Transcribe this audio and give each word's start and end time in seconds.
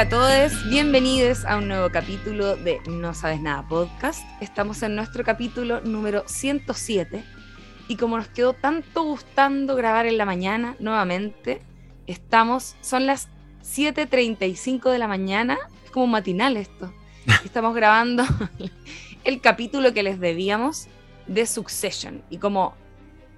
Hola 0.00 0.06
a 0.06 0.48
todos, 0.48 0.70
bienvenidos 0.70 1.44
a 1.44 1.58
un 1.58 1.68
nuevo 1.68 1.90
capítulo 1.90 2.56
de 2.56 2.80
No 2.88 3.12
Sabes 3.12 3.42
Nada 3.42 3.68
Podcast. 3.68 4.24
Estamos 4.40 4.82
en 4.82 4.96
nuestro 4.96 5.24
capítulo 5.24 5.82
número 5.82 6.24
107 6.26 7.22
y 7.86 7.96
como 7.96 8.16
nos 8.16 8.28
quedó 8.28 8.54
tanto 8.54 9.02
gustando 9.02 9.76
grabar 9.76 10.06
en 10.06 10.16
la 10.16 10.24
mañana 10.24 10.74
nuevamente, 10.78 11.60
estamos, 12.06 12.76
son 12.80 13.04
las 13.04 13.28
7.35 13.62 14.90
de 14.90 14.98
la 14.98 15.06
mañana, 15.06 15.58
es 15.84 15.90
como 15.90 16.06
matinal 16.06 16.56
esto. 16.56 16.94
Estamos 17.44 17.74
grabando 17.74 18.24
el 19.24 19.42
capítulo 19.42 19.92
que 19.92 20.02
les 20.02 20.18
debíamos 20.18 20.86
de 21.26 21.44
Succession 21.44 22.22
y 22.30 22.38
como 22.38 22.72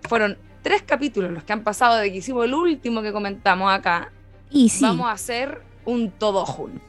fueron 0.08 0.38
tres 0.62 0.82
capítulos 0.82 1.32
los 1.32 1.42
que 1.42 1.54
han 1.54 1.64
pasado 1.64 1.96
de 1.96 2.12
que 2.12 2.18
hicimos 2.18 2.44
el 2.44 2.54
último 2.54 3.02
que 3.02 3.12
comentamos 3.12 3.68
acá, 3.72 4.12
Y 4.48 4.68
sí, 4.68 4.84
vamos 4.84 5.08
a 5.08 5.12
hacer 5.12 5.71
un 5.84 6.10
todo 6.10 6.44
junto. 6.46 6.80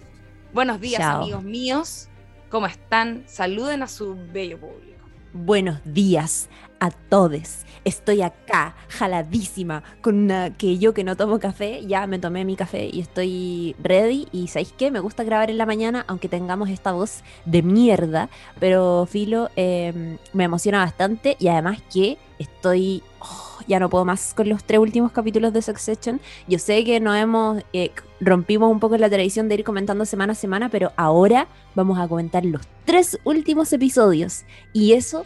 Buenos 0.53 0.79
días, 0.79 1.01
Chao. 1.01 1.21
amigos 1.21 1.43
míos. 1.43 2.09
¿Cómo 2.49 2.67
están? 2.67 3.23
Saluden 3.27 3.81
a 3.83 3.87
su 3.87 4.15
bello 4.31 4.59
público. 4.59 4.93
buenos 5.33 5.79
días 5.83 6.47
a 6.79 6.91
todos. 6.91 7.65
Estoy 7.85 8.21
acá, 8.21 8.75
jaladísima, 8.87 9.83
con 10.01 10.15
una 10.15 10.55
que 10.55 10.77
yo 10.77 10.93
que 10.93 11.03
no 11.03 11.17
tomo 11.17 11.39
café, 11.39 11.85
ya 11.85 12.07
me 12.07 12.19
tomé 12.19 12.45
mi 12.45 12.55
café 12.55 12.89
y 12.91 13.01
estoy 13.01 13.75
ready. 13.81 14.27
Y 14.31 14.47
¿sabéis 14.47 14.73
qué? 14.77 14.91
Me 14.91 14.99
gusta 14.99 15.23
grabar 15.23 15.49
en 15.49 15.57
la 15.57 15.65
mañana, 15.65 16.05
aunque 16.07 16.29
tengamos 16.29 16.69
esta 16.69 16.91
voz 16.91 17.23
de 17.45 17.61
mierda. 17.61 18.29
Pero 18.59 19.07
Filo, 19.09 19.49
eh, 19.55 20.17
me 20.33 20.43
emociona 20.45 20.79
bastante 20.79 21.35
y 21.39 21.47
además 21.47 21.81
que 21.91 22.17
estoy... 22.39 23.01
oh, 23.19 23.59
ya 23.67 23.79
no 23.79 23.89
puedo 23.89 24.03
más 24.05 24.33
con 24.33 24.49
los 24.49 24.63
tres 24.63 24.79
últimos 24.79 25.11
capítulos 25.11 25.53
de 25.53 25.61
Succession. 25.61 26.21
Yo 26.47 26.59
sé 26.59 26.83
que 26.83 26.99
no 26.99 27.15
hemos... 27.15 27.63
eh, 27.73 27.91
rompimos 28.23 28.71
un 28.71 28.79
poco 28.79 28.97
la 28.97 29.09
tradición 29.09 29.49
de 29.49 29.55
ir 29.55 29.63
comentando 29.63 30.05
semana 30.05 30.33
a 30.33 30.35
semana, 30.35 30.69
pero 30.69 30.91
ahora 30.95 31.47
vamos 31.75 31.99
a 31.99 32.07
comentar 32.07 32.45
los 32.45 32.61
tres 32.85 33.19
últimos 33.23 33.71
episodios. 33.73 34.45
Y 34.73 34.93
eso 34.93 35.25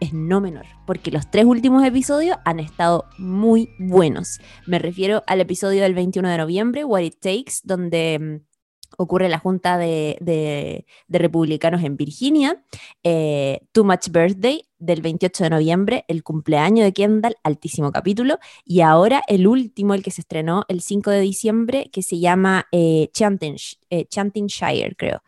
es 0.00 0.12
no 0.12 0.40
menor, 0.40 0.66
porque 0.86 1.12
los 1.12 1.30
tres 1.30 1.44
últimos 1.44 1.84
episodios 1.84 2.36
han 2.44 2.58
estado 2.58 3.04
muy 3.18 3.70
buenos. 3.78 4.40
Me 4.66 4.78
refiero 4.78 5.22
al 5.26 5.40
episodio 5.40 5.82
del 5.82 5.94
21 5.94 6.28
de 6.28 6.38
noviembre, 6.38 6.84
What 6.84 7.02
It 7.02 7.20
Takes, 7.20 7.60
donde 7.62 8.18
mm, 8.18 8.51
ocurre 8.98 9.28
la 9.28 9.38
junta 9.38 9.78
de, 9.78 10.16
de- 10.20 10.86
de 11.08 11.18
republicanos 11.18 11.82
en 11.82 11.96
Virginia, 11.96 12.62
eh, 13.02 13.60
Too 13.72 13.84
Much 13.84 14.08
Birthday 14.10 14.64
del 14.78 15.00
28 15.02 15.44
de 15.44 15.50
noviembre, 15.50 16.04
el 16.08 16.22
cumpleaños 16.22 16.84
de 16.84 16.92
Kendall, 16.92 17.36
altísimo 17.44 17.92
capítulo, 17.92 18.38
y 18.64 18.80
ahora 18.80 19.22
el 19.28 19.46
último, 19.46 19.94
el 19.94 20.02
que 20.02 20.10
se 20.10 20.22
estrenó 20.22 20.64
el 20.68 20.80
5 20.80 21.10
de 21.10 21.20
diciembre, 21.20 21.88
que 21.92 22.02
se 22.02 22.18
llama 22.18 22.66
eh, 22.72 23.08
Chanting, 23.12 23.56
eh, 23.90 24.06
Chantingshire, 24.06 24.94
creo, 24.96 25.22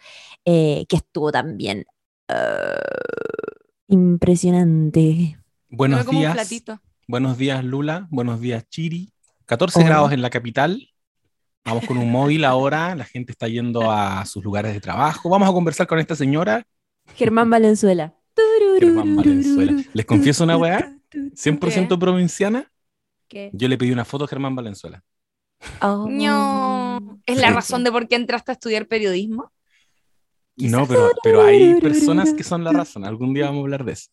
eh, 0.44 0.86
que 0.88 0.96
estuvo 0.96 1.30
también 1.30 1.84
eh, 2.28 2.34
impresionante. 3.88 5.38
Buenos 5.68 6.06
días. 6.06 6.36
Buenos 7.06 7.36
días, 7.38 7.64
Lula. 7.64 8.06
Buenos 8.10 8.40
días, 8.40 8.68
Chiri. 8.68 9.10
14 9.46 9.78
Hola. 9.80 9.88
grados 9.88 10.12
en 10.12 10.22
la 10.22 10.30
capital. 10.30 10.88
Vamos 11.64 11.86
con 11.86 11.96
un 11.98 12.10
móvil 12.10 12.44
ahora. 12.44 12.94
La 12.94 13.04
gente 13.04 13.32
está 13.32 13.48
yendo 13.48 13.90
a 13.90 14.24
sus 14.26 14.44
lugares 14.44 14.74
de 14.74 14.80
trabajo. 14.80 15.28
Vamos 15.30 15.48
a 15.48 15.52
conversar 15.52 15.86
con 15.86 15.98
esta 15.98 16.14
señora, 16.14 16.66
Germán 17.14 17.48
Valenzuela. 17.50 18.14
Germán 18.80 19.16
Valenzuela. 19.16 19.82
Les 19.92 20.04
confieso 20.06 20.44
una 20.44 20.56
weá, 20.56 20.96
100% 21.12 21.98
provinciana. 21.98 22.70
¿Qué? 23.28 23.50
Yo 23.52 23.68
le 23.68 23.78
pedí 23.78 23.92
una 23.92 24.04
foto 24.04 24.24
a 24.24 24.28
Germán 24.28 24.54
Valenzuela. 24.54 25.02
Oh. 25.80 26.06
ño. 26.08 27.20
¿Es 27.26 27.38
la 27.38 27.50
razón 27.50 27.84
de 27.84 27.92
por 27.92 28.08
qué 28.08 28.16
entraste 28.16 28.52
a 28.52 28.54
estudiar 28.54 28.86
periodismo? 28.86 29.50
No, 30.56 30.86
pero, 30.86 31.10
pero 31.22 31.42
hay 31.42 31.80
personas 31.80 32.33
que 32.34 32.44
son 32.44 32.62
la 32.64 32.72
razón. 32.72 33.05
Algún 33.05 33.33
día 33.33 33.46
vamos 33.46 33.60
a 33.60 33.64
hablar 33.64 33.84
de 33.84 33.92
eso. 33.92 34.10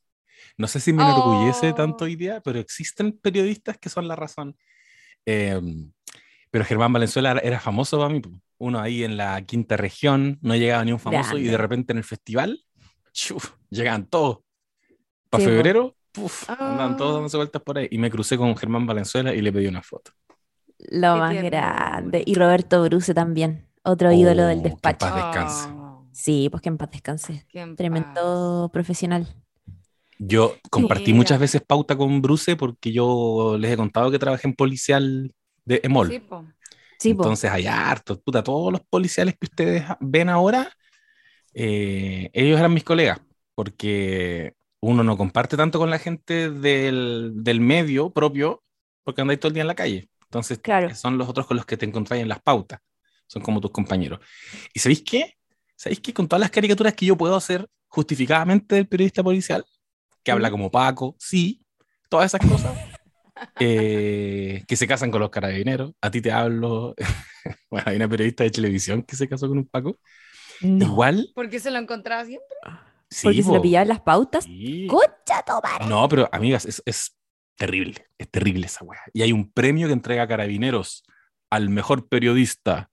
No 0.58 0.68
sé 0.68 0.80
si 0.80 0.94
me 0.94 1.04
enorgullece 1.04 1.72
Oh. 1.72 1.76
tanto 1.76 2.06
hoy 2.06 2.16
día, 2.16 2.42
pero 2.42 2.60
existen 2.60 3.12
periodistas 3.14 3.78
que 3.78 3.90
son 3.90 4.08
la 4.08 4.16
razón. 4.16 4.56
Eh, 5.26 5.60
pero 6.52 6.64
Germán 6.66 6.94
Valenzuela 6.94 7.40
era- 7.44 7.60
famoso 7.60 7.98
para 7.98 8.10
mí. 8.14 8.22
Uno 8.60 8.80
ahí 8.80 9.04
en 9.04 9.18
la 9.18 9.42
quinta 9.42 9.76
región, 9.78 10.38
no 10.42 10.56
llegaba 10.56 10.86
ni 10.86 10.92
un 10.92 11.00
famoso 11.00 11.36
y 11.38 11.42
de 11.44 11.48
Grande. 11.48 11.58
repente 11.58 11.94
en 11.94 11.98
el 11.98 12.04
festival, 12.04 12.64
chuf, 13.12 13.54
llegaban 13.72 14.06
todos. 14.06 14.40
Para 15.30 15.44
febrero, 15.46 15.96
puf, 16.12 16.48
andaban 16.50 16.96
todos 16.98 17.12
Ah. 17.12 17.16
dándose 17.16 17.38
vueltas 17.38 17.62
por 17.64 17.78
ahí. 17.80 17.88
Y 17.90 17.98
me 17.98 18.12
crucé 18.12 18.38
con 18.38 18.56
Germán 18.56 18.86
Valenzuela 18.86 19.34
y 19.34 19.42
le 19.42 19.52
pedí 19.52 19.66
una 19.68 19.82
foto. 19.82 20.12
Lo 20.78 21.14
Qué 21.14 21.20
más 21.20 21.32
tierno. 21.32 21.50
grande. 21.50 22.24
Y 22.26 22.36
Roberto 22.36 22.84
Bruce 22.84 23.14
también, 23.14 23.68
otro 23.84 24.12
ídolo 24.12 24.44
Oh, 24.44 24.48
del 24.48 24.62
que 24.62 24.68
en 24.68 24.74
despacho. 24.74 25.00
paz 25.08 25.16
descanse. 25.16 25.70
Oh, 25.72 26.08
Sí, 26.12 26.50
pues 26.52 26.62
que 26.62 26.70
en 26.70 26.78
paz 26.78 26.92
descanse. 26.92 27.46
en 27.54 27.76
Tremendo 27.78 28.70
profesional. 28.74 29.28
Yo 30.20 30.56
compartí 30.70 31.06
Mira. 31.08 31.18
muchas 31.18 31.40
veces 31.40 31.62
pauta 31.66 31.96
con 31.98 32.22
Bruce 32.22 32.56
porque 32.56 32.92
yo 32.92 33.58
les 33.58 33.72
he 33.72 33.78
contado 33.78 34.12
que 34.12 34.20
trabajé 34.20 34.48
en 34.50 34.54
policial 34.56 35.34
de. 35.66 35.82
Emol. 35.84 36.10
Sí, 36.10 36.20
po. 36.20 36.46
Sí, 37.00 37.14
po. 37.14 37.24
Entonces 37.24 37.50
hay 37.52 37.68
hartos, 37.68 38.20
puta, 38.20 38.44
todos 38.44 38.72
los 38.72 38.82
policiales 38.82 39.36
que 39.40 39.46
ustedes 39.48 39.84
ven 40.00 40.30
ahora, 40.30 40.72
eh, 41.54 42.30
ellos 42.34 42.60
eran 42.60 42.74
mis 42.74 42.84
colegas, 42.84 43.20
porque 43.56 44.54
uno 44.80 45.04
no 45.04 45.18
comparte 45.18 45.58
tanto 45.58 45.80
con 45.80 45.90
la 45.90 46.00
gente 46.00 46.50
del, 46.52 47.32
del 47.36 47.60
medio 47.60 48.12
propio, 48.12 48.64
porque 49.04 49.22
andáis 49.22 49.40
todo 49.40 49.50
el 49.50 49.54
día 49.54 49.62
en 49.64 49.68
la 49.68 49.76
calle. 49.76 50.10
Entonces 50.24 50.60
Claro. 50.60 50.94
son 50.96 51.18
los 51.18 51.28
otros 51.28 51.48
con 51.48 51.58
los 51.58 51.66
que 51.66 51.78
te 51.78 51.86
encontráis 51.86 52.22
en 52.24 52.30
las 52.30 52.42
pautas, 52.42 52.80
son 53.28 53.42
como 53.42 53.60
tus 53.62 53.72
compañeros. 53.72 54.20
¿Y 54.74 54.80
sabéis 54.80 55.04
qué? 55.04 55.36
¿Sabéis 55.76 56.00
qué? 56.00 56.14
Con 56.14 56.28
todas 56.28 56.42
las 56.42 56.52
caricaturas 56.52 56.94
que 56.94 57.06
yo 57.06 57.18
puedo 57.18 57.36
hacer 57.36 57.68
justificadamente 57.88 58.76
del 58.76 58.88
periodista 58.88 59.24
policial, 59.24 59.66
que 60.24 60.32
habla 60.32 60.52
como 60.52 60.72
Paco, 60.72 61.16
sí, 61.20 61.62
todas 62.10 62.34
esas 62.34 62.48
cosas. 62.50 62.78
Eh, 63.60 64.64
que 64.68 64.76
se 64.76 64.88
casan 64.88 65.12
con 65.12 65.22
los 65.22 65.30
carabineros. 65.30 65.94
A 66.02 66.12
ti 66.12 66.22
te 66.22 66.32
hablo. 66.32 66.96
bueno, 67.70 67.86
hay 67.88 67.96
una 67.96 68.08
periodista 68.10 68.44
de 68.44 68.52
televisión 68.52 69.04
que 69.04 69.16
se 69.16 69.28
casó 69.28 69.48
con 69.48 69.58
un 69.58 69.68
Paco. 69.68 70.00
No. 70.62 70.86
Igual. 70.86 71.32
¿Por 71.34 71.50
qué 71.50 71.60
se 71.60 71.72
lo 71.72 71.80
encontraba 71.80 72.24
siempre? 72.26 72.48
Sí, 73.10 73.24
Porque 73.28 73.44
se 73.44 73.50
lo 73.50 73.56
po. 73.58 73.62
pillaba 73.64 73.82
en 73.84 73.88
las 73.90 74.02
pautas. 74.02 74.46
Sí. 74.46 74.88
¡Concha 74.88 75.42
tomar! 75.46 75.86
No, 75.88 76.08
pero 76.08 76.30
amigas, 76.32 76.66
es, 76.66 76.82
es 76.86 77.18
terrible. 77.58 78.08
Es 78.18 78.30
terrible 78.30 78.68
esa 78.68 78.84
weá. 78.86 79.02
Y 79.14 79.22
hay 79.24 79.32
un 79.32 79.52
premio 79.52 79.88
que 79.88 79.94
entrega 79.94 80.28
Carabineros 80.28 81.04
al 81.50 81.70
mejor 81.70 82.08
periodista. 82.08 82.90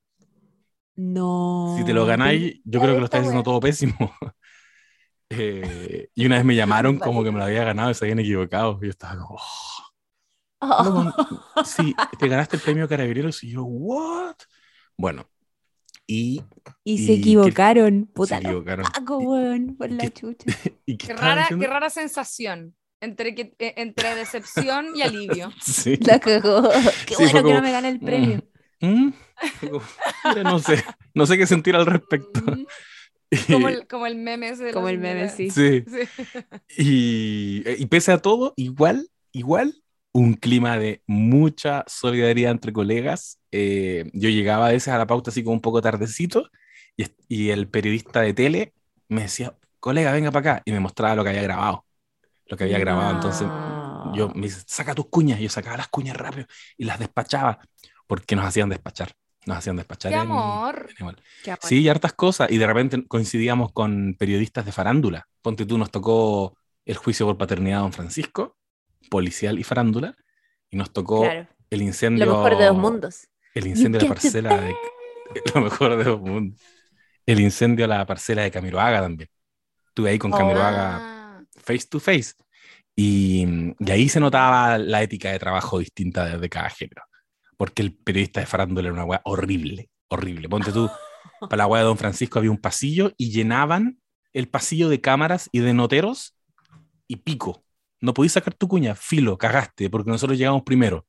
No. 0.97 1.77
Si 1.79 1.85
te 1.85 1.93
lo 1.93 2.05
ganáis, 2.07 2.61
yo 2.65 2.81
creo 2.81 2.95
que 2.95 2.99
lo 3.01 3.05
estás 3.05 3.21
haciendo 3.21 3.43
todo 3.43 3.61
pésimo. 3.61 3.95
Eh, 5.31 6.09
y 6.15 6.25
una 6.25 6.37
vez 6.37 6.45
me 6.47 6.55
llamaron 6.57 6.99
como 6.99 7.23
que 7.23 7.31
me 7.31 7.37
lo 7.39 7.45
había 7.45 7.63
ganado 7.63 7.91
y 7.91 7.95
se 7.95 8.07
habían 8.07 8.21
equivocado. 8.21 8.79
Y 8.81 8.87
yo 8.87 8.91
estaba 8.91 9.19
como, 9.19 9.35
"Oh". 9.39 9.88
Oh. 10.61 11.13
No, 11.57 11.65
sí, 11.65 11.95
te 12.19 12.29
ganaste 12.29 12.57
el 12.57 12.63
premio 12.63 12.89
Carabineros 12.89 13.43
y 13.45 13.51
yo, 13.51 13.65
¿what? 13.65 14.35
Bueno, 14.97 15.29
y, 16.07 16.43
Y 16.85 16.99
se 16.99 17.03
¿Y 17.05 17.07
qué- 17.17 17.21
equivocaron. 17.21 18.07
Puta, 18.13 18.39
se 18.41 18.45
equivocaron. 18.47 18.85
Paco, 18.93 19.19
weón, 19.19 19.77
por 19.77 19.91
la 19.91 19.99
qué- 20.05 20.11
chucha. 20.13 20.45
¿Y 20.87 20.97
qué 20.97 21.07
Qué 21.09 21.13
estaba 21.13 21.35
rara, 21.37 21.49
qué 21.49 21.67
rara 21.67 21.91
sensación. 21.91 22.75
Entre, 23.01 23.33
que, 23.37 23.55
eh, 23.61 23.75
entre 23.77 24.17
decepción 24.17 24.97
y 24.97 25.03
alivio. 25.03 25.53
Sí. 25.63 25.97
La 25.99 26.19
cagó. 26.19 26.69
Qué 27.07 27.15
Sí, 27.15 27.25
bueno 27.33 27.45
que 27.49 27.55
no 27.55 27.63
me 27.63 27.71
gané 27.73 27.89
el 27.91 28.01
premio. 28.01 28.43
Mm, 28.81 29.11
como, 29.61 29.83
mira, 30.25 30.43
no 30.45 30.59
sé, 30.59 30.83
no 31.15 31.27
sé 31.27 31.37
qué 31.39 31.47
sentir 31.47 31.77
al 31.77 31.87
respecto. 31.87 32.41
Mm, 32.41 32.65
Como 33.53 33.69
el, 33.69 33.87
como 33.87 34.07
el 34.07 34.17
meme 34.17 34.49
ese 34.49 34.73
Como 34.73 34.89
el 34.89 34.99
meme, 34.99 35.29
sí. 35.29 35.51
Sí. 35.51 35.85
Sí. 35.87 36.09
Y, 36.77 37.63
y 37.83 37.87
pese 37.87 38.11
a 38.13 38.19
todo, 38.19 38.55
igual, 38.57 39.09
igual, 39.33 39.75
un 40.19 40.35
clima 40.35 40.79
de 40.79 41.03
mucha 41.07 41.85
solidaridad 41.87 42.51
entre 42.51 42.73
colegas. 42.73 43.39
Eh, 43.53 44.11
yo 44.13 44.29
llegaba 44.29 44.69
a 44.69 44.73
veces 44.73 44.89
a 44.89 44.99
la 44.99 45.07
pauta 45.07 45.31
así 45.31 45.43
como 45.43 45.55
un 45.55 45.61
poco 45.61 45.81
tardecito 45.81 46.51
y, 47.29 47.51
el 47.51 47.69
periodista 47.69 48.21
de 48.21 48.35
tele 48.35 48.75
me 49.09 49.23
decía, 49.23 49.55
colega, 49.81 50.13
venga 50.13 50.31
para 50.31 50.53
acá, 50.53 50.63
y 50.65 50.73
me 50.73 50.81
mostraba 50.81 51.15
lo 51.15 51.23
que 51.23 51.31
había 51.31 51.43
grabado. 51.43 51.85
Lo 52.47 52.57
que 52.57 52.65
había 52.65 52.79
grabado, 52.79 53.15
entonces 53.15 53.47
yo 54.15 54.31
me 54.35 54.47
dice, 54.47 54.63
saca 54.67 54.95
tus 54.95 55.07
cuñas, 55.07 55.39
y 55.39 55.45
yo 55.45 55.49
sacaba 55.51 55.77
las 55.77 55.89
cuñas 55.89 56.17
rápido 56.17 56.47
y 56.77 56.85
las 56.85 56.99
despachaba, 56.99 57.59
porque 58.07 58.35
nos 58.35 58.47
hacían 58.47 58.69
despachar, 58.69 59.13
nos 59.47 59.59
hacían 59.59 59.77
despachar. 59.77 60.13
Qué 60.13 60.17
en- 60.17 60.23
amor. 60.23 60.87
en 60.89 60.97
igual. 60.99 61.23
Qué 61.45 61.51
amor. 61.53 61.61
Sí, 61.63 61.81
y 61.81 61.89
hartas 61.89 62.15
cosas. 62.15 62.51
Y 62.51 62.59
de 62.59 62.67
repente 62.67 63.07
coincidíamos 63.07 63.73
con 63.73 64.17
periodistas 64.19 64.65
de 64.65 64.73
farándula. 64.73 65.29
Ponte 65.43 65.67
tú, 65.67 65.79
nos 65.79 65.91
tocó 65.91 66.57
el 66.85 66.97
juicio 66.97 67.27
por 67.27 67.37
paternidad 67.37 67.77
de 67.77 67.83
Don 67.83 67.93
Francisco, 67.93 68.57
policial 69.09 69.59
y 69.59 69.65
farándula. 69.65 70.15
Y 70.71 70.77
nos 70.77 70.93
tocó 70.93 71.23
Claro. 71.23 71.49
el 71.71 71.83
incendio. 71.83 72.27
Lo 72.27 72.37
mejor 72.43 72.59
de 72.59 72.65
dos 72.67 72.77
mundos. 72.77 73.29
El 73.55 73.67
incendio 73.67 74.01
de 74.01 74.07
la 74.09 74.15
parcela 74.15 74.61
de. 74.61 74.75
Lo 75.55 75.61
mejor 75.63 75.97
de 75.97 76.05
dos 76.05 76.21
mundos. 76.21 76.61
El 77.27 77.41
incendio 77.41 77.85
a 77.85 77.89
la 77.89 78.07
parcela 78.07 78.43
de 78.43 78.51
Camiroaga 78.51 79.01
también. 79.03 79.29
Estuve 79.89 80.11
ahí 80.11 80.19
con 80.19 80.33
Oh. 80.33 80.39
Camiroaga 80.39 80.97
Ah, 81.39 81.43
face 81.57 81.87
to 81.89 82.01
face. 82.01 82.35
Y, 82.97 83.47
y 83.79 83.91
ahí 83.91 84.09
se 84.09 84.21
notaba 84.21 84.77
la 84.79 85.03
ética 85.03 85.31
de 85.31 85.39
trabajo 85.39 85.79
distinta 85.79 86.25
de, 86.25 86.39
de 86.39 86.49
cada 86.49 86.71
género. 86.71 87.03
Porque 87.57 87.83
el 87.83 87.95
periodista 87.95 88.41
de 88.41 88.47
farándula 88.47 88.89
era 88.89 88.95
una 88.95 89.05
weá 89.05 89.21
horrible, 89.25 89.91
horrible. 90.09 90.49
Ponte 90.49 90.73
tú, 90.73 90.89
Para 91.41 91.57
la 91.57 91.67
weá 91.67 91.83
de 91.83 91.87
Don 91.89 91.99
Francisco 91.99 92.39
había 92.39 92.51
un 92.51 92.59
pasillo 92.59 93.13
y 93.17 93.31
llenaban 93.31 94.01
el 94.33 94.49
pasillo 94.49 94.89
de 94.89 95.01
cámaras 95.01 95.49
y 95.53 95.61
de 95.61 95.75
noteros 95.75 96.37
y 97.07 97.17
pico. 97.17 97.65
No 98.01 98.15
podías 98.15 98.33
sacar 98.35 98.55
tu 98.55 98.69
cuña, 98.69 98.95
filo, 98.95 99.37
cagaste, 99.39 99.91
porque 99.91 100.11
nosotros 100.11 100.39
llegamos 100.39 100.63
primero. 100.63 101.07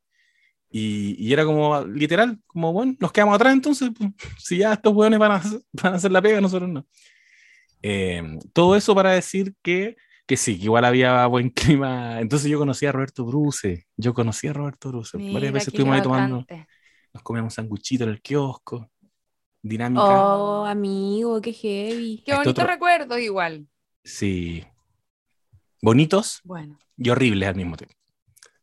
Y, 0.72 1.16
y 1.18 1.34
era 1.34 1.46
como, 1.46 1.84
literal, 1.86 2.40
como, 2.46 2.72
bueno, 2.74 2.96
nos 3.00 3.12
quedamos 3.12 3.36
atrás 3.36 3.54
entonces, 3.54 3.90
pues, 3.98 4.12
si 4.38 4.58
ya 4.60 4.74
estos 4.74 4.94
weones 4.94 5.20
van 5.20 5.32
a, 5.34 5.42
van 5.74 5.94
a 5.94 5.96
hacer 5.98 6.12
la 6.12 6.22
pega, 6.22 6.42
nosotros 6.42 6.70
no. 6.70 6.86
Eh, 7.82 8.38
todo 8.54 8.76
eso 8.76 8.94
para 8.94 9.12
decir 9.12 9.56
que, 9.62 9.96
que 10.28 10.38
sí, 10.38 10.58
que 10.58 10.66
igual 10.66 10.86
había 10.86 11.26
buen 11.28 11.50
clima. 11.52 12.20
Entonces 12.20 12.50
yo 12.50 12.60
conocí 12.60 12.86
a 12.86 12.92
Roberto 12.92 13.26
Bruce, 13.26 13.86
yo 13.98 14.14
conocí 14.14 14.48
a 14.48 14.54
Roberto 14.54 14.90
Bruce. 14.90 15.18
Varias 15.18 15.34
Mira, 15.34 15.52
veces 15.52 15.66
qué 15.72 15.78
estuvimos 15.78 15.96
ahí 15.96 16.02
tomando, 16.04 16.46
nos 17.14 17.24
comíamos 17.24 17.54
sanguchito 17.54 18.04
en 18.04 18.12
el 18.12 18.22
kiosco, 18.22 18.92
dinámica. 19.62 20.04
Oh, 20.04 20.66
amigo, 20.66 21.42
qué 21.42 21.54
heavy. 21.54 22.18
Qué 22.24 22.32
Este 22.32 22.36
bonito 22.36 22.50
otro- 22.52 22.68
recuerdo 22.68 23.18
igual. 23.18 23.68
Sí. 24.04 24.64
Bonitos 25.82 26.42
Bueno. 26.44 26.78
y 26.98 27.10
horribles 27.10 27.50
al 27.50 27.56
mismo 27.56 27.78
tiempo. 27.78 27.96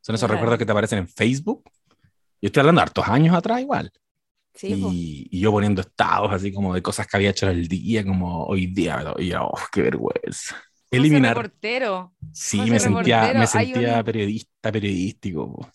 Son 0.01 0.15
esos 0.15 0.27
Claro. 0.27 0.35
recuerdos 0.35 0.59
que 0.59 0.67
te 0.67 0.73
aparecen 0.73 0.99
en 1.01 1.09
Facebook. 1.09 1.63
Yo 2.41 2.47
estoy 2.49 2.61
hablando 2.61 2.81
de 2.81 2.83
hartos 2.85 3.09
años 3.09 3.35
atrás 3.35 3.61
igual. 3.61 3.91
Sí, 4.55 4.69
y, 4.73 5.29
y 5.31 5.41
yo 5.41 5.51
poniendo 5.53 5.83
estados 5.83 6.33
así 6.33 6.53
como 6.53 6.73
de 6.75 6.81
cosas 6.83 7.07
que 7.07 7.17
había 7.17 7.31
hecho 7.31 7.49
el 7.51 7.69
día, 7.69 8.05
como 8.05 8.45
hoy 8.45 8.67
día, 8.69 9.05
y 9.19 9.29
yo, 9.29 9.45
oh, 9.45 9.59
qué 9.71 9.83
vergüenza. 9.83 10.55
José 10.55 10.63
Eliminar. 10.91 11.37
reportero. 11.37 12.15
Sí, 12.33 12.59
José 12.59 12.71
me 12.71 12.81
sentía, 12.81 13.21
reportero, 13.21 13.39
me 13.41 13.47
sentía 13.47 13.99
un- 13.99 14.05
periodista, 14.05 14.73
periodístico. 14.73 15.71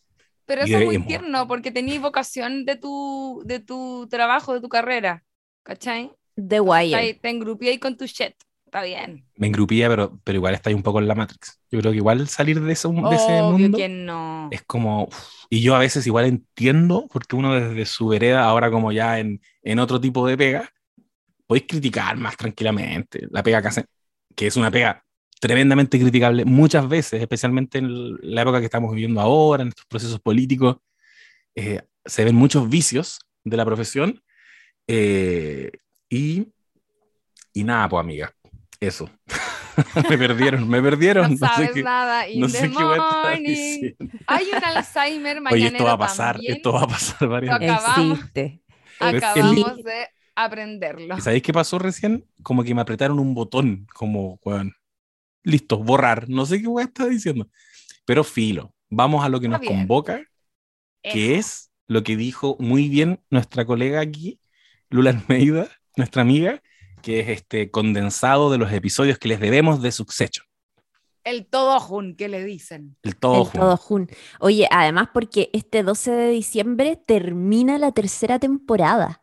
Pero 0.45 0.61
eso 0.63 0.77
es 0.79 0.85
muy 0.85 0.99
tierno 1.05 1.47
porque 1.47 1.71
tenías 1.71 2.01
vocación 2.01 2.65
de 2.65 2.75
tu, 2.75 3.41
de 3.45 3.59
tu 3.59 4.07
trabajo, 4.09 4.53
de 4.53 4.61
tu 4.61 4.69
carrera. 4.69 5.23
¿Cachai? 5.63 6.11
The 6.35 6.55
Está 6.55 6.61
Wire. 6.63 6.95
ahí- 6.95 7.13
te 7.13 7.29
engrupí 7.29 7.67
ahí 7.67 7.77
con 7.77 7.95
tu 7.97 8.05
shit. 8.05 8.33
Está 8.71 8.83
bien. 8.83 9.25
Me 9.35 9.47
engrupía, 9.47 9.89
pero, 9.89 10.17
pero 10.23 10.37
igual 10.37 10.53
está 10.53 10.69
ahí 10.69 10.73
un 10.73 10.81
poco 10.81 10.99
en 10.99 11.07
la 11.09 11.13
Matrix. 11.13 11.59
Yo 11.69 11.79
creo 11.81 11.91
que 11.91 11.97
igual 11.97 12.29
salir 12.29 12.61
de, 12.61 12.71
eso, 12.71 12.89
de 12.93 13.15
ese 13.17 13.41
mundo 13.41 13.77
que 13.77 13.89
no. 13.89 14.47
es 14.49 14.61
como... 14.61 15.07
uf, 15.07 15.43
y 15.49 15.61
yo 15.61 15.75
a 15.75 15.79
veces 15.79 16.07
igual 16.07 16.23
entiendo, 16.23 17.05
porque 17.11 17.35
uno 17.35 17.53
desde 17.53 17.85
su 17.85 18.07
vereda, 18.07 18.45
ahora 18.45 18.71
como 18.71 18.93
ya 18.93 19.19
en, 19.19 19.41
en 19.61 19.79
otro 19.79 19.99
tipo 19.99 20.25
de 20.25 20.37
pega, 20.37 20.69
podéis 21.47 21.65
criticar 21.67 22.15
más 22.15 22.37
tranquilamente 22.37 23.27
la 23.29 23.43
pega 23.43 23.61
que 23.61 23.67
hacen, 23.67 23.85
que 24.37 24.47
es 24.47 24.55
una 24.55 24.71
pega 24.71 25.03
tremendamente 25.41 25.99
criticable 25.99 26.45
muchas 26.45 26.87
veces, 26.87 27.21
especialmente 27.21 27.79
en 27.79 28.15
la 28.21 28.43
época 28.43 28.59
que 28.59 28.67
estamos 28.67 28.91
viviendo 28.91 29.19
ahora, 29.19 29.63
en 29.63 29.67
estos 29.67 29.85
procesos 29.85 30.21
políticos, 30.21 30.77
eh, 31.55 31.81
se 32.05 32.23
ven 32.23 32.35
muchos 32.35 32.69
vicios 32.69 33.19
de 33.43 33.57
la 33.57 33.65
profesión 33.65 34.23
eh, 34.87 35.71
y, 36.09 36.47
y 37.51 37.63
nada, 37.65 37.89
pues 37.89 37.99
amiga, 37.99 38.33
eso. 38.81 39.09
me 40.09 40.17
perdieron, 40.17 40.67
me 40.69 40.81
perdieron. 40.81 41.23
No 41.23 41.29
no 41.29 41.37
sé 41.37 41.45
sabes 41.47 41.71
qué- 41.73 41.83
nada. 41.83 42.27
In 42.27 42.39
no 42.41 42.47
the 42.47 42.53
sé 42.53 42.69
qué 42.71 42.83
voy 42.83 42.97
a 42.99 43.01
estar 43.01 43.23
morning. 43.31 43.43
diciendo. 43.43 43.97
Hay 44.27 44.45
un 44.51 44.63
Alzheimer 44.63 45.37
Oye, 45.49 45.69
mañanero 45.69 45.75
esto 45.77 45.83
va 45.85 45.91
a 45.93 45.97
pasar, 45.97 46.35
también. 46.35 46.53
esto 46.57 46.73
va 46.73 46.83
a 46.83 46.87
pasar 46.87 47.27
varias 47.29 47.59
veces. 47.59 47.75
acabamos. 47.77 48.19
Existe. 48.19 48.61
Acabamos 48.99 49.77
li- 49.77 49.83
de 49.83 50.07
aprenderlo. 50.35 51.17
¿Y 51.17 51.21
sabéis 51.21 51.43
qué 51.43 51.53
pasó 51.53 51.79
recién? 51.79 52.25
Como 52.43 52.63
que 52.63 52.75
me 52.75 52.81
apretaron 52.81 53.19
un 53.19 53.33
botón, 53.33 53.87
como, 53.93 54.39
weón, 54.43 54.73
listo, 55.43 55.77
borrar. 55.79 56.29
No 56.29 56.45
sé 56.45 56.61
qué 56.61 56.67
weón 56.67 56.87
estaba 56.89 57.09
diciendo. 57.09 57.49
Pero 58.05 58.23
filo, 58.23 58.73
vamos 58.89 59.23
a 59.25 59.29
lo 59.29 59.39
que 59.39 59.47
Está 59.47 59.57
nos 59.57 59.61
bien. 59.61 59.73
convoca, 59.79 60.23
que 61.03 61.35
es 61.37 61.71
lo 61.87 62.03
que 62.03 62.15
dijo 62.17 62.57
muy 62.59 62.89
bien 62.89 63.21
nuestra 63.29 63.65
colega 63.65 64.01
aquí, 64.01 64.39
Lula 64.89 65.11
Almeida, 65.11 65.67
nuestra 65.97 66.21
amiga, 66.23 66.61
que 67.01 67.19
es 67.19 67.29
este 67.29 67.71
condensado 67.71 68.51
de 68.51 68.57
los 68.57 68.71
episodios 68.71 69.17
que 69.17 69.27
les 69.27 69.39
debemos 69.39 69.81
de 69.81 69.91
Succession. 69.91 70.45
El 71.23 71.45
todo 71.45 71.79
jun 71.79 72.15
que 72.15 72.27
le 72.27 72.43
dicen. 72.43 72.97
El 73.03 73.15
todo 73.15 73.33
El 73.33 73.43
junto. 73.43 73.59
todo 73.59 73.77
jun. 73.77 74.09
Oye, 74.39 74.67
además 74.71 75.09
porque 75.13 75.49
este 75.53 75.83
12 75.83 76.11
de 76.11 76.29
diciembre 76.29 76.95
termina 77.05 77.77
la 77.77 77.91
tercera 77.91 78.39
temporada. 78.39 79.21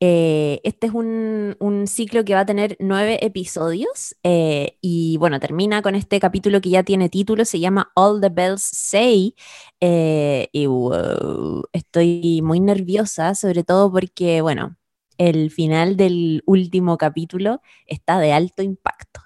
Eh, 0.00 0.60
este 0.62 0.86
es 0.86 0.94
un, 0.94 1.56
un 1.58 1.88
ciclo 1.88 2.24
que 2.24 2.34
va 2.34 2.40
a 2.40 2.46
tener 2.46 2.76
nueve 2.78 3.24
episodios 3.26 4.14
eh, 4.22 4.78
y 4.80 5.16
bueno, 5.16 5.40
termina 5.40 5.82
con 5.82 5.96
este 5.96 6.20
capítulo 6.20 6.60
que 6.60 6.70
ya 6.70 6.84
tiene 6.84 7.08
título, 7.08 7.44
se 7.44 7.58
llama 7.58 7.90
All 7.96 8.20
the 8.20 8.28
Bells 8.28 8.62
Say 8.62 9.34
eh, 9.80 10.48
y 10.52 10.66
wow, 10.66 11.64
estoy 11.72 12.42
muy 12.42 12.60
nerviosa, 12.60 13.34
sobre 13.34 13.64
todo 13.64 13.90
porque 13.90 14.40
bueno, 14.40 14.77
el 15.18 15.50
final 15.50 15.96
del 15.96 16.42
último 16.46 16.98
capítulo 16.98 17.60
está 17.86 18.18
de 18.20 18.32
alto 18.32 18.62
impacto. 18.62 19.20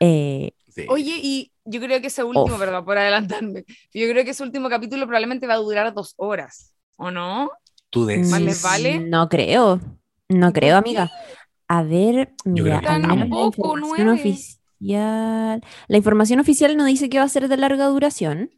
Eh, 0.00 0.52
Sí. 0.68 0.86
Oye, 0.88 1.12
y 1.22 1.52
yo 1.66 1.80
creo 1.80 2.00
que 2.00 2.06
ese 2.06 2.24
último, 2.24 2.58
perdón 2.58 2.84
por 2.84 2.96
adelantarme, 2.98 3.64
yo 3.92 4.08
creo 4.10 4.24
que 4.24 4.30
ese 4.30 4.42
último 4.42 4.68
capítulo 4.70 5.06
probablemente 5.06 5.46
va 5.46 5.54
a 5.54 5.56
durar 5.58 5.92
dos 5.94 6.14
horas, 6.16 6.74
¿o 6.96 7.10
no? 7.10 7.50
Tú 7.90 8.06
des- 8.06 8.30
¿Más 8.30 8.40
Mm, 8.40 8.44
les 8.46 8.62
vale? 8.62 9.06
No 9.10 9.28
creo, 9.28 9.80
no 10.28 10.52
¿Por 10.52 10.54
creo, 10.60 10.76
amiga. 10.76 11.12
A 11.68 11.82
ver, 11.82 12.34
mira, 12.44 12.80
menos 12.80 12.82
la 12.82 13.16
tampoco, 13.18 13.62
información 13.66 14.08
oficial. 14.08 14.58
La 15.88 15.96
información 15.96 16.40
oficial 16.40 16.76
no 16.76 16.84
dice 16.84 17.08
que 17.08 17.18
va 17.18 17.24
a 17.24 17.28
ser 17.28 17.48
de 17.48 17.56
larga 17.56 17.86
duración. 17.86 18.50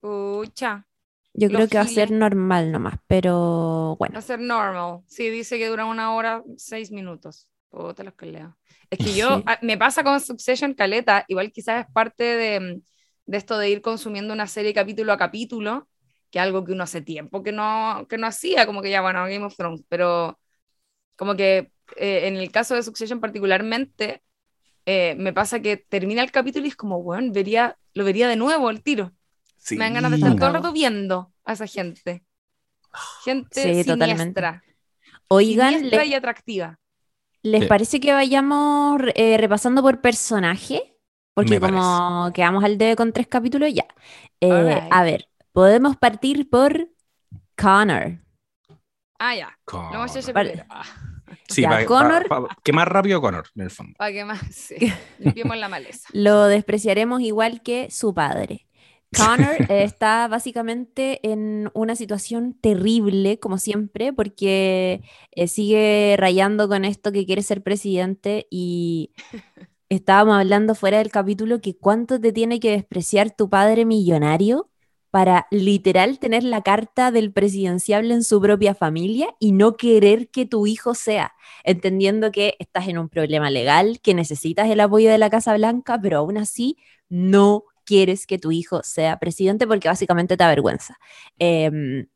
Pucha, 0.00 0.86
Yo 1.40 1.50
creo 1.52 1.68
que 1.68 1.78
va 1.78 1.84
a 1.84 1.88
ser 1.88 2.10
normal 2.10 2.72
nomás, 2.72 2.96
pero 3.06 3.96
va 4.14 4.18
bueno. 4.18 4.18
a 4.20 4.22
ser 4.22 4.40
normal. 4.40 5.00
Sí, 5.06 5.28
dice 5.30 5.58
que 5.58 5.66
dura 5.68 5.84
una 5.84 6.14
hora, 6.14 6.42
seis 6.56 6.90
minutos. 6.90 7.48
Puta 7.70 8.04
los 8.04 8.14
que 8.14 8.26
leo. 8.26 8.56
Es 8.90 9.00
que 9.00 9.14
yo, 9.14 9.42
Sí. 9.42 9.42
a- 9.46 9.58
me 9.62 9.76
pasa 9.78 10.02
con 10.04 10.20
Succession 10.20 10.74
Caleta, 10.74 11.24
igual 11.28 11.52
quizás 11.52 11.84
es 11.86 11.92
parte 11.92 12.24
de, 12.24 12.80
de 13.26 13.36
esto 13.36 13.58
de 13.58 13.70
ir 13.70 13.82
consumiendo 13.82 14.32
una 14.32 14.46
serie 14.46 14.72
capítulo 14.74 15.12
a 15.12 15.18
capítulo, 15.18 15.88
que 16.30 16.38
es 16.38 16.42
algo 16.44 16.64
que 16.64 16.72
uno 16.72 16.84
hace 16.84 17.02
tiempo 17.02 17.42
que 17.42 17.52
no, 17.52 18.06
que 18.08 18.18
no 18.18 18.26
hacía, 18.26 18.66
como 18.66 18.82
que 18.82 18.90
ya, 18.90 19.02
bueno, 19.02 19.22
Game 19.24 19.44
of 19.44 19.56
Thrones, 19.56 19.82
pero 19.88 20.38
como 21.16 21.36
que 21.36 21.72
eh, 21.96 22.28
en 22.28 22.36
el 22.36 22.50
caso 22.52 22.74
de 22.74 22.82
Succession 22.84 23.20
particularmente, 23.20 24.22
eh, 24.86 25.16
me 25.18 25.32
pasa 25.34 25.60
que 25.62 25.78
termina 25.78 26.22
el 26.24 26.32
capítulo 26.32 26.66
y 26.66 26.70
es 26.70 26.76
como, 26.76 27.02
bueno, 27.02 27.32
vería, 27.32 27.78
lo 27.94 28.04
vería 28.04 28.28
de 28.28 28.36
nuevo 28.36 28.70
el 28.70 28.82
tiro. 28.84 29.12
Sí. 29.66 29.76
Me 29.76 29.84
dan 29.84 29.94
ganas 29.94 30.10
de 30.12 30.16
estar 30.18 30.36
todo 30.36 30.46
el 30.48 30.54
rato 30.54 30.72
viendo 30.72 31.32
a 31.44 31.52
esa 31.54 31.66
gente. 31.66 32.24
Gente 33.24 33.62
Sí, 33.62 33.84
totalmente. 33.84 34.16
siniestra. 34.22 34.62
Oigan, 35.28 35.74
siniestra 35.74 36.02
¿le- 36.04 36.06
y 36.08 36.14
atractiva. 36.14 36.78
¿les 37.42 37.62
Sí. 37.62 37.66
parece 37.68 38.00
que 38.00 38.12
vayamos 38.12 39.00
eh, 39.14 39.36
repasando 39.38 39.82
por 39.82 40.00
personaje? 40.00 40.96
Porque 41.34 41.60
Me 41.60 41.60
como 41.60 42.30
quedamos 42.32 42.64
al 42.64 42.78
debe 42.78 42.96
con 42.96 43.12
tres 43.12 43.26
capítulos, 43.26 43.72
ya. 43.74 43.86
Eh, 44.40 44.88
a 44.90 45.02
ver, 45.02 45.28
podemos 45.52 45.96
partir 45.96 46.48
por 46.48 46.88
Connor. 47.60 48.18
Ah, 49.18 49.34
ya. 49.34 49.58
Connor. 49.64 50.08
Vale. 50.32 50.64
Ah, 50.70 50.84
Sí, 51.48 51.62
Ya, 51.62 51.84
Connor- 51.84 52.26
que 52.62 52.72
más 52.72 52.86
rápido 52.88 53.20
Connor, 53.20 53.46
en 53.56 53.62
el 53.62 53.70
fondo. 53.70 53.94
¿Para 53.98 54.12
qué 54.12 54.24
más? 54.24 54.40
Sí. 54.50 54.76
Limpiemos 55.18 55.56
la 55.56 55.68
maleza. 55.68 56.08
Lo 56.12 56.46
despreciaremos 56.46 57.20
igual 57.20 57.62
que 57.62 57.90
su 57.90 58.14
padre. 58.14 58.65
Connor 59.14 59.56
eh, 59.70 59.84
está 59.84 60.28
básicamente 60.28 61.20
en 61.30 61.70
una 61.74 61.96
situación 61.96 62.54
terrible, 62.54 63.38
como 63.38 63.58
siempre, 63.58 64.12
porque 64.12 65.02
eh, 65.32 65.48
sigue 65.48 66.16
rayando 66.18 66.68
con 66.68 66.84
esto 66.84 67.12
que 67.12 67.26
quiere 67.26 67.42
ser 67.42 67.62
presidente 67.62 68.46
y 68.50 69.12
estábamos 69.88 70.38
hablando 70.38 70.74
fuera 70.74 70.98
del 70.98 71.10
capítulo 71.10 71.60
que 71.60 71.76
cuánto 71.76 72.20
te 72.20 72.32
tiene 72.32 72.60
que 72.60 72.72
despreciar 72.72 73.30
tu 73.30 73.48
padre 73.48 73.84
millonario 73.84 74.70
para 75.10 75.46
literal 75.50 76.18
tener 76.18 76.44
la 76.44 76.62
carta 76.62 77.10
del 77.10 77.32
presidenciable 77.32 78.12
en 78.12 78.22
su 78.22 78.38
propia 78.40 78.74
familia 78.74 79.28
y 79.38 79.52
no 79.52 79.76
querer 79.78 80.28
que 80.28 80.44
tu 80.44 80.66
hijo 80.66 80.94
sea, 80.94 81.32
entendiendo 81.64 82.30
que 82.30 82.54
estás 82.58 82.88
en 82.88 82.98
un 82.98 83.08
problema 83.08 83.48
legal, 83.48 84.00
que 84.02 84.12
necesitas 84.12 84.68
el 84.68 84.80
apoyo 84.80 85.10
de 85.10 85.16
la 85.16 85.30
Casa 85.30 85.54
Blanca, 85.54 85.98
pero 86.02 86.18
aún 86.18 86.36
así 86.36 86.76
no 87.08 87.64
quieres 87.86 88.26
que 88.26 88.38
tu 88.38 88.52
hijo 88.52 88.82
sea 88.82 89.18
presidente 89.18 89.66
porque 89.66 89.88
básicamente 89.88 90.36
te 90.36 90.44
avergüenza. 90.44 90.98
Em, 91.38 92.06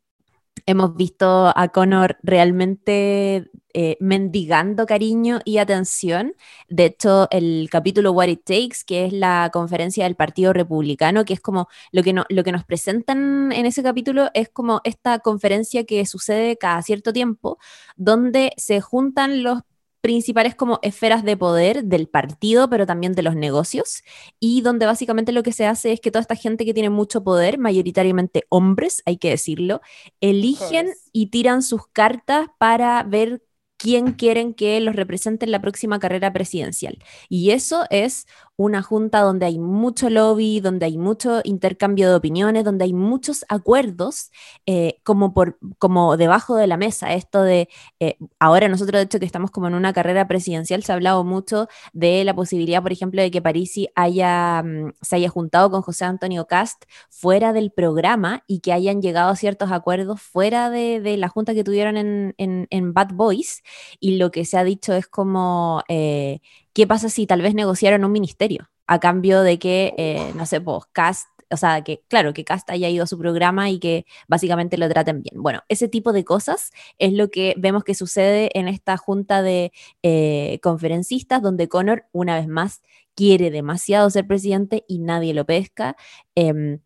hemos 0.65 0.95
visto 0.95 1.51
a 1.55 1.69
Connor 1.69 2.17
realmente 2.23 3.49
eh, 3.73 3.97
mendigando 4.01 4.85
cariño 4.85 5.39
y 5.45 5.57
atención. 5.57 6.35
De 6.69 6.85
hecho, 6.85 7.27
el 7.31 7.69
capítulo 7.71 8.11
What 8.11 8.27
It 8.27 8.43
Takes, 8.43 8.79
que 8.85 9.05
es 9.05 9.13
la 9.13 9.49
conferencia 9.53 10.03
del 10.03 10.15
Partido 10.15 10.51
Republicano, 10.53 11.23
que 11.23 11.33
es 11.33 11.39
como 11.41 11.67
lo 11.91 12.03
que, 12.03 12.13
lo 12.13 12.43
que 12.43 12.51
nos 12.51 12.65
presentan 12.65 13.51
en 13.53 13.65
ese 13.65 13.81
capítulo, 13.81 14.29
es 14.33 14.49
como 14.49 14.81
esta 14.83 15.19
conferencia 15.19 15.85
que 15.85 16.05
sucede 16.05 16.57
cada 16.57 16.81
cierto 16.81 17.13
tiempo, 17.13 17.57
donde 17.95 18.51
se 18.57 18.81
juntan 18.81 19.43
los 19.43 19.61
principales 20.01 20.55
como 20.55 20.79
esferas 20.81 21.23
de 21.23 21.37
poder 21.37 21.83
del 21.85 22.07
partido, 22.07 22.69
pero 22.69 22.85
también 22.85 23.13
de 23.13 23.21
los 23.21 23.35
negocios, 23.35 24.03
y 24.39 24.61
donde 24.61 24.85
básicamente 24.85 25.31
lo 25.31 25.43
que 25.43 25.53
se 25.53 25.65
hace 25.65 25.93
es 25.93 26.01
que 26.01 26.11
toda 26.11 26.21
esta 26.21 26.35
gente 26.35 26.65
que 26.65 26.73
tiene 26.73 26.89
mucho 26.89 27.23
poder, 27.23 27.57
mayoritariamente 27.57 28.43
hombres, 28.49 29.03
hay 29.05 29.17
que 29.17 29.29
decirlo, 29.29 29.81
eligen 30.19 30.89
y 31.13 31.27
tiran 31.27 31.61
sus 31.61 31.87
cartas 31.87 32.47
para 32.57 33.03
ver 33.03 33.43
quién 33.77 34.13
quieren 34.13 34.53
que 34.53 34.79
los 34.79 34.95
represente 34.95 35.45
en 35.45 35.51
la 35.51 35.59
próxima 35.61 35.97
carrera 35.97 36.31
presidencial. 36.31 36.99
Y 37.29 37.49
eso 37.49 37.85
es 37.89 38.27
una 38.61 38.83
junta 38.83 39.21
donde 39.21 39.47
hay 39.47 39.57
mucho 39.57 40.09
lobby, 40.09 40.59
donde 40.59 40.85
hay 40.85 40.97
mucho 40.97 41.41
intercambio 41.43 42.09
de 42.09 42.15
opiniones, 42.15 42.63
donde 42.63 42.85
hay 42.85 42.93
muchos 42.93 43.43
acuerdos 43.49 44.29
eh, 44.67 44.99
como, 45.03 45.33
por, 45.33 45.57
como 45.79 46.15
debajo 46.15 46.55
de 46.55 46.67
la 46.67 46.77
mesa. 46.77 47.13
Esto 47.13 47.41
de, 47.41 47.69
eh, 47.99 48.17
ahora 48.39 48.67
nosotros 48.67 48.99
de 48.99 49.03
hecho 49.05 49.19
que 49.19 49.25
estamos 49.25 49.49
como 49.49 49.67
en 49.67 49.73
una 49.73 49.93
carrera 49.93 50.27
presidencial, 50.27 50.83
se 50.83 50.91
ha 50.91 50.95
hablado 50.95 51.23
mucho 51.23 51.67
de 51.93 52.23
la 52.23 52.35
posibilidad, 52.35 52.83
por 52.83 52.91
ejemplo, 52.91 53.21
de 53.21 53.31
que 53.31 53.41
Parisi 53.41 53.89
haya, 53.95 54.61
mm, 54.63 54.93
se 55.01 55.15
haya 55.15 55.29
juntado 55.29 55.71
con 55.71 55.81
José 55.81 56.05
Antonio 56.05 56.45
Cast 56.45 56.83
fuera 57.09 57.53
del 57.53 57.71
programa 57.71 58.43
y 58.45 58.59
que 58.59 58.73
hayan 58.73 59.01
llegado 59.01 59.31
a 59.31 59.35
ciertos 59.35 59.71
acuerdos 59.71 60.21
fuera 60.21 60.69
de, 60.69 61.01
la 61.17 61.29
junta 61.29 61.53
que 61.53 61.63
tuvieron 61.63 61.97
en, 61.97 62.35
en, 62.37 62.93
Bad 62.93 63.13
Boys. 63.13 63.63
Y 63.99 64.17
lo 64.17 64.31
que 64.31 64.45
se 64.45 64.57
ha 64.57 64.63
dicho 64.63 64.93
es 64.93 65.07
como... 65.07 65.83
Eh, 65.87 66.41
¿qué 66.73 66.87
pasa 66.87 67.09
si 67.09 67.27
tal 67.27 67.41
vez 67.41 67.53
negociaron 67.53 68.05
un 68.05 68.11
ministerio 68.11 68.69
a 68.87 68.99
cambio 68.99 69.41
de 69.41 69.59
que, 69.59 69.93
eh, 69.97 70.31
no 70.35 70.45
sé, 70.45 70.61
pues 70.61 70.83
Cast, 70.91 71.27
o 71.51 71.57
sea, 71.57 71.83
que 71.83 72.03
claro, 72.07 72.33
que 72.33 72.43
Cast 72.43 72.69
haya 72.69 72.89
ido 72.89 73.03
a 73.03 73.07
su 73.07 73.17
programa 73.17 73.69
y 73.69 73.79
que 73.79 74.05
básicamente 74.27 74.77
lo 74.77 74.89
traten 74.89 75.21
bien? 75.21 75.41
Bueno, 75.41 75.61
ese 75.69 75.87
tipo 75.87 76.13
de 76.13 76.23
cosas 76.23 76.71
es 76.97 77.13
lo 77.13 77.29
que 77.29 77.55
vemos 77.57 77.83
que 77.83 77.95
sucede 77.95 78.49
en 78.57 78.67
esta 78.67 78.97
junta 78.97 79.41
de 79.41 79.71
eh, 80.03 80.59
conferencistas 80.61 81.41
donde 81.41 81.67
Connor, 81.67 82.05
una 82.11 82.35
vez 82.35 82.47
más, 82.47 82.81
quiere 83.15 83.51
demasiado 83.51 84.09
ser 84.09 84.27
presidente 84.27 84.85
y 84.87 84.99
nadie 84.99 85.33
lo 85.33 85.45
pesca. 85.45 85.95
Em, 86.35 86.79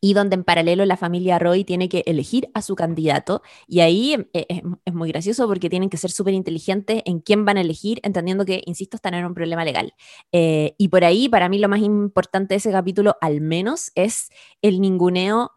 y 0.00 0.14
donde 0.14 0.34
en 0.34 0.44
paralelo 0.44 0.84
la 0.84 0.96
familia 0.96 1.38
Roy 1.38 1.64
tiene 1.64 1.88
que 1.88 2.02
elegir 2.06 2.50
a 2.54 2.62
su 2.62 2.76
candidato. 2.76 3.42
Y 3.66 3.80
ahí 3.80 4.12
em, 4.14 4.26
e, 4.32 4.46
es, 4.84 4.94
muy 4.94 5.10
gracioso 5.10 5.46
porque 5.46 5.68
tienen 5.68 5.90
que 5.90 5.96
ser 5.96 6.10
súper 6.10 6.34
inteligentes 6.34 7.02
en 7.04 7.20
quién 7.20 7.44
van 7.44 7.58
a 7.58 7.62
elegir, 7.62 8.00
entendiendo 8.02 8.44
que, 8.44 8.62
insisto, 8.66 8.96
están 8.96 9.14
en 9.14 9.24
un 9.24 9.34
problema 9.34 9.64
legal. 9.64 9.94
Eh, 10.32 10.74
y 10.78 10.88
por 10.88 11.04
ahí, 11.04 11.28
para 11.28 11.48
mí, 11.48 11.58
lo 11.58 11.68
más 11.68 11.80
importante 11.80 12.54
de 12.54 12.58
ese 12.58 12.70
capítulo, 12.70 13.16
al 13.20 13.40
menos, 13.40 13.90
es 13.94 14.30
el 14.62 14.80
ninguneo 14.80 15.52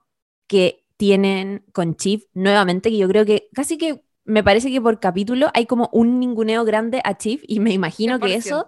que 0.48 0.83
tienen 0.98 1.65
con 1.74 1.95
Chief 1.95 2.25
nuevamente, 2.33 2.89
que 2.89 2.98
yo 2.98 3.07
creo 3.07 3.25
que 3.25 3.50
casi 3.53 3.77
que 3.77 4.03
me 4.24 4.43
parece 4.43 4.71
que 4.71 4.79
por 4.79 5.00
capítulo 5.00 5.50
hay 5.53 5.65
como 5.65 5.89
un 5.91 6.19
ninguneo 6.19 6.63
grande 6.63 7.01
a 7.03 7.17
Chief 7.17 7.41
y 7.48 7.60
me 7.60 7.74
imagino 7.74 8.19
que 8.19 8.36
eso 8.36 8.67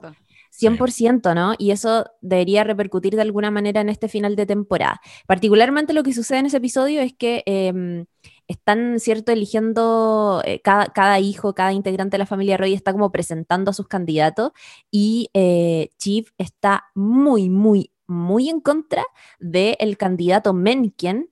100%, 0.64 1.34
¿no? 1.36 1.54
Y 1.58 1.72
eso 1.72 2.06
debería 2.22 2.64
repercutir 2.64 3.16
de 3.16 3.22
alguna 3.22 3.52
manera 3.52 3.82
en 3.82 3.90
este 3.90 4.08
final 4.08 4.36
de 4.36 4.46
temporada. 4.46 5.02
Particularmente 5.28 5.94
lo 5.94 6.04
que 6.04 6.14
sucede 6.14 6.40
en 6.40 6.46
ese 6.48 6.58
episodio 6.58 7.02
es 7.02 7.14
que 7.14 7.44
em, 7.46 8.06
están, 8.48 9.00
¿cierto?, 9.00 9.32
eligiendo 9.32 10.42
eh, 10.46 10.62
cada, 10.62 11.20
hijo, 11.20 11.54
cada 11.54 11.74
integrante 11.74 12.16
de 12.16 12.20
la 12.20 12.26
familia 12.26 12.58
Roy 12.58 12.74
está 12.74 12.92
como 12.92 13.12
presentando 13.12 13.72
a 13.72 13.74
sus 13.74 13.88
candidatos 13.88 14.52
y 14.92 15.30
eh, 15.34 15.90
Chief 15.98 16.30
está 16.38 16.86
muy, 16.96 17.50
muy, 17.50 17.92
muy 18.08 18.50
en 18.50 18.60
contra 18.60 19.04
del 19.40 19.98
candidato 19.98 20.54
Mencken, 20.54 21.30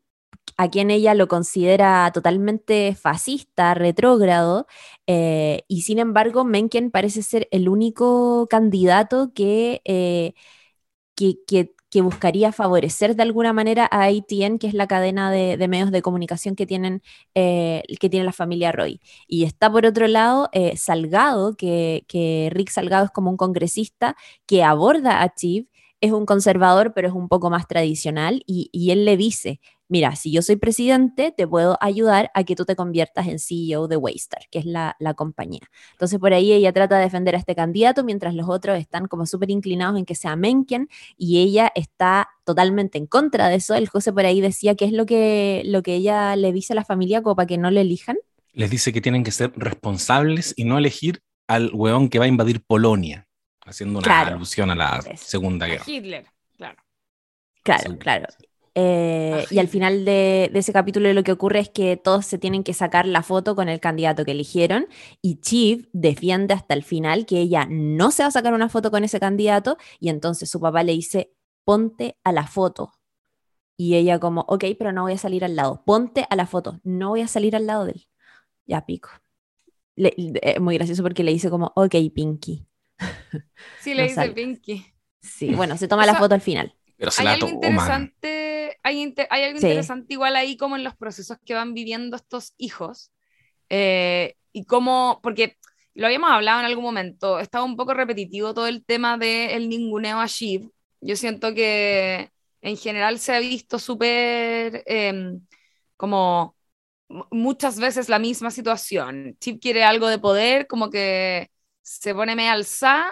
a 0.61 0.69
quien 0.69 0.91
ella 0.91 1.15
lo 1.15 1.27
considera 1.27 2.11
totalmente 2.13 2.93
fascista, 2.93 3.73
retrógrado, 3.73 4.67
eh, 5.07 5.63
y 5.67 5.81
sin 5.81 5.97
embargo 5.97 6.43
Mencken 6.43 6.91
parece 6.91 7.23
ser 7.23 7.47
el 7.49 7.67
único 7.67 8.47
candidato 8.47 9.33
que, 9.33 9.81
eh, 9.85 10.33
que, 11.15 12.01
buscaría 12.03 12.51
favorecer 12.51 13.15
de 13.15 13.23
alguna 13.23 13.53
manera 13.53 13.87
a 13.91 14.03
ATN, 14.05 14.59
que 14.59 14.67
es 14.67 14.75
la 14.75 14.87
cadena 14.87 15.31
de, 15.31 15.57
medios 15.67 15.91
de 15.91 16.03
comunicación 16.03 16.55
que, 16.55 16.67
tienen, 16.67 17.01
eh, 17.33 17.81
que 17.99 18.09
tiene 18.09 18.25
la 18.25 18.31
familia 18.31 18.71
Roy. 18.71 19.01
Y 19.27 19.45
está 19.45 19.71
por 19.71 19.85
otro 19.87 20.07
lado 20.07 20.49
Salgado, 20.75 21.55
que, 21.55 22.05
que 22.07 22.49
Rick 22.51 22.69
Salgado 22.69 23.05
es 23.05 23.11
como 23.11 23.31
un 23.31 23.37
congresista 23.37 24.15
que 24.45 24.63
aborda 24.63 25.23
a 25.23 25.33
Chief, 25.33 25.67
es 26.01 26.11
un 26.11 26.25
conservador, 26.25 26.93
pero 26.93 27.07
es 27.09 27.13
un 27.13 27.27
poco 27.27 27.49
más 27.49 27.67
tradicional, 27.67 28.43
y 28.47 28.91
él 28.91 29.05
le 29.05 29.17
dice, 29.17 29.59
mira, 29.91 30.15
si 30.15 30.31
yo 30.31 30.41
soy 30.41 30.55
presidente, 30.55 31.33
te 31.35 31.45
puedo 31.45 31.77
ayudar 31.81 32.31
a 32.33 32.45
que 32.45 32.55
tú 32.55 32.63
te 32.63 32.77
conviertas 32.77 33.27
en 33.27 33.39
CEO 33.39 33.89
de 33.89 33.97
Waystar, 33.97 34.47
que 34.49 34.59
es 34.59 34.65
la, 34.65 34.95
compañía. 35.17 35.59
Entonces, 35.91 36.17
por 36.17 36.33
ahí 36.33 36.53
ella 36.53 36.71
trata 36.71 36.95
de 36.95 37.03
defender 37.03 37.35
a 37.35 37.37
este 37.37 37.55
candidato, 37.55 38.05
mientras 38.05 38.33
los 38.33 38.47
otros 38.47 38.79
están 38.79 39.07
como 39.07 39.25
súper 39.25 39.51
inclinados 39.51 39.99
en 39.99 40.05
que 40.05 40.15
sea 40.15 40.37
Mencken, 40.37 40.87
y 41.17 41.41
ella 41.41 41.71
está 41.75 42.29
totalmente 42.45 42.97
en 42.97 43.05
contra 43.05 43.49
de 43.49 43.55
eso. 43.55 43.75
El 43.75 43.89
José 43.89 44.13
por 44.13 44.25
ahí 44.25 44.39
decía 44.39 44.75
que 44.75 44.85
es 44.85 44.93
lo 44.93 45.05
que, 45.05 45.61
lo 45.65 45.83
que 45.83 45.95
ella 45.95 46.37
le 46.37 46.53
dice 46.53 46.71
a 46.71 46.77
la 46.77 46.85
familia 46.85 47.21
como 47.21 47.35
para 47.35 47.47
que 47.47 47.57
no 47.57 47.69
le 47.69 47.81
elijan. 47.81 48.15
Les 48.53 48.69
dice 48.69 48.93
que 48.93 49.01
tienen 49.01 49.23
que 49.25 49.31
ser 49.31 49.51
responsables 49.57 50.53
y 50.55 50.63
no 50.63 50.77
elegir 50.77 51.21
al 51.47 51.69
hueón 51.73 52.07
que 52.07 52.17
va 52.17 52.25
a 52.25 52.29
invadir 52.29 52.63
Polonia, 52.63 53.27
haciendo 53.65 53.99
una 53.99 54.21
alusión 54.21 54.69
a 54.69 54.75
la 54.75 55.01
Segunda 55.17 55.67
Guerra. 55.67 55.83
Hitler, 55.85 56.25
claro. 56.55 56.77
Claro, 57.63 57.97
claro. 57.97 58.27
Eh, 58.73 59.45
y 59.49 59.59
al 59.59 59.67
final 59.67 60.05
de, 60.05 60.49
ese 60.53 60.71
capítulo 60.71 61.11
lo 61.11 61.23
que 61.23 61.33
ocurre 61.33 61.59
es 61.59 61.69
que 61.69 61.97
todos 61.97 62.25
se 62.25 62.37
tienen 62.37 62.63
que 62.63 62.73
sacar 62.73 63.05
la 63.05 63.21
foto 63.21 63.53
con 63.53 63.67
el 63.67 63.81
candidato 63.81 64.23
que 64.23 64.31
eligieron 64.31 64.87
y 65.21 65.41
Chief 65.41 65.87
defiende 65.91 66.53
hasta 66.53 66.73
el 66.73 66.83
final 66.83 67.25
que 67.25 67.39
ella 67.39 67.67
no 67.69 68.11
se 68.11 68.23
va 68.23 68.27
a 68.27 68.31
sacar 68.31 68.53
una 68.53 68.69
foto 68.69 68.89
con 68.89 69.03
ese 69.03 69.19
candidato 69.19 69.77
y 69.99 70.07
entonces 70.09 70.49
su 70.49 70.61
papá 70.61 70.83
le 70.83 70.93
dice, 70.93 71.33
ponte 71.65 72.17
a 72.23 72.31
la 72.31 72.47
foto. 72.47 72.93
Y 73.77 73.95
ella 73.95 74.19
como, 74.19 74.41
ok, 74.47 74.65
pero 74.77 74.91
no 74.91 75.03
voy 75.03 75.13
a 75.13 75.17
salir 75.17 75.43
al 75.43 75.55
lado, 75.55 75.83
ponte 75.85 76.25
a 76.29 76.35
la 76.35 76.45
foto, 76.45 76.79
no 76.83 77.09
voy 77.09 77.21
a 77.21 77.27
salir 77.27 77.55
al 77.55 77.65
lado 77.65 77.85
de 77.85 77.93
él. 77.93 78.07
Ya 78.65 78.85
pico. 78.85 79.09
Eh, 79.97 80.59
muy 80.59 80.75
gracioso 80.75 81.03
porque 81.03 81.23
le 81.23 81.31
dice 81.31 81.49
como, 81.49 81.73
ok, 81.75 81.95
Pinky. 82.13 82.65
Sí, 83.81 83.93
le 83.95 84.03
dice 84.03 84.29
Pinky. 84.29 84.85
Sí, 85.21 85.53
bueno, 85.55 85.77
se 85.77 85.87
toma 85.87 86.05
la 86.05 86.15
foto 86.15 86.35
al 86.35 86.41
final. 86.41 86.75
Pero 86.97 87.11
se 87.11 87.21
hay 87.23 87.27
algo 87.29 87.49
interesante, 87.49 88.50
hay, 88.83 89.13
algo 89.29 89.57
interesante 89.57 90.13
igual 90.13 90.35
ahí 90.35 90.57
como 90.57 90.75
en 90.75 90.83
los 90.83 90.95
procesos 90.95 91.37
que 91.45 91.53
van 91.53 91.73
viviendo 91.73 92.15
estos 92.15 92.53
hijos. 92.57 93.11
Eh, 93.69 94.35
y 94.53 94.65
cómo, 94.65 95.19
porque 95.23 95.57
lo 95.93 96.05
habíamos 96.07 96.31
hablado 96.31 96.59
en 96.59 96.65
algún 96.65 96.83
momento, 96.83 97.39
estaba 97.39 97.65
un 97.65 97.75
poco 97.77 97.93
repetitivo 97.93 98.53
todo 98.53 98.67
el 98.67 98.83
tema 98.85 99.17
del 99.17 99.69
ninguneo 99.69 100.19
a 100.19 100.27
Shiv. 100.27 100.69
Yo 101.01 101.15
siento 101.15 101.53
que 101.53 102.31
en 102.61 102.77
general 102.77 103.19
se 103.19 103.33
ha 103.33 103.39
visto 103.39 103.79
súper 103.79 104.83
em, 104.85 105.41
como 105.97 106.55
muchas 107.31 107.79
veces 107.79 108.09
la 108.09 108.19
misma 108.19 108.51
situación. 108.51 109.37
Chip 109.39 109.61
quiere 109.61 109.83
algo 109.83 110.07
de 110.07 110.19
poder, 110.19 110.67
como 110.67 110.89
que 110.89 111.51
se 111.81 112.13
pone 112.15 112.35
medio 112.35 112.51
alza, 112.51 113.11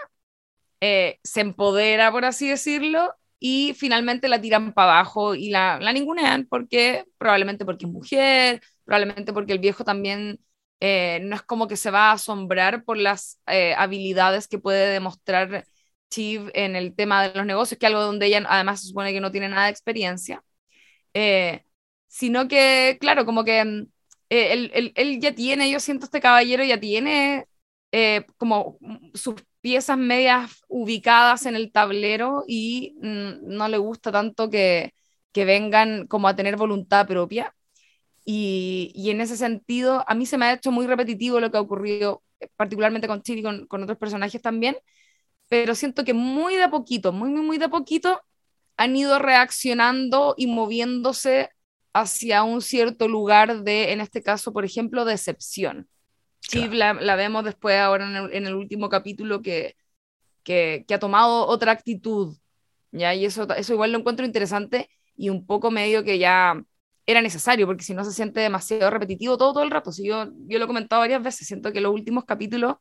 eh, 0.82 1.20
se 1.24 1.42
empodera, 1.42 2.12
por 2.12 2.26
así 2.26 2.48
decirlo, 2.48 3.14
y 3.40 3.74
finalmente 3.76 4.28
la 4.28 4.42
tiran 4.42 4.74
para 4.74 4.94
abajo 5.00 5.36
y 5.36 5.50
la, 5.50 5.80
la 5.80 5.94
ningunean 5.94 6.46
porque 6.50 7.06
probablemente 7.18 7.66
porque 7.66 7.86
es 7.86 7.92
mujer, 7.92 8.62
probablemente 8.86 9.34
porque 9.34 9.54
el 9.54 9.60
viejo 9.60 9.84
también 9.84 10.40
eh, 10.82 11.20
no 11.24 11.36
es 11.36 11.42
como 11.44 11.68
que 11.68 11.78
se 11.78 11.92
va 11.92 12.10
a 12.12 12.14
asombrar 12.14 12.84
por 12.84 12.98
las 12.98 13.40
eh, 13.48 13.74
habilidades 13.78 14.48
que 14.48 14.60
puede 14.60 14.92
demostrar 14.92 15.66
Chiv 16.10 16.50
en 16.54 16.76
el 16.76 16.96
tema 16.96 17.28
de 17.28 17.36
los 17.36 17.46
negocios, 17.46 17.78
que 17.80 17.86
es 17.86 17.90
algo 17.92 18.02
donde 18.04 18.26
ella 18.28 18.44
además 18.50 18.82
se 18.82 18.88
supone 18.88 19.14
que 19.14 19.22
no 19.22 19.32
tiene 19.32 19.50
nada 19.50 19.66
de 19.66 19.72
experiencia, 19.72 20.44
eh, 21.14 21.64
sino 22.08 22.48
que, 22.48 22.98
claro, 23.00 23.26
como 23.26 23.44
que 23.46 23.64
mm, 23.66 23.88
él, 24.30 24.72
él, 24.74 24.94
él, 24.96 25.20
ya 25.22 25.34
tiene, 25.36 25.70
yo 25.72 25.80
siento 25.80 26.06
este 26.06 26.22
caballero 26.22 26.64
ya 26.64 26.80
tiene 26.80 27.46
como 28.38 28.78
sus 29.14 29.36
piezas 29.62 29.98
medias 29.98 30.64
ubicadas 30.68 31.46
en 31.46 31.56
el 31.56 31.72
tablero 31.72 32.44
y 32.48 32.96
mm, 33.02 33.48
no 33.56 33.68
le 33.68 33.78
gusta 33.78 34.12
tanto 34.12 34.50
que, 34.50 34.94
que, 35.32 35.46
vengan 35.46 36.08
como 36.08 36.28
a 36.28 36.36
tener 36.36 36.58
voluntad 36.58 37.08
propia. 37.08 37.56
Y, 38.26 38.92
y, 38.96 39.10
en 39.12 39.22
ese 39.22 39.38
sentido, 39.38 40.04
a 40.08 40.14
mí 40.16 40.26
se 40.26 40.38
me 40.38 40.46
ha 40.46 40.54
hecho 40.54 40.72
muy 40.72 40.88
repetitivo 40.88 41.40
lo 41.40 41.52
que 41.52 41.58
ha 41.58 41.62
ocurrido, 41.62 42.24
particularmente 42.58 43.08
con 43.08 43.24
Chile 43.24 43.40
y 43.42 43.44
con, 43.44 43.68
con, 43.68 43.84
otros 43.84 43.98
personajes 43.98 44.42
también, 44.42 44.78
pero 45.50 45.76
siento 45.76 46.04
que 46.06 46.14
muy 46.14 46.56
de 46.56 46.70
poquito, 46.70 47.12
muy, 47.12 47.30
muy, 47.32 47.42
muy 47.42 47.58
de 47.58 47.70
poquito, 47.70 48.22
han 48.78 48.96
ido 48.96 49.20
reaccionando 49.20 50.36
y 50.38 50.48
moviéndose 50.48 51.50
hacia 51.94 52.44
un 52.44 52.62
cierto 52.62 53.08
lugar 53.08 53.64
de, 53.64 53.92
en 53.94 54.02
este 54.02 54.22
caso, 54.24 54.54
por 54.54 54.66
ejemplo, 54.66 55.06
decepción. 55.06 55.90
Sí, 56.40 56.68
la, 56.70 56.94
vemos 57.16 57.44
después 57.44 57.78
ahora 57.78 58.30
en 58.32 58.46
el, 58.46 58.56
último 58.56 58.90
capítulo 58.90 59.42
que, 59.42 59.76
que, 60.44 60.86
ha 60.90 61.00
tomado 61.00 61.46
otra 61.48 61.72
actitud, 61.72 62.36
¿ya? 62.92 63.14
Y 63.14 63.26
eso, 63.26 63.48
eso 63.56 63.74
igual 63.74 63.92
lo 63.92 64.00
encuentro 64.00 64.26
interesante 64.26 64.90
y 65.16 65.30
un 65.30 65.46
poco 65.46 65.70
medio 65.70 66.04
que 66.04 66.18
ya 66.18 66.62
era 67.06 67.22
necesario, 67.22 67.66
porque 67.66 67.84
si 67.84 67.94
no 67.94 68.06
se 68.06 68.14
siente 68.14 68.40
demasiado 68.40 68.90
repetitivo 68.90 69.38
todo, 69.38 69.54
todo 69.54 69.64
el 69.64 69.72
rato. 69.72 69.92
Si 69.92 70.06
yo, 70.08 70.28
yo 70.48 70.60
lo 70.60 70.66
he 70.66 70.68
comentado 70.68 71.02
varias 71.02 71.22
veces, 71.22 71.48
siento 71.48 71.74
que 71.74 71.82
los 71.82 71.94
últimos 71.94 72.26
capítulos 72.26 72.76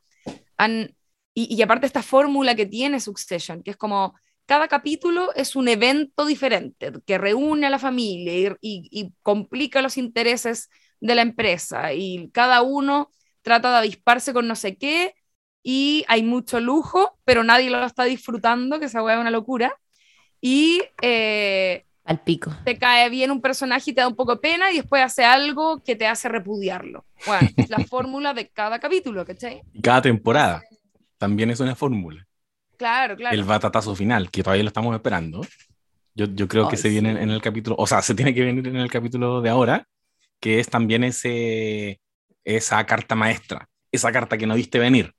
han... 0.56 0.94
Y, 1.34 1.54
y 1.54 1.62
aparte 1.62 1.86
esta 1.86 2.02
fórmula 2.02 2.54
que 2.54 2.66
tiene 2.66 3.00
Succession, 3.00 3.62
que 3.62 3.70
es 3.70 3.76
como 3.76 4.14
cada 4.48 4.66
capítulo 4.66 5.32
es 5.34 5.56
un 5.56 5.68
evento 5.68 6.24
diferente 6.24 6.90
que 7.06 7.18
reúne 7.18 7.66
a 7.66 7.70
la 7.70 7.78
familia 7.78 8.34
y, 8.34 8.46
y, 8.60 8.88
y 8.90 9.12
complica 9.22 9.82
los 9.82 9.98
intereses 9.98 10.70
de 11.00 11.14
la 11.14 11.22
empresa 11.22 11.92
y 11.92 12.30
cada 12.32 12.62
uno 12.62 13.10
trata 13.42 13.70
de 13.72 13.78
avisparse 13.78 14.32
con 14.32 14.46
no 14.48 14.56
sé 14.56 14.76
qué 14.76 15.14
y 15.62 16.04
hay 16.08 16.22
mucho 16.22 16.60
lujo, 16.60 17.18
pero 17.24 17.44
nadie 17.44 17.70
lo 17.70 17.84
está 17.84 18.04
disfrutando, 18.04 18.78
que 18.78 18.86
esa 18.86 19.02
weá 19.02 19.16
es 19.16 19.20
una 19.20 19.30
locura. 19.30 19.74
Y 20.40 20.82
eh, 21.02 21.86
Al 22.04 22.20
pico. 22.22 22.52
te 22.64 22.78
cae 22.78 23.08
bien 23.10 23.30
un 23.30 23.40
personaje 23.40 23.90
y 23.90 23.94
te 23.94 24.00
da 24.00 24.08
un 24.08 24.16
poco 24.16 24.34
de 24.36 24.40
pena 24.40 24.70
y 24.72 24.76
después 24.78 25.02
hace 25.02 25.24
algo 25.24 25.82
que 25.84 25.96
te 25.96 26.06
hace 26.06 26.28
repudiarlo. 26.28 27.06
Bueno, 27.26 27.50
es 27.56 27.70
la 27.70 27.80
fórmula 27.88 28.34
de 28.34 28.48
cada 28.50 28.78
capítulo, 28.80 29.24
¿cachai? 29.26 29.62
Cada 29.82 30.02
temporada 30.02 30.62
también 31.18 31.50
es 31.50 31.60
una 31.60 31.74
fórmula. 31.74 32.26
Claro, 32.76 33.16
claro. 33.16 33.34
El 33.34 33.44
batatazo 33.44 33.94
final, 33.94 34.30
que 34.30 34.42
todavía 34.42 34.62
lo 34.64 34.68
estamos 34.68 34.94
esperando. 34.94 35.42
Yo, 36.14 36.26
yo 36.26 36.48
creo 36.48 36.68
que 36.68 36.76
Ay, 36.76 36.82
se 36.82 36.88
viene 36.88 37.14
sí. 37.14 37.18
en 37.18 37.30
el 37.30 37.42
capítulo, 37.42 37.76
o 37.78 37.86
sea, 37.86 38.02
se 38.02 38.14
tiene 38.14 38.34
que 38.34 38.44
venir 38.44 38.66
en 38.68 38.76
el 38.76 38.90
capítulo 38.90 39.40
de 39.40 39.50
ahora, 39.50 39.86
que 40.40 40.60
es 40.60 40.68
también 40.68 41.04
ese, 41.04 42.00
esa 42.56 42.84
carta 42.86 43.14
maestra, 43.14 43.68
esa 43.92 44.10
carta 44.10 44.38
que 44.38 44.46
no 44.46 44.54
viste 44.54 44.78
venir. 44.78 45.12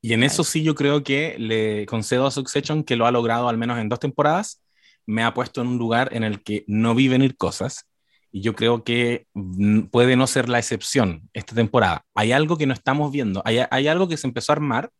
Y 0.00 0.14
en 0.14 0.22
eso 0.22 0.42
sí 0.42 0.62
yo 0.62 0.74
creo 0.74 1.04
que 1.04 1.36
le 1.38 1.86
concedo 1.86 2.26
a 2.26 2.30
Succession 2.30 2.82
que 2.82 2.96
lo 2.96 3.06
ha 3.06 3.12
logrado 3.12 3.48
al 3.48 3.58
menos 3.58 3.78
en 3.78 3.88
dos 3.88 4.00
temporadas. 4.00 4.62
Me 5.06 5.22
ha 5.22 5.34
puesto 5.34 5.60
en 5.60 5.68
un 5.68 5.78
lugar 5.78 6.08
en 6.12 6.24
el 6.24 6.42
que 6.42 6.64
no 6.66 6.94
vi 6.94 7.08
venir 7.08 7.36
cosas. 7.36 7.86
Y 8.32 8.40
yo 8.40 8.54
creo 8.54 8.82
que 8.84 9.26
mm, 9.34 9.82
puede 9.90 10.16
no 10.16 10.26
ser 10.26 10.48
la 10.48 10.58
excepción 10.58 11.28
esta 11.34 11.54
temporada. 11.54 12.04
Hay 12.14 12.32
algo 12.32 12.56
que 12.56 12.66
no 12.66 12.72
estamos 12.74 13.12
viendo, 13.12 13.42
hay, 13.44 13.58
hay 13.70 13.88
algo 13.88 14.08
que 14.08 14.16
se 14.16 14.26
empezó 14.26 14.52
a 14.52 14.56
armar 14.56 14.90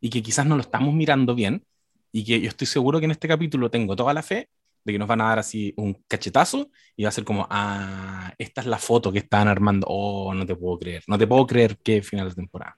y 0.00 0.10
que 0.10 0.22
quizás 0.22 0.46
no 0.46 0.56
lo 0.56 0.62
estamos 0.62 0.94
mirando 0.94 1.34
bien. 1.34 1.64
Y 2.12 2.24
que 2.24 2.40
yo 2.40 2.48
estoy 2.48 2.66
seguro 2.66 2.98
que 3.00 3.06
en 3.06 3.12
este 3.12 3.26
capítulo 3.26 3.70
tengo 3.70 3.96
toda 3.96 4.12
la 4.12 4.22
fe 4.22 4.48
de 4.84 4.92
que 4.92 4.98
nos 4.98 5.08
van 5.08 5.20
a 5.20 5.24
dar 5.28 5.38
así 5.38 5.72
un 5.76 6.02
cachetazo 6.08 6.70
y 6.96 7.04
va 7.04 7.08
a 7.08 7.12
ser 7.12 7.24
como, 7.24 7.46
ah, 7.50 8.32
esta 8.38 8.60
es 8.62 8.66
la 8.66 8.78
foto 8.78 9.12
que 9.12 9.20
están 9.20 9.48
armando. 9.48 9.86
Oh, 9.88 10.34
no 10.34 10.44
te 10.46 10.56
puedo 10.56 10.78
creer, 10.78 11.02
no 11.06 11.16
te 11.18 11.26
puedo 11.26 11.46
creer 11.46 11.78
que 11.78 12.02
final 12.02 12.28
de 12.28 12.34
temporada. 12.34 12.76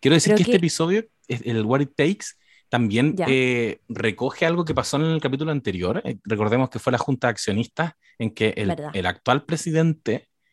Quiero 0.00 0.14
decir 0.14 0.30
Creo 0.30 0.36
que, 0.38 0.42
este 0.42 0.52
que- 0.52 0.56
episodio, 0.58 1.04
el 1.28 1.64
What 1.64 1.80
It 1.80 1.92
Takes, 1.96 2.26
también 2.68 3.14
eh, 3.28 3.78
recoge 3.88 4.46
algo 4.46 4.64
que 4.64 4.74
pasó 4.74 4.96
en 4.96 5.04
el 5.04 5.20
capítulo 5.20 5.52
anterior. 5.52 6.02
Eh, 6.04 6.18
recordemos 6.24 6.70
que 6.70 6.78
fue 6.80 6.90
la 6.92 6.98
junta 6.98 7.28
de 7.28 7.32
accionistas 7.32 7.92
en 8.18 8.30
que 8.30 8.48
el, 8.56 8.74
el 8.94 9.06
actual 9.06 9.44
presidente 9.44 10.12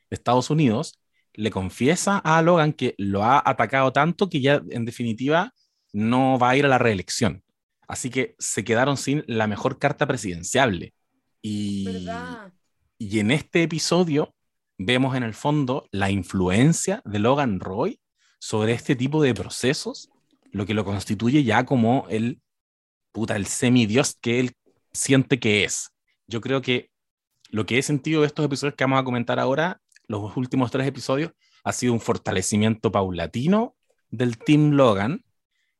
de 0.09 0.15
Estados 0.15 0.49
Unidos 0.51 0.99
le 1.33 1.49
confiesa 1.49 2.17
a 2.19 2.41
Logan 2.41 2.73
que 2.73 2.93
lo 2.97 3.23
ha 3.23 3.41
atacado 3.43 3.91
tanto 3.91 4.29
que 4.29 4.41
ya 4.41 4.61
en 4.69 4.85
definitiva 4.85 5.53
no 5.93 6.37
va 6.37 6.51
a 6.51 6.55
ir 6.57 6.65
a 6.65 6.69
la 6.69 6.77
reelección. 6.77 7.41
Así 7.91 8.09
que 8.09 8.35
se 8.39 8.63
quedaron 8.63 8.95
sin 8.95 9.25
la 9.27 9.47
mejor 9.47 9.77
carta 9.77 10.07
presidenciable. 10.07 10.93
Y, 11.41 11.83
¿Verdad? 11.83 12.53
y 12.97 13.19
en 13.19 13.31
este 13.31 13.63
episodio 13.63 14.33
vemos 14.77 15.13
en 15.17 15.23
el 15.23 15.33
fondo 15.33 15.89
la 15.91 16.09
influencia 16.09 17.01
de 17.03 17.19
Logan 17.19 17.59
Roy 17.59 17.99
sobre 18.39 18.71
este 18.71 18.95
tipo 18.95 19.21
de 19.21 19.33
procesos, 19.33 20.09
lo 20.53 20.65
que 20.65 20.73
lo 20.73 20.85
constituye 20.85 21.43
ya 21.43 21.65
como 21.65 22.05
el 22.07 22.39
puta, 23.11 23.35
el 23.35 23.45
semidios 23.45 24.15
que 24.21 24.39
él 24.39 24.53
siente 24.93 25.41
que 25.41 25.65
es. 25.65 25.89
Yo 26.27 26.39
creo 26.39 26.61
que 26.61 26.91
lo 27.49 27.65
que 27.65 27.77
he 27.77 27.83
sentido 27.83 28.21
de 28.21 28.27
estos 28.27 28.45
episodios 28.45 28.75
que 28.75 28.85
vamos 28.85 29.01
a 29.01 29.03
comentar 29.03 29.37
ahora, 29.37 29.81
los 30.07 30.37
últimos 30.37 30.71
tres 30.71 30.87
episodios, 30.87 31.33
ha 31.65 31.73
sido 31.73 31.91
un 31.91 31.99
fortalecimiento 31.99 32.89
paulatino 32.89 33.75
del 34.11 34.37
Team 34.37 34.71
Logan. 34.71 35.25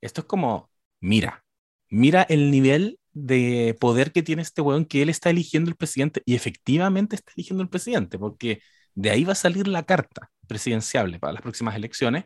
Esto 0.01 0.19
es 0.19 0.27
como, 0.27 0.69
mira, 0.99 1.45
mira 1.91 2.23
el 2.23 2.49
nivel 2.51 2.99
de 3.13 3.77
poder 3.79 4.11
que 4.11 4.23
tiene 4.23 4.41
este 4.41 4.61
weón 4.61 4.85
que 4.85 5.01
él 5.03 5.09
está 5.09 5.29
eligiendo 5.29 5.69
el 5.69 5.75
presidente 5.75 6.23
y 6.25 6.35
efectivamente 6.35 7.15
está 7.15 7.33
eligiendo 7.35 7.61
el 7.63 7.69
presidente, 7.69 8.17
porque 8.17 8.61
de 8.95 9.11
ahí 9.11 9.23
va 9.23 9.33
a 9.33 9.35
salir 9.35 9.67
la 9.67 9.83
carta 9.83 10.31
presidenciable 10.47 11.19
para 11.19 11.33
las 11.33 11.41
próximas 11.43 11.75
elecciones 11.75 12.25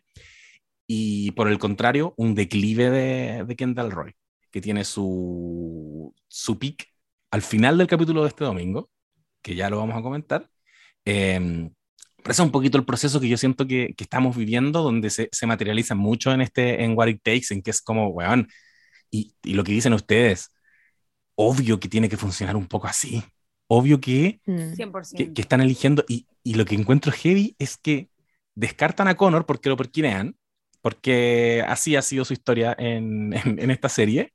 y 0.87 1.31
por 1.31 1.49
el 1.49 1.59
contrario, 1.59 2.13
un 2.17 2.35
declive 2.35 2.89
de, 2.91 3.43
de 3.45 3.55
Kendall 3.55 3.91
Roy, 3.91 4.15
que 4.51 4.61
tiene 4.61 4.85
su, 4.85 6.13
su 6.27 6.59
pick 6.59 6.87
al 7.31 7.41
final 7.41 7.77
del 7.77 7.87
capítulo 7.87 8.21
de 8.21 8.29
este 8.29 8.45
domingo, 8.45 8.89
que 9.41 9.55
ya 9.55 9.69
lo 9.69 9.77
vamos 9.77 9.97
a 9.97 10.01
comentar. 10.01 10.49
Eh, 11.05 11.69
pero 12.25 12.43
un 12.43 12.51
poquito 12.51 12.77
el 12.79 12.85
proceso 12.85 13.19
que 13.19 13.29
yo 13.29 13.37
siento 13.37 13.67
que, 13.67 13.93
que 13.95 14.03
estamos 14.03 14.35
viviendo, 14.35 14.81
donde 14.81 15.11
se, 15.11 15.29
se, 15.31 15.45
materializa 15.45 15.93
mucho 15.93 16.31
en 16.31 16.41
este 16.41 16.83
en 16.83 16.97
What 16.97 17.07
It 17.07 17.21
Takes, 17.21 17.47
en 17.51 17.61
que 17.61 17.69
es 17.69 17.81
como, 17.81 18.07
weón, 18.07 18.47
y, 19.15 19.35
y 19.43 19.53
lo 19.53 19.63
que 19.63 19.71
dicen 19.73 19.93
ustedes, 19.93 20.51
obvio 21.35 21.79
que 21.79 21.89
tiene 21.89 22.09
que 22.09 22.17
funcionar 22.17 22.55
un 22.55 22.67
poco 22.67 22.87
así. 22.87 23.23
Obvio 23.67 23.99
que, 23.99 24.41
Mm. 24.45 24.73
100%. 24.75 25.17
que, 25.17 25.33
que 25.33 25.41
están 25.41 25.61
eligiendo, 25.61 26.03
y, 26.07 26.27
y, 26.43 26.55
lo 26.55 26.65
que 26.65 26.75
encuentro 26.75 27.11
heavy 27.11 27.55
es 27.59 27.77
que 27.77 28.09
descartan 28.55 29.07
a 29.07 29.15
Connor 29.17 29.45
porque 29.45 29.69
lo 29.69 29.77
perquinean, 29.77 30.35
porque 30.81 31.63
así 31.67 31.95
ha 31.95 32.01
sido 32.01 32.25
su 32.25 32.33
historia 32.33 32.75
en, 32.77 33.33
en, 33.33 33.59
en 33.59 33.71
esta 33.71 33.89
serie, 33.89 34.33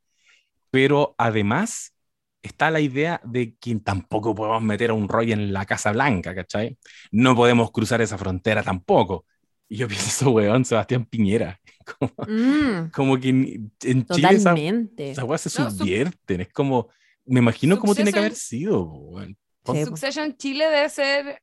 pero 0.70 1.14
además 1.18 1.94
está 2.42 2.70
la 2.70 2.80
idea 2.80 3.20
de 3.24 3.54
que 3.56 3.76
tampoco 3.76 4.34
podemos 4.34 4.62
meter 4.62 4.90
a 4.90 4.94
un 4.94 5.08
Roy 5.08 5.32
en 5.32 5.52
la 5.52 5.66
Casa 5.66 5.92
Blanca, 5.92 6.34
¿cachai? 6.34 6.78
No 7.10 7.34
podemos 7.36 7.70
cruzar 7.72 8.00
esa 8.00 8.18
frontera 8.18 8.62
tampoco. 8.62 9.26
Y 9.70 9.76
yo 9.78 9.88
pienso, 9.88 10.30
weón, 10.32 10.64
Sebastián 10.64 11.06
Piñera. 11.06 11.58
Como, 11.98 12.12
Mm, 12.28 12.90
como 12.92 13.18
que 13.18 13.28
en, 13.30 13.72
en 13.82 14.06
Chile 14.06 14.28
esa, 14.32 14.50
totalmente. 14.50 15.10
esa 15.12 15.24
weá 15.24 15.38
se 15.38 15.60
No, 15.62 15.70
su- 15.70 15.78
subvierten. 15.78 16.40
Es 16.42 16.52
como, 16.52 16.88
me 17.24 17.40
imagino 17.40 17.78
cómo 17.80 17.94
tiene 17.94 18.12
que 18.12 18.18
Succession- 18.20 18.24
haber 18.26 18.34
sido, 18.36 18.82
weón. 18.84 19.36
Sí, 19.64 19.84
Succession 19.86 20.36
Chile 20.36 20.66
debe 20.68 20.88
ser 20.90 21.42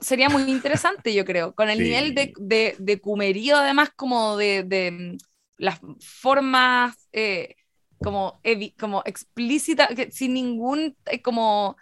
sería 0.00 0.28
muy 0.28 0.42
interesante 0.50 1.12
yo 1.14 1.24
creo 1.24 1.54
con 1.54 1.68
el 1.68 1.78
Sí. 1.78 1.84
nivel 1.84 2.14
de, 2.14 2.32
de, 2.38 2.76
de 2.78 3.00
cumerío 3.00 3.56
además 3.56 3.90
como 3.94 4.36
de, 4.36 4.62
de 4.64 4.90
mm, 4.90 5.16
las 5.58 5.80
formas 6.00 7.08
eh, 7.12 7.56
como, 7.98 8.40
como 8.78 9.02
explícita 9.04 9.88
que 9.88 10.10
sin 10.10 10.32
ningún 10.34 10.96
eh, 11.06 11.20
como 11.22 11.76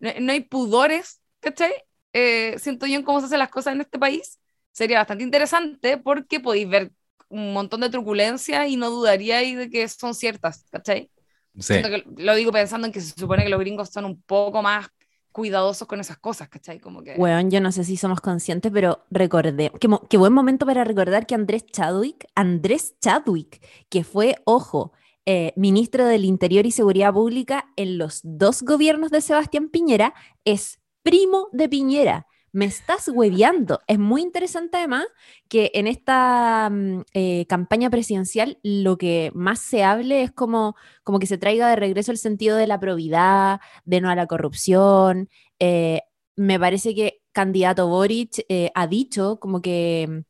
no, 0.00 0.10
no 0.20 0.32
hay 0.32 0.40
pudores 0.42 1.20
¿cachai? 1.40 1.72
Eh, 2.12 2.56
siento 2.58 2.86
yo 2.86 2.96
en 2.96 3.02
cómo 3.02 3.20
se 3.20 3.26
hacen 3.26 3.38
las 3.38 3.50
cosas 3.50 3.74
en 3.74 3.80
este 3.80 3.98
país 3.98 4.38
sería 4.78 4.98
bastante 4.98 5.24
interesante 5.24 5.98
porque 5.98 6.38
podéis 6.38 6.68
ver 6.68 6.92
un 7.28 7.52
montón 7.52 7.80
de 7.80 7.90
turbulencia 7.90 8.68
y 8.68 8.76
no 8.76 8.90
dudaríais 8.90 9.58
de 9.58 9.70
que 9.70 9.88
son 9.88 10.14
ciertas 10.14 10.66
¿cachai? 10.70 11.10
Sí. 11.58 11.82
Que 11.82 12.04
lo 12.16 12.34
digo 12.36 12.52
pensando 12.52 12.86
en 12.86 12.92
que 12.92 13.00
se 13.00 13.12
supone 13.18 13.42
que 13.42 13.48
los 13.48 13.58
gringos 13.58 13.90
son 13.90 14.04
un 14.04 14.22
poco 14.22 14.62
más 14.62 14.86
cuidadosos 15.32 15.88
con 15.88 15.98
esas 15.98 16.18
cosas, 16.18 16.48
¿cachai? 16.48 16.78
Como 16.78 17.02
que... 17.02 17.14
Weón, 17.14 17.50
yo 17.50 17.60
no 17.60 17.72
sé 17.72 17.82
si 17.82 17.96
somos 17.96 18.20
conscientes, 18.20 18.70
pero 18.72 19.04
recordé, 19.10 19.72
qué, 19.80 19.88
qué 20.08 20.16
buen 20.16 20.32
momento 20.32 20.64
para 20.64 20.84
recordar 20.84 21.26
que 21.26 21.34
Andrés 21.34 21.66
Chadwick, 21.66 22.26
Andrés 22.36 22.94
Chadwick, 23.00 23.60
que 23.88 24.04
fue, 24.04 24.36
ojo, 24.44 24.92
eh, 25.26 25.52
ministro 25.56 26.06
del 26.06 26.24
Interior 26.24 26.66
y 26.66 26.70
Seguridad 26.70 27.12
Pública 27.12 27.66
en 27.76 27.98
los 27.98 28.20
dos 28.22 28.62
gobiernos 28.62 29.10
de 29.10 29.20
Sebastián 29.20 29.68
Piñera, 29.68 30.14
es 30.44 30.80
primo 31.02 31.48
de 31.52 31.68
Piñera. 31.68 32.27
Me 32.52 32.64
estás 32.64 33.08
hueviando. 33.08 33.80
Es 33.86 33.98
muy 33.98 34.22
interesante 34.22 34.78
además 34.78 35.06
que 35.48 35.70
en 35.74 35.86
esta 35.86 36.68
mm, 36.70 37.02
eh, 37.14 37.46
campaña 37.46 37.90
presidencial 37.90 38.58
lo 38.62 38.96
que 38.96 39.30
más 39.34 39.58
se 39.60 39.84
hable 39.84 40.22
es 40.22 40.32
como, 40.32 40.74
como 41.04 41.18
que 41.18 41.26
se 41.26 41.38
traiga 41.38 41.68
de 41.68 41.76
regreso 41.76 42.10
el 42.12 42.18
sentido 42.18 42.56
de 42.56 42.66
la 42.66 42.80
probidad, 42.80 43.60
de 43.84 44.00
no 44.00 44.10
a 44.10 44.14
la 44.16 44.26
corrupción. 44.26 45.28
eh, 45.58 46.02
me 46.36 46.58
parece 46.60 46.94
que 46.94 47.20
candidato 47.32 47.88
Boric 47.88 48.44
eh, 48.48 48.70
ha 48.74 48.86
dicho 48.86 49.38
como 49.40 49.60
que 49.60 50.06
mm, 50.08 50.20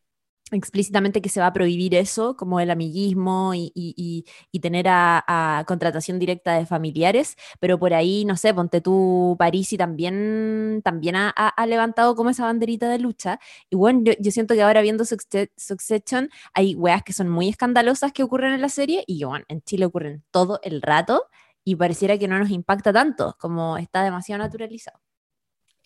explícitamente 0.56 1.20
que 1.22 1.28
se 1.28 1.40
va 1.40 1.46
a 1.48 1.52
prohibir 1.52 1.94
eso, 1.94 2.36
como 2.36 2.60
el 2.60 2.70
amiguismo 2.70 3.54
y, 3.54 3.70
y- 3.74 3.94
y- 3.96 4.24
y 4.52 4.60
tener 4.60 4.86
a, 4.88 5.24
a 5.60 5.64
contratación 5.66 6.18
directa 6.18 6.54
de 6.58 6.66
familiares, 6.66 7.36
pero 7.60 7.78
por 7.78 7.94
ahí, 7.94 8.24
no 8.24 8.36
sé, 8.36 8.54
ponte 8.54 8.80
tú, 8.80 9.36
París 9.38 9.72
y 9.72 9.76
también, 9.78 10.80
también 10.84 11.16
ha, 11.16 11.30
ha- 11.30 11.66
levantado 11.66 12.14
como 12.16 12.30
esa 12.30 12.44
banderita 12.44 12.88
de 12.88 12.98
lucha. 12.98 13.38
Y 13.70 13.76
bueno, 13.76 14.00
yo, 14.04 14.12
yo 14.20 14.30
siento 14.30 14.54
que 14.54 14.62
ahora 14.62 14.80
viendo 14.82 15.04
Succe- 15.04 15.50
Succession 15.56 16.30
hay 16.54 16.74
weas 16.74 17.02
que 17.02 17.12
son 17.12 17.28
muy 17.28 17.48
escandalosas 17.48 18.12
que 18.12 18.22
ocurren 18.22 18.52
en 18.54 18.60
la 18.62 18.68
serie 18.68 19.04
y 19.06 19.24
bueno, 19.24 19.44
en 19.48 19.62
Chile 19.62 19.84
ocurren 19.86 20.24
todo 20.30 20.60
el 20.62 20.82
rato 20.82 21.24
y 21.64 21.76
pareciera 21.76 22.18
que 22.18 22.28
no 22.28 22.38
nos 22.38 22.50
impacta 22.50 22.92
tanto, 22.92 23.36
como 23.38 23.76
está 23.78 24.02
demasiado 24.02 24.42
naturalizado. 24.42 24.98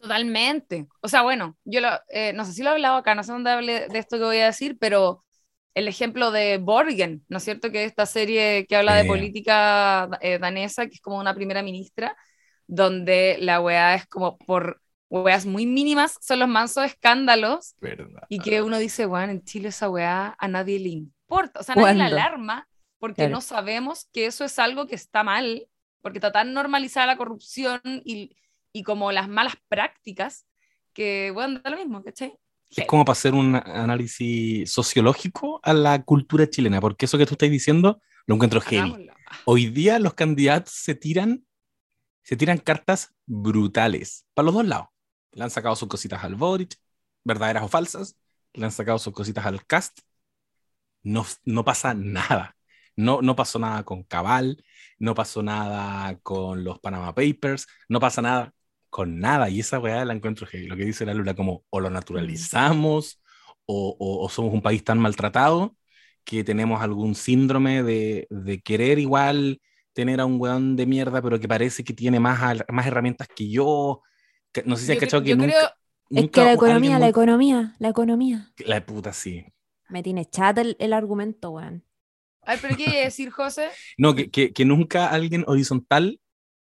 Totalmente. 0.02 0.88
O 1.00 1.06
sea, 1.08 1.22
bueno, 1.22 1.56
yo 1.64 1.80
lo, 1.80 1.88
eh, 2.08 2.32
no 2.32 2.44
sé 2.44 2.52
si 2.52 2.62
lo 2.64 2.70
he 2.70 2.72
hablado 2.72 2.96
acá, 2.96 3.14
no 3.14 3.22
sé 3.22 3.30
dónde 3.32 3.50
hablé 3.50 3.86
de 3.88 3.98
esto 3.98 4.18
que 4.18 4.24
voy 4.24 4.38
a 4.38 4.46
decir, 4.46 4.76
pero 4.80 5.24
el 5.74 5.86
ejemplo 5.86 6.32
de 6.32 6.58
Borgen, 6.58 7.24
¿no 7.28 7.38
es 7.38 7.44
cierto? 7.44 7.70
Que 7.70 7.84
esta 7.84 8.04
serie 8.04 8.66
que 8.68 8.74
habla 8.76 8.96
de 8.96 9.04
política 9.04 10.08
eh, 10.20 10.38
danesa, 10.38 10.86
que 10.88 10.94
es 10.94 11.00
como 11.00 11.18
una 11.18 11.34
primera 11.34 11.62
ministra, 11.62 12.16
donde 12.66 13.36
la 13.40 13.60
weá 13.60 13.94
es 13.94 14.06
como 14.06 14.38
por 14.38 14.82
weas 15.08 15.46
muy 15.46 15.66
mínimas, 15.66 16.18
son 16.20 16.40
los 16.40 16.48
mansos 16.48 16.84
escándalos 16.84 17.76
Verdad. 17.80 18.22
Y 18.28 18.40
que 18.40 18.60
uno 18.62 18.78
dice, 18.78 19.06
bueno, 19.06 19.32
en 19.32 19.44
Chile 19.44 19.68
esa 19.68 19.88
weá 19.88 20.34
a 20.36 20.48
nadie 20.48 20.80
le 20.80 20.88
importa, 20.88 21.60
o 21.60 21.62
sea, 21.62 21.74
a 21.74 21.76
nadie 21.76 21.94
le 21.94 22.02
¿Cuándo? 22.02 22.16
alarma, 22.16 22.68
porque 22.98 23.16
Claro. 23.22 23.34
no 23.34 23.40
sabemos 23.40 24.08
que 24.12 24.26
eso 24.26 24.44
es 24.44 24.58
algo 24.58 24.86
que 24.88 24.94
está 24.96 25.22
mal, 25.22 25.68
porque 26.00 26.18
está 26.18 26.32
tan 26.32 26.52
normalizada 26.52 27.06
la 27.06 27.16
corrupción 27.16 27.80
y, 28.04 28.36
y 28.72 28.82
como 28.82 29.12
las 29.12 29.28
malas 29.28 29.54
prácticas, 29.68 30.46
que, 30.92 31.30
bueno, 31.32 31.60
da 31.62 31.70
lo 31.70 31.76
mismo, 31.76 32.02
¿cachai? 32.02 32.38
es 32.80 32.86
como 32.86 33.04
para 33.04 33.12
hacer 33.12 33.34
un 33.34 33.54
análisis 33.56 34.70
sociológico 34.70 35.60
a 35.62 35.74
la 35.74 36.02
cultura 36.02 36.48
chilena, 36.48 36.80
porque 36.80 37.04
eso 37.04 37.18
que 37.18 37.26
tú 37.26 37.34
estás 37.34 37.50
diciendo 37.50 38.00
lo 38.26 38.34
encuentro 38.34 38.60
heavy. 38.60 39.10
Hoy 39.44 39.66
día 39.66 39.98
los 39.98 40.14
candidatos 40.14 40.72
se 40.72 40.94
tiran, 40.94 41.44
se 42.22 42.36
tiran 42.36 42.58
cartas 42.58 43.14
brutales 43.26 44.26
para 44.34 44.46
los 44.46 44.54
dos 44.54 44.66
lados. 44.66 44.88
Le 45.32 45.44
han 45.44 45.50
sacado 45.50 45.76
sus 45.76 45.88
cositas 45.88 46.24
al 46.24 46.34
Boric, 46.34 46.76
verdaderas 47.24 47.64
o 47.64 47.68
falsas, 47.68 48.16
le 48.54 48.64
han 48.64 48.72
sacado 48.72 48.98
sus 48.98 49.12
cositas 49.12 49.44
al 49.44 49.66
cast. 49.66 50.00
No, 51.02 51.26
no 51.44 51.64
pasa 51.64 51.94
nada. 51.94 52.56
No, 52.94 53.22
no 53.22 53.34
pasó 53.34 53.58
nada 53.58 53.84
con 53.84 54.02
Cabal, 54.02 54.62
no 54.98 55.14
pasó 55.14 55.42
nada 55.42 56.18
con 56.22 56.62
los 56.62 56.78
Panama 56.78 57.14
Papers, 57.14 57.66
no 57.88 58.00
pasa 58.00 58.20
nada 58.20 58.54
con 58.92 59.18
nada. 59.20 59.48
Y 59.48 59.60
esa 59.60 59.80
weá 59.80 60.04
la 60.04 60.12
encuentro 60.14 60.46
heavy. 60.46 60.66
Lo 60.68 60.76
que 60.76 60.84
dice 60.84 61.06
la 61.06 61.14
Lula, 61.14 61.34
como 61.34 61.64
o 61.70 61.80
lo 61.80 61.88
naturalizamos 61.90 63.22
o, 63.66 63.96
o- 63.98 64.24
o 64.24 64.28
somos 64.28 64.52
un 64.52 64.62
país 64.62 64.84
tan 64.84 64.98
maltratado 64.98 65.74
que 66.24 66.44
tenemos 66.44 66.82
algún 66.82 67.14
síndrome 67.14 67.82
de, 67.82 68.26
de 68.30 68.60
querer 68.60 68.98
igual 68.98 69.60
tener 69.94 70.20
a 70.20 70.26
un 70.26 70.40
weón 70.40 70.76
de 70.76 70.86
mierda, 70.86 71.20
pero 71.22 71.40
que 71.40 71.48
parece 71.48 71.82
que 71.84 71.94
tiene 71.94 72.20
más, 72.20 72.58
más 72.68 72.86
herramientas 72.86 73.28
que 73.34 73.48
yo. 73.50 74.02
Que- 74.52 74.62
no 74.64 74.76
sé 74.76 74.86
si 74.86 74.92
has 74.92 74.98
cachado 74.98 75.22
que 75.22 75.30
yo 75.30 75.36
nunca, 75.36 75.52
creo- 76.10 76.24
Es 76.24 76.30
que 76.30 76.40
la 76.44 76.52
economía, 76.52 76.90
la 76.92 76.98
muy- 77.00 77.08
economía, 77.08 77.74
la 77.78 77.88
economía. 77.88 78.52
la 78.58 78.84
puta, 78.86 79.12
sí. 79.12 79.44
Me 79.88 80.02
tiene 80.02 80.26
chata 80.26 80.60
el, 80.60 80.76
el 80.78 80.92
argumento, 80.92 81.50
weón. 81.50 81.84
Ay, 82.42 82.58
pero 82.60 82.76
¿qué 82.76 82.86
a 82.88 83.04
decir, 83.04 83.30
José? 83.30 83.68
No, 83.96 84.14
que, 84.14 84.30
que, 84.30 84.52
que 84.52 84.64
nunca 84.64 85.08
alguien 85.08 85.44
horizontal 85.46 86.20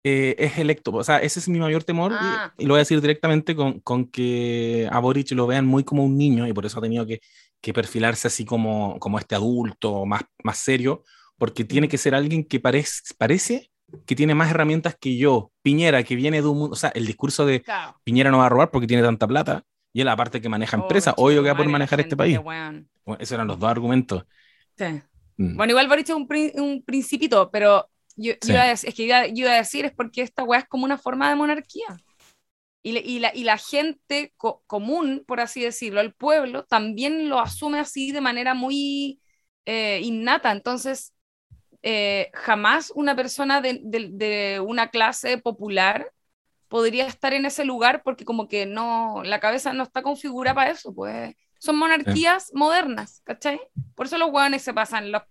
eh, 0.04 0.36
es 0.38 0.58
electo. 0.58 0.92
O 0.94 1.04
sea, 1.04 1.18
ese 1.20 1.40
es 1.40 1.48
mi 1.50 1.60
mayor 1.60 1.84
temor 1.84 2.12
y- 2.12 2.16
Ah. 2.20 2.54
y, 2.58 2.66
lo 2.66 2.74
voy 2.74 2.80
a 2.80 2.86
decir 2.86 3.00
directamente 3.02 3.56
con, 3.56 3.80
con 3.80 4.06
que 4.08 4.88
a 4.92 5.00
Boric 5.00 5.32
lo 5.32 5.48
vean 5.48 5.66
muy 5.66 5.84
como 5.84 6.04
un 6.04 6.18
niño 6.18 6.48
y 6.48 6.54
por 6.54 6.66
eso 6.66 6.80
ha 6.80 6.82
tenido 6.82 7.06
que, 7.06 7.22
que 7.62 7.74
perfilarse 7.74 8.28
así 8.28 8.44
como, 8.46 9.00
como 9.00 9.18
este 9.20 9.36
adulto 9.36 10.06
más, 10.06 10.22
más 10.44 10.58
serio, 10.58 11.04
porque 11.38 11.64
tiene 11.64 11.88
que 11.88 11.98
ser 11.98 12.16
alguien 12.16 12.44
que 12.44 12.60
parece, 12.60 13.14
parece 13.18 13.70
que 14.06 14.16
tiene 14.16 14.36
más 14.36 14.50
herramientas 14.52 14.96
que 15.00 15.16
yo. 15.18 15.52
Piñera, 15.62 16.04
que 16.04 16.16
viene 16.16 16.42
de 16.42 16.48
un 16.48 16.58
mundo, 16.58 16.74
o 16.74 16.76
sea, 16.78 16.90
el 16.90 17.06
discurso 17.06 17.46
de 17.46 17.62
Claro. 17.62 18.00
Piñera 18.04 18.32
no 18.32 18.40
va 18.40 18.48
a 18.48 18.50
robar 18.50 18.72
porque 18.72 18.88
tiene 18.88 19.04
tanta 19.04 19.28
plata 19.28 19.64
y 19.94 20.02
él 20.02 20.08
aparte 20.10 20.42
que 20.42 20.50
maneja 20.50 20.76
Oh, 20.78 20.82
empresas, 20.82 21.14
obvio 21.18 21.42
que 21.44 21.50
va 21.50 21.54
a 21.54 21.56
poder 21.58 21.72
manejar 21.72 22.00
este 22.02 22.18
país. 22.18 22.40
Bueno, 22.42 22.86
esos 23.20 23.32
eran 23.34 23.48
los 23.48 23.60
dos 23.60 23.70
argumentos. 23.70 24.26
Sí. 24.78 24.86
Mm. 25.38 25.56
Bueno, 25.56 25.72
igual 25.72 25.88
Boric 25.88 26.10
es 26.10 26.16
un, 26.16 26.28
un 26.56 26.84
principito, 26.84 27.50
pero 27.52 27.88
yo, 28.16 28.34
yo 28.34 28.38
Sí. 28.42 28.52
iba 28.54 28.64
a 28.64 28.68
decir, 28.68 28.90
es 28.90 28.96
que 28.96 29.04
iba, 29.04 29.28
yo 29.28 29.34
iba 29.46 29.52
a 29.52 29.56
decir 29.58 29.86
es 29.86 29.94
porque 29.94 30.22
esta 30.22 30.44
weá 30.44 30.60
es 30.62 30.68
como 30.68 30.86
una 30.86 30.98
forma 30.98 31.30
de 31.30 31.36
monarquía. 31.36 31.86
Y, 32.84 32.92
le- 32.94 33.00
y 33.02 33.20
la, 33.20 33.34
y 33.34 33.44
la 33.46 33.58
gente 33.58 34.34
co- 34.38 34.64
común, 34.68 35.24
por 35.28 35.40
así 35.40 35.62
decirlo, 35.62 36.02
el 36.02 36.14
pueblo, 36.14 36.66
también 36.66 37.30
lo 37.30 37.40
asume 37.40 37.80
así 37.80 38.12
de 38.12 38.22
manera 38.22 38.54
muy 38.54 39.22
eh, 39.66 40.02
innata. 40.04 40.52
Entonces, 40.52 41.14
eh, 41.84 42.30
jamás 42.34 42.92
una 42.96 43.16
persona 43.16 43.62
de, 43.62 43.80
de- 43.84 44.10
de 44.12 44.60
una 44.60 44.90
clase 44.90 45.38
popular 45.38 46.12
podría 46.68 47.08
estar 47.08 47.34
en 47.34 47.46
ese 47.46 47.66
lugar 47.66 48.04
porque 48.04 48.26
como 48.26 48.48
que 48.48 48.66
no, 48.66 49.24
la 49.24 49.40
cabeza 49.40 49.74
no 49.74 49.84
está 49.84 50.02
configurada 50.02 50.56
para 50.56 50.72
eso, 50.72 50.94
pues 50.94 51.36
son 51.60 51.78
monarquías 51.78 52.52
modernas, 52.54 53.22
¿cachai? 53.26 53.60
Por 53.96 54.08
eso 54.08 54.18
los 54.18 54.32
hueones 54.32 54.62
se 54.64 54.74
pasan 54.74 55.12
los, 55.12 55.22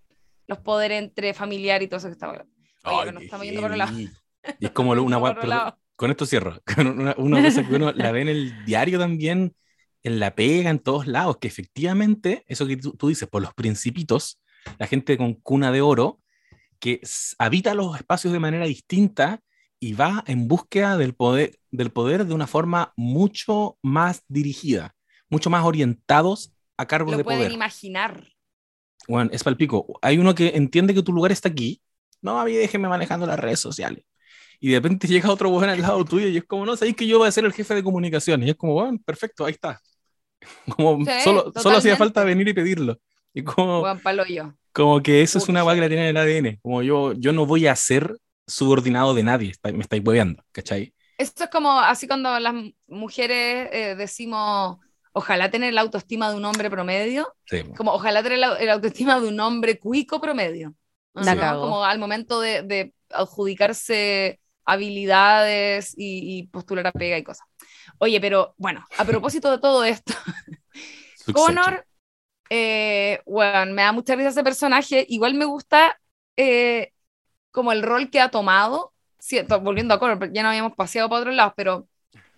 los 0.47 0.59
poderes 0.59 1.03
entre 1.03 1.33
familiar 1.33 1.83
y 1.83 1.87
todo 1.87 1.97
eso 1.99 2.07
que 2.07 2.13
está 2.13 2.27
hablando. 2.27 2.51
Oye, 2.83 2.95
Ay, 2.99 3.05
que 3.05 3.11
nos 3.13 3.19
qué 3.21 3.25
estamos 3.25 3.45
yendo 3.45 3.61
por 3.61 3.71
un 3.71 3.77
lado. 3.77 3.91
heavy. 3.91 4.11
Y 4.59 4.65
es 4.65 4.71
como 4.71 4.95
lo- 4.95 5.03
una 5.03 5.19
Por 5.19 5.27
gua- 5.27 5.31
otro 5.31 5.41
perdón, 5.41 5.57
lado. 5.57 5.79
con 5.95 6.11
esto 6.11 6.25
cierro. 6.25 6.61
Una, 6.77 7.15
una 7.17 7.43
cosa 7.43 7.67
que 7.67 7.75
uno 7.75 7.91
la 7.93 8.11
ve 8.11 8.21
en 8.21 8.27
el 8.29 8.65
diario 8.65 8.99
también, 8.99 9.55
en 10.03 10.19
la 10.19 10.35
pega, 10.35 10.69
en 10.69 10.79
todos 10.79 11.07
lados, 11.07 11.37
que 11.37 11.47
efectivamente, 11.47 12.43
eso 12.47 12.67
que 12.67 12.77
tú, 12.77 12.91
tú 12.97 13.07
dices, 13.07 13.27
por 13.29 13.41
los 13.41 13.53
principitos, 13.53 14.41
la 14.79 14.87
gente 14.87 15.17
con 15.17 15.33
cuna 15.35 15.71
de 15.71 15.81
oro, 15.81 16.19
que 16.79 16.99
habita 17.39 17.73
los 17.73 17.95
espacios 17.95 18.33
de 18.33 18.39
manera 18.39 18.65
distinta 18.65 19.39
y 19.79 19.93
va 19.93 20.23
en 20.27 20.47
búsqueda 20.49 20.97
del 20.97 21.13
poder, 21.13 21.57
del 21.71 21.91
poder 21.91 22.25
de 22.25 22.33
una 22.33 22.47
forma 22.47 22.91
mucho 22.97 23.77
más 23.81 24.23
dirigida, 24.27 24.93
mucho 25.29 25.49
más 25.49 25.63
orientados 25.63 26.53
a 26.77 26.85
cargos 26.85 27.11
Lo 27.11 27.17
de 27.19 27.23
pueden 27.23 27.39
poder. 27.39 27.51
imaginar. 27.53 28.27
Bueno, 29.07 29.29
es 29.33 29.43
palpico. 29.43 29.99
Hay 30.01 30.17
uno 30.17 30.35
que 30.35 30.49
entiende 30.55 30.93
que 30.93 31.03
tu 31.03 31.13
lugar 31.13 31.31
está 31.31 31.47
aquí. 31.49 31.81
No, 32.23 32.39
a 32.39 32.45
mí 32.45 32.53
déjeme 32.53 32.89
manejando 32.89 33.27
las 33.27 33.39
redes 33.39 33.59
sociales. 33.59 34.03
Y 34.59 34.69
de 34.71 34.77
repente 34.77 35.07
llega 35.09 35.29
otro 35.31 35.49
weón 35.49 35.69
al 35.69 35.81
lado 35.81 36.03
tuyo 36.05 36.27
y 36.27 36.37
es 36.37 36.45
como, 36.45 36.65
no, 36.65 36.75
sabéis 36.77 36.95
que 36.95 37.05
yo 37.07 37.19
voy 37.19 37.27
a 37.27 37.31
ser 37.31 37.45
el 37.45 37.53
jefe 37.53 37.75
de 37.75 37.83
comunicaciones. 37.83 38.47
Y 38.47 38.51
es 38.51 38.55
como, 38.57 38.73
bueno, 38.73 38.97
perfecto, 39.05 39.45
ahí 39.45 39.51
está. 39.53 39.79
Como 40.77 41.05
Sí, 41.05 41.11
solo, 41.23 41.51
solo 41.55 41.77
hacía 41.77 41.95
falta 41.95 42.23
venir 42.23 42.47
y 42.49 42.53
pedirlo. 42.53 42.97
Y 43.33 43.43
como, 43.43 43.79
Juan 43.81 43.99
Palo 43.99 44.25
yo. 44.25 44.53
como 44.73 45.01
que 45.01 45.21
eso 45.21 45.37
es 45.37 45.47
una 45.49 45.63
weá 45.63 45.75
que 45.75 45.81
la 45.81 45.87
tiene 45.87 46.09
en 46.09 46.15
el 46.15 46.17
ADN. 46.17 46.59
Como 46.61 46.81
yo, 46.83 47.13
yo 47.13 47.31
no 47.33 47.45
voy 47.45 47.67
a 47.67 47.75
ser 47.75 48.17
subordinado 48.45 49.13
de 49.13 49.23
nadie. 49.23 49.51
está- 49.51 49.71
me 49.71 49.81
estáis 49.81 50.03
hueveando, 50.05 50.43
¿cachai? 50.51 50.93
Esto 51.17 51.45
es 51.45 51.49
como 51.49 51.79
así 51.79 52.07
cuando 52.07 52.37
las 52.39 52.53
mujeres 52.87 53.69
eh, 53.71 53.95
decimos, 53.97 54.77
ojalá 55.13 55.49
tener 55.49 55.73
la 55.73 55.81
autoestima 55.81 56.29
de 56.29 56.35
un 56.37 56.45
hombre 56.45 56.69
promedio, 56.69 57.33
Sí. 57.45 57.63
como 57.77 57.93
ojalá 57.93 58.21
tener 58.23 58.39
la, 58.39 58.61
la 58.61 58.73
autoestima 58.73 59.19
de 59.19 59.27
un 59.29 59.39
hombre 59.39 59.79
cuico 59.79 60.19
promedio. 60.19 60.75
La 61.13 61.35
¿no? 61.35 61.59
Como 61.59 61.83
al 61.85 61.99
momento 61.99 62.39
de, 62.41 62.63
de 62.63 62.93
adjudicarse 63.09 64.39
habilidades 64.65 65.93
y, 65.97 66.39
y 66.39 66.47
postular 66.47 66.87
a 66.87 66.91
pega 66.93 67.17
y 67.17 67.23
cosas. 67.23 67.47
Oye, 67.99 68.21
pero 68.21 68.55
bueno, 68.57 68.85
a 68.97 69.05
propósito 69.05 69.51
de 69.51 69.59
todo 69.59 69.83
esto. 69.83 70.13
Connor, 71.31 71.85
eh, 72.49 73.21
bueno, 73.25 73.73
me 73.73 73.83
da 73.83 73.91
mucha 73.91 74.15
risa 74.15 74.29
ese 74.29 74.43
personaje. 74.43 75.05
Igual 75.09 75.35
me 75.35 75.45
gusta 75.45 75.99
eh, 76.37 76.91
como 77.51 77.71
el 77.71 77.83
rol 77.83 78.09
que 78.09 78.19
ha 78.21 78.29
tomado. 78.31 78.93
Siento, 79.19 79.61
volviendo 79.61 79.93
a 79.93 79.99
Connor, 79.99 80.31
ya 80.33 80.43
no 80.43 80.49
habíamos 80.49 80.75
paseado 80.75 81.09
para 81.09 81.21
otros 81.21 81.35
lados, 81.35 81.53
pero 81.57 81.87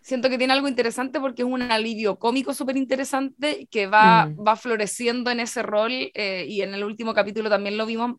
siento 0.02 0.30
que 0.30 0.38
tiene 0.38 0.54
algo 0.54 0.68
interesante 0.68 1.20
porque 1.20 1.44
es 1.44 1.48
un 1.50 1.62
alivio 1.64 2.20
cómico 2.20 2.54
súper 2.54 2.78
interesante 2.78 3.68
que 3.72 3.88
va, 3.88 4.32
Mm. 4.32 4.40
va 4.40 4.56
floreciendo 4.58 5.32
en 5.32 5.40
ese 5.42 5.64
rol 5.64 5.92
eh, 6.16 6.46
y 6.48 6.62
en 6.62 6.74
el 6.76 6.84
último 6.84 7.14
capítulo 7.14 7.50
también 7.50 7.78
lo 7.78 7.86
vimos 7.86 8.18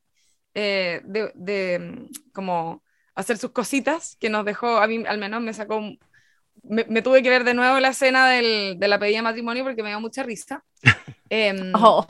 eh, 0.58 1.02
de, 1.04 1.30
de, 1.34 1.78
mm, 1.78 2.32
como 2.32 2.82
hacer 3.14 3.36
sus 3.36 3.50
cositas 3.50 4.16
que 4.18 4.30
nos 4.30 4.44
dejó, 4.46 4.78
a 4.78 4.86
mí 4.86 5.04
al 5.06 5.18
menos 5.18 5.42
me 5.42 5.52
sacó, 5.52 5.76
un- 5.76 5.98
me, 6.62 6.84
me 6.88 7.02
tuve 7.02 7.22
que 7.22 7.28
ver 7.30 7.44
de 7.44 7.52
nuevo 7.54 7.78
la 7.78 7.88
escena 7.90 8.28
del, 8.30 8.78
de 8.78 8.88
la 8.88 8.98
pedida 8.98 9.18
de 9.18 9.22
matrimonio 9.22 9.62
porque 9.64 9.82
me 9.82 9.90
dio 9.90 10.00
mucha 10.00 10.22
risa. 10.22 10.64
Em, 11.30 11.72
Oh, 11.74 12.06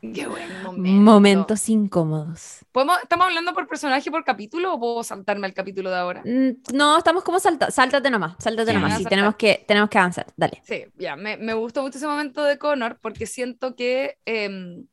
Qué 0.00 0.26
buen 0.26 0.62
momento. 0.64 1.00
momentos 1.00 1.68
incómodos. 1.68 2.58
¿Podemos- 2.72 2.98
¿Estamos 3.02 3.26
hablando 3.28 3.54
por 3.54 3.68
personaje 3.68 4.10
por 4.10 4.24
capítulo 4.24 4.74
o 4.74 4.80
puedo 4.80 5.04
saltarme 5.04 5.46
al 5.46 5.54
capítulo 5.54 5.90
de 5.90 5.96
ahora? 5.96 6.22
Mm, 6.24 6.74
No, 6.74 6.98
estamos 6.98 7.22
como 7.22 7.38
salta, 7.38 7.70
sáltate 7.70 8.10
nomás, 8.10 8.34
sáltate 8.40 8.72
Sí. 8.72 8.74
nomás. 8.76 8.90
Voy 8.90 8.96
a 8.96 8.98
Sí, 8.98 9.04
tenemos 9.08 9.36
que, 9.36 9.64
tenemos 9.66 9.88
que 9.88 9.98
avanzar. 9.98 10.26
Dale. 10.36 10.60
Sí, 10.64 10.84
ya, 10.98 11.14
me, 11.14 11.36
me 11.36 11.54
gustó 11.54 11.82
mucho 11.82 11.98
ese 11.98 12.06
momento 12.08 12.42
de 12.42 12.58
Connor 12.58 12.98
porque 13.00 13.26
siento 13.26 13.76
que 13.76 14.18
em, 14.24 14.86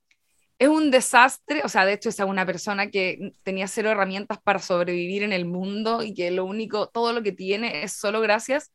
es 0.59 0.67
un 0.67 0.91
desastre, 0.91 1.61
o 1.63 1.69
sea, 1.69 1.85
de 1.85 1.93
hecho 1.93 2.09
es 2.09 2.19
una 2.19 2.45
persona 2.45 2.91
que 2.91 3.31
tenía 3.43 3.67
cero 3.67 3.89
herramientas 3.91 4.39
para 4.43 4.59
sobrevivir 4.59 5.23
en 5.23 5.33
el 5.33 5.45
mundo 5.45 6.03
y 6.03 6.13
que 6.13 6.31
lo 6.31 6.45
único, 6.45 6.89
todo 6.89 7.13
lo 7.13 7.23
que 7.23 7.31
tiene 7.31 7.83
es 7.83 7.93
solo 7.93 8.21
gracias 8.21 8.71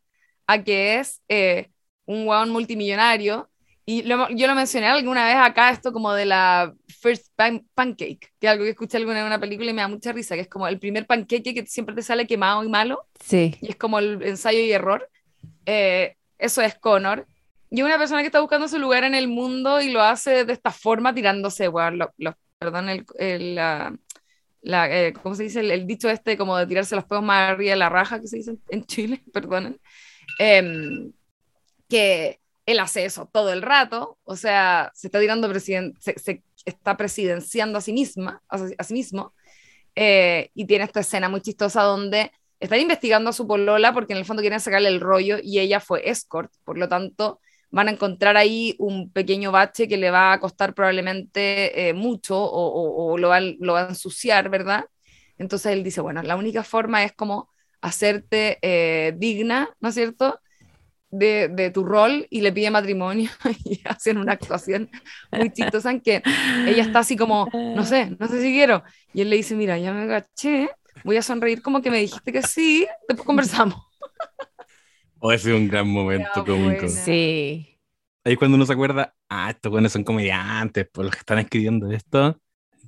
a 0.46 0.62
que 0.64 0.98
es 0.98 1.22
eh, 1.28 1.70
un 2.06 2.26
hueón 2.26 2.50
multimillonario. 2.50 3.50
Y 3.86 4.02
lo 4.04 4.30
yo 4.30 4.46
lo 4.46 4.54
mencioné 4.54 4.86
alguna 4.86 5.26
vez 5.26 5.36
acá, 5.36 5.68
esto 5.70 5.92
como 5.92 6.14
de 6.14 6.24
la 6.24 6.72
First 7.00 7.26
pan- 7.36 7.66
Pancake, 7.74 8.32
que 8.40 8.46
es 8.46 8.50
algo 8.50 8.64
que 8.64 8.70
escuché 8.70 8.96
alguna 8.96 9.16
vez 9.16 9.20
en 9.22 9.26
una 9.26 9.40
película 9.40 9.70
y 9.70 9.74
me 9.74 9.82
da 9.82 9.88
mucha 9.88 10.10
risa, 10.12 10.36
que 10.36 10.40
es 10.40 10.48
como 10.48 10.66
el 10.66 10.78
primer 10.78 11.06
panqueque 11.06 11.52
que 11.52 11.66
siempre 11.66 11.94
te 11.94 12.00
sale 12.02 12.26
quemado 12.26 12.64
y 12.64 12.68
malo 12.70 13.06
Sí. 13.20 13.54
y 13.60 13.68
es 13.68 13.76
como 13.76 13.98
el 13.98 14.22
ensayo 14.22 14.58
y 14.60 14.72
error. 14.72 15.10
Eh, 15.66 16.16
eso 16.38 16.62
es 16.62 16.74
Connor. 16.76 17.26
Y 17.74 17.82
una 17.82 17.98
persona 17.98 18.20
que 18.20 18.26
está 18.26 18.40
buscando 18.40 18.68
su 18.68 18.78
lugar 18.78 19.04
en 19.04 19.14
el 19.14 19.26
mundo 19.28 19.80
y 19.80 19.90
lo 19.90 20.00
hace 20.02 20.44
de 20.44 20.52
esta 20.52 20.70
forma, 20.70 21.12
tirándose, 21.14 21.68
weón, 21.68 21.98
lo- 21.98 22.14
lo- 22.18 22.37
perdón, 22.58 22.88
el, 22.88 23.04
el, 23.18 23.54
la, 23.56 23.96
la, 24.62 24.90
eh, 25.08 25.12
¿cómo 25.14 25.34
se 25.34 25.44
dice? 25.44 25.60
El, 25.60 25.70
el 25.72 25.87
dicho 25.87 26.10
este 26.10 26.37
como 26.38 26.56
de 26.58 26.66
tirarse 26.66 26.96
los 26.96 27.04
pedos 27.06 27.24
más 27.24 27.50
arriba 27.50 27.72
de 27.72 27.76
la 27.78 27.88
raja, 27.90 28.20
que 28.20 28.28
se 28.28 28.37
dice 28.38 28.56
en 28.70 28.84
Chile, 28.87 29.22
perdonen. 29.32 29.80
Em, 30.38 31.12
que 31.88 32.40
él 32.66 32.80
hace 32.80 33.04
eso 33.06 33.28
todo 33.32 33.52
el 33.52 33.62
rato, 33.62 34.18
o 34.24 34.37
sea, 34.37 34.90
se 34.94 35.08
está 35.08 35.20
tirando 35.20 35.48
presiden 35.50 35.94
se, 36.00 36.18
se 36.18 36.42
está 36.66 36.96
presidenciando 36.96 37.78
a 37.78 37.82
sí 37.82 37.92
misma, 37.92 38.42
a, 38.48 38.58
a 38.78 38.84
sí 38.84 38.94
mismo, 38.94 39.34
eh, 39.94 40.50
y 40.54 40.66
tiene 40.66 40.84
esta 40.84 41.00
escena 41.00 41.28
muy 41.28 41.40
chistosa 41.40 41.82
donde 41.82 42.32
están 42.60 42.80
investigando 42.80 43.30
a 43.30 43.32
su 43.32 43.46
polola 43.46 43.92
porque 43.92 44.12
en 44.12 44.18
el 44.18 44.24
fondo 44.24 44.40
quieren 44.42 44.60
sacarle 44.60 44.88
el 44.88 45.00
rollo 45.00 45.38
y 45.42 45.58
ella 45.60 45.80
fue 45.80 46.08
escort, 46.10 46.52
por 46.64 46.78
lo 46.78 46.88
tanto 46.88 47.40
van 47.74 47.88
a 47.88 47.90
encontrar 47.90 48.37
ahí 48.37 48.76
un 48.78 49.10
pequeño 49.10 49.50
bache 49.50 49.88
que 49.88 49.96
le 49.96 50.10
va 50.10 50.32
a 50.32 50.40
costar 50.40 50.74
probablemente 50.74 51.88
eh, 51.88 51.92
mucho 51.92 52.38
o, 52.40 53.18
lo, 53.18 53.28
va, 53.28 53.40
lo 53.40 53.72
va 53.72 53.87
a 53.87 53.88
ensuciar, 53.88 54.48
¿verdad? 54.48 54.84
Entonces 55.38 55.72
él 55.72 55.82
dice, 55.82 56.00
bueno, 56.00 56.22
la 56.22 56.37
única 56.37 56.62
forma 56.62 57.02
es 57.02 57.12
como 57.12 57.50
hacerte 57.80 58.58
eh, 58.62 59.14
digna, 59.16 59.70
¿no 59.80 59.88
es 59.88 59.94
cierto? 59.96 60.40
de, 61.10 61.70
tu 61.72 61.84
rol 61.84 62.26
y 62.30 62.40
le 62.40 62.52
pide 62.52 62.70
matrimonio 62.70 63.30
y 63.64 63.80
hacen 63.84 64.18
una 64.18 64.32
actuación 64.32 64.90
muy 65.30 65.52
chistosa 65.52 65.90
en 65.90 66.00
que 66.00 66.22
ella 66.66 66.82
está 66.82 67.00
así 67.00 67.16
como, 67.16 67.48
no 67.52 67.84
sé, 67.84 68.16
no 68.18 68.26
sé 68.26 68.40
si 68.42 68.52
quiero. 68.52 68.82
Y 69.12 69.22
él 69.22 69.30
le 69.30 69.37
dice, 69.37 69.54
mira, 69.54 69.78
ya 69.78 69.92
me 69.92 70.02
agaché, 70.02 70.70
voy 71.04 71.16
a 71.16 71.22
sonreír 71.22 71.62
como 71.62 71.82
que 71.82 71.90
me 71.90 71.98
dijiste 71.98 72.32
que 72.32 72.42
sí, 72.42 72.87
después 73.08 73.26
conversamos. 73.26 73.76
O 75.26 75.32
ese 75.32 75.50
es 75.54 75.56
un 75.58 75.68
gran 75.68 75.88
momento 75.88 76.28
Ya, 76.37 76.44
cómico. 76.44 76.82
buena. 76.82 76.88
Sí. 76.88 77.80
Ahí 78.24 78.32
es 78.34 78.38
cuando 78.38 78.56
uno 78.56 78.66
se 78.66 78.74
acuerda, 78.74 79.14
ah, 79.30 79.48
estos 79.50 79.72
buenos 79.72 79.90
son 79.92 80.04
comediantes, 80.04 80.87
por 80.92 81.06
los 81.06 81.14
que 81.14 81.20
están 81.20 81.38
escribiendo 81.38 81.90
esto, 81.90 82.38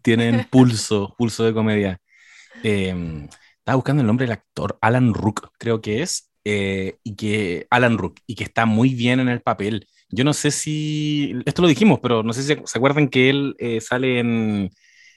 tienen 0.02 0.44
pulso, 0.50 1.14
pulso 1.16 1.44
de 1.44 1.54
comedia. 1.54 1.98
Eh, 2.62 2.94
estaba 3.58 3.76
buscando 3.76 4.02
el 4.02 4.06
nombre 4.06 4.26
del 4.26 4.32
actor, 4.32 4.76
Alan 4.82 5.14
Rook, 5.14 5.48
creo 5.58 5.80
que 5.80 6.02
es, 6.02 6.30
eh, 6.44 6.98
y 7.02 7.16
que, 7.16 7.66
Alan 7.70 7.96
Rook, 7.96 8.20
y 8.26 8.34
que 8.34 8.44
está 8.44 8.66
muy 8.66 8.94
bien 8.94 9.20
en 9.20 9.28
el 9.30 9.40
papel. 9.40 9.86
Yo 10.10 10.22
no 10.22 10.34
sé 10.34 10.50
si, 10.50 11.34
esto 11.46 11.62
lo 11.62 11.68
dijimos, 11.68 12.00
pero 12.02 12.22
no 12.22 12.34
sé 12.34 12.42
si 12.42 12.54
se 12.66 12.78
acuerdan 12.78 13.08
que 13.08 13.30
él 13.30 13.54
eh, 13.58 13.80
sale 13.80 14.18
en, 14.20 14.28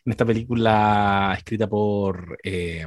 en 0.05 0.11
esta 0.11 0.25
película 0.25 1.33
escrita 1.37 1.67
por, 1.67 2.37
eh, 2.43 2.85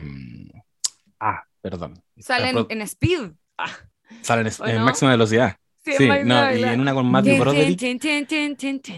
ah, 1.20 1.42
perdón. 1.60 2.02
Salen 2.18 2.54
Pro- 2.54 2.66
en 2.70 2.82
Speed. 2.82 3.32
Ah, 3.58 3.70
salen 4.20 4.46
en, 4.46 4.52
¿o 4.58 4.66
en 4.66 4.76
no? 4.76 4.84
máxima 4.84 5.10
velocidad. 5.12 5.56
sí, 5.84 5.92
Sí, 5.96 6.08
no, 6.24 6.54
y 6.56 6.62
en 6.62 6.80
una 6.80 6.94
con 6.94 7.10
Matthew 7.10 7.38
Broderick. 7.38 7.78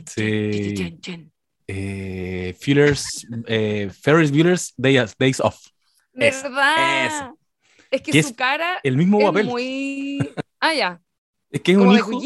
Sí. 0.07 0.75
eh, 1.69 2.57
Fueller's, 2.61 3.27
eh, 3.47 3.91
Ferris 4.03 4.31
Bueller's 4.31 4.75
Days, 4.77 5.15
Days 5.19 5.41
Off. 5.41 5.59
Es- 6.15 6.43
¿Verdad? 6.43 7.31
Es 7.91 8.03
que 8.03 8.11
Que 8.13 8.23
su 8.23 8.29
es 8.31 8.35
cara 8.35 8.81
El 8.83 8.97
mismo 8.97 9.19
es 9.21 9.25
papel. 9.27 9.47
muy... 9.47 10.19
Ah, 10.61 10.75
ya. 10.75 11.01
Es 11.51 11.61
que 11.61 11.73
es 11.73 11.79
un 11.79 11.93
hijo, 11.93 12.21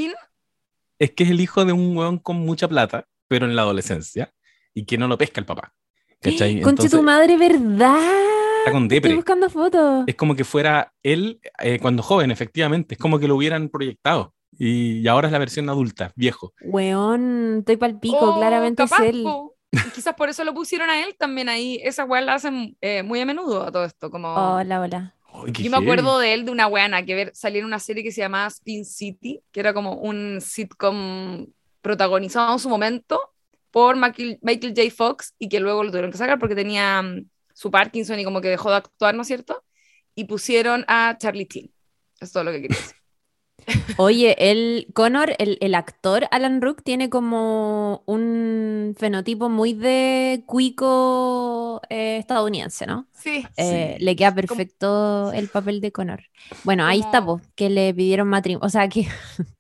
es 0.98 1.10
que 1.12 1.24
es 1.24 1.30
el 1.30 1.40
hijo 1.40 1.64
de 1.64 1.72
un 1.72 1.96
weón 1.96 2.18
con 2.18 2.36
mucha 2.38 2.66
plata, 2.68 3.06
pero 3.28 3.44
en 3.46 3.54
la 3.54 3.62
adolescencia, 3.62 4.32
y 4.74 4.84
que 4.86 4.96
no 4.96 5.06
lo 5.06 5.18
pesca 5.18 5.40
el 5.40 5.46
papá. 5.46 5.74
¿Cachai? 6.20 6.54
Conche 6.62 6.70
Entonces, 6.86 6.90
tu 6.90 7.02
madre, 7.02 7.36
¿verdad? 7.36 7.98
Está 8.68 8.72
con 8.72 8.82
Estoy 8.92 8.96
depre. 8.96 9.14
buscando 9.16 9.50
fotos. 9.50 10.04
Es 10.06 10.14
como 10.14 10.34
que 10.34 10.44
fuera 10.44 10.92
él 11.02 11.40
eh, 11.60 11.78
cuando 11.80 12.02
joven, 12.02 12.30
efectivamente. 12.30 12.94
Es 12.94 12.98
como 13.00 13.18
que 13.18 13.28
lo 13.28 13.36
hubieran 13.36 13.68
proyectado. 13.68 14.34
Y, 14.58 15.00
y 15.00 15.08
ahora 15.08 15.28
es 15.28 15.32
la 15.32 15.38
versión 15.38 15.68
adulta, 15.68 16.12
viejo. 16.16 16.52
Weón, 16.62 17.58
estoy 17.60 17.76
pal 17.76 17.98
pico, 18.00 18.18
Oh, 18.20 18.38
claramente 18.38 18.82
capaz, 18.82 19.04
es 19.04 19.10
él. 19.14 19.22
po. 19.22 19.54
Quizás 19.94 20.14
por 20.14 20.28
eso 20.30 20.42
lo 20.44 20.54
pusieron 20.54 20.88
a 20.90 21.02
él 21.04 21.14
también 21.18 21.48
ahí. 21.48 21.78
Esa 21.84 22.04
weá 22.04 22.20
la 22.22 22.34
hacen 22.34 22.76
eh, 22.80 23.02
muy 23.02 23.20
a 23.20 23.26
menudo 23.26 23.62
a 23.64 23.70
todo 23.70 23.84
esto. 23.84 24.10
Como... 24.10 24.34
Hola, 24.34 24.80
hola. 24.80 25.14
Ay, 25.32 25.52
qué 25.52 25.62
Yo 25.62 25.70
me 25.70 25.76
acuerdo 25.76 26.18
de 26.18 26.32
él 26.32 26.44
de 26.46 26.50
una 26.50 26.66
weana 26.66 27.04
que 27.04 27.14
ver, 27.14 27.30
salía 27.34 27.60
en 27.60 27.66
una 27.66 27.78
serie 27.78 28.02
que 28.02 28.10
se 28.10 28.22
llamaba 28.22 28.46
Spin 28.48 28.84
City, 28.84 29.40
que 29.52 29.60
era 29.60 29.74
como 29.74 29.92
un 29.94 30.40
sitcom 30.40 31.46
protagonizado 31.82 32.54
en 32.54 32.58
su 32.58 32.68
momento 32.68 33.20
por 33.70 33.96
Michael, 33.96 34.38
Michael 34.42 34.74
J. 34.74 34.90
Fox 34.90 35.34
y 35.38 35.48
que 35.50 35.60
luego 35.60 35.84
lo 35.84 35.90
tuvieron 35.90 36.10
que 36.10 36.16
sacar 36.18 36.38
porque 36.38 36.54
tenía 36.54 37.02
mm, 37.02 37.26
su 37.58 37.70
Parkinson 37.72 38.20
y 38.20 38.24
como 38.24 38.40
que 38.40 38.48
dejó 38.48 38.70
de 38.70 38.76
actuar, 38.76 39.14
¿no 39.16 39.22
es 39.22 39.28
cierto? 39.28 39.64
Y 40.14 40.24
pusieron 40.24 40.84
a 40.88 41.16
Charlie 41.18 41.48
Sheen. 41.50 41.72
Es 42.20 42.32
todo 42.32 42.44
lo 42.44 42.52
que 42.52 42.62
quería 42.62 42.78
decir. 42.78 42.96
Oye, 43.98 44.50
el 44.50 44.86
Connor, 44.94 45.34
el, 45.38 45.58
el 45.60 45.74
actor 45.74 46.26
Alan 46.30 46.62
Rook, 46.62 46.82
tiene 46.84 47.10
como 47.10 48.02
un 48.06 48.94
fenotipo 48.98 49.48
muy 49.48 49.74
de 49.74 50.44
cuico 50.46 51.80
eh, 51.90 52.18
estadounidense, 52.18 52.86
¿no? 52.86 53.08
Sí. 53.12 53.44
Eh, 53.56 53.96
Sí. 53.98 54.04
le 54.04 54.16
queda 54.16 54.34
perfecto 54.34 55.32
el 55.32 55.48
papel 55.48 55.80
de 55.80 55.92
Connor. 55.92 56.22
Bueno, 56.62 56.86
ahí 56.86 57.00
está, 57.00 57.24
pues, 57.24 57.42
que 57.56 57.70
le 57.70 57.92
pidieron 57.92 58.28
matrimonio. 58.28 58.64
O 58.66 58.70
sea, 58.70 58.88
que. 58.88 59.06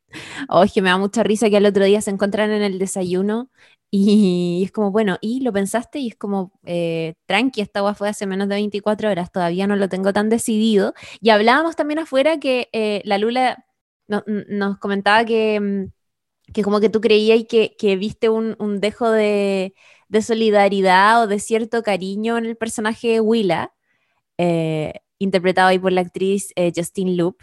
Oh, 0.48 0.62
es 0.64 0.72
que 0.72 0.80
me 0.82 0.88
da 0.90 0.96
mucha 0.98 1.22
risa 1.22 1.50
que 1.50 1.58
al 1.58 1.66
otro 1.66 1.84
día 1.84 2.00
se 2.00 2.10
encuentran 2.10 2.50
en 2.50 2.62
el 2.62 2.78
desayuno 2.78 3.50
y 3.90 4.62
es 4.64 4.72
como, 4.72 4.90
bueno, 4.90 5.16
¿y 5.22 5.40
lo 5.40 5.52
pensaste? 5.52 5.98
Y 5.98 6.08
es 6.08 6.16
como, 6.16 6.52
eh, 6.64 7.14
tranqui, 7.26 7.62
esta 7.62 7.80
agua 7.80 7.94
fue 7.94 8.08
hace 8.10 8.26
menos 8.26 8.48
de 8.48 8.56
24 8.56 9.10
horas, 9.10 9.32
todavía 9.32 9.66
no 9.66 9.76
lo 9.76 9.88
tengo 9.88 10.12
tan 10.12 10.28
decidido. 10.28 10.92
Y 11.20 11.30
hablábamos 11.30 11.74
también 11.76 11.98
afuera 12.00 12.38
que 12.38 12.68
eh, 12.72 13.00
la 13.04 13.18
Lula 13.18 13.64
nos 14.06 14.78
comentaba 14.78 15.24
que, 15.24 15.60
mm, 15.60 15.92
que 16.52 16.62
como 16.62 16.80
que 16.80 16.90
tú 16.90 17.00
creías 17.00 17.44
que, 17.48 17.76
que 17.78 17.96
viste 17.96 18.28
un, 18.30 18.56
un 18.58 18.80
dejo 18.80 19.10
de, 19.10 19.74
de 20.08 20.22
solidaridad 20.22 21.22
o 21.22 21.26
de 21.26 21.40
cierto 21.40 21.82
cariño 21.82 22.38
en 22.38 22.46
el 22.46 22.56
personaje 22.56 23.08
de 23.08 23.20
Willa, 23.20 23.72
eh, 24.38 24.94
interpretado 25.18 25.68
ahí 25.68 25.78
por 25.78 25.92
la 25.92 26.02
actriz 26.02 26.52
Justine 26.76 27.16
Loop. 27.16 27.38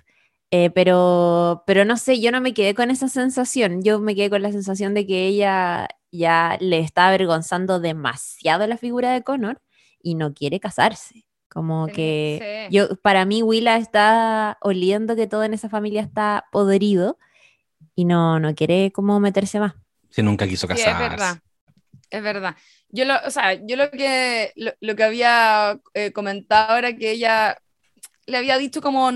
Pero, 0.73 1.63
pero 1.67 1.83
no 1.83 1.97
sé, 1.97 2.21
yo 2.21 2.31
no 2.31 2.39
me 2.41 2.53
quedé 2.53 2.73
con 2.75 2.89
esa 2.89 3.09
sensación. 3.09 3.83
Yo 3.83 3.99
me 3.99 4.15
quedé 4.15 4.29
con 4.29 4.41
la 4.41 4.53
sensación 4.53 4.93
de 4.93 5.05
que 5.05 5.27
ella 5.27 5.89
ya 6.17 6.57
le 6.59 6.79
está 6.79 7.07
avergonzando 7.07 7.79
demasiado 7.79 8.65
la 8.67 8.77
figura 8.77 9.11
de 9.11 9.23
Connor 9.23 9.61
y 10.01 10.15
no 10.15 10.33
quiere 10.33 10.59
casarse. 10.59 11.25
Como 11.49 11.87
que 11.87 12.67
sí. 12.69 12.75
yo, 12.75 12.95
para 12.97 13.23
mí, 13.25 13.41
Willa 13.41 13.77
está 13.77 14.57
oliendo 14.61 15.15
que 15.15 15.27
todo 15.27 15.43
en 15.43 15.53
esa 15.53 15.69
familia 15.69 16.01
está 16.01 16.45
podrido 16.51 17.17
y 17.95 18.03
no, 18.05 18.39
no 18.39 18.53
quiere 18.55 18.91
como 18.91 19.19
meterse 19.21 19.59
más. 19.59 19.73
Se 20.09 20.21
nunca 20.21 20.47
quiso 20.47 20.67
Sí, 20.67 20.73
es 20.73 20.83
casarse. 20.83 21.09
verdad. 21.09 21.37
Es 22.09 22.21
verdad. 22.23 22.55
Yo 22.89 23.05
lo, 23.05 23.15
o 23.25 23.31
sea, 23.31 23.53
yo 23.53 23.75
lo 23.77 23.89
que, 23.89 24.51
lo, 24.55 24.71
lo 24.79 24.95
que 24.95 25.03
había 25.03 25.79
eh, 25.93 26.11
comentado 26.11 26.77
era 26.77 26.95
que 26.95 27.11
ella 27.11 27.57
le 28.25 28.37
había 28.37 28.57
dicho 28.57 28.81
como, 28.81 29.11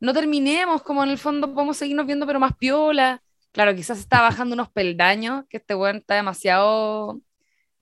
no 0.00 0.12
terminemos, 0.12 0.82
como 0.82 1.04
en 1.04 1.10
el 1.10 1.18
fondo 1.18 1.54
podemos 1.54 1.76
seguirnos 1.76 2.06
viendo, 2.06 2.26
pero 2.26 2.40
más 2.40 2.56
piola. 2.56 3.21
Claro, 3.52 3.74
quizás 3.74 3.98
está 3.98 4.22
bajando 4.22 4.54
unos 4.54 4.70
peldaños, 4.70 5.44
que 5.48 5.58
este 5.58 5.74
weón 5.74 5.96
está 5.96 6.14
demasiado 6.14 7.20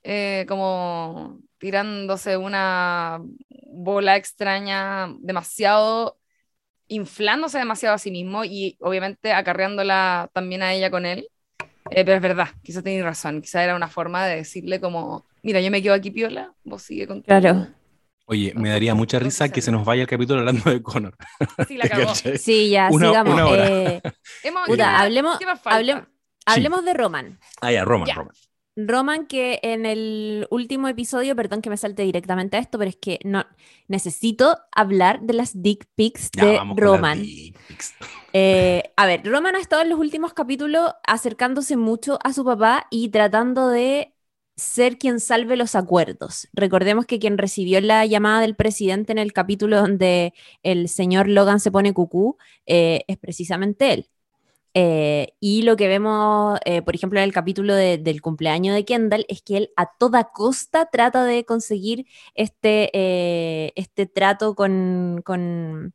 eh, 0.03 0.45
como 0.49 1.39
tirándose 1.59 2.37
una 2.37 3.21
bola 3.67 4.17
extraña, 4.17 5.15
demasiado 5.21 6.19
inflándose 6.89 7.59
demasiado 7.59 7.95
a 7.95 7.99
sí 7.99 8.11
mismo 8.11 8.45
y 8.45 8.77
obviamente 8.81 9.33
acarreándola 9.33 10.29
también 10.33 10.63
a 10.63 10.75
ella 10.75 10.91
con 10.91 11.07
él. 11.07 11.29
Eh, 11.91 12.05
pero 12.05 12.15
es 12.15 12.23
verdad, 12.23 12.49
quizás 12.63 12.83
tenéis 12.83 13.05
razón, 13.05 13.41
quizás 13.41 13.63
era 13.63 13.77
una 13.77 13.89
forma 13.89 14.27
de 14.27 14.37
decirle 14.37 14.81
como, 14.81 15.27
mira, 15.43 15.61
yo 15.61 15.71
me 15.71 15.83
quedo 15.83 15.95
aquí 15.95 16.11
piola, 16.11 16.53
vos 16.65 16.83
sigue 16.83 17.07
con 17.07 17.23
Claro. 17.23 17.69
Oye, 18.31 18.53
me 18.55 18.69
daría 18.71 18.95
mucha 18.95 19.19
risa 19.19 19.49
que 19.49 19.61
se 19.61 19.73
nos 19.73 19.85
vaya 19.85 20.03
el 20.03 20.09
capítulo 20.09 20.39
hablando 20.39 20.71
de 20.71 20.81
Connor. 20.83 21.17
Sí, 21.67 21.77
la. 21.77 21.89
¿Cachai? 21.89 22.39
Sí, 22.39 22.71
ya, 22.71 22.89
Una- 22.93 23.09
sigamos. 23.09 23.35
una 23.35 23.47
hora. 23.47 23.69
Eh, 23.69 24.03
Hemos- 24.45 24.67
Puta, 24.67 24.85
¿qué- 24.85 25.03
hablemos- 25.05 25.39
hablemos 26.47 26.85
de 26.85 26.95
Roman. 26.95 27.39
Ah, 27.61 27.73
ya, 27.73 27.85
Roman, 27.85 28.07
Ya. 28.07 28.15
Roman. 28.15 28.35
Roman, 28.77 29.27
que 29.27 29.59
en 29.65 29.85
el 29.85 30.47
último 30.51 30.87
episodio, 30.89 31.35
perdón 31.35 31.61
que 31.61 31.69
me 31.71 31.77
salte 31.77 32.03
directamente 32.05 32.57
a 32.57 32.61
esto, 32.61 32.79
pero 32.79 32.89
es 32.89 32.97
que 32.97 33.19
no 33.25 33.45
necesito 33.89 34.57
hablar 34.73 35.21
de 35.23 35.35
las 35.35 35.61
dick 35.61 35.87
pics 35.97 36.31
Ya, 36.33 36.45
de 36.47 36.57
vamos 36.57 36.77
con 36.77 36.85
las 36.85 36.95
Roman. 36.95 37.23
dick 37.23 37.59
pics. 37.67 37.95
Eh, 38.33 38.93
a 38.97 39.07
ver, 39.07 39.23
Roman 39.27 39.57
ha 39.57 39.59
estado 39.59 39.83
en 39.83 39.89
los 39.89 39.99
últimos 39.99 40.35
capítulos 40.35 40.93
acercándose 41.05 41.77
mucho 41.77 42.17
a 42.23 42.33
su 42.33 42.45
papá 42.45 42.87
y 42.89 43.09
tratando 43.09 43.69
de 43.71 44.10
ser 44.61 44.99
quien 44.99 45.21
salve 45.21 45.57
los 45.57 45.75
acuerdos. 45.75 46.49
Recordemos 46.53 47.07
que 47.07 47.19
quien 47.19 47.39
recibió 47.39 47.81
la 47.81 48.05
llamada 48.07 48.41
del 48.43 48.55
presidente 48.57 49.13
en 49.13 49.19
el 49.19 49.33
capítulo 49.33 49.79
donde 49.79 50.35
el 50.63 50.89
señor 50.89 51.29
Logan 51.29 51.61
se 51.61 51.71
pone 51.71 51.93
cucú 51.95 52.37
eh, 52.67 53.03
es 53.09 53.17
precisamente 53.19 53.93
él. 53.93 54.07
Eh, 54.73 55.33
y 55.41 55.63
lo 55.63 55.75
que 55.75 55.89
vemos, 55.89 56.59
eh, 56.65 56.83
por 56.83 56.95
ejemplo, 56.95 57.19
en 57.19 57.25
el 57.25 57.33
capítulo 57.33 57.75
de- 57.75 57.99
del 57.99 58.21
cumpleaños 58.23 58.75
de 58.77 58.85
Kendall, 58.85 59.25
es 59.29 59.43
que 59.43 59.57
él 59.57 59.71
a 59.77 59.91
toda 59.99 60.31
costa 60.33 60.89
trata 60.93 61.25
de 61.25 61.45
conseguir 61.45 62.07
este, 62.35 62.91
este 63.81 64.07
trato 64.07 64.55
con, 64.55 65.23
con, 65.25 65.93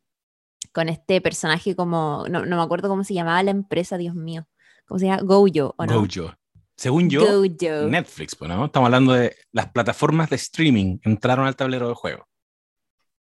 con 0.72 0.88
este 0.90 1.20
personaje 1.22 1.74
como, 1.74 2.26
no, 2.28 2.44
no 2.44 2.56
me 2.56 2.62
acuerdo 2.62 2.88
cómo 2.88 3.02
se 3.04 3.14
llamaba 3.14 3.42
la 3.42 3.50
empresa, 3.52 3.96
Dios 3.96 4.14
mío. 4.14 4.46
¿Cómo 4.86 4.98
se 4.98 5.06
llama? 5.06 5.22
Gojo, 5.22 5.74
¿o 5.78 5.86
no? 5.86 5.94
Gojo. 6.22 6.36
Según 6.76 7.08
yo, 7.08 7.20
Gojo. 7.42 7.88
Netflix, 7.88 8.36
pues, 8.36 8.50
¿no? 8.50 8.66
Estamos 8.66 8.86
hablando 8.88 9.12
de 9.14 9.34
las 9.52 9.70
plataformas 9.70 10.28
de 10.30 10.36
streaming 10.36 10.98
entraron 11.02 11.46
al 11.46 11.56
tablero 11.56 11.88
de 11.88 11.94
juego. 11.94 12.26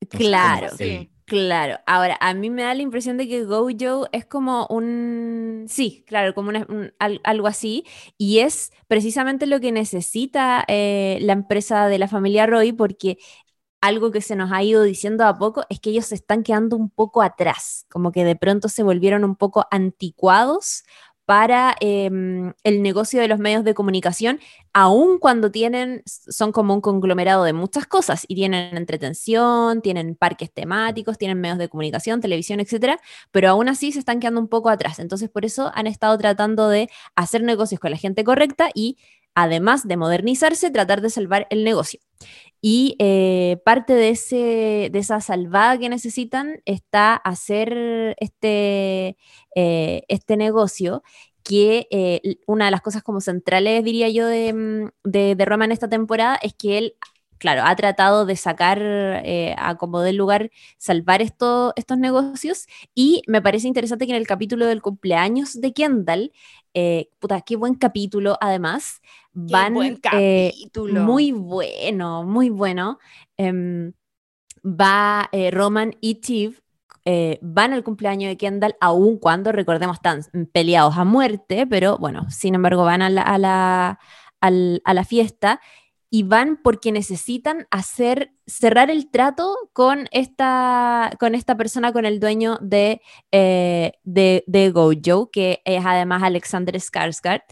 Entonces, 0.02 0.28
Claro. 0.28 0.68
como 0.70 0.72
el- 0.90 1.00
Sí. 1.00 1.12
Claro, 1.26 1.78
ahora 1.86 2.18
a 2.22 2.34
mí 2.34 2.50
me 2.50 2.64
da 2.64 2.74
la 2.74 2.82
impresión 2.82 3.18
de 3.18 3.28
que 3.28 3.44
Gojo 3.44 4.08
es 4.12 4.26
como 4.26 4.66
un, 4.72 5.66
sí, 5.70 6.04
claro, 6.08 6.34
como 6.34 6.50
una- 6.50 6.66
un- 6.68 6.92
al- 6.98 7.22
algo 7.24 7.46
así, 7.46 7.86
y 8.18 8.40
es 8.40 8.72
precisamente 8.88 9.46
lo 9.46 9.60
que 9.60 9.72
necesita 9.72 10.66
eh, 10.68 11.20
la 11.22 11.34
empresa 11.34 11.88
de 11.88 12.00
la 12.00 12.08
familia 12.08 12.48
Roy, 12.48 12.72
porque 12.74 13.20
algo 13.80 14.10
que 14.12 14.22
se 14.22 14.36
nos 14.36 14.52
ha 14.52 14.64
ido 14.64 14.82
diciendo 14.82 15.24
a 15.26 15.38
poco 15.38 15.64
es 15.70 15.80
que 15.80 15.92
ellos 15.92 16.08
se 16.08 16.16
están 16.16 16.42
quedando 16.42 16.76
un 16.76 16.90
poco 16.90 17.22
atrás, 17.22 17.86
como 17.92 18.12
que 18.12 18.26
de 18.26 18.36
pronto 18.36 18.68
se 18.68 18.82
volvieron 18.82 19.24
un 19.24 19.36
poco 19.36 19.68
anticuados 19.70 20.82
para 21.30 21.76
em, 21.80 22.54
el 22.64 22.82
negocio 22.82 23.22
de 23.22 23.28
los 23.28 23.38
medios 23.38 23.64
de 23.64 23.76
comunicación, 23.76 24.40
aun 24.74 25.20
cuando 25.20 25.52
tienen, 25.52 26.02
son 26.08 26.52
como 26.52 26.74
un 26.74 26.82
conglomerado 26.82 27.44
de 27.44 27.54
muchas 27.54 27.86
cosas 27.86 28.26
y 28.28 28.34
tienen 28.34 28.76
entretención, 28.76 29.84
tienen 29.84 30.16
parques 30.16 30.52
temáticos, 30.52 31.20
tienen 31.20 31.40
medios 31.40 31.60
de 31.60 31.70
comunicación, 31.70 32.20
televisión, 32.20 32.60
etcétera, 32.60 33.00
pero 33.30 33.48
aún 33.50 33.70
así 33.70 33.92
se 33.92 34.00
están 34.00 34.20
quedando 34.20 34.42
un 34.42 34.48
poco 34.48 34.70
atrás. 34.70 34.98
Entonces, 34.98 35.30
por 35.30 35.46
eso 35.46 35.72
han 35.76 35.86
estado 35.86 36.18
tratando 36.18 36.68
de 36.68 36.90
hacer 37.16 37.44
negocios 37.44 37.80
con 37.80 37.92
la 37.92 37.98
gente 37.98 38.24
correcta 38.24 38.72
y 38.74 38.98
además 39.36 39.88
de 39.88 39.98
modernizarse, 39.98 40.72
tratar 40.72 41.02
de 41.02 41.12
salvar 41.12 41.46
el 41.52 41.64
negocio. 41.64 42.00
Y 42.62 42.96
eh, 43.00 43.58
parte 43.64 43.94
de, 43.94 44.10
ese, 44.10 44.90
de 44.92 45.00
esa 45.00 45.22
salvada 45.22 45.78
que 45.78 45.90
necesitan 45.90 46.62
está 46.66 47.16
hacer 47.16 48.16
este, 48.20 49.18
eh, 49.56 50.04
este 50.10 50.36
negocio 50.36 51.04
que 51.44 51.88
eh, 51.90 52.22
una 52.48 52.66
de 52.66 52.72
las 52.72 52.82
cosas 52.82 53.02
como 53.02 53.22
centrales, 53.22 53.84
diría 53.84 54.10
yo, 54.10 54.28
de, 54.28 54.54
mm, 54.54 54.90
de, 55.04 55.36
de, 55.36 55.46
Roma 55.46 55.66
en 55.66 55.72
esta 55.72 55.88
temporada 55.88 56.36
es 56.44 56.54
que 56.54 56.78
él, 56.78 56.96
claro, 57.38 57.64
ha 57.66 57.76
tratado 57.76 58.26
de 58.26 58.36
sacar 58.36 58.82
a 59.58 59.78
como 59.78 60.02
del 60.02 60.18
lugar, 60.18 60.52
salvar 60.78 61.22
esto, 61.22 61.74
estos 61.78 61.98
negocios 61.98 62.68
y 62.94 63.22
me 63.28 63.42
parece 63.42 63.68
interesante 63.68 64.06
que 64.06 64.12
en 64.12 64.18
el 64.18 64.28
capítulo 64.28 64.66
del 64.66 64.82
cumpleaños 64.82 65.60
de 65.62 65.74
Kendall, 65.74 66.34
puta, 67.20 67.42
qué 67.42 67.56
buen 67.56 67.76
capítulo. 67.76 68.38
Además, 68.40 69.02
van 69.34 69.76
eh, 70.14 70.54
muy 70.76 71.32
bueno, 71.32 72.24
muy 72.24 72.50
bueno. 72.50 73.00
Em, 73.38 73.94
va 74.64 75.30
eh, 75.32 75.52
Roman 75.52 75.96
y 76.02 76.20
eh, 77.06 77.40
van 77.42 77.74
al 77.74 77.84
cumpleaños 77.84 78.30
de 78.30 78.38
Kendall, 78.38 78.76
aun 78.80 79.18
cuando, 79.18 79.52
recordemos, 79.52 79.98
están 79.98 80.22
peleados 80.52 80.98
a 80.98 81.06
muerte, 81.06 81.66
pero 81.66 81.98
bueno, 81.98 82.30
sin 82.30 82.56
embargo 82.56 82.84
van 82.84 83.02
a 83.02 83.10
la, 83.10 83.22
a 83.22 83.38
la, 83.38 84.00
a 84.42 84.94
la 84.94 85.04
fiesta 85.06 85.62
y 86.10 86.24
van 86.24 86.60
porque 86.64 86.92
necesitan 86.92 87.68
hacer, 87.72 88.32
cerrar 88.48 88.90
el 88.90 89.10
trato 89.12 89.56
con 89.74 90.08
esta, 90.12 91.12
con 91.20 91.36
esta 91.36 91.56
persona, 91.56 91.94
con 91.94 92.06
el 92.06 92.20
dueño 92.20 92.58
de, 92.62 93.02
de, 93.32 94.44
de, 94.48 94.72
Gojo, 94.72 95.30
que 95.32 95.62
es 95.66 95.86
además 95.86 96.24
Alexander 96.24 96.76
Skarsgård. 96.76 97.44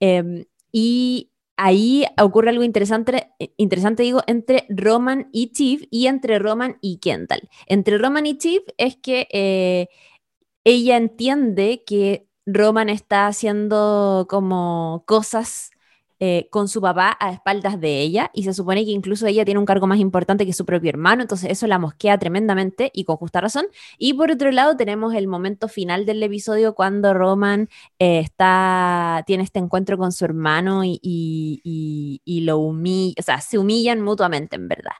Em, 0.00 0.44
y 0.70 1.30
ahí 1.56 2.04
ocurre 2.20 2.50
algo 2.50 2.64
interesante, 2.64 3.30
eh, 3.38 3.52
interesante, 3.56 4.02
digo, 4.02 4.22
entre 4.26 4.66
Roman 4.68 5.28
y 5.32 5.52
Chief 5.52 5.84
y 5.90 6.06
entre 6.06 6.38
Roman 6.38 6.78
y 6.80 6.98
Kendall. 6.98 7.48
Entre 7.66 7.98
Roman 7.98 8.26
y 8.26 8.38
Chief 8.38 8.62
es 8.76 8.96
que 8.96 9.28
eh, 9.32 9.88
ella 10.64 10.96
entiende 10.96 11.84
que 11.86 12.28
Roman 12.46 12.88
está 12.88 13.26
haciendo 13.26 14.26
como 14.28 15.04
cosas 15.06 15.70
eh, 16.20 16.48
con 16.50 16.68
su 16.68 16.80
papá 16.80 17.16
a 17.18 17.32
espaldas 17.32 17.80
de 17.80 18.00
ella 18.00 18.30
y 18.32 18.44
se 18.44 18.54
supone 18.54 18.84
que 18.84 18.92
incluso 18.92 19.26
ella 19.26 19.44
tiene 19.44 19.58
un 19.58 19.66
cargo 19.66 19.86
más 19.86 19.98
importante 19.98 20.46
que 20.46 20.52
su 20.52 20.64
propio 20.64 20.90
hermano, 20.90 21.22
entonces 21.22 21.50
eso 21.50 21.66
la 21.66 21.78
mosquea 21.78 22.18
tremendamente 22.18 22.90
y 22.94 23.04
con 23.04 23.16
justa 23.16 23.40
razón. 23.40 23.66
Y 23.98 24.14
por 24.14 24.30
otro 24.30 24.50
lado 24.52 24.76
tenemos 24.76 25.14
el 25.14 25.26
momento 25.26 25.68
final 25.68 26.06
del 26.06 26.22
episodio 26.22 26.74
cuando 26.74 27.14
Roman 27.14 27.68
eh, 27.98 28.20
está, 28.20 29.24
tiene 29.26 29.42
este 29.42 29.58
encuentro 29.58 29.98
con 29.98 30.12
su 30.12 30.24
hermano 30.24 30.84
y, 30.84 31.00
y, 31.02 32.40
lo 32.40 32.58
humilla, 32.58 33.14
o 33.18 33.22
sea, 33.22 33.40
se 33.40 33.58
humillan 33.58 34.00
mutuamente 34.00 34.56
en 34.56 34.68
verdad. 34.68 34.92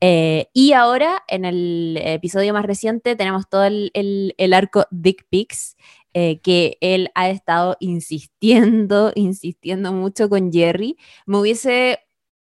Eh, 0.00 0.48
y 0.52 0.72
ahora, 0.72 1.22
en 1.26 1.44
el 1.44 1.98
episodio 2.02 2.52
más 2.52 2.66
reciente, 2.66 3.16
tenemos 3.16 3.48
todo 3.48 3.64
el, 3.64 3.90
el, 3.94 4.52
arco 4.52 4.86
Dick 4.90 5.26
Pics, 5.28 5.76
eh, 6.18 6.40
que 6.40 6.78
él 6.80 7.10
ha 7.14 7.28
estado 7.28 7.76
insistiendo, 7.78 9.12
insistiendo 9.16 9.92
mucho 9.92 10.30
con 10.30 10.50
Jerry. 10.50 10.96
Me 11.26 11.36
hubiese 11.38 12.00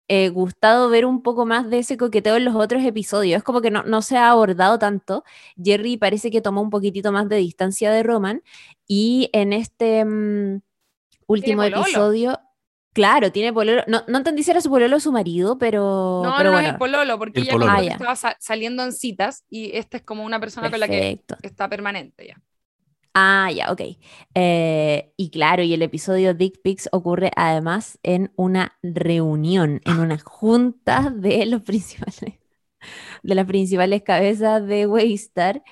eh, 0.09 0.27
gustado 0.27 0.89
ver 0.89 1.05
un 1.05 1.23
poco 1.23 1.45
más 1.45 1.69
de 1.69 1.79
ese 1.79 1.95
coqueteo 1.95 2.35
en 2.35 2.43
los 2.43 2.53
otros 2.55 2.83
episodios. 2.83 3.37
Es 3.37 3.43
como 3.43 3.61
que 3.61 3.71
no, 3.71 3.83
no, 3.83 4.01
se 4.01 4.17
ha 4.17 4.29
abordado 4.29 4.77
tanto. 4.77 5.23
Jerry 5.55 5.95
parece 5.95 6.31
que 6.31 6.41
tomó 6.41 6.61
un 6.61 6.69
poquitito 6.69 7.13
más 7.13 7.29
de 7.29 7.37
distancia 7.37 7.91
de 7.93 8.03
Roman. 8.03 8.43
Y 8.87 9.29
en 9.31 9.53
este 9.53 10.03
mm, 10.03 10.61
último 11.27 11.63
episodio. 11.63 12.37
Claro, 12.93 13.31
tiene 13.31 13.53
pololo. 13.53 13.83
No, 13.87 14.03
no 14.09 14.17
entendí 14.17 14.43
si 14.43 14.51
era 14.51 14.59
su 14.59 14.69
pololo 14.69 14.97
o 14.97 14.99
su 14.99 15.13
marido, 15.13 15.57
pero. 15.57 16.23
No, 16.25 16.33
pero 16.37 16.49
no 16.49 16.55
bueno. 16.57 16.67
es 16.67 16.73
el 16.73 16.77
pololo, 16.77 17.17
porque 17.17 17.39
El 17.39 17.45
ella 17.45 17.53
pololo. 17.53 17.71
como 17.71 17.79
que 17.81 17.87
Ah, 17.87 17.89
ya. 17.89 17.93
estaba 17.93 18.15
sa- 18.17 18.37
saliendo 18.37 18.83
en 18.83 18.91
citas 18.91 19.45
y 19.49 19.77
esta 19.77 19.95
es 19.95 20.03
como 20.03 20.25
una 20.25 20.41
persona 20.41 20.69
con 20.69 20.77
la 20.81 20.89
que 20.89 21.23
está 21.41 21.69
permanente 21.69 22.27
ya. 22.27 22.41
Ah, 23.13 23.51
ya, 23.53 23.71
ok. 23.71 23.81
Eh, 24.35 25.13
y 25.17 25.29
claro, 25.31 25.63
y 25.63 25.73
el 25.73 25.81
episodio 25.81 26.33
Dick 26.33 26.61
Pics 26.61 26.87
ocurre 26.93 27.31
además 27.35 27.99
en 28.03 28.31
una 28.37 28.77
reunión, 28.81 29.81
en 29.85 29.99
una 29.99 30.17
junta 30.19 31.09
de 31.13 31.45
los 31.45 31.61
principales, 31.63 32.35
de 33.23 33.35
las 33.35 33.47
principales 33.47 34.03
cabezas 34.03 34.65
de 34.67 34.87
Waystar. 34.87 35.63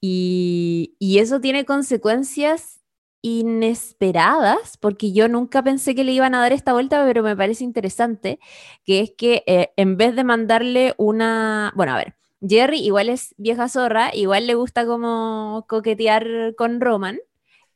Y, 0.00 0.96
y 1.00 1.18
eso 1.20 1.40
tiene 1.40 1.66
consecuencias 1.66 2.80
inesperadas, 3.22 4.78
porque 4.78 5.12
yo 5.12 5.28
nunca 5.28 5.62
pensé 5.64 5.94
que 5.96 6.04
le 6.04 6.12
iban 6.12 6.34
a 6.36 6.40
dar 6.42 6.52
esta 6.54 6.74
vuelta, 6.74 7.04
pero 7.06 7.22
me 7.24 7.36
parece 7.36 7.64
interesante, 7.64 8.40
que 8.84 9.00
es 9.02 9.12
que 9.18 9.44
eh, 9.48 9.72
en 9.76 9.96
vez 9.98 10.16
de 10.16 10.24
mandarle 10.24 10.94
una, 10.98 11.72
bueno, 11.76 11.94
a 11.94 11.98
ver, 11.98 12.17
Jerry 12.46 12.78
igual 12.80 13.08
es 13.08 13.34
vieja 13.36 13.68
zorra, 13.68 14.14
igual 14.14 14.46
le 14.46 14.54
gusta 14.54 14.86
como 14.86 15.66
coquetear 15.68 16.54
con 16.56 16.80
Roman, 16.80 17.18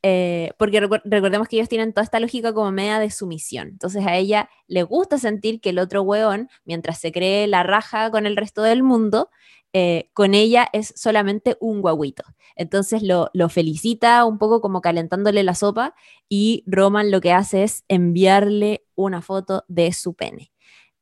eh, 0.04 0.52
porque 0.58 0.80
recordemos 0.80 1.48
que 1.48 1.56
ellos 1.56 1.68
tienen 1.68 1.92
toda 1.92 2.04
esta 2.04 2.20
lógica 2.20 2.52
como 2.52 2.72
media 2.72 2.98
de 2.98 3.10
sumisión. 3.10 3.68
Entonces 3.68 4.04
a 4.06 4.16
ella 4.16 4.50
le 4.66 4.82
gusta 4.82 5.18
sentir 5.18 5.60
que 5.60 5.70
el 5.70 5.78
otro 5.78 6.02
hueón, 6.02 6.48
mientras 6.64 6.98
se 6.98 7.12
cree 7.12 7.46
la 7.46 7.62
raja 7.62 8.10
con 8.10 8.26
el 8.26 8.36
resto 8.36 8.62
del 8.62 8.82
mundo, 8.82 9.30
eh, 9.72 10.10
con 10.12 10.34
ella 10.34 10.68
es 10.72 10.92
solamente 10.96 11.56
un 11.60 11.80
guaguito. 11.80 12.24
Entonces 12.56 13.02
lo, 13.02 13.30
lo 13.32 13.48
felicita 13.48 14.24
un 14.26 14.38
poco 14.38 14.60
como 14.60 14.80
calentándole 14.80 15.42
la 15.44 15.54
sopa 15.54 15.94
y 16.28 16.64
Roman 16.66 17.10
lo 17.10 17.20
que 17.20 17.32
hace 17.32 17.62
es 17.64 17.84
enviarle 17.88 18.84
una 18.94 19.22
foto 19.22 19.64
de 19.68 19.92
su 19.92 20.14
pene. 20.14 20.52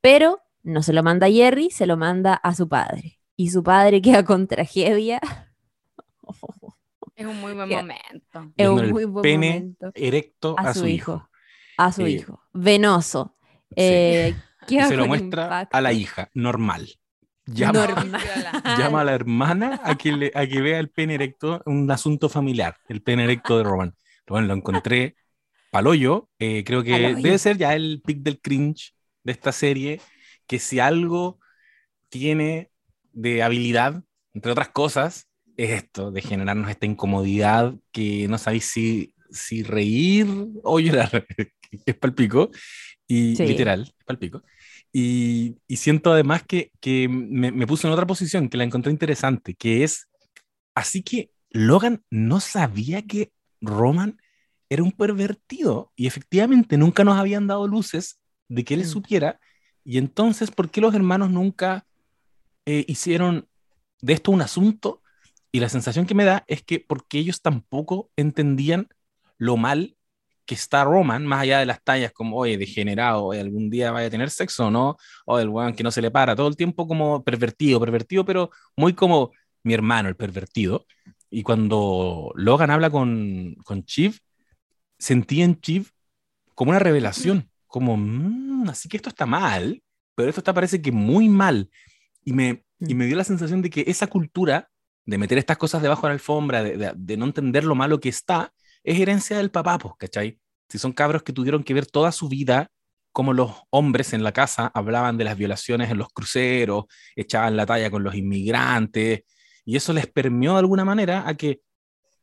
Pero 0.01 0.41
no 0.63 0.83
se 0.83 0.93
lo 0.93 1.03
manda 1.03 1.27
a 1.27 1.31
Jerry, 1.31 1.71
se 1.71 1.87
lo 1.87 1.97
manda 1.97 2.35
a 2.35 2.55
su 2.55 2.69
padre. 2.69 3.20
Y 3.41 3.49
su 3.49 3.63
padre 3.63 4.03
queda 4.03 4.23
con 4.23 4.47
tragedia. 4.47 5.19
Es 7.17 7.27
un 7.27 7.41
muy 7.41 7.53
buen 7.55 7.69
momento. 7.69 8.53
Es 8.57 8.69
un 8.69 8.81
el 8.81 8.93
muy 8.93 9.05
buen 9.05 9.23
pene 9.23 9.49
momento. 9.61 9.93
erecto 9.95 10.55
A, 10.59 10.75
su, 10.75 10.87
hijo. 10.87 11.29
A 11.79 11.91
su 11.93 12.03
Eh, 12.03 12.11
hijo. 12.11 12.43
Venoso. 12.53 13.35
Eh, 13.77 14.35
se 14.69 14.97
lo 14.97 15.07
muestra 15.07 15.45
impacto. 15.45 15.77
a 15.77 15.81
la 15.81 15.93
hija, 15.93 16.31
normal. 16.35 16.89
Llama, 17.47 17.87
Normal. 17.87 18.21
llama 18.79 19.01
a 19.01 19.05
la 19.05 19.15
hermana 19.15 19.81
a 19.83 19.97
que, 19.97 20.13
le- 20.13 20.33
a 20.35 20.47
que 20.47 20.61
vea 20.61 20.79
el 20.79 20.91
pene 20.91 21.15
erecto, 21.15 21.63
un 21.67 21.91
asunto 21.91 22.29
familiar, 22.29 22.77
el 22.89 23.03
pene 23.03 23.25
erecto 23.25 23.57
de 23.59 23.65
Roman. 23.65 23.95
Bueno, 24.29 24.47
lo 24.49 24.55
encontré 24.55 25.17
paloyo, 25.71 26.29
eh, 26.39 26.65
creo 26.65 26.83
que 26.85 26.93
Paloyo. 26.93 27.17
debe 27.23 27.39
ser 27.39 27.57
ya 27.59 27.75
el 27.75 28.03
pic 28.05 28.19
del 28.23 28.41
cringe 28.41 28.95
de 29.25 29.33
esta 29.33 29.53
serie, 29.53 30.01
que 30.47 30.59
si 30.61 30.79
algo 30.81 31.41
tiene 32.09 32.71
de 33.13 33.43
habilidad, 33.43 34.03
entre 34.35 34.53
otras 34.53 34.69
cosas, 34.71 35.27
es 35.57 35.71
esto, 35.71 36.11
de 36.11 36.23
generarnos 36.23 36.71
esta 36.71 36.87
incomodidad 36.87 37.75
que 37.93 38.27
no 38.29 38.39
sabéis 38.39 38.65
si, 38.67 39.15
si 39.31 39.63
reír 39.63 40.27
o 40.63 40.81
llorar. 40.81 41.27
es 41.87 41.95
palpico, 41.97 42.51
y 43.07 43.37
Sí. 43.37 43.45
literal, 43.47 43.83
es 43.99 44.05
palpico. 44.05 44.43
Y, 44.93 45.57
y 45.69 45.77
siento 45.77 46.13
además 46.13 46.43
que, 46.45 46.73
que 46.81 47.09
me, 47.09 47.53
me 47.53 47.67
puso 47.67 47.87
en 47.87 47.93
otra 47.93 48.07
posición 48.07 48.49
que 48.49 48.57
la 48.57 48.65
encontré 48.65 48.91
interesante, 48.93 49.55
que 49.55 49.85
es, 49.85 50.09
así 50.75 51.03
que 51.03 51.31
Logan 51.51 52.03
no 52.11 52.41
sabía 52.41 53.03
que 53.03 53.33
Roman 53.61 54.19
era 54.69 54.83
un 54.83 54.93
pervertido 54.93 55.93
y 55.97 56.07
efectivamente 56.07 56.77
nunca 56.79 57.05
nos 57.05 57.19
habían 57.19 57.47
dado 57.47 57.67
luces 57.67 58.21
de 58.49 58.65
que 58.65 58.75
él 58.75 58.81
Mm. 58.83 58.85
supiera. 58.85 59.41
Y 59.85 59.99
entonces, 59.99 60.51
¿por 60.51 60.71
qué 60.71 60.81
los 60.81 60.95
hermanos 60.95 61.31
nunca 61.31 61.87
eh, 62.67 62.85
hicieron 62.89 63.49
de 64.01 64.13
esto 64.15 64.31
un 64.33 64.43
asunto? 64.43 65.03
Y 65.53 65.61
la 65.61 65.69
sensación 65.69 66.07
que 66.07 66.15
me 66.15 66.25
da 66.25 66.45
es 66.47 66.63
que 66.63 66.81
porque 66.81 67.19
ellos 67.19 67.43
tampoco 67.43 68.11
entendían 68.17 68.89
lo 69.39 69.57
mal 69.57 69.97
que 70.47 70.55
está 70.55 70.85
Roman, 70.85 71.25
más 71.27 71.43
allá 71.43 71.61
de 71.61 71.67
las 71.67 71.83
tallas 71.83 72.13
como, 72.13 72.37
oye, 72.37 72.59
degenerado, 72.59 73.27
oye, 73.27 73.41
algún 73.41 73.71
día 73.71 73.93
vaya 73.93 74.09
a 74.09 74.11
tener 74.11 74.31
sexo 74.31 74.71
no, 74.71 74.97
o 75.25 75.39
el 75.39 75.49
weón 75.49 75.75
que 75.75 75.85
no 75.85 75.93
se 75.93 76.03
le 76.03 76.11
para, 76.11 76.35
todo 76.35 76.49
el 76.49 76.57
tiempo 76.57 76.89
como 76.89 77.23
pervertido, 77.23 77.79
pervertido, 77.81 78.25
pero 78.25 78.51
muy 78.77 78.93
como 78.95 79.31
mi 79.63 79.75
hermano, 79.75 80.09
el 80.09 80.17
pervertido. 80.17 80.87
Y 81.31 81.43
cuando 81.45 82.33
Logan 82.35 82.71
habla 82.71 82.91
con, 82.91 83.55
con 83.65 83.85
Chief, 83.85 84.19
sentí 84.99 85.43
en 85.43 85.61
Chief 85.61 85.91
como 86.55 86.71
una 86.71 86.81
revelación, 86.81 87.51
como, 87.67 87.97
"Mm, 87.97 88.69
así 88.71 88.89
que 88.89 88.97
esto 88.97 89.09
está 89.11 89.27
mal, 89.27 89.83
pero 90.15 90.29
esto 90.31 90.41
está 90.41 90.53
parece 90.53 90.83
que 90.83 90.93
muy 90.93 91.29
mal. 91.29 91.71
Y 92.25 92.33
me, 92.33 92.65
y 92.81 92.95
me 92.95 93.07
dio 93.07 93.17
la 93.17 93.25
sensación 93.25 93.63
de 93.63 93.71
que 93.71 93.85
esa 93.87 94.07
cultura 94.07 94.69
de 95.07 95.19
meter 95.19 95.39
estas 95.39 95.59
cosas 95.59 95.83
debajo 95.83 96.03
de 96.03 96.11
la 96.11 96.15
alfombra, 96.15 96.63
de, 96.63 96.77
de- 96.77 96.93
de 96.97 97.17
no 97.17 97.25
entender 97.27 97.65
lo 97.65 97.75
malo 97.75 98.01
que 98.01 98.09
está, 98.09 98.53
es 98.85 98.99
herencia 99.01 99.37
del 99.39 99.51
papá, 99.51 99.79
pues, 99.79 99.95
¿cachai? 99.99 100.39
Si 100.69 100.79
son 100.79 100.93
cabros 100.93 101.23
que 101.23 101.33
tuvieron 101.33 101.65
que 101.65 101.75
ver 101.75 101.87
toda 101.87 102.13
su 102.13 102.29
vida 102.29 102.69
como 103.13 103.33
los 103.33 103.53
hombres 103.71 104.13
en 104.13 104.23
la 104.23 104.33
casa 104.33 104.71
hablaban 104.73 105.17
de 105.19 105.25
las 105.25 105.37
violaciones 105.37 105.91
en 105.91 105.99
los 105.99 106.09
cruceros, 106.13 106.85
echaban 107.17 107.57
la 107.57 107.67
talla 107.67 107.91
con 107.91 108.05
los 108.05 108.15
inmigrantes, 108.15 109.23
y 109.65 109.77
eso 109.77 109.93
les 109.93 110.07
permió 110.07 110.53
de 110.53 110.61
alguna 110.61 110.85
manera 110.85 111.27
a 111.29 111.35
que 111.37 111.61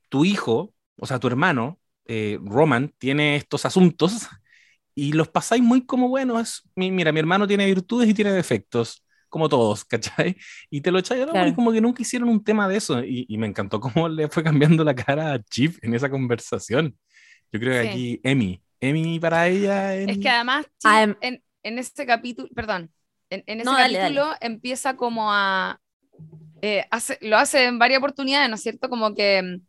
tu 0.10 0.26
hijo, 0.26 0.74
o 0.98 1.06
sea, 1.06 1.20
tu 1.20 1.28
hermano, 1.28 1.80
eh, 2.06 2.40
Roman, 2.44 2.94
tiene 2.98 3.36
estos 3.36 3.66
asuntos 3.66 4.28
y 4.96 5.14
los 5.14 5.30
pasáis 5.30 5.62
muy 5.64 5.86
como 5.86 6.10
buenos. 6.10 6.64
Mira, 6.76 7.12
mi 7.12 7.20
hermano 7.20 7.48
tiene 7.48 7.66
virtudes 7.68 8.10
y 8.10 8.14
tiene 8.14 8.32
defectos, 8.32 9.04
como 9.30 9.50
todos, 9.50 9.86
¿cachai? 9.86 10.38
Y 10.70 10.82
te 10.82 10.92
lo 10.92 11.00
echáis 11.00 11.26
y 11.48 11.54
como 11.54 11.72
que 11.72 11.82
nunca 11.82 12.02
hicieron 12.02 12.30
un 12.30 12.44
tema 12.44 12.68
de 12.68 12.78
eso. 12.78 13.04
Y, 13.04 13.38
me 13.38 13.48
encantó 13.48 13.80
cómo 13.80 14.10
le 14.10 14.28
fue 14.30 14.44
cambiando 14.44 14.84
la 14.84 14.96
cara 14.96 15.34
a 15.34 15.44
Chip 15.44 15.78
en 15.82 15.94
esa 15.94 16.10
conversación. 16.10 16.98
Yo 17.52 17.60
creo 17.60 17.82
que 17.82 17.90
aquí 17.90 18.22
Emi, 18.24 18.62
Emi 18.80 19.20
para 19.20 19.48
ella. 19.48 19.96
Es 19.96 20.18
que 20.18 20.30
además, 20.30 20.66
en, 21.22 21.44
en 21.64 21.80
este 21.80 22.06
capítulo, 22.06 22.50
perdón, 22.54 22.92
en, 23.30 23.44
en 23.46 23.62
ese 23.62 23.70
capítulo 23.70 24.34
empieza 24.42 24.96
como 24.96 25.32
a. 25.32 25.80
Eh, 26.62 26.86
hace, 26.90 27.20
lo 27.22 27.38
hace 27.38 27.66
en 27.66 27.78
varias 27.78 28.00
oportunidades, 28.00 28.50
¿no 28.50 28.56
es 28.56 28.64
cierto? 28.64 28.90
Como 28.90 29.14
que 29.14 29.60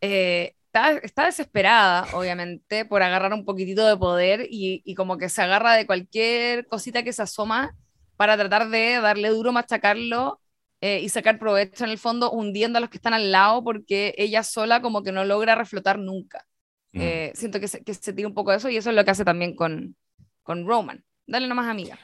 eh, 0.00 0.54
está, 0.72 1.24
desesperada, 1.24 2.06
obviamente, 2.14 2.84
por 2.84 3.02
agarrar 3.02 3.32
un 3.32 3.44
poquitito 3.44 3.86
de 3.86 3.96
poder 3.96 4.46
y, 4.48 4.82
y, 4.84 4.94
como 4.94 5.18
que 5.18 5.28
se 5.28 5.42
agarra 5.42 5.74
de 5.74 5.86
cualquier 5.86 6.66
cosita 6.68 7.02
que 7.02 7.12
se 7.12 7.22
asoma 7.22 7.74
para 8.18 8.36
tratar 8.36 8.68
de 8.68 9.00
darle 9.00 9.28
duro, 9.28 9.52
machacarlo 9.52 10.40
eh, 10.80 11.00
y 11.00 11.08
sacar 11.08 11.38
provecho 11.38 11.84
en 11.84 11.90
el 11.90 11.98
fondo, 11.98 12.32
hundiendo 12.32 12.78
a 12.78 12.80
los 12.80 12.90
que 12.90 12.96
están 12.96 13.14
al 13.14 13.30
lado 13.30 13.62
porque 13.62 14.12
ella 14.18 14.42
sola 14.42 14.82
como 14.82 15.04
que 15.04 15.12
no 15.12 15.24
logra 15.24 15.54
reflotar 15.54 16.00
nunca. 16.00 16.44
Mm. 16.92 17.00
Eh, 17.00 17.32
siento 17.36 17.60
que 17.60 17.68
se, 17.68 17.84
que 17.84 17.94
se 17.94 18.12
tira 18.12 18.26
un 18.26 18.34
poco 18.34 18.50
de 18.50 18.56
eso 18.56 18.68
y 18.68 18.76
eso 18.76 18.90
es 18.90 18.96
lo 18.96 19.04
que 19.04 19.12
hace 19.12 19.24
también 19.24 19.54
con, 19.54 19.94
con 20.42 20.66
Roman. 20.66 21.04
Dale 21.28 21.46
nomás, 21.46 21.68
amiga. 21.68 21.96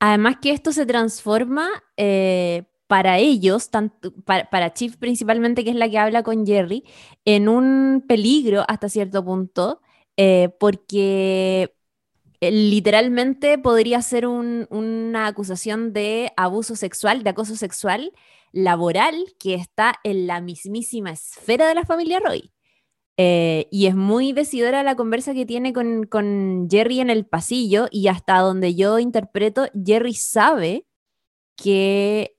Además 0.00 0.38
que 0.42 0.50
esto 0.50 0.72
se 0.72 0.86
transforma 0.86 1.68
eh, 1.96 2.64
para 2.88 3.18
ellos, 3.18 3.70
tanto, 3.70 4.12
para, 4.24 4.74
Chief 4.74 4.96
principalmente, 4.96 5.62
que 5.62 5.70
es 5.70 5.76
la 5.76 5.88
que 5.88 5.98
habla 5.98 6.24
con 6.24 6.44
Jerry, 6.44 6.82
en 7.24 7.48
un 7.48 8.04
peligro 8.08 8.64
hasta 8.66 8.88
cierto 8.88 9.24
punto, 9.24 9.82
eh, 10.16 10.48
porque 10.58 11.76
literalmente 12.40 13.58
podría 13.58 14.00
ser 14.02 14.26
una 14.26 15.26
acusación 15.26 15.92
de 15.92 16.32
abuso 16.36 16.76
sexual, 16.76 17.22
de 17.22 17.30
acoso 17.30 17.56
sexual 17.56 18.12
laboral 18.52 19.14
que 19.38 19.54
está 19.54 19.94
en 20.04 20.26
la 20.26 20.40
mismísima 20.40 21.10
esfera 21.10 21.68
de 21.68 21.74
la 21.74 21.84
familia 21.84 22.20
Roy. 22.20 22.52
Eh, 23.16 23.68
y 23.70 23.86
es 23.86 23.94
muy 23.94 24.32
decidora 24.32 24.82
la 24.82 24.96
conversa 24.96 25.34
que 25.34 25.44
tiene 25.44 25.74
con, 25.74 26.04
con 26.04 26.68
Jerry 26.70 27.00
en 27.00 27.10
el 27.10 27.26
pasillo 27.26 27.86
y 27.90 28.08
hasta 28.08 28.38
donde 28.38 28.74
yo 28.74 28.98
interpreto, 28.98 29.66
Jerry 29.84 30.14
sabe 30.14 30.86
que 31.54 32.36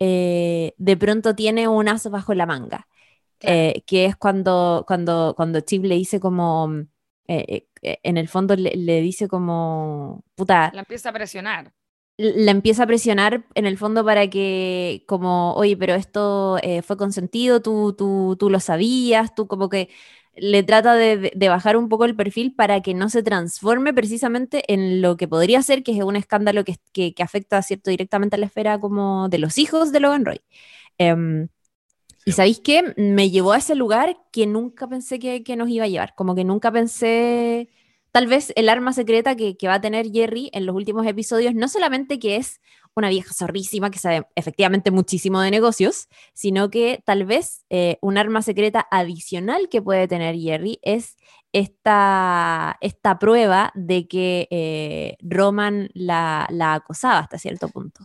eh, 0.00 0.74
de 0.76 0.96
pronto 0.98 1.34
tiene 1.34 1.68
un 1.68 1.88
as 1.88 2.10
bajo 2.10 2.34
la 2.34 2.46
manga, 2.46 2.88
eh, 3.40 3.82
que 3.86 4.04
es 4.06 4.16
cuando, 4.16 4.84
cuando, 4.86 5.34
cuando 5.36 5.60
Chip 5.60 5.84
le 5.84 5.94
dice 5.94 6.20
como, 6.20 6.86
eh, 7.28 7.68
en 7.82 8.16
el 8.16 8.28
fondo 8.28 8.56
le, 8.56 9.00
dice 9.00 9.28
como, 9.28 10.24
puta. 10.34 10.70
La 10.74 10.80
empieza 10.80 11.10
a 11.10 11.12
presionar. 11.12 11.72
La 12.16 12.50
empieza 12.50 12.82
a 12.82 12.86
presionar 12.86 13.44
en 13.54 13.66
el 13.66 13.78
fondo 13.78 14.04
para 14.04 14.28
que, 14.28 15.04
como, 15.06 15.54
oye, 15.54 15.76
pero 15.76 15.94
esto 15.94 16.58
fue 16.82 16.96
consentido, 16.96 17.62
tú, 17.62 17.94
tú, 17.96 18.36
tú 18.36 18.50
lo 18.50 18.58
sabías, 18.58 19.36
tú 19.36 19.46
como 19.46 19.68
que 19.68 19.88
le 20.40 20.62
trata 20.62 20.94
de, 20.94 21.48
bajar 21.48 21.76
un 21.76 21.88
poco 21.88 22.04
el 22.04 22.16
perfil 22.16 22.54
para 22.54 22.80
que 22.80 22.94
no 22.94 23.08
se 23.08 23.22
transforme 23.22 23.92
precisamente 23.92 24.62
en 24.72 25.02
lo 25.02 25.16
que 25.16 25.28
podría 25.28 25.62
ser, 25.62 25.82
que 25.82 25.92
es 25.92 26.02
un 26.02 26.16
escándalo 26.16 26.64
que, 26.64 27.14
afecta 27.22 27.62
cierto 27.62 27.90
directamente 27.90 28.36
a 28.36 28.38
la 28.38 28.46
esfera 28.46 28.78
como 28.80 29.28
de 29.28 29.38
los 29.38 29.58
hijos 29.58 29.92
de 29.92 30.00
Logan 30.00 30.24
Roy. 30.24 30.40
Em, 30.98 31.48
y 32.28 32.32
sabéis 32.32 32.60
qué? 32.60 32.94
Me 32.96 33.30
llevó 33.30 33.52
a 33.52 33.58
ese 33.58 33.74
lugar 33.74 34.16
que 34.32 34.46
nunca 34.46 34.86
pensé 34.88 35.18
que, 35.18 35.42
que, 35.42 35.56
nos 35.56 35.68
iba 35.68 35.84
a 35.84 35.88
llevar, 35.88 36.14
como 36.14 36.34
que 36.34 36.44
nunca 36.44 36.70
pensé, 36.70 37.68
tal 38.12 38.26
vez 38.26 38.52
el 38.56 38.68
arma 38.68 38.92
secreta 38.92 39.34
que, 39.36 39.56
que 39.56 39.68
va 39.68 39.74
a 39.74 39.80
tener 39.80 40.10
Jerry 40.12 40.50
en 40.52 40.66
los 40.66 40.76
últimos 40.76 41.06
episodios, 41.06 41.54
no 41.54 41.68
solamente 41.68 42.18
que 42.18 42.36
es 42.36 42.60
una 42.94 43.08
vieja 43.08 43.32
zorrísima 43.32 43.90
que 43.90 43.98
sabe 43.98 44.26
efectivamente 44.34 44.90
muchísimo 44.90 45.40
de 45.40 45.50
negocios, 45.50 46.08
sino 46.34 46.68
que 46.68 47.02
tal 47.06 47.24
vez 47.24 47.64
eh, 47.70 47.96
un 48.02 48.18
arma 48.18 48.42
secreta 48.42 48.86
adicional 48.90 49.68
que 49.70 49.80
puede 49.80 50.08
tener 50.08 50.36
Jerry 50.36 50.80
es 50.82 51.16
esta, 51.52 52.76
esta 52.80 53.18
prueba 53.18 53.72
de 53.74 54.06
que 54.06 54.48
eh, 54.50 55.16
Roman 55.20 55.88
la, 55.94 56.46
acosaba 56.74 57.20
hasta 57.20 57.38
cierto 57.38 57.68
punto. 57.68 58.02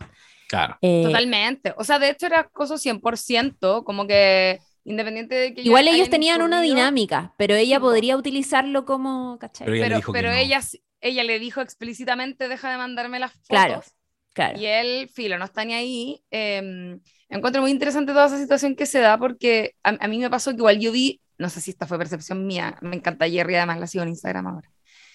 Claro. 0.48 0.76
Eh, 0.80 1.02
Totalmente. 1.04 1.74
O 1.76 1.84
sea, 1.84 1.98
de 1.98 2.10
hecho 2.10 2.26
era 2.26 2.40
acoso 2.40 2.76
100%, 2.76 3.84
como 3.84 4.06
que 4.06 4.60
independiente 4.84 5.34
de 5.34 5.54
que... 5.54 5.62
Igual 5.62 5.88
ellos 5.88 6.10
tenían 6.10 6.42
una 6.42 6.60
dinámica, 6.60 7.34
pero 7.38 7.54
ella 7.54 7.80
podría 7.80 8.16
utilizarlo 8.16 8.84
como... 8.84 9.38
Pero, 9.64 9.74
ella, 9.74 10.00
pero, 10.12 10.32
ella, 10.32 10.60
ella, 11.00 11.24
le 11.24 11.38
dijo 11.38 11.60
explícitamente, 11.60 12.48
deja 12.48 12.70
de 12.70 12.76
mandarme 12.76 13.18
las 13.18 13.32
fotos. 13.32 13.94
Claro. 14.34 14.58
Y 14.58 14.66
él, 14.66 15.08
filo, 15.08 15.38
no 15.38 15.44
está 15.44 15.64
ni 15.64 15.74
ahí. 15.74 16.22
Eh, 16.30 16.98
encuentro 17.28 17.62
muy 17.62 17.70
interesante 17.70 18.12
toda 18.12 18.26
esa 18.26 18.38
situación 18.38 18.76
que 18.76 18.86
se 18.86 19.00
da 19.00 19.18
porque 19.18 19.74
a, 19.82 20.08
mí 20.08 20.18
me 20.18 20.30
pasó 20.30 20.50
que 20.50 20.58
igual 20.58 20.78
yo 20.80 20.92
vi, 20.92 21.20
no 21.38 21.48
sé 21.48 21.60
si 21.60 21.70
esta 21.70 21.86
fue 21.86 21.98
percepción 21.98 22.46
mía, 22.46 22.76
me 22.80 22.96
encanta 22.96 23.28
Jerry, 23.28 23.56
además 23.56 23.80
la 23.80 23.86
sigo 23.86 24.02
en 24.02 24.10
Instagram 24.10 24.46
ahora, 24.46 24.70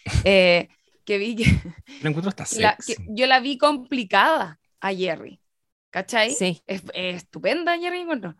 eh, 0.25 0.67
que 1.05 1.17
vi 1.17 1.35
que, 1.35 1.45
encuentro 2.03 2.29
hasta 2.29 2.77
yo 3.07 3.25
la 3.27 3.39
vi 3.39 3.57
complicada 3.57 4.59
a 4.81 4.93
Jerry, 4.93 5.41
¿cachai? 5.89 6.31
Sí. 6.31 6.61
Es, 6.67 6.83
estupenda 6.93 7.77
Jerry, 7.77 8.01
encuentro. 8.01 8.35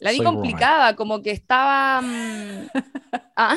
La 0.00 0.10
vi 0.10 0.18
complicada, 0.22 0.96
como 0.96 1.22
que 1.22 1.30
estaba... 1.30 2.00
Mm, 2.02 2.68
¿ah? 3.36 3.56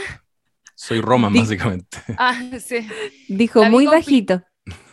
Soy 0.76 1.02
Roman, 1.02 1.34
básicamente. 1.34 1.98
Ah, 2.18 2.40
sí. 2.60 2.88
Dijo 3.28 3.64
muy 3.66 3.88
bajito 3.88 4.44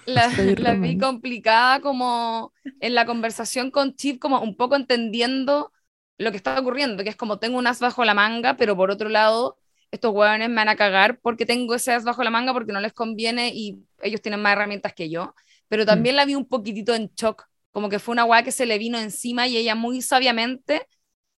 la, 0.07 0.29
la 0.59 0.75
vi 0.75 0.99
complicada 0.99 1.81
como 1.81 2.53
en 2.81 2.95
la 2.95 3.07
conversación 3.07 3.71
con 3.71 3.95
Chip, 3.95 4.21
como 4.21 4.41
un 4.41 4.57
poco 4.57 4.77
entendiendo 4.77 5.73
lo 6.19 6.31
que 6.31 6.37
está 6.37 6.59
ocurriendo, 6.59 7.03
que 7.03 7.11
es 7.11 7.17
como 7.17 7.39
tengo 7.39 7.59
un 7.59 7.67
as 7.67 7.81
bajo 7.81 8.05
la 8.05 8.15
manga, 8.15 8.57
pero 8.57 8.77
por 8.77 8.91
otro 8.91 9.09
lado, 9.09 9.59
estos 9.91 10.13
hueones 10.13 10.49
me 10.49 10.57
van 10.57 10.69
a 10.69 10.77
cagar 10.77 11.19
porque 11.21 11.47
tengo 11.47 11.75
ese 11.75 11.93
as 11.93 12.05
bajo 12.05 12.23
la 12.23 12.31
manga 12.31 12.53
porque 12.53 12.73
no 12.73 12.81
les 12.81 12.93
conviene 12.93 13.53
y 13.55 13.85
ellos 14.03 14.21
tienen 14.21 14.43
más 14.43 14.53
herramientas 14.53 14.93
que 14.95 15.11
yo. 15.11 15.35
Pero 15.69 15.85
mm. 15.85 15.87
también 15.87 16.17
la 16.17 16.25
vi 16.25 16.35
un 16.35 16.47
poquitito 16.47 16.95
en 16.95 17.11
shock, 17.15 17.47
como 17.73 17.89
que 17.89 17.99
fue 17.99 18.12
una 18.12 18.25
hueá 18.25 18.43
que 18.43 18.53
se 18.53 18.67
le 18.67 18.79
vino 18.79 18.99
encima 18.99 19.47
y 19.47 19.57
ella 19.57 19.75
muy 19.75 20.03
sabiamente 20.03 20.87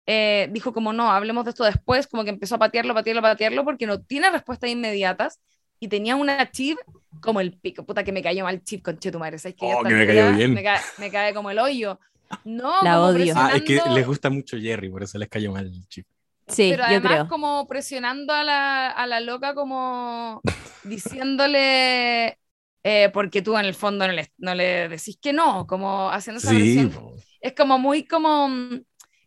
eh, 0.09 0.49
dijo 0.53 0.73
como 0.73 0.93
no, 0.93 1.11
hablemos 1.11 1.45
de 1.45 1.51
esto 1.51 1.65
después, 1.65 2.07
como 2.07 2.23
que 2.23 2.31
empezó 2.31 2.55
a 2.55 2.59
patearlo, 2.59 2.95
patearlo, 2.95 3.23
patearlo 3.23 3.65
porque 3.65 3.87
no 3.87 4.01
tiene 4.01 4.31
respuestas 4.31 4.71
inmediatas 4.71 5.41
y 5.81 5.89
tenía 5.89 6.15
una 6.15 6.49
chip 6.51 6.79
como 7.21 7.41
el 7.41 7.59
pico, 7.59 7.85
puta 7.85 8.05
que 8.05 8.13
me 8.13 8.23
cayó 8.23 8.45
mal 8.45 8.63
chip 8.63 8.85
con 8.85 8.99
Chetumare, 8.99 9.39
¿sabes? 9.39 9.57
Que, 9.57 9.67
oh, 9.67 9.83
que 9.83 9.93
me 9.93 10.07
cayó 10.07 10.33
bien. 10.33 10.55
Me 10.55 11.11
cae, 11.11 11.35
como 11.35 11.51
el 11.51 11.59
hoyo. 11.59 11.99
No, 12.45 12.83
la 12.83 13.03
odio. 13.03 13.35
Ah, 13.37 13.53
es 13.55 13.63
que 13.63 13.81
les 13.93 14.07
gusta 14.07 14.31
mucho 14.31 14.57
Jerry, 14.59 14.89
por 14.89 15.03
eso 15.03 15.19
les 15.19 15.29
cayó 15.29 15.53
mal 15.53 15.67
el 15.67 15.89
chip. 15.89 16.07
Sí, 16.47 16.69
Pero 16.71 16.85
además 16.85 17.29
como 17.29 17.67
presionando 17.67 18.33
a 18.33 18.45
la, 18.45 18.89
a 18.91 19.07
la 19.09 19.19
loca 19.19 19.55
como 19.55 20.41
diciéndole 20.85 22.39
eh, 22.89 23.11
porque 23.13 23.43
tú 23.43 23.59
en 23.59 23.65
el 23.65 23.75
fondo 23.75 24.07
no 24.07 24.13
le, 24.13 24.31
no 24.39 24.55
le 24.55 24.89
decís 24.89 25.19
que 25.21 25.33
no, 25.33 25.67
como 25.67 26.09
haciendo 26.09 26.39
esa 26.39 26.51
sí, 26.51 26.89
Es 27.41 27.53
como 27.53 27.81
muy 27.81 28.05
como, 28.05 28.49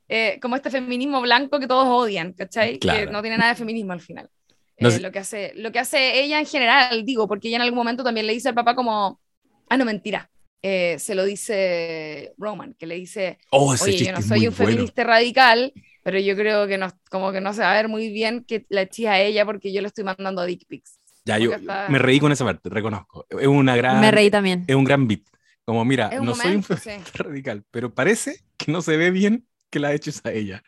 eh, 0.07 0.39
como 0.41 0.55
este 0.55 0.70
feminismo 0.70 1.20
blanco 1.20 1.60
que 1.60 1.68
todos 1.68 1.86
odian, 1.86 2.32
¿cachai? 2.32 2.80
Que 2.80 3.07
no 3.07 3.22
tiene 3.22 3.38
nada 3.38 3.49
de 3.49 3.57
feminismo 3.57 3.91
al 3.91 3.99
final. 3.99 4.30
Eh, 4.78 5.01
lo, 5.01 5.12
que 5.12 5.20
hace, 5.20 5.51
lo 5.57 5.74
que 5.74 5.80
hace 5.80 6.22
ella 6.22 6.39
en 6.39 6.45
general, 6.45 7.03
digo, 7.03 7.28
porque 7.28 7.49
ella 7.49 7.57
en 7.57 7.64
algún 7.64 7.80
momento 7.80 8.01
también 8.01 8.28
le 8.28 8.34
dice 8.34 8.47
al 8.47 8.55
papá 8.55 8.76
como, 8.76 9.20
ah, 9.68 9.76
no, 9.76 9.84
mentira, 9.84 10.32
eh, 10.62 10.95
se 10.97 11.14
lo 11.14 11.26
dice 11.26 12.34
Roman, 12.38 12.76
que 12.76 12.88
le 12.88 12.95
dice, 12.95 13.39
oh, 13.51 13.76
oye, 13.82 14.05
yo 14.05 14.14
no 14.14 14.22
soy 14.22 14.47
un 14.47 14.53
feminista 14.53 15.03
radical, 15.03 15.74
pero 16.01 16.18
yo 16.18 16.34
creo 16.38 16.66
que 16.66 16.78
no, 16.78 16.88
como 17.12 17.34
que 17.34 17.41
no 17.41 17.53
se 17.53 17.60
va 17.60 17.74
a 17.74 17.76
ver 17.76 17.89
muy 17.89 18.10
bien 18.10 18.45
que 18.45 18.66
la 18.70 18.84
eché 18.84 19.10
a 19.10 19.20
ella 19.20 19.45
porque 19.45 19.74
yo 19.74 19.82
le 19.82 19.88
estoy 19.88 20.05
mandando 20.05 20.45
dick 20.45 20.66
pics. 20.66 20.99
Ya, 21.30 21.38
yo 21.38 21.52
me 21.90 22.00
reí 22.00 22.20
con 22.20 22.32
esa 22.32 22.46
parte, 22.46 22.70
reconozco. 22.70 23.26
Es 23.30 23.48
una 23.48 23.76
gran... 23.76 24.00
Me 24.02 24.12
reí 24.12 24.30
también. 24.30 24.64
Es 24.68 24.76
un 24.76 24.84
gran 24.84 25.08
beat. 25.08 25.22
Como, 25.64 25.86
mira, 25.86 26.10
no 26.22 26.34
soy 26.34 26.56
un 26.56 26.64
feminista 26.64 27.24
radical, 27.24 27.64
pero 27.70 27.94
parece 27.94 28.44
que 28.58 28.72
no 28.72 28.82
se 28.82 28.98
ve 28.98 29.12
bien 29.12 29.46
que 29.70 29.80
la 29.80 29.94
eches 29.94 30.22
a 30.26 30.32
ella. 30.32 30.64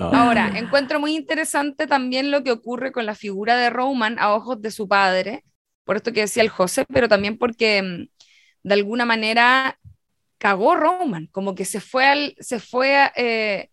Ahora, 0.00 0.58
encuentro 0.58 0.98
muy 0.98 1.14
interesante 1.14 1.86
también 1.86 2.32
lo 2.32 2.42
que 2.42 2.50
ocurre 2.50 2.90
con 2.90 3.06
la 3.06 3.14
figura 3.14 3.56
de 3.56 3.70
Roman 3.70 4.18
a 4.18 4.34
ojos 4.34 4.60
de 4.60 4.72
su 4.72 4.88
padre, 4.88 5.44
por 5.84 5.96
esto 5.96 6.12
que 6.12 6.22
decía 6.22 6.42
el 6.42 6.48
José, 6.48 6.84
pero 6.92 7.08
también 7.08 7.38
porque 7.38 7.80
mm, 7.82 8.68
de 8.68 8.74
alguna 8.74 9.04
manera 9.04 9.78
cagó 10.38 10.74
Roman, 10.74 11.28
como 11.30 11.54
que 11.54 11.64
se 11.64 11.80
fue, 11.80 12.06
al, 12.06 12.34
se 12.40 12.58
fue 12.58 13.12
eh, 13.14 13.70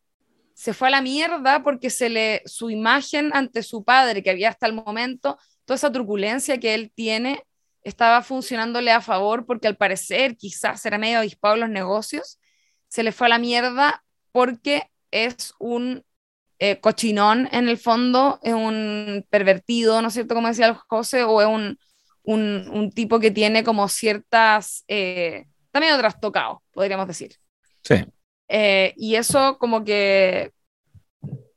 se 0.61 0.75
fue 0.75 0.89
a 0.89 0.91
la 0.91 1.01
mierda 1.01 1.63
porque 1.63 1.89
se 1.89 2.07
le, 2.07 2.43
su 2.45 2.69
imagen 2.69 3.31
ante 3.33 3.63
su 3.63 3.83
padre, 3.83 4.21
que 4.21 4.29
había 4.29 4.49
hasta 4.49 4.67
el 4.67 4.73
momento, 4.73 5.39
toda 5.71 5.77
esa 5.77 5.91
turbulencia 5.93 6.59
que 6.59 6.73
él 6.73 6.91
tiene, 6.93 7.45
estaba 7.85 8.21
funcionándole 8.23 8.91
a 8.91 8.99
favor 8.99 9.45
porque 9.45 9.69
al 9.69 9.77
parecer 9.77 10.35
quizás 10.35 10.85
era 10.85 10.97
medio 10.97 11.19
avispado 11.19 11.53
en 11.55 11.61
los 11.61 11.69
negocios, 11.69 12.41
se 12.89 13.03
le 13.03 13.13
fue 13.13 13.27
a 13.27 13.29
la 13.29 13.39
mierda 13.39 14.03
porque 14.33 14.91
es 15.11 15.53
un 15.59 16.03
eh, 16.59 16.81
cochinón 16.81 17.47
en 17.53 17.69
el 17.69 17.77
fondo, 17.77 18.41
es 18.43 18.53
un 18.53 19.25
pervertido, 19.29 20.01
¿no 20.01 20.09
es 20.09 20.13
cierto? 20.13 20.35
Como 20.35 20.49
decía 20.49 20.67
el 20.67 20.73
José, 20.73 21.23
o 21.23 21.41
es 21.41 21.47
un, 21.47 21.79
un, 22.23 22.69
un 22.73 22.91
tipo 22.91 23.21
que 23.21 23.31
tiene 23.31 23.63
como 23.63 23.87
ciertas, 23.87 24.83
eh, 24.89 25.45
también 25.71 25.97
trastocado, 25.97 26.63
podríamos 26.73 27.07
decir. 27.07 27.37
Sí. 27.81 27.95
Eh, 28.49 28.93
y 28.97 29.15
eso 29.15 29.57
como 29.57 29.85
que 29.85 30.51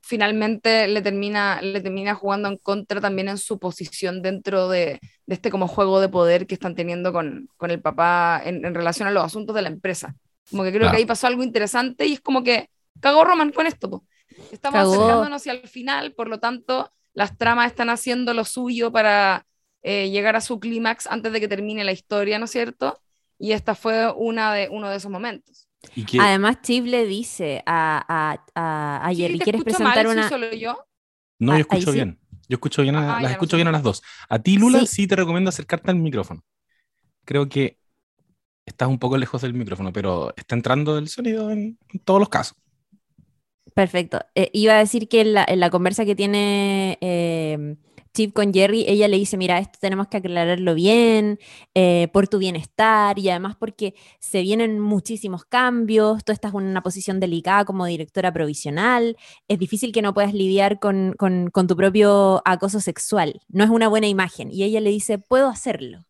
finalmente 0.05 0.87
le 0.87 1.01
termina, 1.01 1.63
le 1.63 1.81
termina 1.81 2.15
jugando 2.15 2.49
en 2.49 2.59
contra 2.59 3.01
también 3.01 3.29
en 3.29 3.39
su 3.39 3.59
posición 3.59 4.21
dentro 4.21 4.69
de, 4.69 5.01
de 5.27 5.35
este 5.35 5.51
como 5.51 5.67
juego 5.67 5.99
de 5.99 6.11
poder 6.11 6.47
que 6.47 6.55
están 6.55 6.75
teniendo 6.75 7.13
con, 7.13 7.49
con 7.57 7.71
el 7.71 7.81
papá 7.81 8.43
en, 8.45 8.67
en, 8.67 8.75
relación 8.75 9.09
a 9.09 9.11
los 9.11 9.25
asuntos 9.25 9.57
de 9.57 9.63
la 9.63 9.69
empresa. 9.69 10.15
Como 10.51 10.63
que 10.63 10.71
creo 10.71 10.83
claro. 10.83 10.93
que 10.93 10.99
ahí 10.99 11.07
pasó 11.07 11.27
algo 11.27 11.43
interesante 11.43 12.07
y 12.07 12.13
es 12.13 12.21
como 12.21 12.43
que 12.43 12.69
cagó 13.01 13.25
Roman 13.25 13.51
con 13.51 13.67
esto. 13.67 13.89
Po. 13.89 14.05
Estamos 14.53 14.79
cagó. 14.79 14.95
acercándonos 14.95 15.41
hacia 15.41 15.53
el 15.53 15.67
final, 15.69 16.13
por 16.13 16.29
lo 16.29 16.39
tanto 16.39 16.93
las 17.15 17.39
tramas 17.39 17.69
están 17.69 17.89
haciendo 17.89 18.35
lo 18.35 18.45
suyo 18.45 18.93
para 18.93 19.47
eh, 19.83 20.11
llegar 20.11 20.37
a 20.37 20.43
su 20.43 20.61
clímax 20.61 21.07
antes 21.07 21.33
de 21.33 21.41
que 21.41 21.49
termine 21.49 21.83
la 21.83 21.93
historia, 21.93 22.39
¿no 22.39 22.45
es 22.45 22.51
cierto? 22.51 23.01
Y 23.39 23.53
esta 23.53 23.75
fue 23.75 24.13
una 24.13 24.53
de, 24.53 24.69
uno 24.69 24.91
de 24.91 24.97
esos 24.97 25.11
momentos. 25.11 25.64
Que... 26.07 26.19
Además, 26.21 26.63
Chip 26.63 26.87
le 26.87 27.07
dice 27.07 27.63
a, 27.67 28.05
a, 28.09 28.45
a, 28.55 29.07
a 29.07 29.15
Jerry, 29.15 29.39
¿quieres 29.39 29.65
presentar 29.65 30.07
mal, 30.07 30.17
una...? 30.17 30.29
¿Solo 30.29 30.53
yo? 30.53 30.87
No, 31.39 31.53
yo 31.53 31.61
escucho 31.61 31.91
sí. 31.91 31.97
bien. 31.97 32.19
Yo 32.49 32.57
escucho 32.57 32.83
bien, 32.83 32.97
a, 32.97 33.17
ah, 33.17 33.23
las 33.23 33.33
escucho 33.33 33.57
no 33.57 33.59
bien 33.59 33.69
a 33.69 33.73
las 33.73 33.83
dos. 33.83 34.03
A 34.29 34.39
ti, 34.39 34.57
Lula, 34.57 34.81
sí. 34.81 34.87
sí. 34.87 35.07
te 35.07 35.17
recomiendo 35.17 35.49
acercarte 35.49 35.91
al 35.91 35.97
micrófono. 35.97 36.43
Creo 37.25 37.49
que 37.49 37.79
estás 38.67 38.89
un 38.89 38.99
poco 38.99 39.17
lejos 39.17 39.43
del 39.43 39.55
micrófono, 39.55 39.93
pero 39.93 40.35
está 40.37 40.55
entrando 40.55 40.99
el 40.99 41.09
sonido 41.09 41.51
en, 41.51 41.79
en 41.93 42.01
todos 42.01 42.21
los 42.21 42.29
casos. 42.29 42.57
Perfecto. 43.75 44.21
Eh, 44.35 44.51
iba 44.53 44.75
a 44.75 44.79
decir 44.79 45.09
que 45.09 45.23
en 45.23 45.35
la, 45.35 45.45
en 45.49 45.59
la 45.59 45.71
conversa 45.71 46.05
que 46.05 46.15
tiene 46.15 46.99
eh, 47.01 47.77
Chip 48.15 48.33
con 48.33 48.53
Jerry, 48.53 48.85
ella 48.87 49.09
le 49.09 49.19
dice, 49.19 49.37
mira, 49.37 49.59
esto 49.59 49.79
tenemos 49.81 50.07
que 50.07 50.19
aclararlo 50.19 50.75
bien, 50.75 51.39
eh, 51.75 52.09
por 52.13 52.29
tu 52.29 52.39
bienestar 52.39 53.19
y 53.19 53.29
además 53.29 53.57
porque 53.59 53.95
se 54.21 54.43
vienen 54.43 54.79
muchísimos 54.81 55.45
cambios, 55.45 56.25
tú 56.25 56.33
estás 56.33 56.55
en 56.55 56.63
una 56.63 56.83
posición 56.83 57.19
delicada 57.21 57.65
como 57.65 57.87
directora 57.87 58.33
provisional, 58.33 59.17
es 59.49 59.59
difícil 59.59 59.93
que 59.93 60.01
no 60.03 60.15
puedas 60.15 60.33
lidiar 60.33 60.79
con, 60.79 61.15
con, 61.19 61.51
con 61.51 61.67
tu 61.67 61.77
propio 61.77 62.41
acoso 62.45 62.81
sexual, 62.81 63.41
no 63.49 63.65
es 63.65 63.71
una 63.71 63.89
buena 63.89 64.07
imagen. 64.07 64.51
Y 64.53 64.63
ella 64.63 64.81
le 64.81 64.91
dice, 64.91 65.19
puedo 65.19 65.49
hacerlo, 65.49 66.07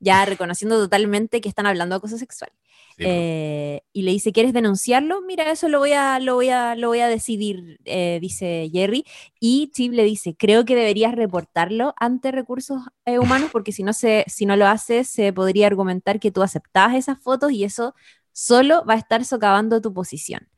ya 0.00 0.24
reconociendo 0.24 0.78
totalmente 0.78 1.40
que 1.40 1.48
están 1.48 1.66
hablando 1.66 1.94
de 1.94 1.98
acoso 1.98 2.18
sexual. 2.18 2.50
Sí, 2.96 3.04
eh, 3.06 3.82
y 3.92 4.02
le 4.02 4.12
dice, 4.12 4.32
¿quieres 4.32 4.52
denunciarlo? 4.52 5.20
Mira, 5.20 5.50
eso 5.50 5.68
lo 5.68 5.78
voy 5.78 5.92
a, 5.92 6.18
lo 6.18 6.34
voy 6.34 6.48
a, 6.48 6.74
lo 6.74 6.88
voy 6.88 7.00
a 7.00 7.08
decidir, 7.08 7.78
eh, 7.84 8.18
dice 8.20 8.70
Jerry. 8.72 9.04
Y 9.38 9.70
Chip 9.74 9.92
le 9.92 10.04
dice, 10.04 10.34
creo 10.34 10.64
que 10.64 10.74
deberías 10.74 11.14
reportarlo 11.14 11.94
ante 11.98 12.32
recursos 12.32 12.82
eh, 13.04 13.18
humanos 13.18 13.50
porque 13.52 13.72
si 13.72 13.82
no, 13.82 13.92
se, 13.92 14.24
si 14.28 14.46
no 14.46 14.56
lo 14.56 14.66
haces, 14.66 15.08
se 15.08 15.32
podría 15.32 15.66
argumentar 15.66 16.20
que 16.20 16.30
tú 16.30 16.42
aceptabas 16.42 16.96
esas 16.96 17.22
fotos 17.22 17.52
y 17.52 17.64
eso 17.64 17.94
solo 18.32 18.84
va 18.84 18.94
a 18.94 18.98
estar 18.98 19.24
socavando 19.24 19.80
tu 19.80 19.92
posición. 19.92 20.48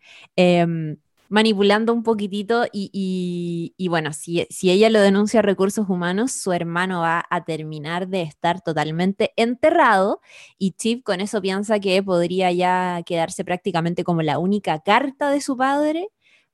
Eh, 1.28 1.34
manipulando 1.34 1.92
un 1.92 2.02
poquitito 2.02 2.64
y, 2.72 2.90
y, 2.92 3.74
y 3.76 3.88
bueno, 3.88 4.12
si, 4.12 4.46
si, 4.50 4.70
ella 4.70 4.90
lo 4.90 5.00
denuncia 5.00 5.40
a 5.40 5.42
recursos 5.42 5.88
humanos, 5.88 6.32
su 6.32 6.52
hermano 6.52 7.00
va 7.00 7.24
a 7.30 7.44
terminar 7.44 8.08
de 8.08 8.22
estar 8.22 8.60
totalmente 8.62 9.32
enterrado 9.36 10.20
y 10.58 10.72
Chip 10.72 11.04
con 11.04 11.20
eso 11.20 11.40
piensa 11.40 11.80
que 11.80 12.02
podría 12.02 12.50
ya 12.52 13.02
quedarse 13.04 13.44
prácticamente 13.44 14.04
como 14.04 14.22
la 14.22 14.38
única 14.38 14.80
carta 14.80 15.30
de 15.30 15.40
su 15.40 15.56
padre 15.56 16.08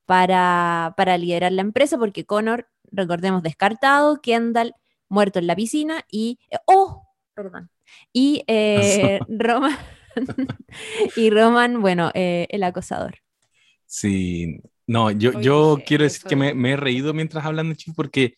para, 0.06 0.94
para 0.96 1.18
liderar 1.18 1.52
la 1.52 1.62
empresa 1.62 1.98
porque 1.98 2.26
Connor, 2.26 2.68
recordemos, 2.90 3.42
descartado, 3.42 4.20
Kendall 4.20 4.74
muerto 5.08 5.38
en 5.38 5.46
la 5.46 5.56
piscina 5.56 6.04
y... 6.10 6.38
¡Oh! 6.66 7.06
Perdón. 7.34 7.70
Y 8.12 8.44
eh, 8.48 9.20
Roman... 9.28 9.76
y 11.16 11.30
Roman, 11.30 11.80
bueno, 11.80 12.10
eh, 12.14 12.46
el 12.50 12.62
acosador. 12.62 13.23
Sí, 13.86 14.60
no, 14.86 15.10
yo, 15.10 15.30
Oye, 15.30 15.42
yo 15.42 15.78
quiero 15.84 16.04
decir 16.04 16.22
que 16.28 16.36
me, 16.36 16.54
me, 16.54 16.72
he 16.72 16.76
reído 16.76 17.14
mientras 17.14 17.44
hablan 17.44 17.70
de 17.70 17.76
Chip 17.76 17.94
porque, 17.94 18.34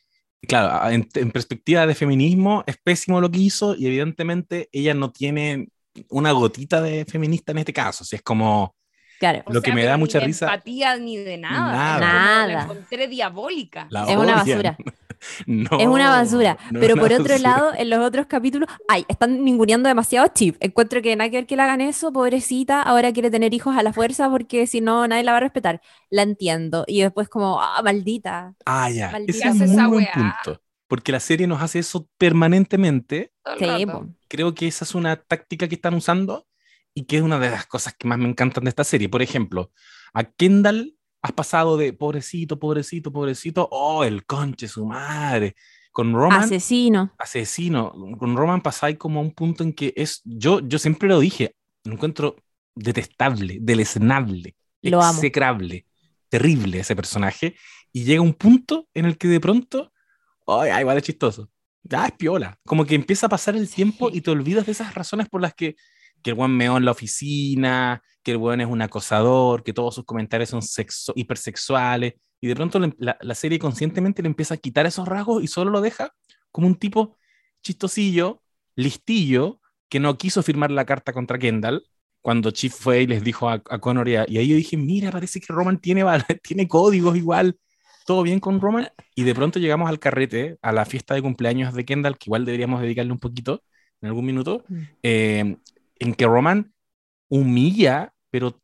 claro, 0.46 0.90
en, 0.90 1.08
en, 1.14 1.30
perspectiva 1.30 1.86
de 1.86 1.94
feminismo 1.94 2.62
es 2.66 2.76
pésimo 2.76 3.20
lo 3.20 3.30
que 3.30 3.38
hizo 3.38 3.74
y 3.74 3.86
evidentemente 3.86 4.68
ella 4.72 4.94
no 4.94 5.10
tiene 5.10 5.68
una 6.10 6.32
gotita 6.32 6.80
de 6.80 7.04
feminista 7.04 7.52
en 7.52 7.58
este 7.58 7.72
caso, 7.72 8.04
o 8.04 8.06
sea, 8.06 8.18
es 8.18 8.22
como... 8.22 8.74
Claro. 9.18 9.42
Lo 9.48 9.60
o 9.60 9.62
que 9.62 9.68
sea, 9.68 9.74
me 9.74 9.84
da 9.84 9.96
mucha 9.96 10.18
ni 10.18 10.26
risa. 10.26 10.44
De 10.44 10.52
empatía 10.52 10.96
ni 10.98 11.16
de 11.16 11.38
nada. 11.38 11.72
Nada. 11.72 12.00
nada. 12.00 12.46
La 12.46 12.62
encontré 12.64 13.08
diabólica. 13.08 13.86
La 13.88 14.04
es 14.04 14.14
una 14.14 14.34
basura. 14.34 14.76
No, 15.46 15.78
es 15.78 15.86
una 15.86 16.10
basura. 16.10 16.58
no 16.70 16.80
pero 16.80 16.94
una 16.94 17.02
por 17.02 17.12
otro 17.12 17.34
basura. 17.34 17.38
lado, 17.38 17.72
en 17.76 17.90
los 17.90 18.00
otros 18.00 18.26
capítulos, 18.26 18.68
ay, 18.88 19.04
están 19.08 19.44
ninguneando 19.44 19.88
demasiado 19.88 20.26
a 20.26 20.32
Chip. 20.32 20.56
Encuentro 20.60 21.02
que 21.02 21.14
nada 21.16 21.30
que 21.30 21.56
le 21.56 21.62
hagan 21.62 21.80
eso, 21.80 22.12
pobrecita, 22.12 22.82
ahora 22.82 23.12
quiere 23.12 23.30
tener 23.30 23.54
hijos 23.54 23.76
a 23.76 23.82
la 23.82 23.92
fuerza 23.92 24.30
porque 24.30 24.66
si 24.66 24.80
no, 24.80 25.06
nadie 25.06 25.24
la 25.24 25.32
va 25.32 25.38
a 25.38 25.40
respetar. 25.40 25.80
La 26.10 26.22
entiendo. 26.22 26.84
Y 26.86 27.02
después 27.02 27.28
como, 27.28 27.60
ah, 27.60 27.80
maldita. 27.82 28.54
Ah, 28.64 28.90
ya. 28.90 29.10
Maldita 29.10 29.50
Ese 29.50 29.64
es 29.64 29.70
esa 29.70 29.88
muy 29.88 30.04
buen 30.04 30.06
punto. 30.12 30.62
Porque 30.88 31.12
la 31.12 31.20
serie 31.20 31.46
nos 31.46 31.62
hace 31.62 31.80
eso 31.80 32.08
permanentemente. 32.16 33.32
Sí. 33.58 33.86
Creo 34.28 34.54
que 34.54 34.68
esa 34.68 34.84
es 34.84 34.94
una 34.94 35.16
táctica 35.16 35.68
que 35.68 35.74
están 35.74 35.94
usando 35.94 36.46
y 36.94 37.04
que 37.04 37.16
es 37.16 37.22
una 37.22 37.38
de 37.38 37.50
las 37.50 37.66
cosas 37.66 37.94
que 37.94 38.08
más 38.08 38.18
me 38.18 38.28
encantan 38.28 38.64
de 38.64 38.70
esta 38.70 38.84
serie. 38.84 39.08
Por 39.08 39.22
ejemplo, 39.22 39.70
a 40.14 40.24
Kendall 40.24 40.95
has 41.22 41.32
pasado 41.32 41.76
de 41.76 41.92
pobrecito, 41.92 42.58
pobrecito, 42.58 43.12
pobrecito, 43.12 43.68
oh, 43.70 44.04
el 44.04 44.24
conche, 44.24 44.68
su 44.68 44.86
madre. 44.86 45.54
Con 45.90 46.12
Roman, 46.12 46.42
Asesino. 46.42 47.14
asesino, 47.18 47.90
con 48.18 48.36
Roman 48.36 48.60
pasáis 48.60 48.98
como 48.98 49.20
a 49.20 49.22
un 49.22 49.32
punto 49.32 49.64
en 49.64 49.72
que 49.72 49.94
es, 49.96 50.20
yo, 50.24 50.60
yo 50.60 50.78
siempre 50.78 51.08
lo 51.08 51.18
dije, 51.18 51.56
lo 51.84 51.94
encuentro 51.94 52.36
detestable, 52.74 53.58
deleznable, 53.62 54.54
Lo 54.82 55.00
amo. 55.00 55.14
execrable, 55.14 55.86
terrible 56.28 56.80
ese 56.80 56.94
personaje, 56.94 57.56
y 57.92 58.04
llega 58.04 58.20
un 58.20 58.34
punto 58.34 58.88
en 58.92 59.06
el 59.06 59.16
que 59.16 59.26
de 59.26 59.40
pronto, 59.40 59.90
ay, 60.46 60.68
ay, 60.68 60.80
igual 60.82 60.98
es 60.98 61.04
chistoso, 61.04 61.50
ya 61.82 62.04
es 62.04 62.12
piola, 62.12 62.58
como 62.66 62.84
que 62.84 62.94
empieza 62.94 63.24
a 63.24 63.30
pasar 63.30 63.56
el 63.56 63.70
tiempo 63.70 64.10
y 64.12 64.20
te 64.20 64.30
olvidas 64.30 64.66
de 64.66 64.72
esas 64.72 64.94
razones 64.94 65.30
por 65.30 65.40
las 65.40 65.54
que, 65.54 65.76
que 66.22 66.30
el 66.32 66.36
meó 66.36 66.76
en 66.76 66.84
la 66.84 66.90
oficina, 66.90 68.02
que 68.26 68.32
el 68.32 68.38
buen 68.38 68.60
es 68.60 68.66
un 68.66 68.82
acosador, 68.82 69.62
que 69.62 69.72
todos 69.72 69.94
sus 69.94 70.04
comentarios 70.04 70.50
son 70.50 70.60
sexo, 70.60 71.12
hipersexuales, 71.14 72.14
y 72.40 72.48
de 72.48 72.56
pronto 72.56 72.80
la, 72.98 73.16
la 73.20 73.34
serie 73.36 73.60
conscientemente 73.60 74.20
le 74.20 74.26
empieza 74.26 74.54
a 74.54 74.56
quitar 74.56 74.84
esos 74.84 75.06
rasgos 75.06 75.44
y 75.44 75.46
solo 75.46 75.70
lo 75.70 75.80
deja 75.80 76.12
como 76.50 76.66
un 76.66 76.74
tipo 76.74 77.16
chistosillo, 77.62 78.42
listillo, 78.74 79.60
que 79.88 80.00
no 80.00 80.18
quiso 80.18 80.42
firmar 80.42 80.72
la 80.72 80.84
carta 80.84 81.12
contra 81.12 81.38
Kendall 81.38 81.84
cuando 82.20 82.50
Chief 82.50 82.74
fue 82.74 83.02
y 83.02 83.06
les 83.06 83.22
dijo 83.22 83.48
a, 83.48 83.62
a 83.70 83.78
Connor 83.78 84.08
y, 84.08 84.16
a- 84.16 84.26
y 84.28 84.38
ahí 84.38 84.48
yo 84.48 84.56
dije, 84.56 84.76
mira, 84.76 85.12
parece 85.12 85.38
que 85.40 85.52
Roman 85.52 85.78
tiene, 85.80 86.02
tiene 86.42 86.66
códigos 86.66 87.16
igual, 87.16 87.56
todo 88.06 88.24
bien 88.24 88.40
con 88.40 88.60
Roman, 88.60 88.88
y 89.14 89.22
de 89.22 89.34
pronto 89.36 89.60
llegamos 89.60 89.88
al 89.88 90.00
carrete, 90.00 90.58
a 90.62 90.72
la 90.72 90.84
fiesta 90.84 91.14
de 91.14 91.22
cumpleaños 91.22 91.74
de 91.74 91.84
Kendall, 91.84 92.18
que 92.18 92.24
igual 92.28 92.44
deberíamos 92.44 92.80
dedicarle 92.82 93.12
un 93.12 93.20
poquito 93.20 93.62
en 94.02 94.08
algún 94.08 94.26
minuto, 94.26 94.64
Mm. 94.68 94.82
eh, 95.04 95.56
en 96.00 96.14
que 96.14 96.26
Roman 96.26 96.72
humilla, 97.28 98.12
pero 98.36 98.60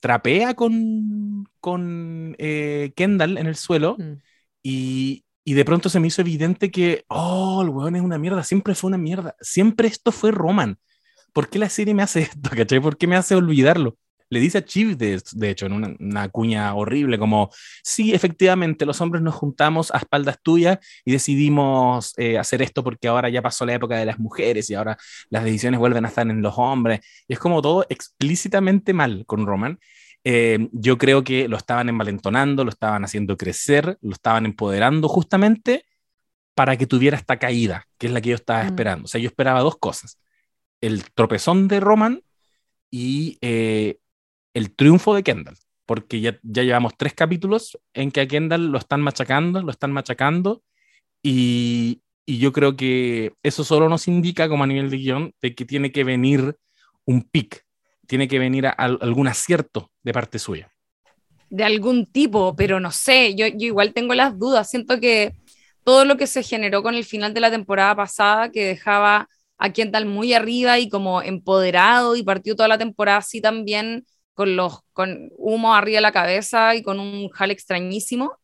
trapea 0.00 0.54
con, 0.54 1.46
con 1.60 2.34
eh, 2.38 2.92
Kendall 2.96 3.38
en 3.38 3.46
el 3.46 3.56
suelo 3.56 3.96
Mm. 3.98 4.20
y, 4.62 5.24
y 5.44 5.54
de 5.54 5.64
pronto 5.64 5.88
se 5.88 6.00
me 6.00 6.08
hizo 6.08 6.22
evidente 6.22 6.70
que, 6.70 7.04
oh, 7.08 7.62
el 7.62 7.70
weón 7.70 7.96
es 7.96 8.02
una 8.02 8.18
mierda, 8.18 8.44
siempre 8.44 8.74
fue 8.74 8.88
una 8.88 8.98
mierda, 8.98 9.36
siempre 9.40 9.88
esto 9.88 10.12
fue 10.12 10.30
Roman. 10.32 10.78
¿Por 11.34 11.50
qué 11.50 11.58
la 11.60 11.70
serie 11.70 11.94
me 11.94 12.02
hace 12.04 12.22
esto? 12.22 12.50
¿Cachai? 12.50 12.80
¿Por 12.80 12.96
qué 12.98 13.06
me 13.08 13.16
hace 13.16 13.36
olvidarlo? 13.36 13.96
Le 14.28 14.40
dice 14.40 14.58
a 14.58 14.64
Chief, 14.64 14.96
de, 14.96 15.22
de 15.32 15.50
hecho, 15.50 15.66
en 15.66 15.72
una, 15.72 15.94
una 16.00 16.28
cuña 16.28 16.74
horrible, 16.74 17.18
como, 17.18 17.50
sí, 17.82 18.12
efectivamente, 18.12 18.84
los 18.86 19.00
hombres 19.00 19.22
nos 19.22 19.34
juntamos 19.34 19.92
a 19.94 19.98
espaldas 19.98 20.38
tuyas 20.42 20.78
y 21.04 21.12
decidimos 21.12 22.12
eh, 22.16 22.38
hacer 22.38 22.62
esto 22.62 22.82
porque 22.82 23.08
ahora 23.08 23.28
ya 23.28 23.42
pasó 23.42 23.64
la 23.66 23.74
época 23.74 23.96
de 23.96 24.04
las 24.06 24.18
mujeres 24.18 24.68
y 24.70 24.74
ahora 24.74 24.96
las 25.30 25.44
decisiones 25.44 25.78
vuelven 25.80 26.04
a 26.04 26.08
estar 26.08 26.28
en 26.28 26.42
los 26.42 26.54
hombres. 26.56 27.00
Y 27.28 27.34
es 27.34 27.38
como 27.38 27.62
todo 27.62 27.86
explícitamente 27.88 28.92
mal 28.92 29.24
con 29.26 29.46
Roman. 29.46 29.78
Eh, 30.24 30.68
yo 30.72 30.98
creo 30.98 31.22
que 31.22 31.46
lo 31.46 31.56
estaban 31.56 31.88
envalentonando, 31.88 32.64
lo 32.64 32.70
estaban 32.70 33.04
haciendo 33.04 33.36
crecer, 33.36 33.96
lo 34.02 34.12
estaban 34.12 34.44
empoderando 34.44 35.08
justamente 35.08 35.84
para 36.54 36.76
que 36.76 36.86
tuviera 36.86 37.16
esta 37.16 37.38
caída, 37.38 37.86
que 37.98 38.06
es 38.08 38.12
la 38.12 38.20
que 38.20 38.30
yo 38.30 38.34
estaba 38.34 38.64
Mm. 38.64 38.66
esperando. 38.66 39.04
O 39.04 39.08
sea, 39.08 39.20
yo 39.20 39.28
esperaba 39.28 39.60
dos 39.60 39.76
cosas. 39.78 40.18
El 40.80 41.04
tropezón 41.12 41.68
de 41.68 41.80
Roman 41.80 42.22
y 42.90 43.38
eh, 43.40 43.98
el 44.56 44.74
triunfo 44.74 45.14
de 45.14 45.22
Kendall. 45.22 45.58
porque 45.84 46.20
ya, 46.20 46.38
ya 46.42 46.62
llevamos 46.62 46.94
tres 46.96 47.14
capítulos 47.14 47.78
en 47.94 48.10
que 48.10 48.22
a 48.22 48.26
Kendall 48.26 48.72
lo 48.72 48.78
están 48.78 49.02
machacando, 49.02 49.62
lo 49.62 49.70
están 49.70 49.92
machacando, 49.92 50.62
y, 51.22 52.00
y 52.24 52.38
yo 52.38 52.52
creo 52.52 52.74
que 52.74 53.34
eso 53.42 53.62
solo 53.64 53.88
nos 53.88 54.08
indica, 54.08 54.48
como 54.48 54.64
a 54.64 54.66
nivel 54.66 54.90
de 54.90 54.96
guion, 54.96 55.32
de 55.42 55.54
que 55.54 55.64
tiene 55.64 55.92
que 55.92 56.04
venir 56.04 56.56
un 57.04 57.22
pic, 57.22 57.64
tiene 58.06 58.28
que 58.28 58.38
venir 58.38 58.66
algún 58.66 59.28
acierto 59.28 59.90
de 60.02 60.12
parte 60.12 60.38
suya. 60.38 60.72
De 61.50 61.62
algún 61.62 62.06
tipo, 62.06 62.56
pero 62.56 62.80
no 62.80 62.90
sé, 62.90 63.34
yo, 63.36 63.46
yo 63.46 63.66
igual 63.66 63.92
tengo 63.92 64.14
las 64.14 64.38
dudas. 64.38 64.68
Siento 64.70 64.98
que 64.98 65.34
todo 65.84 66.04
lo 66.04 66.16
que 66.16 66.26
se 66.26 66.42
generó 66.42 66.82
con 66.82 66.94
el 66.94 67.04
final 67.04 67.34
de 67.34 67.40
la 67.40 67.50
temporada 67.50 67.94
pasada, 67.94 68.50
que 68.50 68.64
dejaba 68.64 69.28
a 69.58 69.72
Kendall 69.72 70.06
muy 70.06 70.32
arriba 70.32 70.78
y 70.78 70.88
como 70.88 71.22
empoderado 71.22 72.16
y 72.16 72.22
partió 72.22 72.56
toda 72.56 72.68
la 72.68 72.78
temporada 72.78 73.18
así 73.18 73.40
también 73.40 74.04
con 74.36 74.54
los 74.54 74.82
con 74.92 75.32
humo 75.38 75.74
arriba 75.74 75.96
de 75.96 76.02
la 76.02 76.12
cabeza 76.12 76.76
y 76.76 76.82
con 76.82 77.00
un 77.00 77.30
jale 77.30 77.54
extrañísimo, 77.54 78.38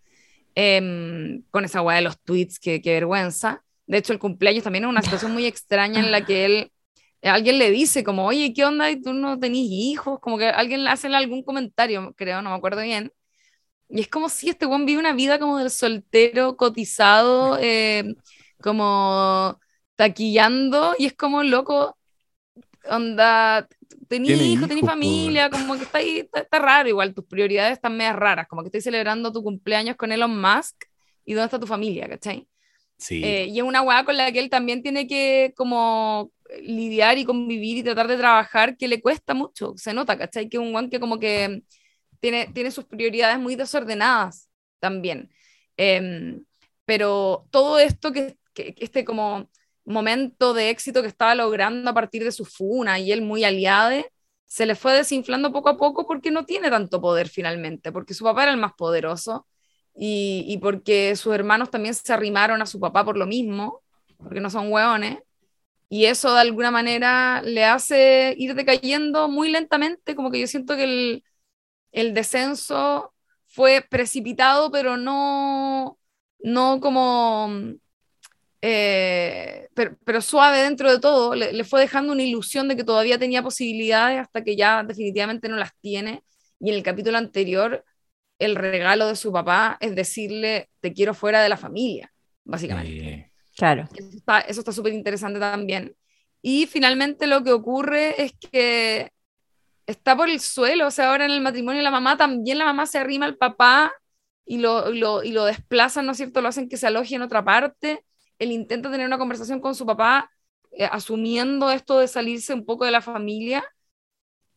em, 0.55 1.43
con 1.51 1.65
esa 1.65 1.83
weá 1.83 1.97
de 1.97 2.03
los 2.03 2.19
tweets, 2.23 2.59
que, 2.59 2.81
vergüenza. 2.83 3.63
De 3.87 3.99
hecho, 3.99 4.13
el 4.15 4.19
cumpleaños 4.19 4.65
también 4.65 4.85
es 4.85 4.91
una 4.91 5.03
situación 5.03 5.33
muy 5.33 5.47
extraña 5.47 6.01
en 6.01 6.11
la 6.11 6.25
que 6.25 6.47
él, 6.47 6.73
alguien 7.23 7.59
le 7.59 7.71
dice 7.71 8.05
como, 8.05 8.27
oye, 8.27 8.55
¿qué 8.55 8.65
onda? 8.65 8.91
¿Y 8.91 9.03
tú 9.03 9.13
no 9.13 9.39
tenés 9.39 9.67
hijos? 9.71 10.19
Como 10.21 10.39
que 10.39 10.47
alguien 10.49 10.85
le 10.85 10.91
hace 10.91 11.09
algún 11.09 11.43
comentario, 11.45 12.15
creo, 12.17 12.43
no 12.43 12.51
me 12.51 12.57
acuerdo 12.57 12.83
bien. 12.83 13.13
Y 13.89 14.01
es 14.01 14.09
como 14.09 14.29
si 14.31 14.49
este 14.51 14.67
weón 14.67 14.87
vive 14.87 15.01
una 15.01 15.13
vida 15.13 15.39
como 15.39 15.59
del 15.59 15.71
soltero 15.71 16.57
cotizado, 16.57 17.59
eh, 17.61 18.15
como 18.63 19.59
taquillando, 19.97 20.95
y 20.99 21.07
es 21.07 21.15
como 21.15 21.43
loco, 21.43 21.99
onda, 22.89 23.69
hijos, 23.89 24.09
tenés 24.09 24.41
hijos, 24.41 24.81
familia, 24.87 25.51
como 25.51 25.77
que 25.77 25.85
está 25.85 25.99
ahí, 25.99 26.19
está, 26.19 26.41
está 26.41 26.59
raro 26.59 26.89
igual, 26.89 27.15
tus 27.15 27.25
prioridades 27.25 27.73
están 27.73 27.97
medias 27.97 28.17
raras, 28.17 28.47
como 28.49 28.63
que 28.63 28.69
estoy 28.69 28.81
celebrando 28.81 29.33
tu 29.33 29.43
cumpleaños 29.43 29.97
con 29.97 30.13
Elon 30.13 30.41
Musk, 30.41 30.85
y 31.25 31.35
dónde 31.35 31.47
está 31.47 31.59
tu 31.59 31.67
familia, 31.67 32.09
¿cachai? 32.09 32.49
Sí. 32.99 33.23
Eh, 33.25 33.47
y 33.47 33.59
es 33.59 33.65
una 33.65 33.83
weá 33.83 34.05
con 34.05 34.17
la 34.17 34.31
que 34.33 34.39
él 34.39 34.51
también 34.51 34.83
tiene 34.83 35.07
que 35.07 35.53
como 35.57 36.31
lidiar 36.61 37.19
y 37.19 37.25
convivir 37.25 37.79
y 37.79 37.83
tratar 37.83 38.09
de 38.09 38.17
trabajar 38.17 38.77
que 38.77 38.89
le 38.89 39.01
cuesta 39.01 39.35
mucho, 39.35 39.75
se 39.77 39.95
nota, 39.95 40.19
¿cachai? 40.19 40.49
Que 40.49 40.57
es 40.57 40.63
un 40.63 40.75
weón 40.75 40.91
que 40.91 41.01
como 41.01 41.19
que 41.19 41.63
tiene, 42.21 42.49
tiene 42.53 42.71
sus 42.71 42.85
prioridades 42.85 43.39
muy 43.39 43.57
desordenadas 43.57 44.49
también. 44.79 45.31
Em, 45.77 46.45
pero 46.85 47.47
todo 47.51 47.79
esto 47.79 48.13
que, 48.13 48.37
que, 48.55 48.75
que 48.75 48.85
este 48.85 49.05
como 49.05 49.49
momento 49.85 50.55
de 50.55 50.71
éxito 50.71 51.03
que 51.03 51.09
estaba 51.09 51.35
logrando 51.35 51.91
a 51.91 51.95
partir 51.95 52.25
de 52.25 52.33
su 52.33 52.45
funa 52.45 52.99
y 52.99 53.13
él 53.13 53.23
muy 53.23 53.45
aliado, 53.45 54.05
se 54.47 54.67
le 54.67 54.75
fue 54.75 54.93
desinflando 54.95 55.53
poco 55.53 55.71
a 55.71 55.77
poco 55.79 56.07
porque 56.07 56.31
no 56.31 56.45
tiene 56.45 56.71
tanto 56.71 57.01
poder 57.01 57.29
finalmente, 57.29 57.93
porque 57.93 58.15
su 58.15 58.25
papá 58.25 58.45
era 58.45 58.53
el 58.53 58.59
más 58.59 58.73
poderoso 58.75 59.47
y, 59.95 60.45
y 60.49 60.59
porque 60.59 61.17
sus 61.17 61.35
hermanos 61.35 61.71
también 61.71 61.95
se 61.95 62.13
arrimaron 62.13 62.63
a 62.63 62.67
su 62.67 62.79
papá 62.81 63.05
por 63.05 63.17
lo 63.17 63.27
mismo, 63.27 63.83
porque 64.19 64.41
no 64.41 64.51
son 64.51 64.73
hueones, 64.73 65.19
y 65.89 66.07
eso 66.07 66.33
de 66.35 66.41
alguna 66.41 66.71
manera 66.71 67.43
le 67.43 67.65
hace 67.65 68.35
ir 68.39 68.55
decayendo 68.55 69.29
muy 69.29 69.51
lentamente, 69.51 70.15
como 70.17 70.31
que 70.31 70.41
yo 70.41 70.47
siento 70.47 70.75
que 70.77 70.85
el, 70.85 71.25
el 71.93 72.15
descenso 72.15 73.15
fue 73.49 73.87
precipitado, 73.89 74.71
pero 74.71 74.97
no, 74.97 75.99
no 76.41 76.81
como, 76.81 77.51
eh, 78.63 79.69
pero, 79.75 79.97
pero, 80.05 80.21
suave 80.21 80.59
dentro 80.63 80.91
de 80.91 81.01
todo, 81.01 81.35
le, 81.35 81.53
le, 81.53 81.65
fue 81.65 81.81
dejando 81.81 82.13
una 82.13 82.23
ilusión 82.23 82.69
de 82.69 82.77
que 82.77 82.85
todavía 82.85 83.19
tenía 83.19 83.43
posibilidades 83.43 84.21
hasta 84.21 84.45
que 84.45 84.57
ya 84.57 84.85
definitivamente 84.85 85.49
no 85.49 85.57
las 85.57 85.73
tiene. 85.81 86.23
Y 86.61 86.71
en 86.71 86.77
el 86.77 86.83
capítulo 86.85 87.19
anterior, 87.19 87.85
el 88.39 88.55
regalo 88.55 89.09
de 89.09 89.17
su 89.17 89.33
papá 89.33 89.79
es 89.81 89.95
decirle, 89.95 90.69
te 90.81 90.93
quiero 90.93 91.13
fuera 91.13 91.43
de 91.43 91.49
la 91.49 91.57
familia, 91.57 92.13
básicamente. 92.45 93.09
Eh, 93.09 93.31
claro. 93.57 93.89
Eso 94.47 94.61
está 94.61 94.73
súper 94.73 94.93
interesante 94.93 95.41
también. 95.41 95.97
Y 96.41 96.67
finalmente 96.67 97.27
lo 97.27 97.43
que 97.43 97.53
ocurre 97.53 98.21
es 98.23 98.33
que 98.33 99.11
está 99.87 100.17
por 100.17 100.29
el 100.29 100.41
suelo, 100.41 100.87
o 100.87 100.91
sea, 100.91 101.11
ahora 101.11 101.25
en 101.25 101.31
el 101.31 101.41
matrimonio 101.41 101.83
la 101.83 101.91
mamá 101.91 102.17
también, 102.17 102.59
la 102.59 102.65
mamá 102.65 102.87
se 102.87 102.99
arrima 102.99 103.27
al 103.27 103.37
papá 103.37 103.93
y 104.45 104.59
lo, 104.59 104.91
lo, 104.91 105.23
y 105.23 105.33
lo 105.33 105.45
desplazan, 105.45 106.07
¿no 106.07 106.13
es 106.13 106.19
cierto? 106.19 106.41
Lo 106.41 106.49
hacen 106.49 106.69
que 106.69 106.77
se 106.77 106.87
aloje 106.87 107.15
en 107.15 107.23
otra 107.23 107.45
parte. 107.45 108.05
Él 108.43 108.51
intenta 108.51 108.91
tener 108.91 109.07
una 109.07 109.19
conversación 109.19 109.61
con 109.61 109.75
su 109.77 109.87
papá, 109.87 110.31
eh, 110.73 110.85
asumiendo 110.85 111.71
esto 111.71 111.99
de 111.99 112.09
salirse 112.09 112.53
un 112.53 112.65
poco 112.65 112.85
de 112.85 112.91
la 112.91 113.01
familia. 113.01 113.65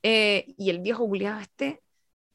Eh, 0.01 0.53
y 0.57 0.71
el 0.71 0.79
viejo 0.79 1.05
Julián 1.05 1.39
este, 1.39 1.81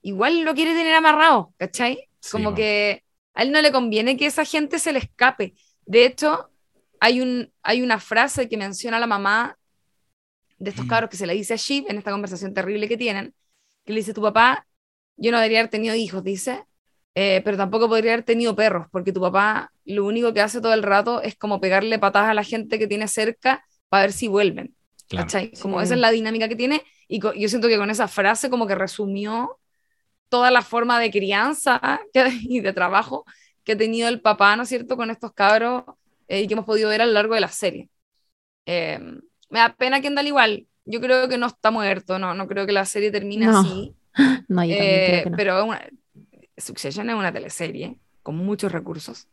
igual 0.03 0.42
lo 0.42 0.55
quiere 0.55 0.74
tener 0.74 0.94
amarrado, 0.94 1.53
¿cachai? 1.57 2.09
Como 2.30 2.55
que 2.55 3.05
a 3.34 3.42
él 3.42 3.51
no 3.51 3.61
le 3.61 3.72
conviene 3.72 4.16
que 4.16 4.26
esa 4.26 4.44
gente 4.44 4.78
se 4.78 4.92
le 4.92 5.01
escape. 5.01 5.55
De 5.86 6.05
hecho, 6.05 6.51
hay, 7.01 7.20
un, 7.20 7.53
hay 7.62 7.82
una 7.82 7.98
frase 7.98 8.48
que 8.48 8.57
menciona 8.57 8.98
a 8.98 9.01
la 9.01 9.07
mamá 9.07 9.59
de 10.59 10.70
estos 10.70 10.86
cabros 10.86 11.11
que 11.11 11.16
se 11.16 11.26
le 11.26 11.34
dice 11.34 11.55
a 11.55 11.57
Shiv 11.57 11.86
en 11.88 11.98
esta 11.98 12.12
conversación 12.12 12.55
terrible 12.55 12.86
que 12.86 12.96
tienen, 12.96 13.34
que 13.84 13.92
le 13.92 14.01
dice, 14.01 14.14
tu 14.14 14.22
papá, 14.22 14.68
yo 15.16 15.32
no 15.32 15.38
debería 15.38 15.61
haber 15.61 15.70
tenido 15.70 15.94
hijos, 15.96 16.22
dice, 16.22 16.64
eh, 17.14 17.42
pero 17.44 17.56
tampoco 17.56 17.88
podría 17.88 18.12
haber 18.12 18.24
tenido 18.24 18.54
perros, 18.54 18.86
porque 18.90 19.12
tu 19.12 19.20
papá 19.20 19.72
lo 19.84 20.04
único 20.04 20.32
que 20.32 20.40
hace 20.40 20.61
todo 20.61 20.74
el 20.74 20.82
rato 20.82 21.22
es 21.22 21.36
como 21.36 21.61
pegarle 21.61 21.98
patadas 21.98 22.30
a 22.30 22.34
la 22.34 22.44
gente 22.44 22.78
que 22.78 22.86
tiene 22.86 23.08
cerca 23.08 23.64
para 23.88 24.02
ver 24.02 24.12
si 24.12 24.28
vuelven. 24.28 24.74
Claro. 25.08 25.26
¿cachai? 25.26 25.52
Como 25.61 25.78
sí. 25.78 25.84
esa 25.84 25.94
es 25.94 26.00
la 26.00 26.12
dinámica 26.12 26.48
que 26.48 26.56
tiene, 26.56 26.82
y 27.08 27.20
yo 27.20 27.48
siento 27.48 27.66
que 27.66 27.76
con 27.76 27.90
esa 27.90 28.06
frase 28.06 28.48
como 28.48 28.66
que 28.66 28.76
resumió 28.76 29.58
toda 30.28 30.50
la 30.52 30.62
forma 30.62 31.00
de 31.00 31.11
crianza 31.11 32.00
y 32.42 32.61
de 32.61 32.72
trabajo 32.72 33.24
que 33.64 33.72
ha 33.72 33.76
tenido 33.76 34.08
el 34.08 34.20
papá, 34.20 34.56
¿no 34.56 34.62
es 34.62 34.68
cierto?, 34.68 34.96
con 34.96 35.11
estos 35.11 35.32
cabros 35.32 35.84
eh, 36.28 36.42
y 36.42 36.46
que 36.46 36.54
hemos 36.54 36.64
podido 36.64 36.88
ver 36.88 37.02
a 37.02 37.06
lo 37.06 37.12
largo 37.12 37.34
de 37.34 37.40
la 37.40 37.48
serie. 37.48 37.90
Eh, 38.64 38.98
me 39.50 39.58
da 39.58 39.74
pena 39.74 40.00
que 40.00 40.06
anda 40.06 40.22
igual. 40.22 40.66
Yo 40.84 41.00
creo 41.00 41.28
que 41.28 41.36
no 41.36 41.46
está 41.46 41.70
muerto, 41.70 42.18
no, 42.18 42.34
no 42.34 42.46
creo 42.46 42.64
que 42.64 42.72
la 42.72 42.84
serie 42.84 43.11
termine 43.11 43.46
no. 43.46 43.61
así. 43.61 43.94
No, 44.48 44.64
yo 44.64 44.76
también 44.76 45.00
eh, 45.00 45.06
creo 45.06 45.24
que 45.24 45.30
no. 45.30 45.36
Pero 45.36 45.64
una, 45.64 45.88
Succession 46.61 47.08
es 47.08 47.16
una 47.16 47.32
teleserie 47.32 47.98
con 48.22 48.36
muchos 48.36 48.72
recursos. 48.72 49.28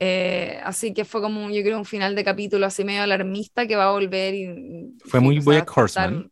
Eh, 0.00 0.60
así 0.62 0.94
que 0.94 1.04
fue 1.04 1.20
como, 1.20 1.50
yo 1.50 1.62
creo, 1.62 1.78
un 1.78 1.84
final 1.84 2.14
de 2.14 2.24
capítulo 2.24 2.66
así 2.66 2.84
medio 2.84 3.02
alarmista 3.02 3.66
que 3.66 3.76
va 3.76 3.86
a 3.86 3.90
volver 3.90 4.34
y... 4.34 4.96
Fue 5.04 5.20
muy 5.20 5.40
Bojack 5.40 5.76
Horseman. 5.76 6.30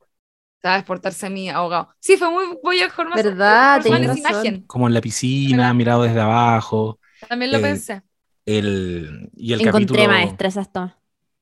¿Sabes? 0.63 0.85
Portarse 0.85 1.29
mi 1.31 1.49
abogado. 1.49 1.89
Sí, 2.01 2.17
fue 2.17 2.31
muy 2.31 2.59
Bojack 2.63 2.97
Horseman. 2.97 3.17
¿Verdad? 3.17 3.77
Horseman 3.79 4.19
imagen. 4.19 4.63
Como 4.67 4.87
en 4.87 4.95
la 4.95 5.01
piscina, 5.01 5.57
¿verdad? 5.57 5.75
mirado 5.75 6.03
desde 6.05 6.21
abajo. 6.21 7.01
También 7.29 7.53
lo 7.53 7.59
eh, 7.59 7.63
pensé. 7.63 8.03
El, 8.45 9.31
y 9.35 9.53
el 9.53 9.61
Encontré 9.61 9.87
capítulo... 9.87 10.09
maestra 10.09 10.49
esas 10.49 10.73
tomas. 10.73 10.95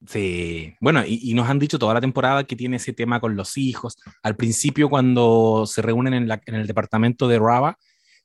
Sí, 0.06 0.74
bueno, 0.80 1.02
y, 1.06 1.30
y, 1.30 1.32
nos 1.32 1.48
han 1.48 1.58
dicho 1.58 1.78
toda 1.78 1.94
la 1.94 2.00
temporada 2.00 2.44
que 2.44 2.56
tiene 2.56 2.76
ese 2.76 2.92
tema 2.92 3.20
con 3.20 3.36
los 3.36 3.56
hijos. 3.56 3.96
Al 4.22 4.36
principio, 4.36 4.90
cuando 4.90 5.64
se 5.66 5.80
reúnen 5.80 6.12
en, 6.12 6.28
la, 6.28 6.42
en 6.44 6.56
el 6.56 6.66
departamento 6.66 7.26
de 7.26 7.38
Raba, 7.38 7.78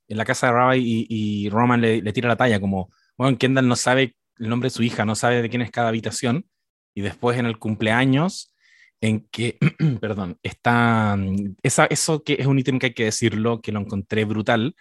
en 0.09 0.17
la 0.17 0.25
casa 0.25 0.47
de 0.47 0.53
Raba, 0.53 0.77
y, 0.77 1.05
y 1.09 1.49
Roman 1.49 1.81
le, 1.81 2.01
le, 2.01 2.13
tira 2.13 2.27
la 2.27 2.35
talla, 2.35 2.59
como, 2.59 2.91
bueno, 3.17 3.37
Kendall 3.37 3.67
no 3.67 3.75
sabe 3.75 4.15
el 4.37 4.49
nombre 4.49 4.67
de 4.67 4.71
su 4.71 4.83
hija, 4.83 5.05
no 5.05 5.15
sabe 5.15 5.41
de 5.41 5.49
quién 5.49 5.61
es 5.61 5.71
cada 5.71 5.89
habitación. 5.89 6.45
Y 6.95 7.01
después 7.01 7.37
en 7.37 7.45
el 7.45 7.59
cumpleaños, 7.59 8.53
en 9.01 9.27
que, 9.31 9.57
perdón, 10.01 10.37
está, 10.43 11.17
esa, 11.63 11.85
eso 11.85 12.23
que 12.23 12.33
es 12.39 12.47
un 12.47 12.59
ítem 12.59 12.79
que 12.79 12.87
hay 12.87 12.93
que 12.93 13.05
decirlo, 13.05 13.61
que 13.61 13.71
lo 13.71 13.79
encontré 13.79 14.25
brutal, 14.25 14.75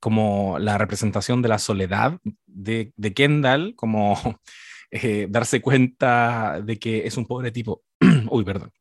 como 0.00 0.58
la 0.58 0.78
representación 0.78 1.42
de 1.42 1.48
la 1.48 1.58
soledad 1.58 2.18
de, 2.46 2.92
de 2.96 3.14
Kendall, 3.14 3.74
como 3.76 4.16
eh, 4.90 5.26
darse 5.30 5.60
cuenta 5.60 6.60
de 6.62 6.78
que 6.78 7.06
es 7.06 7.16
un 7.16 7.26
pobre 7.26 7.50
tipo, 7.50 7.82
uy, 8.30 8.44
perdón, 8.44 8.72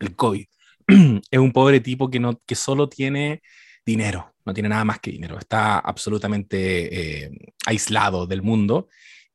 el 0.00 0.14
COVID, 0.16 0.46
es 1.30 1.38
un 1.38 1.52
pobre 1.52 1.80
tipo 1.80 2.10
que, 2.10 2.20
no, 2.20 2.40
que 2.46 2.54
solo 2.54 2.88
tiene 2.88 3.42
dinero, 3.84 4.31
no 4.44 4.54
tiene 4.54 4.68
nada 4.68 4.84
más 4.84 5.00
que 5.00 5.10
dinero, 5.10 5.38
está 5.38 5.78
absolutamente 5.78 7.24
eh, 7.24 7.30
aislado 7.66 8.26
del 8.26 8.42
mundo 8.42 8.88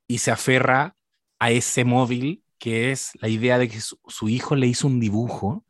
y 0.08 0.20
se 0.20 0.32
aferra 0.32 0.96
a 1.40 1.52
ese 1.52 1.86
móvil 1.86 2.44
que 2.60 2.92
es 2.92 3.12
la 3.22 3.30
idea 3.30 3.58
de 3.58 3.70
que 3.70 3.80
su, 3.82 4.00
su 4.08 4.30
hijo 4.30 4.56
le 4.56 4.68
hizo 4.68 4.88
un 4.88 5.00
dibujo, 5.00 5.66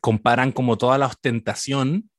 comparan 0.00 0.52
como 0.52 0.76
toda 0.76 0.98
la 0.98 1.06
ostentación 1.06 2.10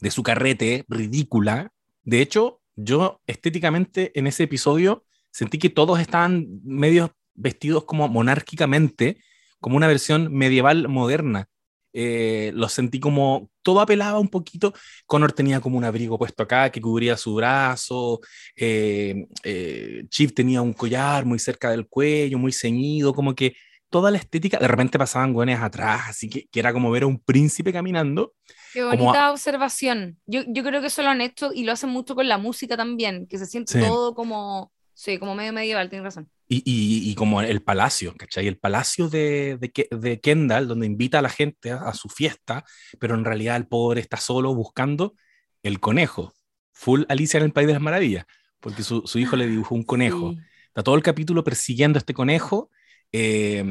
de 0.00 0.10
su 0.10 0.22
carrete 0.22 0.84
ridícula, 0.88 1.72
de 2.04 2.20
hecho, 2.20 2.60
yo 2.76 3.22
estéticamente 3.26 4.12
en 4.18 4.26
ese 4.26 4.44
episodio 4.44 5.04
sentí 5.30 5.58
que 5.58 5.70
todos 5.70 6.00
estaban 6.00 6.46
medio 6.62 7.16
vestidos 7.34 7.84
como 7.84 8.08
monárquicamente, 8.08 9.22
como 9.58 9.76
una 9.76 9.88
versión 9.88 10.32
medieval 10.32 10.88
moderna. 10.88 11.48
Eh, 11.96 12.50
los 12.54 12.72
sentí 12.72 12.98
como 13.00 13.48
todo 13.62 13.80
apelaba 13.80 14.18
un 14.18 14.28
poquito. 14.28 14.74
Connor 15.06 15.32
tenía 15.32 15.60
como 15.60 15.78
un 15.78 15.84
abrigo 15.84 16.18
puesto 16.18 16.42
acá 16.42 16.70
que 16.70 16.80
cubría 16.80 17.16
su 17.16 17.34
brazo. 17.36 18.20
Eh, 18.56 19.26
eh, 19.44 20.04
Chief 20.10 20.34
tenía 20.34 20.60
un 20.60 20.72
collar 20.72 21.24
muy 21.24 21.38
cerca 21.38 21.70
del 21.70 21.86
cuello, 21.86 22.36
muy 22.38 22.52
ceñido, 22.52 23.14
como 23.14 23.34
que 23.34 23.54
toda 23.88 24.10
la 24.10 24.18
estética. 24.18 24.58
De 24.58 24.66
repente 24.66 24.98
pasaban 24.98 25.32
güenes 25.32 25.60
atrás, 25.60 26.02
así 26.08 26.28
que, 26.28 26.46
que 26.50 26.58
era 26.60 26.72
como 26.72 26.90
ver 26.90 27.04
a 27.04 27.06
un 27.06 27.20
príncipe 27.20 27.72
caminando. 27.72 28.34
Qué 28.72 28.82
bonita 28.82 29.30
observación. 29.30 30.18
Yo, 30.26 30.42
yo 30.48 30.64
creo 30.64 30.80
que 30.80 30.88
eso 30.88 31.02
lo 31.02 31.10
han 31.10 31.20
hecho 31.20 31.52
y 31.54 31.62
lo 31.62 31.70
hacen 31.70 31.90
mucho 31.90 32.16
con 32.16 32.26
la 32.26 32.38
música 32.38 32.76
también, 32.76 33.28
que 33.28 33.38
se 33.38 33.46
siente 33.46 33.74
Sí. 33.74 33.86
todo 33.86 34.16
como, 34.16 34.72
sí, 34.94 35.18
como 35.18 35.34
medio 35.34 35.52
medieval, 35.52 35.88
tienes 35.90 36.04
razón. 36.04 36.30
Y, 36.48 36.58
y- 36.64 37.10
y 37.10 37.14
como 37.14 37.40
el 37.40 37.62
palacio, 37.62 38.14
¿cachai? 38.16 38.46
El 38.46 38.58
palacio 38.58 39.08
de, 39.08 39.56
de, 39.58 39.72
Ke- 39.72 39.88
de 39.90 40.20
Kendall, 40.20 40.68
donde 40.68 40.86
invita 40.86 41.18
a 41.18 41.22
la 41.22 41.30
gente 41.30 41.70
a, 41.70 41.78
a 41.88 41.94
su 41.94 42.08
fiesta, 42.08 42.64
pero 42.98 43.14
en 43.14 43.24
realidad 43.24 43.56
el 43.56 43.66
pobre 43.66 44.00
está 44.00 44.18
solo 44.18 44.54
buscando 44.54 45.14
el 45.62 45.80
conejo. 45.80 46.34
Full 46.72 47.04
Alicia 47.08 47.38
en 47.38 47.44
el 47.44 47.52
País 47.52 47.66
de 47.66 47.72
las 47.74 47.82
Maravillas, 47.82 48.26
porque 48.60 48.82
su, 48.82 49.02
su 49.06 49.18
hijo 49.18 49.36
le 49.36 49.46
dibujó 49.46 49.74
un 49.74 49.84
conejo. 49.84 50.32
Sí. 50.32 50.38
Está 50.68 50.82
todo 50.82 50.96
el 50.96 51.02
capítulo 51.02 51.44
persiguiendo 51.44 51.96
a 51.98 52.00
este 52.00 52.14
conejo, 52.14 52.70
eh, 53.12 53.64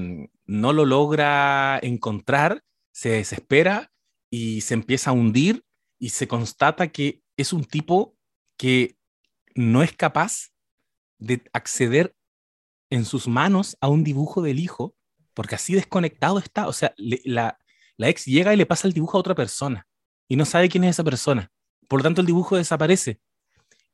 no 0.45 0.74
lo 0.74 0.86
logra 0.86 1.80
encontrar, 1.84 2.63
se 2.91 3.09
desespera 3.09 3.91
y 4.30 4.61
se 4.61 4.74
empieza 4.74 5.09
a 5.09 5.13
hundir 5.13 5.63
y 5.99 6.09
se 6.09 6.28
constata 6.28 6.88
que 6.88 7.21
es 7.38 7.53
un 7.53 7.65
tipo 7.65 8.15
que 8.57 8.95
no 9.55 9.84
es 9.84 9.91
capaz 9.93 10.52
de 11.24 11.41
acceder 11.53 12.15
en 12.89 13.05
sus 13.05 13.28
manos 13.28 13.78
a 13.82 13.88
un 13.88 14.03
dibujo 14.03 14.41
del 14.41 14.59
hijo, 14.59 14.95
porque 15.34 15.55
así 15.55 15.74
desconectado 15.74 16.38
está. 16.38 16.67
O 16.67 16.74
sea, 16.74 16.93
le- 16.97 17.21
la, 17.26 17.57
la 17.97 18.09
ex 18.09 18.26
llega 18.26 18.53
y 18.53 18.57
le 18.57 18.65
pasa 18.65 18.88
el 18.88 18.93
dibujo 18.93 19.17
a 19.17 19.21
otra 19.21 19.36
persona 19.36 19.88
y 20.28 20.36
no 20.36 20.45
sabe 20.45 20.69
quién 20.69 20.84
es 20.84 20.91
esa 20.91 21.03
persona. 21.03 21.51
Por 21.88 21.99
lo 21.99 22.03
tanto, 22.03 22.21
el 22.21 22.28
dibujo 22.28 22.55
desaparece. 22.57 23.19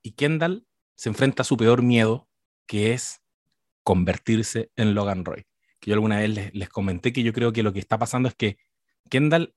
Y 0.02 0.12
Kendall 0.12 0.66
se 0.96 1.10
enfrenta 1.10 1.42
a 1.42 1.46
su 1.46 1.56
peor 1.58 1.82
miedo, 1.82 2.28
que 2.66 2.94
es 2.94 3.22
convertirse 3.84 4.72
en 4.76 4.94
Logan 4.94 5.26
Roy. 5.26 5.46
Que 5.80 5.92
yo 5.92 5.94
alguna 5.96 6.18
vez 6.20 6.30
les, 6.30 6.54
les 6.54 6.70
comenté 6.70 7.14
que 7.14 7.24
yo 7.24 7.34
creo 7.34 7.52
que 7.54 7.64
lo 7.64 7.74
que 7.74 7.80
está 7.80 7.98
pasando 7.98 8.28
es 8.30 8.36
que 8.36 8.58
Kendall 9.10 9.56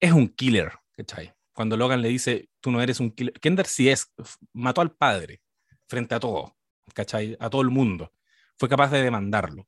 es 0.00 0.12
un 0.12 0.28
killer, 0.28 0.72
¿cachai? 0.92 1.34
Cuando 1.52 1.76
Logan 1.76 2.02
le 2.02 2.08
dice, 2.08 2.48
tú 2.60 2.70
no 2.70 2.80
eres 2.80 3.00
un 3.00 3.10
killer. 3.10 3.32
Kendall 3.40 3.66
sí 3.66 3.88
es, 3.88 4.12
mató 4.52 4.80
al 4.80 4.92
padre 4.92 5.40
frente 5.88 6.14
a 6.14 6.20
todo, 6.20 6.56
¿cachai? 6.94 7.36
A 7.40 7.50
todo 7.50 7.62
el 7.62 7.70
mundo. 7.70 8.12
Fue 8.58 8.68
capaz 8.68 8.90
de 8.90 9.02
demandarlo. 9.02 9.66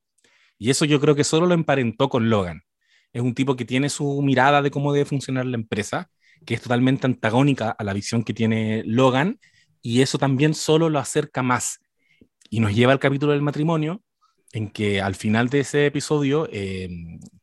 Y 0.59 0.71
eso 0.71 0.85
yo 0.85 1.01
creo 1.01 1.15
que 1.17 1.25
solo 1.25 1.47
lo 1.47 1.55
emparentó 1.55 2.09
con 2.09 2.29
Logan. 2.31 2.63
Es 3.13 3.23
un 3.23 3.35
tipo 3.35 3.57
que 3.57 3.65
tiene 3.65 3.89
su 3.89 4.23
mirada 4.23 4.63
de 4.63 4.71
cómo 4.71 4.93
debe 4.93 5.07
funcionar 5.07 5.47
la 5.47 5.57
empresa, 5.57 6.11
que 6.47 6.55
es 6.55 6.63
totalmente 6.63 7.07
antagónica 7.07 7.71
a 7.71 7.85
la 7.85 7.93
visión 7.95 8.23
que 8.25 8.35
tiene 8.35 8.83
Logan, 8.85 9.41
y 9.83 10.03
eso 10.03 10.19
también 10.19 10.55
solo 10.55 10.91
lo 10.91 10.99
acerca 10.99 11.43
más. 11.43 11.81
Y 12.51 12.61
nos 12.61 12.75
lleva 12.75 12.93
al 12.93 12.99
capítulo 12.99 13.33
del 13.33 13.43
matrimonio, 13.43 14.03
en 14.53 14.71
que 14.71 15.01
al 15.01 15.15
final 15.15 15.49
de 15.49 15.61
ese 15.61 15.87
episodio, 15.87 16.49
eh, 16.53 16.89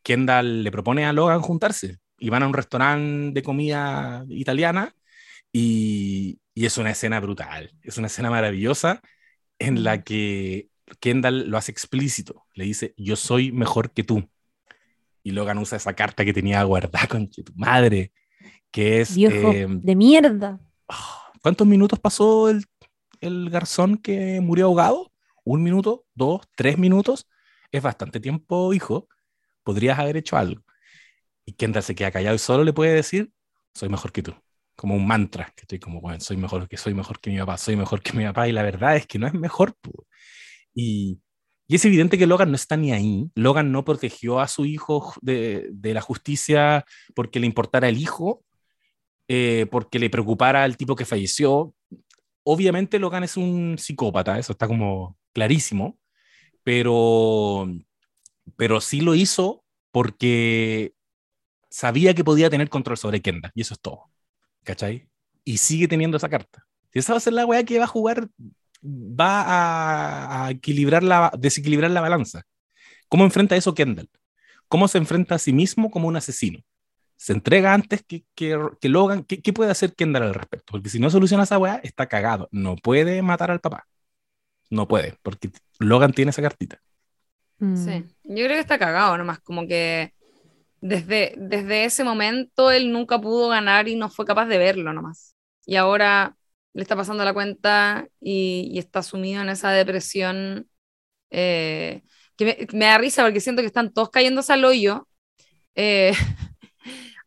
Kendall 0.03 0.63
le 0.63 0.71
propone 0.71 1.05
a 1.05 1.13
Logan 1.13 1.41
juntarse 1.41 1.97
y 2.19 2.29
van 2.29 2.43
a 2.43 2.47
un 2.47 2.53
restaurante 2.53 3.33
de 3.33 3.43
comida 3.43 4.25
italiana 4.29 4.93
y 5.51 6.39
es 6.55 6.77
una 6.77 6.91
escena 6.91 7.19
brutal, 7.19 7.71
es 7.83 7.97
una 7.97 8.07
escena 8.07 8.29
maravillosa 8.29 9.01
en 9.59 9.83
la 9.83 10.03
que 10.03 10.69
Kendall 10.99 11.49
lo 11.49 11.57
hace 11.57 11.71
explícito, 11.71 12.45
le 12.53 12.65
dice, 12.65 12.93
yo 12.97 13.15
soy 13.15 13.51
mejor 13.51 13.91
que 13.91 14.03
tú. 14.03 14.29
Y 15.23 15.31
Logan 15.31 15.57
usa 15.57 15.77
esa 15.77 15.93
carta 15.93 16.23
que 16.23 16.33
tenía 16.33 16.63
guardada 16.63 17.07
con 17.07 17.29
tu 17.29 17.43
madre, 17.55 18.13
que 18.71 19.01
es... 19.01 19.15
Viejo 19.15 19.51
eh, 19.51 19.67
de 19.69 19.95
mierda. 19.95 20.59
¿Cuántos 21.41 21.67
minutos 21.67 21.99
pasó 21.99 22.49
el, 22.49 22.65
el 23.19 23.49
garzón 23.49 23.97
que 23.97 24.39
murió 24.41 24.67
ahogado? 24.67 25.11
¿Un 25.43 25.63
minuto? 25.63 26.05
¿Dos? 26.13 26.41
¿Tres 26.55 26.77
minutos? 26.77 27.27
Es 27.71 27.81
bastante 27.81 28.19
tiempo, 28.19 28.73
hijo. 28.73 29.07
Podrías 29.63 29.99
haber 29.99 30.17
hecho 30.17 30.37
algo. 30.37 30.63
Y 31.45 31.53
Kendall 31.53 31.83
se 31.83 31.95
queda 31.95 32.11
callado 32.11 32.35
y 32.35 32.39
solo 32.39 32.63
le 32.63 32.73
puede 32.73 32.93
decir, 32.93 33.31
soy 33.73 33.89
mejor 33.89 34.11
que 34.11 34.23
tú. 34.23 34.33
Como 34.77 34.95
un 34.95 35.05
mantra, 35.07 35.51
que 35.55 35.63
estoy 35.63 35.79
como, 35.79 35.99
bueno, 36.01 36.21
soy 36.21 36.37
mejor 36.37 36.69
que 36.69 36.77
soy 36.77 36.93
mejor 36.93 37.19
que 37.19 37.31
mi 37.31 37.37
papá, 37.39 37.57
soy 37.57 37.75
mejor 37.75 38.01
que 38.01 38.13
mi 38.13 38.23
papá. 38.25 38.47
Y 38.47 38.53
la 38.53 38.63
verdad 38.63 38.95
es 38.95 39.07
que 39.07 39.19
no 39.19 39.27
es 39.27 39.33
mejor. 39.33 39.73
Y, 40.73 41.19
y 41.67 41.75
es 41.75 41.83
evidente 41.85 42.17
que 42.17 42.27
Logan 42.27 42.49
no 42.51 42.55
está 42.55 42.77
ni 42.77 42.93
ahí. 42.93 43.29
Logan 43.35 43.71
no 43.71 43.83
protegió 43.83 44.39
a 44.39 44.47
su 44.47 44.65
hijo 44.65 45.13
de, 45.21 45.67
de 45.71 45.93
la 45.93 46.01
justicia 46.01 46.85
porque 47.15 47.39
le 47.39 47.47
importara 47.47 47.89
el 47.89 47.97
hijo, 47.97 48.43
eh, 49.27 49.65
porque 49.71 49.99
le 49.99 50.09
preocupara 50.09 50.65
el 50.65 50.77
tipo 50.77 50.95
que 50.95 51.05
falleció. 51.05 51.73
Obviamente 52.43 52.99
Logan 52.99 53.23
es 53.23 53.35
un 53.37 53.77
psicópata, 53.77 54.39
eso 54.39 54.53
está 54.53 54.67
como 54.67 55.17
clarísimo, 55.33 55.99
pero, 56.63 57.67
pero 58.55 58.81
sí 58.81 59.01
lo 59.01 59.15
hizo 59.15 59.63
porque 59.91 60.93
sabía 61.69 62.13
que 62.13 62.23
podía 62.23 62.49
tener 62.49 62.69
control 62.69 62.97
sobre 62.97 63.21
Kendall, 63.21 63.51
y 63.55 63.61
eso 63.61 63.73
es 63.73 63.81
todo, 63.81 64.09
¿cachai? 64.67 65.09
Y 65.43 65.57
sigue 65.57 65.87
teniendo 65.87 66.17
esa 66.17 66.29
carta. 66.29 66.65
Si 66.91 66.99
esa 66.99 67.13
va 67.13 67.17
a 67.17 67.21
ser 67.21 67.33
la 67.33 67.45
weá 67.45 67.63
que 67.63 67.79
va 67.79 67.85
a 67.85 67.87
jugar, 67.87 68.27
va 68.83 69.41
a, 69.41 70.45
a 70.45 70.51
equilibrar 70.51 71.03
la, 71.03 71.31
desequilibrar 71.39 71.91
la 71.91 72.01
balanza. 72.01 72.43
¿Cómo 73.09 73.23
enfrenta 73.23 73.55
eso 73.55 73.73
Kendall? 73.73 74.09
¿Cómo 74.67 74.87
se 74.87 74.97
enfrenta 74.97 75.35
a 75.35 75.39
sí 75.39 75.53
mismo 75.53 75.89
como 75.89 76.07
un 76.09 76.17
asesino? 76.17 76.59
se 77.17 77.33
entrega 77.33 77.73
antes 77.73 78.03
que, 78.03 78.23
que, 78.35 78.57
que 78.79 78.89
Logan. 78.89 79.23
¿Qué, 79.23 79.41
¿Qué, 79.41 79.51
puede 79.51 79.71
hacer 79.71 79.93
Kendall 79.95 80.23
al 80.23 80.33
respecto? 80.35 80.71
Porque 80.71 80.89
si 80.89 80.99
no 80.99 81.09
soluciona 81.09 81.43
esa 81.43 81.57
weá, 81.57 81.81
está 81.83 82.05
cagado. 82.05 82.47
No 82.51 82.75
puede 82.75 83.21
matar 83.23 83.49
al 83.49 83.59
papá. 83.59 83.87
No 84.69 84.87
puede, 84.87 85.15
porque 85.23 85.49
Logan 85.79 86.13
tiene 86.13 86.29
esa 86.29 86.43
cartita. 86.43 86.79
Mm. 87.57 87.75
Sí, 87.75 88.05
yo 88.23 88.45
creo 88.45 88.49
que 88.49 88.59
está 88.59 88.77
cagado 88.77 89.17
nomás, 89.17 89.39
como 89.39 89.67
que 89.67 90.13
desde, 90.81 91.33
desde 91.37 91.85
ese 91.85 92.03
momento 92.03 92.71
él 92.71 92.91
nunca 92.91 93.19
pudo 93.19 93.49
ganar 93.49 93.87
y 93.87 93.95
no 93.95 94.09
fue 94.09 94.25
capaz 94.25 94.47
de 94.47 94.57
verlo 94.57 94.93
nomás. 94.93 95.35
Y 95.65 95.75
ahora 95.75 96.37
le 96.73 96.81
está 96.83 96.95
pasando 96.95 97.25
la 97.25 97.33
cuenta 97.33 98.07
y, 98.21 98.69
y 98.71 98.79
está 98.79 99.03
sumido 99.03 99.41
en 99.41 99.49
esa 99.49 99.71
depresión 99.71 100.69
eh, 101.29 102.03
que 102.37 102.45
me, 102.45 102.67
me, 102.77 102.85
da 102.85 102.97
risa 102.97 103.23
porque 103.23 103.41
siento 103.41 103.61
que 103.61 103.67
están 103.67 103.93
todos 103.93 104.09
cayéndose 104.11 104.53
al 104.53 104.65
hoyo. 104.65 105.07
Eh, 105.75 106.13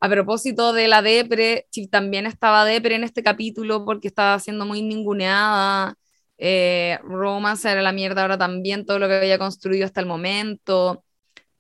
a 0.01 0.09
propósito 0.09 0.73
de 0.73 0.89
la 0.89 1.03
depre, 1.03 1.67
Chip 1.71 1.91
también 1.91 2.27
estaba 2.27 2.65
depre 2.65 2.95
en 2.95 3.05
este 3.05 3.23
capítulo 3.23 3.85
porque 3.85 4.09
estaba 4.09 4.39
siendo 4.39 4.67
muy 4.67 4.83
ninguneada. 4.83 5.97
Eh, 6.39 6.99
Romance 7.03 7.71
era 7.71 7.83
la 7.83 7.93
mierda 7.93 8.23
ahora 8.23 8.39
también, 8.39 8.87
todo 8.87 8.99
lo 8.99 9.09
que 9.09 9.17
había 9.17 9.39
construido 9.39 9.85
hasta 9.85 10.01
el 10.01 10.07
momento. 10.07 11.05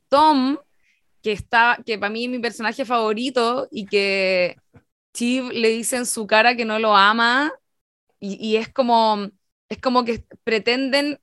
Tom, 0.09 0.59
que 1.23 1.33
está, 1.33 1.79
que 1.85 1.99
para 1.99 2.11
mí 2.11 2.25
es 2.25 2.31
mi 2.31 2.39
personaje 2.39 2.85
favorito 2.85 3.68
y 3.71 3.87
que 3.87 4.57
Chip 5.14 5.51
le 5.53 5.68
dice 5.71 5.97
en 5.97 6.07
su 6.07 6.27
cara 6.27 6.57
que 6.57 6.64
no 6.64 6.79
lo 6.79 6.97
ama 6.97 7.53
y, 8.21 8.35
y 8.47 8.57
es 8.57 8.68
como, 8.73 9.29
es 9.68 9.79
como 9.79 10.05
que 10.05 10.25
pretenden, 10.45 11.21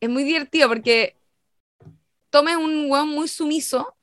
es 0.00 0.08
muy 0.10 0.24
divertido 0.24 0.68
porque 0.68 1.16
Tom 2.30 2.48
es 2.48 2.56
un 2.56 2.90
weón 2.90 3.08
muy 3.08 3.28
sumiso 3.28 3.96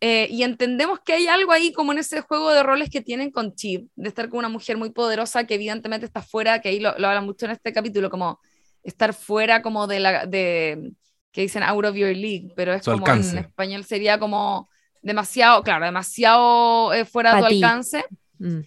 eh, 0.00 0.26
y 0.30 0.42
entendemos 0.42 0.98
que 1.00 1.12
hay 1.12 1.28
algo 1.28 1.52
ahí 1.52 1.72
como 1.72 1.92
en 1.92 1.98
ese 1.98 2.22
juego 2.22 2.50
de 2.50 2.62
roles 2.64 2.90
que 2.90 3.02
tienen 3.02 3.30
con 3.30 3.54
Chip, 3.54 3.88
de 3.94 4.08
estar 4.08 4.28
con 4.28 4.40
una 4.40 4.48
mujer 4.48 4.76
muy 4.76 4.90
poderosa 4.90 5.44
que 5.44 5.54
evidentemente 5.54 6.06
está 6.06 6.22
fuera, 6.22 6.60
que 6.60 6.70
ahí 6.70 6.80
lo, 6.80 6.98
lo 6.98 7.08
hablan 7.08 7.24
mucho 7.24 7.46
en 7.46 7.52
este 7.52 7.72
capítulo, 7.72 8.10
como 8.10 8.40
estar 8.82 9.14
fuera 9.14 9.62
como 9.62 9.86
de 9.86 10.00
la, 10.00 10.26
de, 10.26 10.92
que 11.32 11.42
dicen 11.42 11.62
out 11.62 11.84
of 11.86 11.96
your 11.96 12.14
league, 12.14 12.52
pero 12.56 12.74
es 12.74 12.84
Su 12.84 12.92
como 12.92 13.06
alcance. 13.06 13.32
en 13.32 13.38
español 13.38 13.84
sería 13.84 14.18
como 14.18 14.68
demasiado, 15.02 15.62
claro, 15.62 15.84
demasiado 15.86 16.92
eh, 16.94 17.04
fuera 17.04 17.34
de 17.34 17.42
Pa' 17.42 17.48
tu 17.48 17.54
ti. 17.54 17.64
alcance. 17.64 18.04
Mm. 18.38 18.60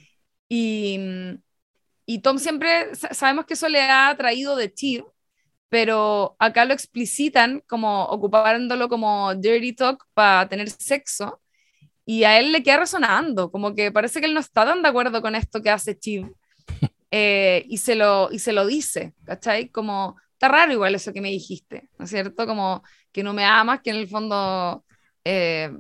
Y, 0.49 0.99
y 2.05 2.19
Tom 2.19 2.37
siempre, 2.39 2.93
sa- 2.95 3.13
sabemos 3.13 3.45
que 3.45 3.55
eso 3.55 3.67
le 3.69 3.81
ha 3.81 4.13
traído 4.17 4.55
de 4.55 4.73
Chip, 4.73 5.05
pero 5.69 6.35
acá 6.39 6.65
lo 6.65 6.73
explicitan 6.73 7.61
como 7.67 8.05
ocupándolo 8.05 8.89
como 8.89 9.33
dirty 9.35 9.73
talk 9.73 10.05
para 10.13 10.47
tener 10.47 10.69
sexo 10.69 11.41
y 12.05 12.23
a 12.25 12.39
él 12.39 12.51
le 12.51 12.63
queda 12.63 12.77
resonando, 12.79 13.51
como 13.51 13.75
que 13.75 13.91
parece 13.91 14.19
que 14.21 14.27
él 14.27 14.33
no 14.33 14.39
está 14.41 14.65
tan 14.65 14.81
de 14.83 14.89
acuerdo 14.89 15.21
con 15.21 15.35
esto 15.35 15.61
que 15.61 15.71
hace 15.71 15.97
Chip 15.99 16.27
eh, 17.11 17.65
y, 17.67 17.77
se 17.77 17.95
lo, 17.95 18.31
y 18.31 18.39
se 18.39 18.53
lo 18.53 18.65
dice, 18.67 19.13
¿cachai? 19.25 19.69
Como, 19.69 20.17
está 20.35 20.49
raro 20.49 20.71
igual 20.73 20.95
eso 20.95 21.13
que 21.13 21.21
me 21.21 21.31
dijiste, 21.31 21.89
¿no 21.99 22.05
es 22.05 22.11
cierto? 22.11 22.47
Como 22.47 22.83
que 23.11 23.23
no 23.23 23.33
me 23.33 23.45
amas, 23.45 23.81
que 23.81 23.91
en 23.91 23.97
el 23.97 24.07
fondo... 24.09 24.85
eh, 25.25 25.71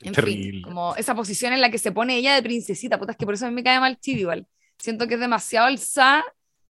en 0.00 0.12
Terrible. 0.12 0.52
fin, 0.52 0.62
como 0.62 0.96
esa 0.96 1.14
posición 1.14 1.52
en 1.52 1.60
la 1.60 1.70
que 1.70 1.78
se 1.78 1.92
pone 1.92 2.16
ella 2.16 2.34
de 2.34 2.42
princesita, 2.42 2.98
puta, 2.98 3.12
es 3.12 3.18
que 3.18 3.24
por 3.24 3.34
eso 3.34 3.46
a 3.46 3.48
mí 3.48 3.54
me 3.54 3.62
cae 3.62 3.78
mal 3.80 3.98
Chip 4.00 4.18
igual. 4.18 4.46
Siento 4.78 5.06
que 5.06 5.14
es 5.14 5.20
demasiado 5.20 5.66
alzada, 5.68 6.24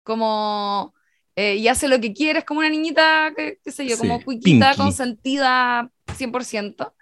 como 0.03 0.95
eh, 1.36 1.57
y 1.57 1.68
hace 1.68 1.86
lo 1.88 2.01
que 2.01 2.12
quiere, 2.12 2.41
es 2.41 2.45
como 2.45 2.61
una 2.61 2.68
niñita, 2.70 3.32
qué, 3.36 3.59
qué 3.62 3.70
sé 3.70 3.86
yo, 3.86 3.97
Sí, 3.97 4.01
como 4.01 4.24
cuiquita, 4.24 4.74
Pinky. 4.74 4.76
consentida 4.76 5.91
100%. 6.16 6.95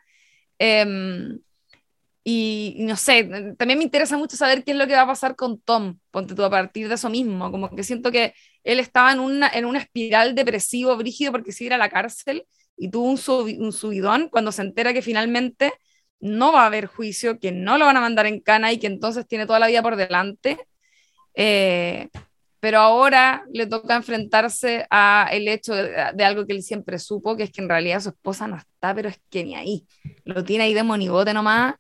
Em, 0.59 1.39
y, 2.31 2.77
no 2.81 2.97
sé, 2.97 3.25
también 3.57 3.79
me 3.79 3.85
interesa 3.85 4.19
mucho 4.19 4.37
saber 4.37 4.63
qué 4.65 4.73
es 4.73 4.77
lo 4.77 4.87
que 4.87 4.95
va 4.95 5.03
a 5.03 5.07
pasar 5.07 5.35
con 5.37 5.61
Tom, 5.61 5.99
ponte 6.11 6.35
tú 6.35 6.45
a 6.45 6.51
partir 6.51 6.89
de 6.89 6.95
eso 6.95 7.09
mismo, 7.09 7.51
como 7.51 7.71
que 7.75 7.83
siento 7.83 8.11
que 8.13 8.35
él 8.65 8.81
estaba 8.81 9.13
en 9.13 9.21
una, 9.21 9.49
en 9.49 9.65
una 9.65 9.79
espiral 9.79 10.35
depresivo, 10.35 10.97
brígido, 10.97 11.33
porque 11.33 11.53
si 11.53 11.65
ir 11.67 11.73
a 11.75 11.79
la 11.79 11.89
cárcel, 11.89 12.45
y 12.77 12.91
tuvo 12.91 13.09
un, 13.11 13.17
subi- 13.17 13.59
un 13.59 13.73
subidón 13.73 14.29
cuando 14.31 14.53
se 14.53 14.63
entera 14.63 14.93
que 14.93 15.03
finalmente 15.03 15.73
no 16.21 16.53
va 16.53 16.65
a 16.65 16.67
haber 16.67 16.87
juicio, 16.87 17.39
que 17.39 17.51
no 17.53 17.79
lo 17.79 17.87
van 17.87 17.97
a 17.97 18.01
mandar 18.01 18.27
en 18.27 18.41
cana 18.41 18.73
y 18.73 18.79
que 18.79 18.87
entonces 18.89 19.27
tiene 19.27 19.47
toda 19.47 19.59
la 19.61 19.69
vida 19.69 19.83
por 19.83 19.97
delante. 19.97 20.59
Eh, 21.35 22.09
pero 22.61 22.81
ahora 22.81 23.45
le 23.53 23.67
toca 23.67 23.95
enfrentarse 23.97 24.87
a 24.91 25.29
el 25.33 25.47
hecho 25.49 25.75
de, 25.75 25.93
de 26.15 26.25
algo 26.25 26.47
que 26.47 26.55
él 26.55 26.63
siempre 26.63 26.99
supo, 26.99 27.37
que 27.37 27.45
es 27.45 27.53
que 27.53 27.63
en 27.63 27.69
realidad 27.69 28.01
su 28.01 28.09
esposa 28.11 28.49
no 28.49 28.57
está, 28.57 28.95
pero 28.95 29.09
es 29.09 29.21
que 29.31 29.45
ni 29.45 29.55
ahí. 29.55 29.87
Lo 30.25 30.45
tiene 30.45 30.65
ahí 30.65 30.75
de 30.75 30.83
monigote 30.83 31.33
nomás, 31.35 31.75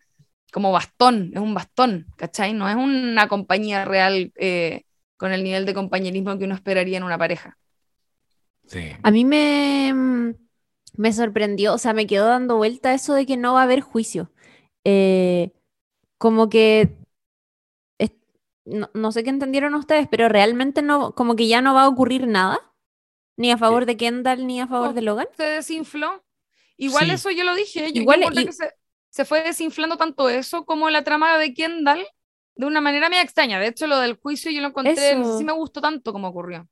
como 0.52 0.72
bastón, 0.72 1.30
es 1.34 1.40
un 1.40 1.54
bastón, 1.54 2.06
¿cachai? 2.16 2.52
No 2.54 2.68
es 2.68 2.76
una 2.76 3.28
compañía 3.28 3.84
real 3.84 4.32
eh, 4.36 4.82
con 5.16 5.32
el 5.32 5.44
nivel 5.44 5.66
de 5.66 5.74
compañerismo 5.74 6.38
que 6.38 6.44
uno 6.44 6.54
esperaría 6.54 6.96
en 6.98 7.04
una 7.04 7.18
pareja. 7.18 7.58
Sí. 8.66 8.90
A 9.02 9.10
mí 9.10 9.24
me, 9.24 9.92
mm, 9.94 10.34
me 10.96 11.12
sorprendió, 11.12 11.74
o 11.74 11.78
sea, 11.78 11.92
me 11.92 12.06
quedó 12.06 12.26
dando 12.26 12.56
vuelta 12.56 12.92
eso 12.94 13.14
de 13.14 13.26
que 13.26 13.36
no 13.36 13.54
va 13.54 13.60
a 13.60 13.64
haber 13.64 13.80
juicio. 13.80 14.30
Eh, 14.84 15.52
como 16.18 16.48
que, 16.48 16.96
es- 17.98 18.12
no, 18.64 18.90
no 18.94 19.12
sé 19.12 19.22
qué 19.24 19.30
entendieron 19.30 19.74
ustedes, 19.74 20.08
pero 20.10 20.28
realmente 20.28 20.82
no, 20.82 21.12
como 21.14 21.36
que 21.36 21.48
ya 21.48 21.60
no 21.62 21.74
va 21.74 21.84
a 21.84 21.88
ocurrir 21.88 22.26
nada, 22.26 22.58
ni 23.36 23.50
a 23.52 23.58
favor 23.58 23.86
de 23.86 23.96
Kendall 23.96 24.46
ni 24.46 24.60
a 24.60 24.66
favor 24.66 24.88
No. 24.88 24.92
de 24.94 25.02
Logan. 25.02 25.28
Se 25.36 25.44
desinfló. 25.44 26.24
Igual 26.76 27.06
Sí. 27.06 27.10
eso 27.12 27.30
yo 27.30 27.44
lo 27.44 27.54
dije, 27.54 27.92
yo, 27.92 28.02
Igual- 28.02 28.24
y- 28.32 28.46
que 28.46 28.52
se, 28.52 28.72
se 29.10 29.24
fue 29.24 29.42
desinflando 29.42 29.96
tanto 29.96 30.28
eso 30.28 30.64
como 30.64 30.90
la 30.90 31.04
trama 31.04 31.38
de 31.38 31.54
Kendall 31.54 32.06
de 32.56 32.66
una 32.66 32.80
manera 32.80 33.08
media 33.08 33.22
extraña. 33.22 33.58
De 33.60 33.68
hecho, 33.68 33.86
lo 33.86 33.98
del 33.98 34.16
juicio 34.16 34.50
yo 34.50 34.60
lo 34.60 34.68
encontré, 34.68 35.14
no 35.16 35.24
sé 35.24 35.30
Eso. 35.30 35.38
si 35.38 35.44
me 35.44 35.52
gustó 35.52 35.80
tanto 35.80 36.12
como 36.12 36.28
ocurrió. 36.28 36.68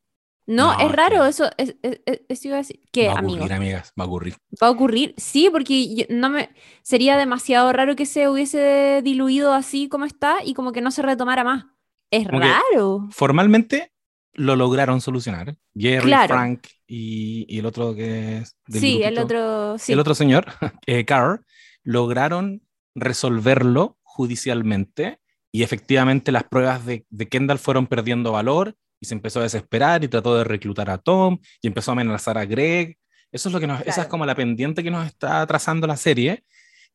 No, 0.49 0.73
No, 0.75 0.81
es 0.81 0.93
raro, 0.93 1.25
eso, 1.27 1.51
es, 1.57 1.75
es- 1.83 2.01
es- 2.07 2.21
eso 2.29 2.49
iba 2.49 2.57
a 2.57 2.59
decir. 2.59 2.81
¿Qué, 2.93 3.09
va 3.09 3.15
a 3.15 3.19
amigo? 3.19 3.35
ocurrir, 3.35 3.53
amigas, 3.53 3.93
va 3.99 4.05
a 4.05 4.07
ocurrir. 4.07 4.37
¿Va 4.63 4.69
a 4.69 4.71
ocurrir? 4.71 5.15
Sí, 5.17 5.49
porque 5.51 5.95
yo- 5.97 6.05
no 6.09 6.31
me 6.31 6.51
sería 6.83 7.17
demasiado 7.17 7.73
raro 7.73 7.97
que 7.97 8.07
se 8.07 8.29
hubiese 8.29 9.01
diluido 9.03 9.53
así 9.53 9.89
como 9.89 10.05
está 10.05 10.37
y 10.45 10.55
como 10.55 10.71
que 10.73 10.81
no 10.83 10.91
se 10.93 11.03
retomara 11.03 11.43
más. 11.43 11.65
Es 12.13 12.29
Como 12.29 12.41
raro. 12.41 13.09
Formalmente 13.11 13.93
lo 14.35 14.55
lograron 14.55 15.01
solucionar. 15.01 15.57
Jerry, 15.75 16.07
Claro. 16.07 16.29
Frank 16.35 16.67
y, 16.87 17.45
y 17.49 17.59
el 17.59 17.67
otro 17.67 17.95
que 17.97 18.39
es 18.39 18.57
del 18.69 18.81
Sí, 18.81 19.03
el 19.03 19.19
otro, 19.19 19.79
sí. 19.79 19.93
el 19.93 19.99
otro 19.99 20.15
señor, 20.15 20.47
eh, 20.87 21.05
Carr, 21.05 21.41
lograron 21.87 22.63
resolverlo 22.97 23.97
judicialmente 24.03 25.21
y 25.53 25.63
efectivamente 25.63 26.33
las 26.33 26.45
pruebas 26.45 26.85
de, 26.85 27.07
de 27.09 27.29
Kendall 27.29 27.59
fueron 27.59 27.87
perdiendo 27.87 28.33
valor 28.33 28.75
y 29.01 29.07
se 29.07 29.15
empezó 29.15 29.41
a 29.41 29.45
desesperar 29.45 30.03
y 30.03 30.09
trató 30.09 30.37
de 30.37 30.45
reclutar 30.45 30.91
a 30.91 30.99
Tom 30.99 31.39
y 31.63 31.69
empezó 31.69 31.93
a 31.93 31.95
amenazar 31.95 32.37
a 32.39 32.45
Greg. 32.45 32.99
Eso 33.31 33.49
es 33.49 33.53
lo 33.53 33.61
que 33.61 33.69
nos, 33.69 33.81
esa 33.87 34.03
es 34.03 34.09
como 34.09 34.27
la 34.27 34.35
pendiente 34.35 34.83
que 34.83 34.91
nos 34.91 35.07
está 35.07 35.47
trazando 35.47 35.87
la 35.87 35.97
serie, 35.97 36.45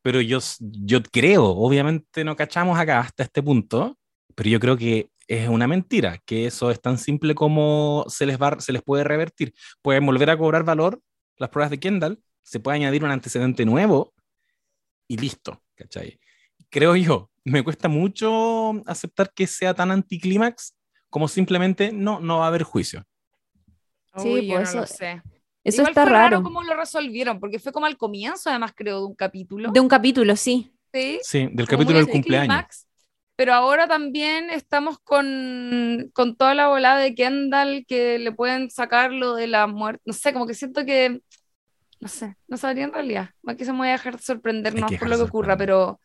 pero 0.02 0.20
yo, 0.20 0.40
yo 0.60 1.02
creo, 1.02 1.46
obviamente 1.46 2.22
no 2.22 2.36
cachamos 2.36 2.78
acá 2.78 3.00
hasta 3.00 3.22
este 3.22 3.42
punto, 3.42 3.98
pero 4.34 4.50
yo 4.50 4.60
creo 4.60 4.76
que 4.76 5.08
es 5.26 5.48
una 5.48 5.66
mentira, 5.66 6.18
que 6.26 6.46
eso 6.46 6.70
es 6.70 6.82
tan 6.82 6.98
simple 6.98 7.34
como 7.34 8.04
se 8.08 8.26
les, 8.26 8.40
va, 8.40 8.60
se 8.60 8.72
les 8.72 8.82
puede 8.82 9.04
revertir. 9.04 9.54
Pueden 9.80 10.04
volver 10.04 10.28
a 10.28 10.36
cobrar 10.36 10.64
valor 10.64 11.00
las 11.38 11.48
pruebas 11.48 11.70
de 11.70 11.80
Kendall, 11.80 12.20
se 12.42 12.60
puede 12.60 12.76
añadir 12.76 13.04
un 13.04 13.10
antecedente 13.10 13.64
nuevo 13.64 14.12
y 15.12 15.16
listo, 15.18 15.62
¿cachai? 15.74 16.18
Creo 16.70 16.96
yo, 16.96 17.30
me 17.44 17.62
cuesta 17.62 17.88
mucho 17.88 18.72
aceptar 18.86 19.32
que 19.34 19.46
sea 19.46 19.74
tan 19.74 19.90
anticlímax 19.90 20.74
como 21.10 21.28
simplemente 21.28 21.92
no, 21.92 22.20
no 22.20 22.38
va 22.38 22.44
a 22.44 22.48
haber 22.48 22.62
juicio. 22.62 23.04
Sí, 24.16 24.28
Uy, 24.28 24.46
yo 24.46 24.54
pues 24.56 24.74
no 24.74 24.80
lo 24.80 24.84
eso- 24.86 24.94
sé. 24.94 25.22
Eso 25.64 25.82
Igual 25.82 25.90
está 25.90 26.02
fue 26.02 26.10
raro. 26.12 26.42
cómo 26.42 26.62
lo 26.64 26.74
resolvieron, 26.74 27.38
porque 27.38 27.58
fue 27.60 27.70
como 27.72 27.86
al 27.86 27.96
comienzo, 27.96 28.50
además, 28.50 28.72
creo, 28.74 28.98
de 29.00 29.06
un 29.06 29.14
capítulo. 29.14 29.70
De 29.70 29.78
un 29.80 29.88
capítulo, 29.88 30.34
sí. 30.34 30.74
Sí, 30.92 31.20
Sí, 31.22 31.38
del 31.52 31.66
como 31.66 31.78
capítulo 31.78 31.98
del 31.98 32.08
cumpleaños. 32.08 32.48
clímax, 32.48 32.88
Pero 33.36 33.54
ahora 33.54 33.86
también 33.86 34.50
estamos 34.50 34.98
con, 35.00 36.10
con 36.14 36.36
toda 36.36 36.54
la 36.54 36.66
volada 36.68 36.98
de 36.98 37.14
Kendall 37.14 37.84
que 37.86 38.18
le 38.18 38.32
pueden 38.32 38.70
sacarlo 38.70 39.34
de 39.36 39.46
la 39.46 39.66
muerte. 39.68 40.02
No 40.04 40.12
sé, 40.12 40.32
como 40.32 40.46
que 40.46 40.54
siento 40.54 40.84
que. 40.84 41.20
No 42.02 42.08
sé, 42.08 42.34
no 42.48 42.56
sabría 42.56 42.82
en 42.82 42.92
realidad. 42.92 43.30
Más 43.42 43.54
que 43.54 43.64
se 43.64 43.70
me 43.70 43.78
voy 43.78 43.88
a 43.88 43.92
dejar 43.92 44.20
sorprender 44.20 44.74
Hay 44.74 44.80
no 44.80 44.88
que 44.88 44.98
por 44.98 45.08
lo 45.08 45.16
que 45.18 45.22
ocurra, 45.22 45.56
pero, 45.56 46.00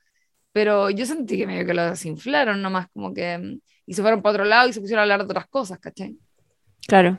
pero 0.51 0.91
yo 0.91 1.07
sentí 1.07 1.39
que 1.39 1.47
medio 1.47 1.65
que 1.65 1.73
lo 1.73 1.89
desinflaron 1.89 2.61
nomás, 2.61 2.87
como 2.93 3.15
que. 3.15 3.57
Y 3.87 3.93
se 3.95 4.03
fueron 4.03 4.21
para 4.21 4.33
otro 4.33 4.45
lado 4.45 4.69
y 4.69 4.73
se 4.73 4.79
pusieron 4.79 4.99
a 4.99 5.03
hablar 5.03 5.21
de 5.21 5.25
otras 5.25 5.47
cosas, 5.47 5.79
¿cachai? 5.79 6.15
Claro. 6.87 7.17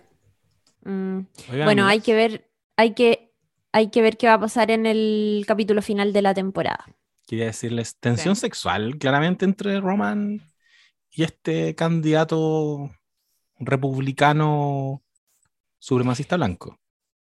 Mm, 0.84 1.22
Oigan, 1.50 1.64
Bueno, 1.64 1.86
hay 1.88 2.00
que 2.00 2.14
ver, 2.14 2.48
hay 2.76 2.94
que, 2.94 3.32
hay 3.72 3.90
que 3.90 4.00
ver 4.00 4.16
qué 4.16 4.28
va 4.28 4.34
a 4.34 4.40
pasar 4.40 4.70
en 4.70 4.86
el 4.86 5.42
capítulo 5.44 5.82
final 5.82 6.12
de 6.12 6.22
la 6.22 6.32
temporada. 6.32 6.84
Quería 7.26 7.46
decirles, 7.46 7.96
tensión 7.96 8.36
sexual 8.36 8.96
claramente 8.96 9.44
entre 9.44 9.80
Roman 9.80 10.40
y 11.10 11.24
este 11.24 11.74
candidato 11.74 12.92
republicano 13.58 15.02
supremacista 15.80 16.36
blanco. 16.36 16.78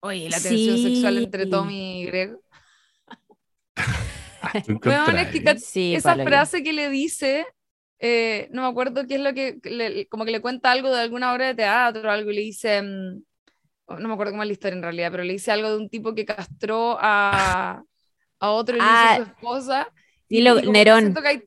Oye, 0.05 0.29
la 0.29 0.41
tensión 0.41 0.77
sexual 0.77 1.17
entre. 1.17 1.45
Tommy 1.47 2.01
y 2.01 2.05
Greg. 2.05 2.37
¿Tú 4.65 4.79
Weón, 4.85 5.17
es 5.17 5.29
que 5.29 5.57
Sí, 5.57 5.95
esa 5.95 6.15
frase 6.17 6.63
que 6.63 6.73
le 6.73 6.89
dice, 6.89 7.45
eh, 7.99 8.47
no 8.51 8.61
me 8.63 8.67
acuerdo 8.67 9.05
qué 9.07 9.15
es 9.15 9.21
lo 9.21 9.33
que, 9.33 9.59
le- 9.63 10.07
como 10.07 10.25
que 10.25 10.31
le 10.31 10.41
cuenta 10.41 10.71
algo 10.71 10.89
de 10.91 11.01
alguna 11.01 11.33
obra 11.33 11.47
de 11.47 11.55
teatro 11.55 12.07
o 12.09 12.11
algo 12.11 12.31
y 12.31 12.35
le 12.35 12.41
dice, 12.41 12.81
mm, 12.81 13.23
oh, 13.87 13.97
no 13.99 14.07
me 14.07 14.13
acuerdo 14.13 14.33
cómo 14.33 14.43
es 14.43 14.47
la 14.47 14.53
historia 14.53 14.77
en 14.77 14.83
realidad, 14.83 15.11
pero 15.11 15.23
le 15.23 15.33
dice 15.33 15.51
algo 15.51 15.69
de 15.71 15.77
un 15.77 15.89
tipo 15.89 16.15
que 16.15 16.25
castró 16.25 16.97
a, 16.99 17.83
a 18.39 18.51
otro 18.51 18.77
y 18.77 18.81
le 18.81 18.87
Ah, 18.87 19.15
hizo 19.15 19.21
a 19.21 19.25
su 19.25 19.31
esposa. 19.31 19.89
lo- 20.29 20.61
que 20.61 20.71
Nerón. 20.71 21.01
siento 21.01 21.21
que 21.21 21.27
hay, 21.29 21.43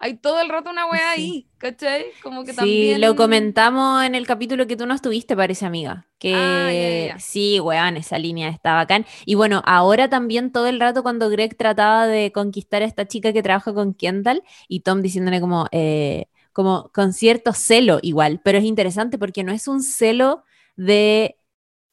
hay 0.00 0.16
todo 0.18 0.40
el 0.40 0.48
rato 0.48 0.70
una 0.70 0.86
wea 0.90 1.10
ahí, 1.12 1.50
¿cachai? 1.58 2.18
Como 2.20 2.44
que 2.44 2.54
Sí, 2.54 2.54
también... 2.54 3.00
lo 3.00 3.16
comentamos 3.16 4.02
en 4.04 4.14
el 4.14 4.26
capítulo 4.26 4.66
que 4.66 4.76
tú 4.76 4.86
no 4.86 4.94
estuviste, 4.94 5.36
parece, 5.36 5.66
amiga. 5.66 6.08
Que 6.18 6.32
Ah, 6.32 6.72
ya, 6.72 6.90
ya. 6.90 7.18
sí, 7.18 7.60
weón, 7.60 7.96
esa 7.96 8.18
línea 8.18 8.48
está 8.48 8.74
bacán. 8.74 9.06
Y 9.26 9.34
bueno, 9.36 9.62
ahora 9.66 10.08
también 10.08 10.52
todo 10.52 10.66
el 10.66 10.80
rato 10.80 11.02
cuando 11.02 11.28
Greg 11.30 11.56
trataba 11.56 12.06
de 12.06 12.32
conquistar 12.32 12.82
a 12.82 12.86
esta 12.86 13.06
chica 13.06 13.32
que 13.32 13.42
trabaja 13.42 13.72
con 13.74 13.94
Kendall 13.94 14.42
y 14.68 14.80
Tom 14.80 15.02
diciéndole 15.02 15.40
como, 15.40 15.66
eh, 15.72 16.26
como 16.52 16.90
con 16.92 17.12
cierto 17.12 17.52
celo 17.52 17.98
igual, 18.02 18.40
pero 18.42 18.58
es 18.58 18.64
interesante 18.64 19.18
porque 19.18 19.44
no 19.44 19.52
es 19.52 19.68
un 19.68 19.82
celo 19.82 20.44
de 20.76 21.36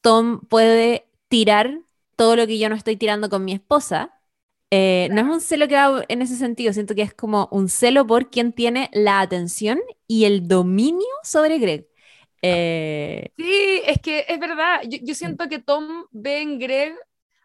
Tom 0.01 0.41
puede 0.47 1.09
tirar 1.29 1.79
todo 2.15 2.35
lo 2.35 2.47
que 2.47 2.59
yo 2.59 2.69
no 2.69 2.75
estoy 2.75 2.97
tirando 2.97 3.29
con 3.29 3.45
mi 3.45 3.53
esposa. 3.53 4.16
Eh, 4.71 5.07
No 5.11 5.21
es 5.21 5.27
un 5.27 5.41
celo 5.41 5.67
que 5.67 5.75
va 5.75 6.03
en 6.07 6.21
ese 6.21 6.35
sentido, 6.35 6.73
siento 6.73 6.93
que 6.95 7.01
es 7.01 7.13
como 7.13 7.47
un 7.51 7.69
celo 7.69 8.05
por 8.05 8.29
quien 8.29 8.51
tiene 8.53 8.89
la 8.93 9.21
atención 9.21 9.79
y 10.07 10.25
el 10.25 10.47
dominio 10.47 11.07
sobre 11.23 11.57
Greg. 11.59 11.87
Eh, 12.41 13.31
Sí, 13.37 13.81
es 13.85 13.99
que 14.01 14.25
es 14.27 14.39
verdad. 14.39 14.81
Yo, 14.89 14.97
yo 15.03 15.13
siento 15.15 15.47
que 15.47 15.59
Tom 15.59 16.05
ve 16.11 16.41
en 16.41 16.59
Greg 16.59 16.95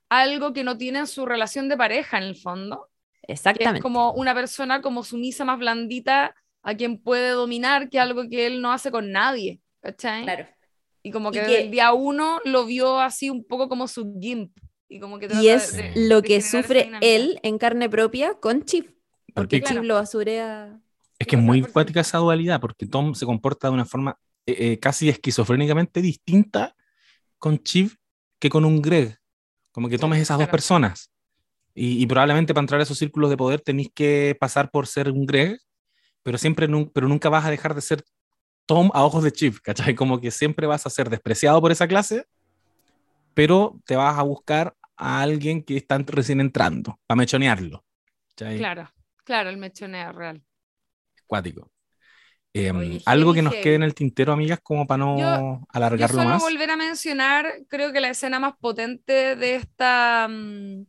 algo 0.09 0.53
que 0.53 0.65
no 0.65 0.79
tiene 0.79 1.01
en 1.01 1.07
su 1.07 1.27
relación 1.27 1.69
de 1.69 1.77
pareja, 1.77 2.19
en 2.19 2.25
el 2.25 2.37
fondo. 2.37 2.89
que 3.23 3.33
es 3.33 3.39
exactamente. 3.41 3.81
como 3.83 4.13
una 4.13 4.35
persona 4.35 4.83
como 4.83 5.05
sumisa, 5.05 5.45
más 5.45 5.59
blandita, 5.59 6.35
a 6.63 6.75
quien 6.75 6.99
puede 7.03 7.31
dominar, 7.31 7.89
que 7.89 8.01
algo 8.01 8.29
que 8.29 8.47
él 8.47 8.61
no 8.63 8.73
hace 8.73 8.91
con 8.91 9.13
nadie, 9.13 9.61
¿cachai? 9.81 10.25
Claro. 10.25 10.47
Y 11.03 11.11
como 11.11 11.31
Y 11.31 11.33
que 11.33 11.41
que- 11.41 11.47
desde 11.47 11.63
el 11.63 11.71
día 11.71 11.93
uno 11.93 12.41
lo 12.45 12.65
vio 12.67 12.99
así 13.01 13.31
un 13.31 13.45
poco 13.45 13.69
como 13.69 13.87
su 13.89 14.15
gimp. 14.21 14.57
Y 14.93 15.01
como 15.01 15.19
que 15.19 15.27
Y 15.41 15.49
es 15.49 15.75
de- 15.75 15.93
lo 15.97 16.21
de 16.21 16.29
que 16.29 16.43
sufre 16.43 16.91
él 17.01 17.41
en 17.43 17.57
carne 17.57 17.89
propia 17.89 18.35
con 18.35 18.65
Chip, 18.65 18.89
porque 19.35 19.61
Porque 19.61 19.63
Chip 19.63 19.83
lo 19.85 19.95
basurea. 19.95 20.79
es 21.19 21.27
que 21.27 21.37
es 21.37 21.43
muy 21.43 21.63
cuática 21.63 22.01
esa 22.01 22.19
dualidad, 22.19 22.61
porque 22.61 22.87
Tom 22.87 23.15
se 23.15 23.25
comporta 23.25 23.69
de 23.69 23.75
una 23.75 23.87
forma 23.87 24.19
eh, 24.45 24.57
eh, 24.73 24.79
casi 24.79 25.09
esquizofrénicamente 25.09 26.03
distinta 26.03 26.75
con 27.39 27.59
Chiv 27.63 27.97
que 28.39 28.51
con 28.51 28.65
un 28.67 28.83
Greg. 28.83 29.19
Como 29.71 29.89
que 29.89 29.97
tomes 29.97 30.21
esas 30.21 30.37
dos 30.37 30.45
claro. 30.47 30.51
personas. 30.53 31.11
Y, 31.75 32.03
y 32.03 32.07
probablemente 32.07 32.53
para 32.53 32.63
entrar 32.65 32.81
a 32.81 32.83
esos 32.83 32.99
círculos 32.99 33.31
de 33.31 33.37
poder 33.39 33.63
tenéis 33.63 33.89
que 33.95 34.37
pasar 34.39 34.71
por 34.71 34.87
ser 34.87 35.11
un 35.11 35.25
Greg, 35.25 35.59
pero 36.23 36.37
siempre 36.37 36.69
pero 36.93 37.09
nunca 37.09 37.31
vas 37.31 37.47
a 37.47 37.51
dejar 37.51 37.75
de 37.75 37.81
ser 37.81 38.05
Tom 38.67 38.91
a 38.93 39.05
ojos 39.05 39.25
de 39.25 39.33
Chiv, 39.33 39.61
¿cachai? 39.63 39.95
Como 39.95 40.21
que 40.21 40.31
siempre 40.31 40.67
vas 40.67 40.85
a 40.87 40.91
ser 40.91 41.09
despreciado 41.09 41.61
por 41.63 41.73
esa 41.73 41.89
clase, 41.89 42.27
pero 43.35 43.81
te 43.87 43.97
vas 43.97 44.19
a 44.19 44.23
buscar 44.23 44.75
a 44.97 45.23
alguien 45.23 45.63
que 45.63 45.77
está 45.77 45.99
recién 45.99 46.41
entrando, 46.41 47.01
para 47.07 47.17
mechonearlo. 47.19 47.85
Claro, 48.37 48.91
claro, 49.25 49.51
el 49.51 49.57
mechoneo 49.57 50.13
real. 50.13 50.43
Cuático. 51.27 51.71
Em, 52.55 52.77
Oye, 52.77 53.03
algo 53.07 53.33
que 53.33 53.41
nos 53.43 53.55
quede 53.55 53.77
en 53.77 53.83
el 53.83 53.95
tintero, 53.95 54.33
amigas, 54.33 54.61
como 54.63 54.87
para 54.87 54.99
no 54.99 55.19
Yo- 55.19 55.25
Yo 55.25 55.67
alargarlo 55.71 56.19
solo 56.19 56.29
más. 56.31 56.43
volver 56.43 56.71
a 56.71 56.77
mencionar, 56.77 57.47
creo 57.69 57.93
que 57.93 58.01
la 58.01 58.11
escena 58.11 58.39
más 58.39 58.55
potente 58.61 59.37
de 59.37 59.55
esta, 59.55 60.29
mm, 60.29 60.85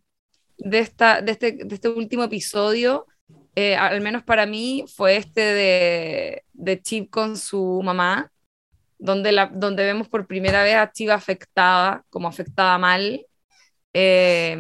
de 0.58 0.80
esta, 0.80 1.22
de 1.22 1.32
este, 1.32 1.52
de 1.64 1.76
este 1.76 1.90
último 1.90 2.24
episodio, 2.26 3.08
eh, 3.56 3.76
al 3.76 4.02
menos 4.02 4.24
para 4.24 4.46
mí, 4.46 4.84
fue 4.94 5.16
este 5.18 5.42
de, 5.42 6.44
de 6.54 6.82
Chip 6.82 7.10
con 7.10 7.38
su 7.38 7.82
mamá, 7.84 8.30
donde, 9.00 9.32
la, 9.32 9.48
donde 9.48 9.86
vemos 9.86 10.10
por 10.10 10.28
primera 10.28 10.64
vez 10.64 10.76
a 10.76 10.92
Chip 10.92 11.10
afectada, 11.10 12.06
como 12.10 12.28
afectada 12.28 12.78
mal, 12.78 13.26
Eh, 13.94 14.58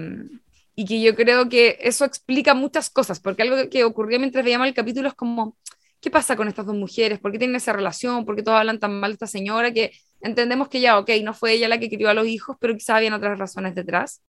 y 0.76 0.86
que 0.86 1.02
yo 1.02 1.16
creo 1.16 1.50
que 1.50 1.78
eso 1.82 2.06
explica 2.06 2.54
muchas 2.54 2.90
cosas, 2.90 3.20
porque 3.20 3.44
algo 3.44 3.70
que 3.70 3.84
ocurrió 3.84 4.20
mientras 4.20 4.44
veíamos 4.44 4.68
el 4.68 4.74
capítulo 4.74 5.08
es 5.08 5.14
como, 5.14 5.58
¿qué 6.02 6.10
pasa 6.10 6.36
con 6.36 6.48
estas 6.48 6.66
dos 6.66 6.76
mujeres? 6.76 7.20
¿Por 7.20 7.32
qué 7.32 7.38
tienen 7.40 7.56
esa 7.56 7.74
relación? 7.74 8.26
¿Por 8.26 8.36
qué 8.36 8.44
todos 8.44 8.58
hablan 8.60 8.80
tan 8.80 9.00
mal 9.00 9.12
de 9.12 9.14
esta 9.14 9.28
señora? 9.28 9.72
Que 9.72 9.92
entendemos 10.22 10.70
que 10.70 10.82
ya, 10.82 10.98
ok, 10.98 11.10
no 11.24 11.34
fue 11.34 11.54
ella 11.54 11.68
la 11.68 11.80
que 11.80 11.90
crió 11.90 12.10
a 12.10 12.14
los 12.14 12.28
hijos, 12.28 12.58
pero 12.60 12.74
quizá 12.76 12.98
habían 12.98 13.14
otras 13.14 13.38
razones 13.38 13.76
detrás. 13.76 14.24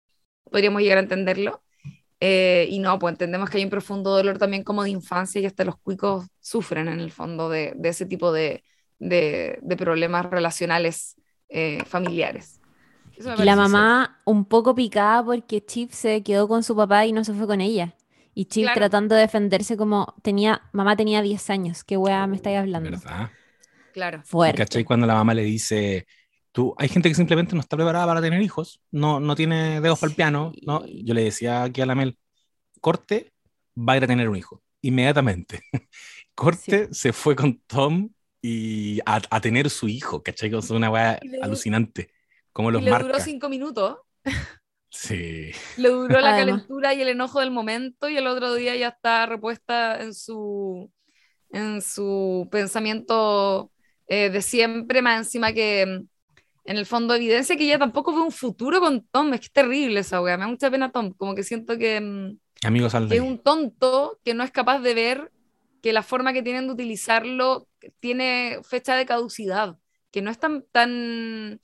Podríamos 0.50 0.82
llegar 0.82 0.98
a 0.98 1.02
entenderlo. 1.02 1.62
Eh, 2.20 2.68
y 2.70 2.78
no, 2.78 2.98
pues 2.98 3.12
entendemos 3.12 3.50
que 3.50 3.58
hay 3.58 3.64
un 3.64 3.70
profundo 3.70 4.10
dolor 4.10 4.38
también 4.38 4.62
como 4.62 4.84
de 4.84 4.90
infancia 4.90 5.40
y 5.40 5.46
hasta 5.46 5.64
los 5.64 5.76
cuicos 5.78 6.26
sufren 6.40 6.88
en 6.88 7.00
el 7.00 7.10
fondo 7.10 7.48
de, 7.48 7.72
de 7.76 7.88
ese 7.88 8.06
tipo 8.06 8.32
de, 8.32 8.62
de, 9.00 9.58
de 9.60 9.76
problemas 9.76 10.26
relacionales 10.26 11.16
eh, 11.48 11.82
familiares. 11.84 12.61
Y 13.38 13.42
la 13.44 13.56
mamá 13.56 14.20
un 14.24 14.44
poco 14.44 14.74
picada 14.74 15.24
porque 15.24 15.64
Chip 15.64 15.92
se 15.92 16.22
quedó 16.22 16.48
con 16.48 16.62
su 16.62 16.74
papá 16.76 17.06
y 17.06 17.12
no 17.12 17.24
se 17.24 17.32
fue 17.32 17.46
con 17.46 17.60
ella. 17.60 17.94
Y 18.34 18.46
Chip 18.46 18.68
tratando 18.74 19.14
de 19.14 19.22
defenderse 19.22 19.76
como 19.76 20.14
tenía, 20.22 20.62
mamá 20.72 20.96
tenía 20.96 21.20
10 21.22 21.50
años, 21.50 21.84
qué 21.84 21.96
weá 21.96 22.26
me 22.26 22.36
estáis 22.36 22.58
hablando. 22.58 22.90
¿Verdad? 22.90 23.30
Claro. 23.92 24.22
Fuerte. 24.24 24.58
¿Cachai? 24.58 24.84
Cuando 24.84 25.06
la 25.06 25.14
mamá 25.14 25.34
le 25.34 25.42
dice, 25.42 26.06
tú, 26.50 26.74
hay 26.78 26.88
gente 26.88 27.08
que 27.08 27.14
simplemente 27.14 27.54
no 27.54 27.60
está 27.60 27.76
preparada 27.76 28.06
para 28.06 28.22
tener 28.22 28.40
hijos, 28.40 28.80
no, 28.90 29.20
no 29.20 29.36
tiene 29.36 29.80
dedos 29.80 29.98
para 29.98 30.10
el 30.10 30.16
piano, 30.16 30.52
¿no? 30.62 30.84
Yo 30.86 31.12
le 31.14 31.24
decía 31.24 31.64
aquí 31.64 31.82
a 31.82 31.86
la 31.86 31.94
Mel, 31.94 32.18
corte, 32.80 33.32
va 33.76 33.94
a 33.94 33.96
ir 33.98 34.04
a 34.04 34.06
tener 34.06 34.28
un 34.28 34.36
hijo, 34.36 34.62
inmediatamente. 34.80 35.60
corte 36.34 36.88
se 36.92 37.12
fue 37.12 37.36
con 37.36 37.60
Tom 37.66 38.10
y 38.40 39.00
a, 39.04 39.20
a, 39.30 39.40
tener 39.40 39.68
su 39.68 39.88
hijo, 39.88 40.22
¿cachai? 40.22 40.54
Es 40.54 40.70
una 40.70 40.90
weá 40.90 41.20
alucinante. 41.42 42.10
Como 42.52 42.70
los 42.70 42.82
y 42.82 42.84
le 42.84 42.90
marca. 42.90 43.06
duró 43.06 43.20
cinco 43.20 43.48
minutos. 43.48 43.98
Sí. 44.94 45.52
Le 45.76 45.88
duró 45.88 46.20
la 46.20 46.36
calentura 46.36 46.92
y 46.92 47.00
el 47.00 47.08
enojo 47.08 47.40
del 47.40 47.50
momento 47.50 48.10
y 48.10 48.16
el 48.18 48.26
otro 48.26 48.54
día 48.54 48.76
ya 48.76 48.88
está 48.88 49.24
repuesta 49.24 50.02
en 50.02 50.12
su, 50.12 50.92
en 51.50 51.80
su 51.80 52.46
pensamiento 52.50 53.72
eh, 54.06 54.28
de 54.28 54.42
siempre, 54.42 55.00
más 55.00 55.16
encima 55.18 55.54
que 55.54 55.86
mm, 55.86 56.08
en 56.66 56.76
el 56.76 56.84
fondo 56.84 57.14
evidencia 57.14 57.56
que 57.56 57.64
ella 57.64 57.78
tampoco 57.78 58.14
ve 58.14 58.20
un 58.20 58.32
futuro 58.32 58.80
con 58.80 59.06
Tom, 59.06 59.32
es 59.32 59.40
que 59.40 59.46
es 59.46 59.52
terrible 59.52 60.00
esa 60.00 60.20
wea, 60.20 60.36
me 60.36 60.44
da 60.44 60.48
mucha 60.48 60.70
pena 60.70 60.92
Tom, 60.92 61.14
como 61.14 61.34
que 61.34 61.42
siento 61.42 61.78
que, 61.78 61.98
mm, 61.98 62.38
Amigos 62.66 62.92
que 63.08 63.16
es 63.16 63.22
un 63.22 63.42
tonto 63.42 64.20
que 64.22 64.34
no 64.34 64.44
es 64.44 64.50
capaz 64.50 64.80
de 64.80 64.92
ver 64.92 65.32
que 65.80 65.94
la 65.94 66.02
forma 66.02 66.34
que 66.34 66.42
tienen 66.42 66.66
de 66.66 66.74
utilizarlo 66.74 67.66
tiene 67.98 68.60
fecha 68.62 68.94
de 68.94 69.06
caducidad, 69.06 69.78
que 70.10 70.20
no 70.20 70.30
es 70.30 70.38
tan, 70.38 70.66
tan 70.70 71.61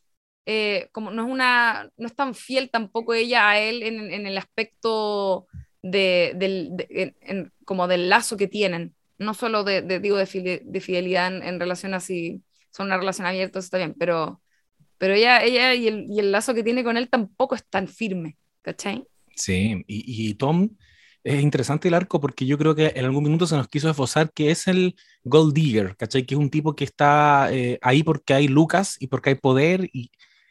eh, 0.51 0.89
como 0.93 1.11
no 1.11 1.27
es 1.27 1.31
una, 1.31 1.91
no 1.99 2.07
es 2.07 2.17
tan 2.17 2.35
fiel 2.35 2.71
tampoco 2.71 3.13
ella 3.13 3.51
a 3.51 3.61
él 3.61 3.83
en, 3.83 4.11
en 4.11 4.27
el 4.27 4.39
aspecto 4.39 5.47
de, 5.83 6.33
del, 6.37 6.71
de, 6.73 7.15
en, 7.21 7.53
como 7.67 7.87
del 7.87 8.09
lazo 8.09 8.39
que 8.39 8.49
tienen, 8.49 8.95
no 9.19 9.35
solo 9.35 9.63
de, 9.63 9.83
de 9.83 10.01
digo, 10.01 10.17
de, 10.17 10.25
fidelidad 10.25 11.37
en, 11.37 11.43
en, 11.43 11.61
relación 11.61 11.93
así, 11.93 12.41
son 12.71 12.87
una 12.87 12.97
relación 12.97 13.27
abierta, 13.27 13.59
está 13.59 13.77
bien, 13.77 13.95
pero, 13.99 14.41
pero 14.97 15.13
ella, 15.13 15.45
ella 15.45 15.75
y, 15.75 15.87
el, 15.87 16.07
y 16.09 16.19
el 16.19 16.33
lazo 16.33 16.55
que 16.55 16.65
tiene 16.65 16.83
con 16.83 16.97
él 16.97 17.11
tampoco 17.11 17.55
es 17.55 17.67
tan 17.69 17.87
firme, 17.87 18.39
¿cachai? 18.63 19.07
Sí, 19.37 19.85
y, 19.87 20.31
y 20.31 20.35
Tom 20.35 20.71
es 21.25 21.43
interesante 21.43 21.89
el 21.89 21.95
arco 21.95 22.21
porque 22.21 22.47
yo 22.47 22.57
creo 22.57 22.75
que 22.75 22.95
en 22.97 23.05
algún 23.05 23.25
minuto 23.25 23.47
se 23.47 23.55
nos 23.55 23.69
quiso 23.69 23.91
esbozar 23.91 24.33
que 24.33 24.51
es 24.51 24.67
el 24.67 24.97
Gold 25.25 25.53
Digger, 25.53 25.95
¿cachai? 25.95 26.25
Que 26.25 26.35
es 26.35 26.41
un 26.41 26.49
tipo 26.49 26.75
que 26.75 26.85
está 26.85 27.53
eh, 27.53 27.79
ahí 27.83 28.03
porque 28.03 28.33
hay 28.33 28.49
Lucas 28.49 28.97
y 28.99 29.09
porque 29.09 29.29
hay 29.29 29.35
poder 29.35 29.91
y 29.93 30.11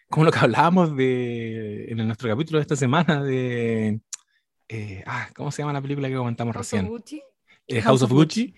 como 0.10 0.26
lo 0.26 0.32
que 0.32 0.40
hablábamos 0.40 0.96
de, 0.96 1.86
en 1.90 1.98
nuestro 2.06 2.30
capítulo 2.30 2.60
de 2.60 2.64
esta 2.64 2.76
semana 2.76 3.24
de... 3.24 4.00
Eh, 4.70 5.04
ah, 5.06 5.30
¿Cómo 5.36 5.52
se 5.52 5.62
llama 5.62 5.74
la 5.74 5.82
película 5.82 6.10
que 6.10 6.16
comentamos 6.16 6.54
House 6.54 6.66
recién? 6.66 6.86
Of 6.86 6.92
Gucci. 6.92 7.22
Eh, 7.68 7.82
House, 7.82 7.84
House, 7.84 8.02
of 8.04 8.12
Gucci, 8.12 8.48
Gucci, 8.48 8.56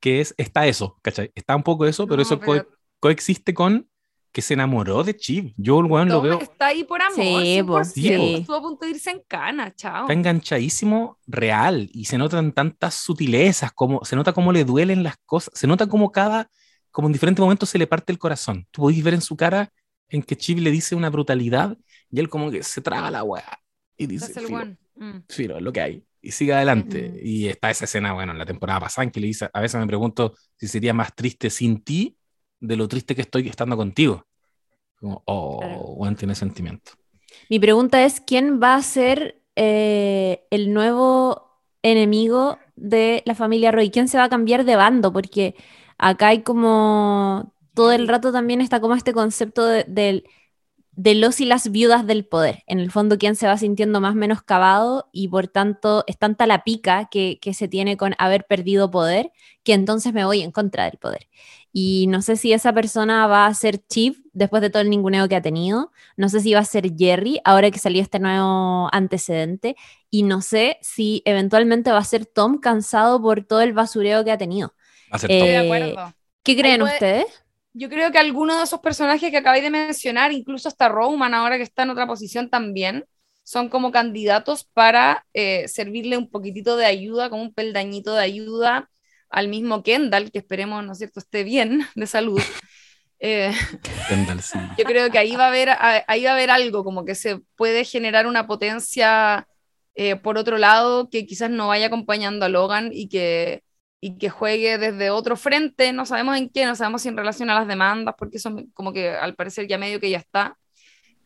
que 0.00 0.20
es, 0.20 0.34
está 0.36 0.66
eso, 0.66 0.98
¿cachai? 1.02 1.32
Está 1.34 1.56
un 1.56 1.62
poco 1.62 1.86
eso, 1.86 2.06
pero 2.06 2.18
no, 2.18 2.22
eso 2.22 2.38
pero... 2.38 2.64
Co 2.64 2.78
coexiste 3.00 3.54
con 3.54 3.88
que 4.32 4.42
se 4.42 4.54
enamoró 4.54 5.04
de 5.04 5.16
Chip. 5.16 5.54
Yo 5.56 5.80
el 5.80 5.86
weón 5.86 6.08
lo 6.08 6.20
veo. 6.20 6.40
Está 6.40 6.66
ahí 6.66 6.84
por 6.84 7.00
amor. 7.00 7.84
Sí, 7.84 8.02
sí. 8.02 8.34
Estuvo 8.34 8.56
a 8.56 8.62
punto 8.62 8.84
de 8.84 8.90
irse 8.92 9.10
en 9.10 9.22
cana, 9.26 9.74
chao. 9.74 10.02
Está 10.02 10.12
enganchadísimo 10.12 11.18
real 11.26 11.88
y 11.92 12.04
se 12.04 12.18
notan 12.18 12.52
tantas 12.52 12.94
sutilezas, 12.94 13.72
como, 13.72 14.04
se 14.04 14.16
nota 14.16 14.32
cómo 14.32 14.52
le 14.52 14.64
duelen 14.64 15.02
las 15.02 15.16
cosas, 15.24 15.52
se 15.54 15.66
nota 15.66 15.86
como 15.86 16.12
cada, 16.12 16.50
como 16.90 17.08
en 17.08 17.12
diferentes 17.12 17.40
momentos 17.40 17.68
se 17.68 17.78
le 17.78 17.86
parte 17.86 18.12
el 18.12 18.18
corazón. 18.18 18.66
Tú 18.70 18.82
podés 18.82 19.02
ver 19.02 19.14
en 19.14 19.22
su 19.22 19.36
cara 19.36 19.72
en 20.08 20.22
que 20.22 20.36
Chip 20.36 20.58
le 20.58 20.70
dice 20.70 20.94
una 20.94 21.10
brutalidad 21.10 21.76
y 22.10 22.20
él 22.20 22.28
como 22.28 22.50
que 22.50 22.62
se 22.62 22.80
traga 22.80 23.10
la 23.10 23.22
weá 23.22 23.60
y 23.96 24.06
dice, 24.06 24.40
filo, 24.40 24.64
mm. 24.96 25.18
filo, 25.28 25.60
lo 25.60 25.72
que 25.72 25.80
hay. 25.80 26.04
Y 26.20 26.32
sigue 26.32 26.54
adelante. 26.54 27.10
Mm. 27.10 27.18
Y 27.22 27.48
está 27.48 27.70
esa 27.70 27.84
escena, 27.84 28.12
bueno, 28.12 28.32
en 28.32 28.38
la 28.38 28.46
temporada 28.46 28.80
pasada, 28.80 29.04
en 29.04 29.10
que 29.10 29.20
le 29.20 29.26
dice, 29.26 29.48
a 29.52 29.60
veces 29.60 29.80
me 29.80 29.86
pregunto 29.86 30.34
si 30.56 30.68
sería 30.68 30.94
más 30.94 31.14
triste 31.14 31.50
sin 31.50 31.82
ti 31.82 32.16
de 32.60 32.76
lo 32.76 32.88
triste 32.88 33.14
que 33.14 33.22
estoy 33.22 33.48
estando 33.48 33.76
contigo. 33.76 34.24
Como, 34.98 35.22
oh, 35.26 35.58
claro. 35.60 35.78
bueno, 35.96 36.16
tiene 36.16 36.34
sentimiento. 36.34 36.92
Mi 37.50 37.58
pregunta 37.58 38.04
es, 38.04 38.20
¿quién 38.20 38.60
va 38.60 38.74
a 38.74 38.82
ser 38.82 39.42
eh, 39.54 40.44
el 40.50 40.72
nuevo 40.72 41.62
enemigo 41.82 42.58
de 42.76 43.22
la 43.26 43.34
familia 43.34 43.70
Roy? 43.70 43.90
¿Quién 43.90 44.08
se 44.08 44.18
va 44.18 44.24
a 44.24 44.28
cambiar 44.28 44.64
de 44.64 44.76
bando? 44.76 45.12
Porque 45.12 45.54
acá 45.98 46.28
hay 46.28 46.42
como 46.42 47.54
todo 47.78 47.92
el 47.92 48.08
rato 48.08 48.32
también 48.32 48.60
está 48.60 48.80
como 48.80 48.96
este 48.96 49.12
concepto 49.12 49.64
de, 49.64 49.84
de, 49.86 50.24
de, 50.90 51.14
los 51.14 51.40
y 51.40 51.44
las 51.44 51.70
viudas 51.70 52.04
del 52.08 52.26
poder. 52.26 52.64
En 52.66 52.80
el 52.80 52.90
fondo, 52.90 53.18
quién 53.18 53.36
se 53.36 53.46
va 53.46 53.56
sintiendo 53.56 54.00
más 54.00 54.16
menoscabado 54.16 55.08
y 55.12 55.28
por 55.28 55.46
tanto 55.46 56.02
es 56.08 56.18
tanta 56.18 56.48
la 56.48 56.64
pica 56.64 57.08
que, 57.08 57.38
que, 57.40 57.54
se 57.54 57.68
tiene 57.68 57.96
con 57.96 58.16
haber 58.18 58.46
perdido 58.46 58.90
poder 58.90 59.30
que 59.62 59.74
entonces 59.74 60.12
me 60.12 60.24
voy 60.24 60.42
en 60.42 60.50
contra 60.50 60.86
del 60.86 60.98
poder. 60.98 61.28
Y 61.72 62.08
no 62.08 62.20
sé 62.20 62.34
si 62.36 62.52
esa 62.52 62.72
persona 62.72 63.28
va 63.28 63.46
a 63.46 63.54
ser 63.54 63.78
Chip 63.86 64.16
después 64.32 64.60
de 64.60 64.70
todo 64.70 64.82
el 64.82 64.90
ninguneo 64.90 65.28
que 65.28 65.36
ha 65.36 65.42
tenido. 65.42 65.92
No 66.16 66.28
sé 66.28 66.40
si 66.40 66.52
va 66.54 66.60
a 66.60 66.64
ser 66.64 66.96
Jerry 66.96 67.40
ahora 67.44 67.70
que 67.70 67.78
salió 67.78 68.02
este 68.02 68.18
nuevo 68.18 68.88
antecedente. 68.92 69.76
Y 70.10 70.24
no 70.24 70.40
sé 70.40 70.78
si 70.80 71.22
eventualmente 71.26 71.92
va 71.92 71.98
a 71.98 72.04
ser 72.04 72.26
Tom 72.26 72.58
cansado 72.58 73.22
por 73.22 73.44
todo 73.44 73.60
el 73.60 73.72
basureo 73.72 74.24
que 74.24 74.32
ha 74.32 74.38
tenido. 74.38 74.74
Va 75.12 75.16
a 75.16 75.18
ser 75.20 75.30
Eh, 75.30 75.38
Tom. 75.38 75.48
de 75.48 75.56
acuerdo. 75.58 76.14
¿Qué 76.42 76.56
creen 76.56 76.80
puede- 76.80 76.94
ustedes? 76.94 77.26
Yo 77.78 77.88
creo 77.88 78.10
que 78.10 78.18
algunos 78.18 78.56
de 78.58 78.64
esos 78.64 78.80
personajes 78.80 79.30
que 79.30 79.36
acabáis 79.36 79.62
de 79.62 79.70
mencionar, 79.70 80.32
incluso 80.32 80.66
hasta 80.66 80.88
Roman, 80.88 81.32
ahora 81.32 81.56
que 81.58 81.62
está 81.62 81.84
en 81.84 81.90
otra 81.90 82.08
posición 82.08 82.50
también, 82.50 83.04
son 83.44 83.68
como 83.68 83.92
candidatos 83.92 84.64
para 84.64 85.24
eh, 85.32 85.68
servirle 85.68 86.16
un 86.16 86.28
poquitito 86.28 86.76
de 86.76 86.86
ayuda, 86.86 87.30
como 87.30 87.42
un 87.42 87.54
peldañito 87.54 88.14
de 88.14 88.22
ayuda 88.24 88.90
al 89.30 89.46
mismo 89.46 89.84
Kendall, 89.84 90.32
que 90.32 90.38
esperemos, 90.38 90.84
¿no 90.84 90.90
es 90.92 90.98
cierto?, 90.98 91.20
esté 91.20 91.44
bien 91.44 91.86
de 91.94 92.06
salud. 92.06 92.40
Eh, 93.20 93.52
Kendall, 94.08 94.40
sí. 94.40 94.60
yo 94.78 94.84
creo 94.84 95.10
que 95.10 95.18
ahí 95.18 95.34
va 95.34 95.46
a 95.46 95.48
haber, 95.48 95.70
a- 95.70 96.04
ahí 96.06 96.22
va 96.22 96.30
a 96.30 96.34
haber 96.34 96.50
algo, 96.52 96.84
como 96.84 97.04
que 97.04 97.16
se 97.16 97.40
puede 97.56 97.84
generar 97.84 98.28
una 98.28 98.46
potencia 98.46 99.48
eh, 99.96 100.14
por 100.14 100.38
otro 100.38 100.56
lado 100.56 101.10
que 101.10 101.26
quizás 101.26 101.50
no 101.50 101.66
vaya 101.66 101.86
acompañando 101.88 102.46
a 102.46 102.48
Logan 102.48 102.90
y 102.92 103.08
que, 103.08 103.64
y 104.00 104.16
que 104.18 104.30
juegue 104.30 104.78
desde 104.78 105.10
otro 105.10 105.36
frente, 105.36 105.92
no 105.92 106.06
sabemos 106.06 106.36
en 106.36 106.48
qué, 106.50 106.64
no 106.66 106.76
sabemos 106.76 107.02
si 107.02 107.08
en 107.08 107.16
relación 107.16 107.50
a 107.50 107.54
las 107.54 107.66
demandas, 107.66 108.14
porque 108.16 108.36
eso 108.36 108.54
como 108.74 108.92
que 108.92 109.10
al 109.10 109.34
parecer 109.34 109.66
ya 109.66 109.78
medio 109.78 110.00
que 110.00 110.10
ya 110.10 110.18
está, 110.18 110.56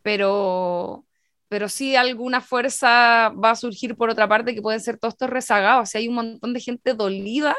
pero, 0.01 1.05
pero 1.49 1.69
sí 1.69 1.95
alguna 1.95 2.41
fuerza 2.41 3.29
va 3.29 3.51
a 3.51 3.55
surgir 3.55 3.95
por 3.95 4.09
otra 4.09 4.27
parte 4.27 4.55
que 4.55 4.61
pueden 4.61 4.81
ser 4.81 4.97
todos 4.97 5.13
estos 5.13 5.29
rezagados, 5.29 5.89
o 5.89 5.91
sea, 5.91 5.99
hay 5.99 6.07
un 6.07 6.15
montón 6.15 6.53
de 6.53 6.59
gente 6.59 6.93
dolida 6.95 7.55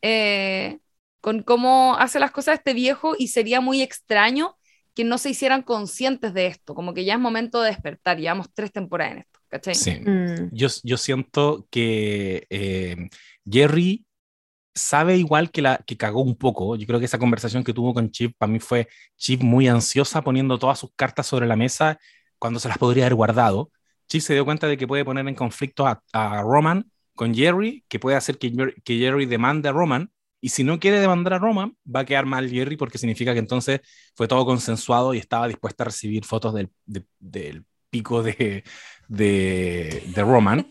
eh, 0.00 0.78
con 1.20 1.42
cómo 1.42 1.96
hace 1.98 2.18
las 2.18 2.30
cosas 2.30 2.58
este 2.58 2.72
viejo 2.72 3.14
y 3.18 3.28
sería 3.28 3.60
muy 3.60 3.82
extraño 3.82 4.56
que 4.94 5.04
no 5.04 5.18
se 5.18 5.28
hicieran 5.28 5.62
conscientes 5.62 6.32
de 6.32 6.46
esto, 6.46 6.74
como 6.74 6.94
que 6.94 7.04
ya 7.04 7.14
es 7.14 7.20
momento 7.20 7.60
de 7.60 7.68
despertar, 7.68 8.18
llevamos 8.18 8.48
tres 8.54 8.72
temporadas 8.72 9.12
en 9.12 9.18
esto, 9.18 9.40
¿cachai? 9.48 9.74
Sí. 9.74 10.00
Mm, 10.00 10.48
Yo, 10.52 10.68
yo 10.84 10.96
siento 10.96 11.66
que 11.70 12.46
eh, 12.48 12.96
Jerry 13.50 14.04
sabe 14.74 15.16
igual 15.16 15.50
que, 15.50 15.62
la, 15.62 15.78
que 15.86 15.96
cagó 15.96 16.22
un 16.22 16.36
poco. 16.36 16.76
Yo 16.76 16.86
creo 16.86 16.98
que 16.98 17.06
esa 17.06 17.18
conversación 17.18 17.64
que 17.64 17.72
tuvo 17.72 17.94
con 17.94 18.10
Chip, 18.10 18.34
para 18.38 18.52
mí 18.52 18.60
fue 18.60 18.88
Chip 19.16 19.42
muy 19.42 19.68
ansiosa 19.68 20.22
poniendo 20.22 20.58
todas 20.58 20.78
sus 20.78 20.90
cartas 20.96 21.26
sobre 21.26 21.46
la 21.46 21.56
mesa 21.56 21.98
cuando 22.38 22.60
se 22.60 22.68
las 22.68 22.78
podría 22.78 23.04
haber 23.04 23.14
guardado. 23.14 23.70
Chip 24.08 24.20
se 24.22 24.34
dio 24.34 24.44
cuenta 24.44 24.66
de 24.68 24.76
que 24.76 24.86
puede 24.86 25.04
poner 25.04 25.26
en 25.28 25.34
conflicto 25.34 25.86
a, 25.86 26.02
Roman 26.42 26.90
con 27.14 27.34
Jerry, 27.34 27.84
que 27.88 27.98
puede 27.98 28.16
hacer 28.16 28.38
que, 28.38 28.52
Jer- 28.52 28.74
que 28.84 28.98
Jerry 28.98 29.26
demande 29.26 29.68
a 29.68 29.72
Roman. 29.72 30.10
Y 30.40 30.50
si 30.50 30.62
no 30.64 30.78
quiere 30.78 31.00
demandar 31.00 31.34
a 31.34 31.38
Roman, 31.38 31.76
va 31.92 32.00
a 32.00 32.04
quedar 32.04 32.26
mal 32.26 32.48
Jerry 32.50 32.76
porque 32.76 32.98
significa 32.98 33.32
que 33.32 33.38
entonces 33.40 33.80
fue 34.14 34.28
todo 34.28 34.44
consensuado 34.44 35.14
y 35.14 35.18
estaba 35.18 35.48
dispuesta 35.48 35.82
a 35.84 35.86
recibir 35.86 36.24
fotos 36.24 36.54
del, 36.54 36.70
de- 36.84 37.06
del 37.18 37.64
pico 37.90 38.22
de, 38.22 38.62
de 39.08 40.22
Roman. 40.22 40.66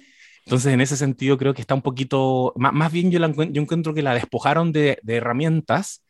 Entonces, 0.45 0.73
en 0.73 0.81
ese 0.81 0.97
sentido, 0.97 1.37
creo 1.37 1.53
que 1.53 1.61
está 1.61 1.73
un 1.75 1.81
poquito, 1.81 2.53
más, 2.55 2.73
más 2.73 2.91
bien 2.91 3.11
yo, 3.11 3.19
encuentro 3.23 3.93
que 3.93 4.03
la 4.03 4.13
despojaron 4.13 4.71
de, 4.71 4.99
de 5.01 5.15
herramientas. 5.15 6.03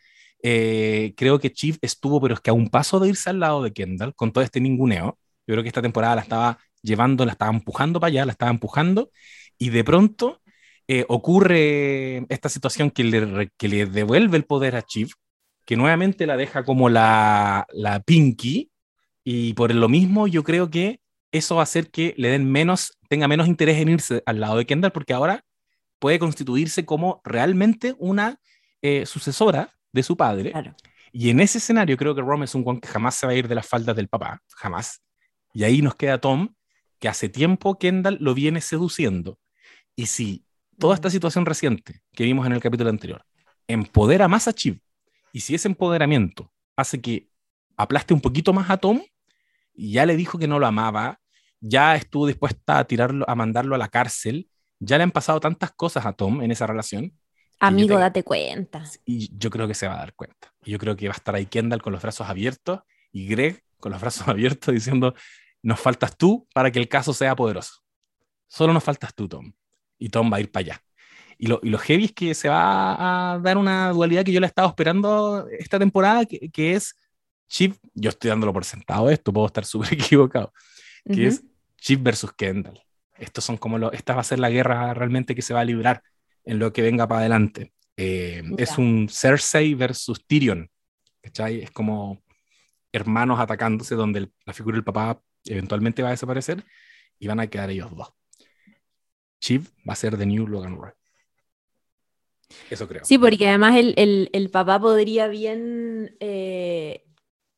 Eh, 0.44 1.14
creo 1.18 1.40
que 1.40 1.52
Chief 1.54 1.78
estuvo, 1.82 2.22
pero 2.22 2.36
es 2.36 2.42
que 2.42 2.50
a 2.50 2.54
un 2.54 2.70
paso 2.70 3.00
de 3.00 3.10
irse 3.10 3.30
al 3.30 3.40
lado 3.40 3.64
de 3.64 3.74
Kendall 3.74 4.14
con 4.16 4.32
todo 4.32 4.44
este 4.44 4.60
ninguneo. 4.62 5.18
Yo 5.48 5.54
creo 5.54 5.64
que 5.64 5.70
esta 5.70 5.82
temporada 5.82 6.16
la 6.16 6.22
estaba 6.22 6.60
llevando, 6.82 7.26
la 7.26 7.32
estaba 7.34 7.52
empujando 7.52 8.00
para 8.00 8.10
allá, 8.10 8.26
la 8.26 8.32
estaba 8.34 8.52
empujando, 8.52 9.12
y 9.58 9.70
de 9.70 9.84
pronto 9.84 10.42
eh, 10.88 11.06
ocurre 11.10 12.26
esta 12.30 12.50
situación 12.50 12.92
que 12.92 13.04
le, 13.04 13.50
que 13.58 13.68
le 13.68 13.86
devuelve 13.86 14.38
el 14.38 14.46
poder 14.46 14.76
a 14.76 14.84
Chief, 14.84 15.12
que 15.66 15.76
nuevamente 15.78 16.28
la 16.28 16.38
deja 16.38 16.64
como 16.64 16.90
la, 16.90 17.66
la 17.74 18.02
Pinky, 18.02 18.72
y 19.24 19.54
por 19.54 19.74
lo 19.74 19.90
mismo 19.90 20.28
yo 20.28 20.44
creo 20.44 20.70
que 20.70 21.00
eso 21.38 21.56
va 21.56 21.62
a 21.62 21.64
hacer 21.64 21.92
que 21.92 22.14
le 22.18 22.30
den 22.30 22.50
menos, 22.50 22.98
tenga 23.10 23.28
menos 23.28 23.48
interés 23.48 23.78
en 23.78 23.90
irse 23.90 24.24
al 24.26 24.40
lado 24.40 24.58
de 24.58 24.66
Kendall, 24.66 24.92
porque 24.92 25.14
ahora 25.14 25.44
puede 26.00 26.20
constituirse 26.20 26.86
como 26.86 27.22
realmente 27.24 27.96
una 28.00 28.40
eh, 28.82 29.06
sucesora 29.06 29.74
de 29.92 30.04
su 30.04 30.16
padre. 30.16 30.54
Y 31.12 31.30
en 31.30 31.40
ese 31.40 31.58
escenario 31.58 31.98
creo 31.98 32.16
que 32.16 32.22
Rom 32.22 32.44
es 32.44 32.56
un 32.56 32.64
guan 32.64 32.80
que 32.80 32.88
jamás 32.88 33.16
se 33.16 33.26
va 33.26 33.34
a 33.34 33.36
ir 33.36 33.48
de 33.48 33.56
las 33.56 33.68
faldas 33.68 33.96
del 33.96 34.08
papá, 34.08 34.42
jamás. 34.56 35.02
Y 35.54 35.64
ahí 35.64 35.82
nos 35.82 35.96
queda 35.96 36.20
Tom, 36.20 36.54
que 37.00 37.08
hace 37.08 37.30
tiempo 37.30 37.78
Kendall 37.78 38.18
lo 38.20 38.34
viene 38.34 38.62
seduciendo. 38.62 39.40
Y 39.96 40.08
si 40.08 40.46
toda 40.78 40.96
esta 40.96 41.10
situación 41.10 41.46
reciente 41.46 42.02
que 42.14 42.26
vimos 42.26 42.46
en 42.46 42.54
el 42.54 42.62
capítulo 42.62 42.90
anterior 42.90 43.26
empodera 43.68 44.28
más 44.28 44.48
a 44.48 44.54
Chip, 44.54 44.82
y 45.34 45.42
si 45.42 45.56
ese 45.56 45.68
empoderamiento 45.68 46.52
hace 46.76 47.02
que 47.02 47.30
aplaste 47.78 48.14
un 48.14 48.22
poquito 48.22 48.54
más 48.54 48.70
a 48.70 48.78
Tom, 48.78 49.02
ya 49.74 50.06
le 50.06 50.16
dijo 50.16 50.38
que 50.38 50.48
no 50.48 50.60
lo 50.60 50.68
amaba, 50.68 51.20
ya 51.60 51.96
estuvo 51.96 52.28
dispuesta 52.28 52.80
a 52.80 52.86
tirarlo, 52.86 53.26
a 53.28 53.36
mandarlo 53.36 53.76
a 53.76 53.78
la 53.78 53.88
cárcel, 53.88 54.50
ya 54.80 54.98
le 54.98 55.04
han 55.04 55.12
pasado 55.12 55.40
tantas 55.40 55.72
cosas 55.72 56.06
a 56.06 56.14
Tom 56.14 56.42
en 56.42 56.52
esa 56.52 56.68
relación. 56.68 57.18
Amigo, 57.60 57.98
date 57.98 58.24
cuenta. 58.24 58.84
Y 59.06 59.36
yo 59.38 59.50
creo 59.50 59.68
que 59.68 59.74
se 59.74 59.88
va 59.88 59.96
a 59.96 60.00
dar 60.00 60.14
cuenta. 60.14 60.54
Y 60.64 60.72
yo 60.72 60.80
creo 60.80 60.96
que 60.96 61.08
va 61.08 61.14
a 61.14 61.18
estar 61.18 61.36
ahí 61.36 61.46
Kendall 61.46 61.82
con 61.82 61.94
los 61.94 62.02
brazos 62.02 62.28
abiertos 62.28 62.82
y 63.12 63.28
Greg 63.28 63.64
con 63.80 63.92
los 63.92 64.02
brazos 64.02 64.28
abiertos 64.28 64.74
diciendo, 64.74 65.14
nos 65.62 65.80
faltas 65.80 66.18
tú 66.18 66.48
para 66.54 66.72
que 66.72 66.80
el 66.80 66.90
caso 66.90 67.14
sea 67.14 67.36
poderoso. 67.36 67.82
Solo 68.48 68.74
nos 68.74 68.84
faltas 68.84 69.16
tú, 69.16 69.28
Tom. 69.28 69.54
Y 69.98 70.10
Tom 70.10 70.32
va 70.32 70.38
a 70.38 70.40
ir 70.42 70.52
para 70.52 70.66
allá. 70.66 70.82
Y 71.38 71.48
lo, 71.48 71.60
y 71.64 71.70
lo 71.70 71.78
heavy 71.78 72.06
es 72.06 72.14
que 72.14 72.34
se 72.34 72.48
va 72.48 73.34
a 73.34 73.40
dar 73.40 73.58
una 73.58 73.90
dualidad 73.90 74.24
que 74.24 74.32
yo 74.32 74.40
le 74.40 74.46
he 74.46 74.48
estado 74.48 74.70
esperando 74.70 75.48
esta 75.50 75.80
temporada, 75.80 76.26
que, 76.26 76.50
que 76.50 76.74
es 76.74 76.96
Chip, 77.48 77.76
yo 77.94 78.10
estoy 78.10 78.30
dándolo 78.30 78.54
por 78.54 78.66
sentado 78.66 79.10
esto, 79.10 79.32
puedo 79.32 79.48
estar 79.48 79.66
súper 79.66 79.94
equivocado, 79.94 80.52
que 81.06 81.28
es 81.28 81.44
Chip 81.78 82.04
versus 82.04 82.34
Kendall. 82.34 82.82
Estos 83.18 83.46
son 83.46 83.58
como 83.58 83.78
lo, 83.78 83.92
esta 83.92 84.14
va 84.16 84.22
a 84.22 84.26
ser 84.26 84.40
la 84.40 84.50
guerra 84.50 84.94
realmente 84.94 85.36
que 85.36 85.42
se 85.42 85.54
va 85.54 85.62
a 85.62 85.66
librar 85.66 86.02
en 86.44 86.60
lo 86.60 86.74
que 86.74 86.82
venga 86.82 87.08
para 87.08 87.22
adelante. 87.22 87.74
Eh, 87.98 88.44
es 88.58 88.78
un 88.78 89.08
Cersei 89.10 89.74
versus 89.74 90.26
Tyrion. 90.26 90.70
¿cachai? 91.22 91.62
Es 91.62 91.72
como 91.72 92.22
hermanos 92.92 93.40
atacándose 93.40 93.96
donde 93.96 94.30
la 94.46 94.54
figura 94.54 94.76
del 94.76 94.84
papá 94.84 95.22
eventualmente 95.44 96.02
va 96.02 96.10
a 96.10 96.12
desaparecer 96.12 96.64
y 97.20 97.28
van 97.28 97.40
a 97.40 97.48
quedar 97.48 97.70
ellos 97.70 97.96
dos. 97.96 98.14
Chip 99.40 99.66
va 99.88 99.94
a 99.94 99.98
ser 99.98 100.18
The 100.18 100.26
New 100.26 100.48
Logan 100.48 100.78
Roy. 100.78 100.92
Eso 102.70 102.88
creo. 102.88 103.04
Sí, 103.04 103.18
porque 103.18 103.48
además 103.48 103.76
el, 103.76 103.94
el, 103.98 104.30
el 104.34 104.50
papá 104.50 104.80
podría 104.80 105.28
bien 105.28 106.16
eh, 106.20 107.06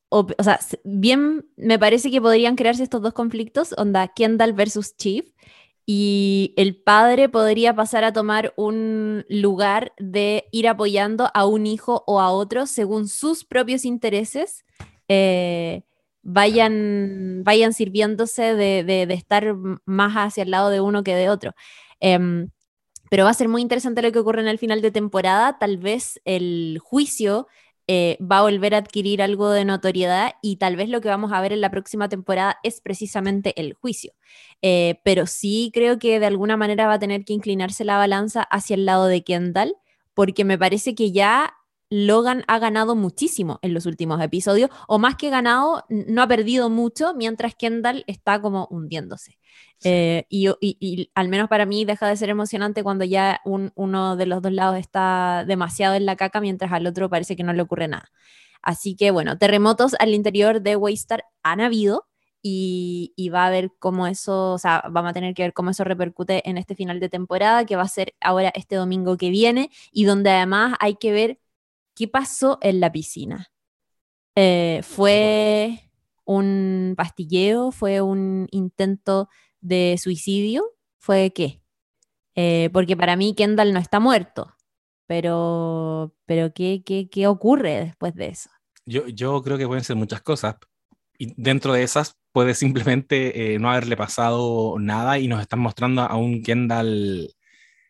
o, 0.09 0.27
sea, 0.41 0.59
bien 0.83 1.45
me 1.57 1.79
parece 1.79 2.11
que 2.11 2.21
podrían 2.21 2.55
crearse 2.55 2.83
estos 2.83 3.01
dos 3.01 3.13
conflictos, 3.13 3.73
onda 3.77 4.07
Kendall 4.07 4.53
versus 4.53 4.95
Chief, 4.95 5.25
y 5.85 6.53
el 6.57 6.75
padre 6.75 7.29
podría 7.29 7.73
pasar 7.73 8.03
a 8.03 8.11
tomar 8.11 8.53
un 8.57 9.25
lugar 9.29 9.93
de 9.97 10.47
ir 10.51 10.67
apoyando 10.67 11.29
a 11.33 11.45
un 11.45 11.65
hijo 11.65 12.03
o 12.07 12.19
a 12.19 12.31
otro 12.31 12.65
según 12.65 13.07
sus 13.07 13.45
propios 13.45 13.85
intereses, 13.85 14.65
eh, 15.07 15.83
vayan, 16.23 17.43
vayan 17.45 17.71
sirviéndose 17.73 18.53
de, 18.55 18.83
de, 18.83 19.13
estar 19.13 19.55
más 19.85 20.13
hacia 20.15 20.43
el 20.43 20.51
lado 20.51 20.69
de 20.69 20.81
uno 20.81 21.03
que 21.03 21.15
de 21.15 21.29
otro. 21.29 21.53
Em, 22.01 22.49
pero 23.09 23.23
va 23.23 23.29
a 23.29 23.33
ser 23.33 23.47
muy 23.47 23.61
interesante 23.61 24.01
lo 24.01 24.11
que 24.11 24.19
ocurre 24.19 24.41
en 24.41 24.49
el 24.49 24.59
final 24.59 24.81
de 24.81 24.91
temporada. 24.91 25.57
Tal 25.57 25.77
vez 25.77 26.19
el 26.25 26.79
juicio 26.83 27.47
eh, 27.87 28.17
va 28.21 28.39
a 28.39 28.41
volver 28.41 28.75
a 28.75 28.79
adquirir 28.79 29.21
algo 29.21 29.49
de 29.51 29.65
notoriedad 29.65 30.33
y 30.41 30.57
tal 30.57 30.75
vez 30.75 30.89
lo 30.89 31.01
que 31.01 31.07
vamos 31.09 31.31
a 31.31 31.41
ver 31.41 31.53
en 31.53 31.61
la 31.61 31.71
próxima 31.71 32.09
temporada 32.09 32.57
es 32.63 32.81
precisamente 32.81 33.59
el 33.59 33.73
juicio. 33.73 34.13
Eh, 34.61 34.99
pero 35.03 35.25
sí 35.25 35.71
creo 35.73 35.97
que 35.99 36.19
de 36.19 36.25
alguna 36.25 36.57
manera 36.57 36.87
va 36.87 36.93
a 36.93 36.99
tener 36.99 37.23
que 37.25 37.33
inclinarse 37.33 37.85
la 37.85 37.97
balanza 37.97 38.43
hacia 38.43 38.75
el 38.75 38.85
lado 38.85 39.07
de 39.07 39.23
Kendall, 39.23 39.75
porque 40.13 40.43
me 40.45 40.57
parece 40.57 40.95
que 40.95 41.11
ya 41.11 41.56
Logan 41.89 42.43
ha 42.47 42.59
ganado 42.59 42.95
muchísimo 42.95 43.59
en 43.61 43.73
los 43.73 43.85
últimos 43.85 44.21
episodios, 44.21 44.69
o 44.87 44.99
más 44.99 45.15
que 45.15 45.29
ganado, 45.29 45.85
no 45.89 46.21
ha 46.21 46.27
perdido 46.27 46.69
mucho, 46.69 47.13
mientras 47.13 47.55
Kendall 47.55 48.03
está 48.07 48.41
como 48.41 48.67
hundiéndose. 48.69 49.39
Eh, 49.83 50.25
y, 50.29 51.09
al 51.15 51.29
menos 51.29 51.47
para 51.47 51.65
mí 51.65 51.85
deja 51.85 52.07
de 52.07 52.17
ser 52.17 52.29
emocionante 52.29 52.83
cuando 52.83 53.05
ya 53.05 53.41
uno 53.45 54.15
de 54.15 54.25
los 54.25 54.41
dos 54.41 54.51
lados 54.51 54.77
está 54.77 55.45
demasiado 55.47 55.95
en 55.95 56.05
la 56.05 56.15
caca, 56.15 56.41
mientras 56.41 56.71
al 56.71 56.87
otro 56.87 57.09
parece 57.09 57.35
que 57.35 57.43
no 57.43 57.53
le 57.53 57.61
ocurre 57.61 57.87
nada. 57.87 58.11
Así 58.61 58.95
que 58.95 59.11
bueno, 59.11 59.37
terremotos 59.37 59.95
al 59.99 60.13
interior 60.13 60.61
de 60.61 60.75
Waystar 60.75 61.23
han 61.43 61.61
habido. 61.61 62.05
Y, 62.43 63.13
y, 63.17 63.29
va 63.29 63.47
a 63.47 63.49
ver 63.49 63.71
cómo 63.79 64.07
eso, 64.07 64.53
o 64.53 64.57
sea, 64.57 64.83
vamos 64.91 65.09
a 65.09 65.13
tener 65.13 65.33
que 65.33 65.41
ver 65.41 65.53
cómo 65.53 65.71
eso 65.71 65.83
repercute 65.83 66.47
en 66.47 66.57
este 66.57 66.75
final 66.75 66.99
de 66.99 67.09
temporada, 67.09 67.65
que 67.65 67.75
va 67.75 67.81
a 67.81 67.87
ser 67.87 68.13
ahora 68.21 68.53
este 68.55 68.75
domingo 68.75 69.17
que 69.17 69.31
viene, 69.31 69.69
y 69.91 70.05
donde 70.05 70.29
además 70.29 70.75
hay 70.79 70.95
que 70.95 71.11
ver 71.11 71.39
¿Qué 71.97 72.07
pasó 72.07 72.59
en 72.61 72.79
la 72.79 72.91
piscina? 72.91 73.47
Eh, 74.35 74.81
¿Fue 74.83 75.89
un 76.25 76.93
pastilleo? 76.95 77.71
¿Fue 77.71 78.01
un 78.01 78.47
intento 78.51 79.29
de 79.61 79.97
suicidio? 79.99 80.63
¿Fue 80.99 81.33
qué? 81.33 81.63
Eh, 82.35 82.69
porque 82.71 82.95
para 82.95 83.15
mí 83.15 83.33
Kendall 83.33 83.73
no 83.73 83.79
está 83.79 83.99
muerto, 83.99 84.55
pero, 85.07 86.13
pero 86.27 86.53
¿qué, 86.53 86.83
qué, 86.85 87.09
qué 87.09 87.25
ocurre 87.25 87.85
después 87.85 88.13
de 88.13 88.27
eso? 88.27 88.51
Yo, 88.85 89.07
yo, 89.07 89.41
creo 89.41 89.57
que 89.57 89.65
pueden 89.65 89.83
ser 89.83 89.95
muchas 89.95 90.21
cosas. 90.21 90.57
Y 91.17 91.33
dentro 91.35 91.73
de 91.73 91.81
esas 91.81 92.15
puede 92.31 92.53
simplemente 92.53 93.55
eh, 93.55 93.57
no 93.57 93.71
haberle 93.71 93.97
pasado 93.97 94.75
nada 94.77 95.17
y 95.17 95.27
nos 95.27 95.41
están 95.41 95.61
mostrando 95.61 96.03
a 96.03 96.15
un 96.15 96.43
Kendall 96.43 97.33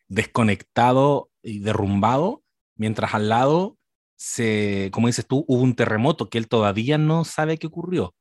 desconectado 0.08 1.30
y 1.44 1.60
derrumbado, 1.60 2.42
mientras 2.78 3.14
al 3.14 3.28
lado 3.28 3.77
se, 4.18 4.90
como 4.92 5.08
dices 5.08 5.26
tú, 5.28 5.46
hubo 5.48 5.62
un 5.62 5.76
terremoto 5.76 6.30
que 6.30 6.38
él 6.38 6.48
todavía 6.48 6.98
no 6.98 7.24
sabe 7.24 7.58
qué 7.58 7.68
ocurrió, 7.68 8.16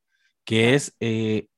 que 0.44 0.74
es 0.74 0.94
eh, 1.00 1.48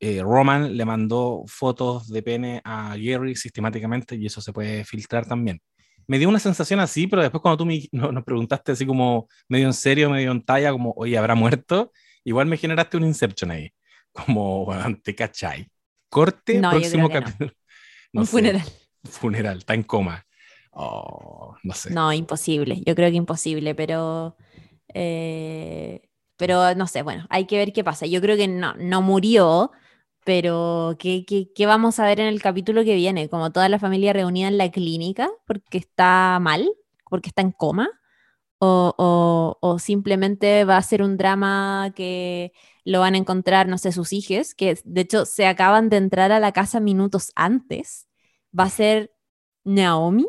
eh, 0.00 0.20
Roman 0.20 0.76
le 0.76 0.84
mandó 0.84 1.44
fotos 1.46 2.08
de 2.08 2.24
pene 2.24 2.60
a 2.64 2.96
Jerry 2.98 3.36
sistemáticamente 3.36 4.16
y 4.16 4.26
eso 4.26 4.40
se 4.40 4.52
puede 4.52 4.84
filtrar 4.84 5.26
también. 5.26 5.60
Me 6.08 6.18
dio 6.18 6.28
una 6.28 6.40
sensación 6.40 6.80
así, 6.80 7.06
pero 7.06 7.22
después 7.22 7.40
cuando 7.40 7.58
tú 7.58 7.66
me, 7.66 7.86
nos 7.92 8.24
preguntaste 8.24 8.72
así 8.72 8.84
como 8.84 9.28
medio 9.48 9.66
en 9.66 9.74
serio, 9.74 10.10
medio 10.10 10.32
en 10.32 10.42
talla, 10.42 10.72
como, 10.72 10.92
oye, 10.96 11.16
¿habrá 11.16 11.36
muerto? 11.36 11.92
Igual 12.24 12.46
me 12.46 12.56
generaste 12.56 12.96
un 12.96 13.04
Inception 13.04 13.52
ahí, 13.52 13.72
como, 14.12 14.74
te 15.04 15.14
cachai. 15.14 15.68
Corte, 16.08 16.58
próximo 16.58 17.08
capítulo. 17.08 17.52
un 18.12 18.26
funeral. 18.26 18.62
Funeral, 19.04 19.58
está 19.58 19.74
en 19.74 19.82
coma. 19.84 20.26
Oh, 20.72 21.54
no 21.62 21.74
sé. 21.74 21.90
No, 21.90 22.12
imposible. 22.12 22.82
Yo 22.86 22.94
creo 22.94 23.10
que 23.10 23.16
imposible, 23.16 23.74
pero. 23.74 24.36
Eh, 24.94 26.02
pero 26.36 26.74
no 26.74 26.86
sé, 26.86 27.02
bueno, 27.02 27.26
hay 27.30 27.46
que 27.46 27.58
ver 27.58 27.72
qué 27.72 27.84
pasa. 27.84 28.06
Yo 28.06 28.20
creo 28.20 28.36
que 28.36 28.48
no, 28.48 28.74
no 28.76 29.02
murió, 29.02 29.70
pero 30.24 30.96
¿qué, 30.98 31.24
qué, 31.26 31.66
vamos 31.66 31.98
a 32.00 32.06
ver 32.06 32.20
en 32.20 32.26
el 32.28 32.42
capítulo 32.42 32.84
que 32.84 32.96
viene? 32.96 33.28
Como 33.28 33.52
toda 33.52 33.68
la 33.68 33.78
familia 33.78 34.12
reunida 34.12 34.48
en 34.48 34.58
la 34.58 34.70
clínica 34.70 35.30
porque 35.46 35.78
está 35.78 36.38
mal, 36.40 36.70
porque 37.10 37.28
está 37.30 37.42
en 37.42 37.52
coma, 37.52 37.90
o, 38.58 38.94
o, 38.98 39.58
o 39.60 39.78
simplemente 39.78 40.64
va 40.64 40.76
a 40.78 40.82
ser 40.82 41.02
un 41.02 41.16
drama 41.16 41.92
que 41.96 42.52
lo 42.84 43.00
van 43.00 43.14
a 43.14 43.18
encontrar, 43.18 43.68
no 43.68 43.78
sé, 43.78 43.92
sus 43.92 44.12
hijos, 44.12 44.54
que 44.54 44.78
de 44.84 45.00
hecho 45.02 45.26
se 45.26 45.46
acaban 45.46 45.88
de 45.88 45.96
entrar 45.98 46.32
a 46.32 46.40
la 46.40 46.52
casa 46.52 46.80
minutos 46.80 47.32
antes. 47.36 48.08
Va 48.58 48.64
a 48.64 48.70
ser 48.70 49.12
Naomi, 49.64 50.26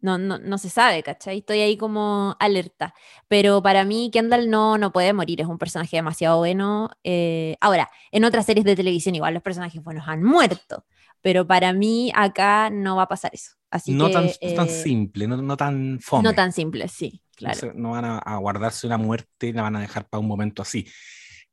no, 0.00 0.18
no, 0.18 0.38
no 0.38 0.58
se 0.58 0.70
sabe, 0.70 1.02
¿cachai? 1.02 1.38
Estoy 1.38 1.60
ahí 1.60 1.76
como 1.76 2.36
alerta. 2.38 2.94
Pero 3.28 3.62
para 3.62 3.84
mí, 3.84 4.10
Kendall 4.12 4.50
no, 4.50 4.78
no 4.78 4.92
puede 4.92 5.12
morir, 5.12 5.40
es 5.40 5.46
un 5.46 5.58
personaje 5.58 5.96
demasiado 5.96 6.38
bueno. 6.38 6.90
Eh, 7.04 7.56
ahora, 7.60 7.90
en 8.10 8.24
otras 8.24 8.46
series 8.46 8.64
de 8.64 8.76
televisión, 8.76 9.14
igual 9.14 9.34
los 9.34 9.42
personajes 9.42 9.82
buenos 9.82 10.08
han 10.08 10.22
muerto. 10.22 10.84
Pero 11.22 11.46
para 11.46 11.72
mí, 11.72 12.10
acá 12.14 12.70
no 12.70 12.96
va 12.96 13.02
a 13.02 13.08
pasar 13.08 13.30
eso. 13.34 13.52
Así 13.70 13.92
no 13.92 14.08
que, 14.08 14.12
tan, 14.12 14.30
eh, 14.40 14.54
tan 14.54 14.68
simple, 14.68 15.28
no, 15.28 15.36
no, 15.36 15.56
tan 15.56 16.00
fome. 16.00 16.24
No 16.24 16.34
tan 16.34 16.52
simple, 16.52 16.88
sí, 16.88 17.22
claro. 17.36 17.72
No, 17.74 17.90
van 17.90 18.04
a, 18.04 18.36
guardarse 18.38 18.86
una 18.86 18.98
muerte, 18.98 19.52
la 19.52 19.62
van 19.62 19.76
a 19.76 19.80
dejar 19.80 20.08
para 20.08 20.20
un 20.20 20.26
momento 20.26 20.62
así. 20.62 20.88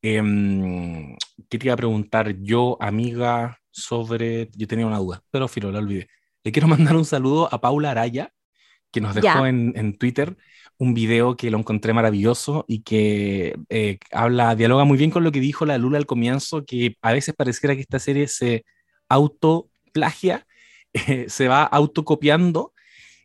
Eh, 0.02 0.22
¿Qué 1.50 1.60
te 1.60 1.68
iba 1.68 1.74
a 1.74 1.78
preguntar 1.78 2.36
yo, 2.40 2.78
amiga, 2.80 3.60
sobre. 3.70 4.50
Yo 4.56 4.68
tenía 4.68 4.88
una 4.88 4.98
duda, 4.98 5.24
pero 5.30 5.48
filo, 5.48 5.72
la 5.72 5.80
olvidé. 5.80 6.08
Le 6.44 6.52
quiero 6.52 6.68
mandar 6.68 6.96
un 6.96 7.06
saludo 7.06 7.54
a 7.54 7.62
Paula 7.62 7.92
Araya, 7.92 8.34
que 8.92 9.02
nos 9.02 9.16
dejó 9.16 9.46
en, 9.46 9.74
en, 9.76 9.98
Twitter 9.98 10.38
un 10.78 10.94
video 10.94 11.36
que 11.36 11.50
lo 11.50 11.58
encontré 11.58 11.94
maravilloso 11.94 12.66
y 12.68 12.82
que 12.82 13.58
eh, 13.70 13.98
habla, 14.12 14.56
dialoga 14.56 14.84
muy 14.84 14.98
bien 14.98 15.10
con 15.10 15.24
lo 15.24 15.32
que 15.32 15.40
dijo 15.40 15.66
la 15.66 15.78
Lula 15.78 15.98
al 15.98 16.06
comienzo, 16.06 16.66
que 16.66 16.98
a 17.02 17.14
veces 17.14 17.36
pareciera 17.36 17.76
que 17.76 17.82
esta 17.82 18.00
serie 18.00 18.28
se 18.28 18.64
autoplagia, 19.10 20.46
eh, 20.94 21.26
se 21.30 21.48
va 21.48 21.64
autocopiando 21.64 22.74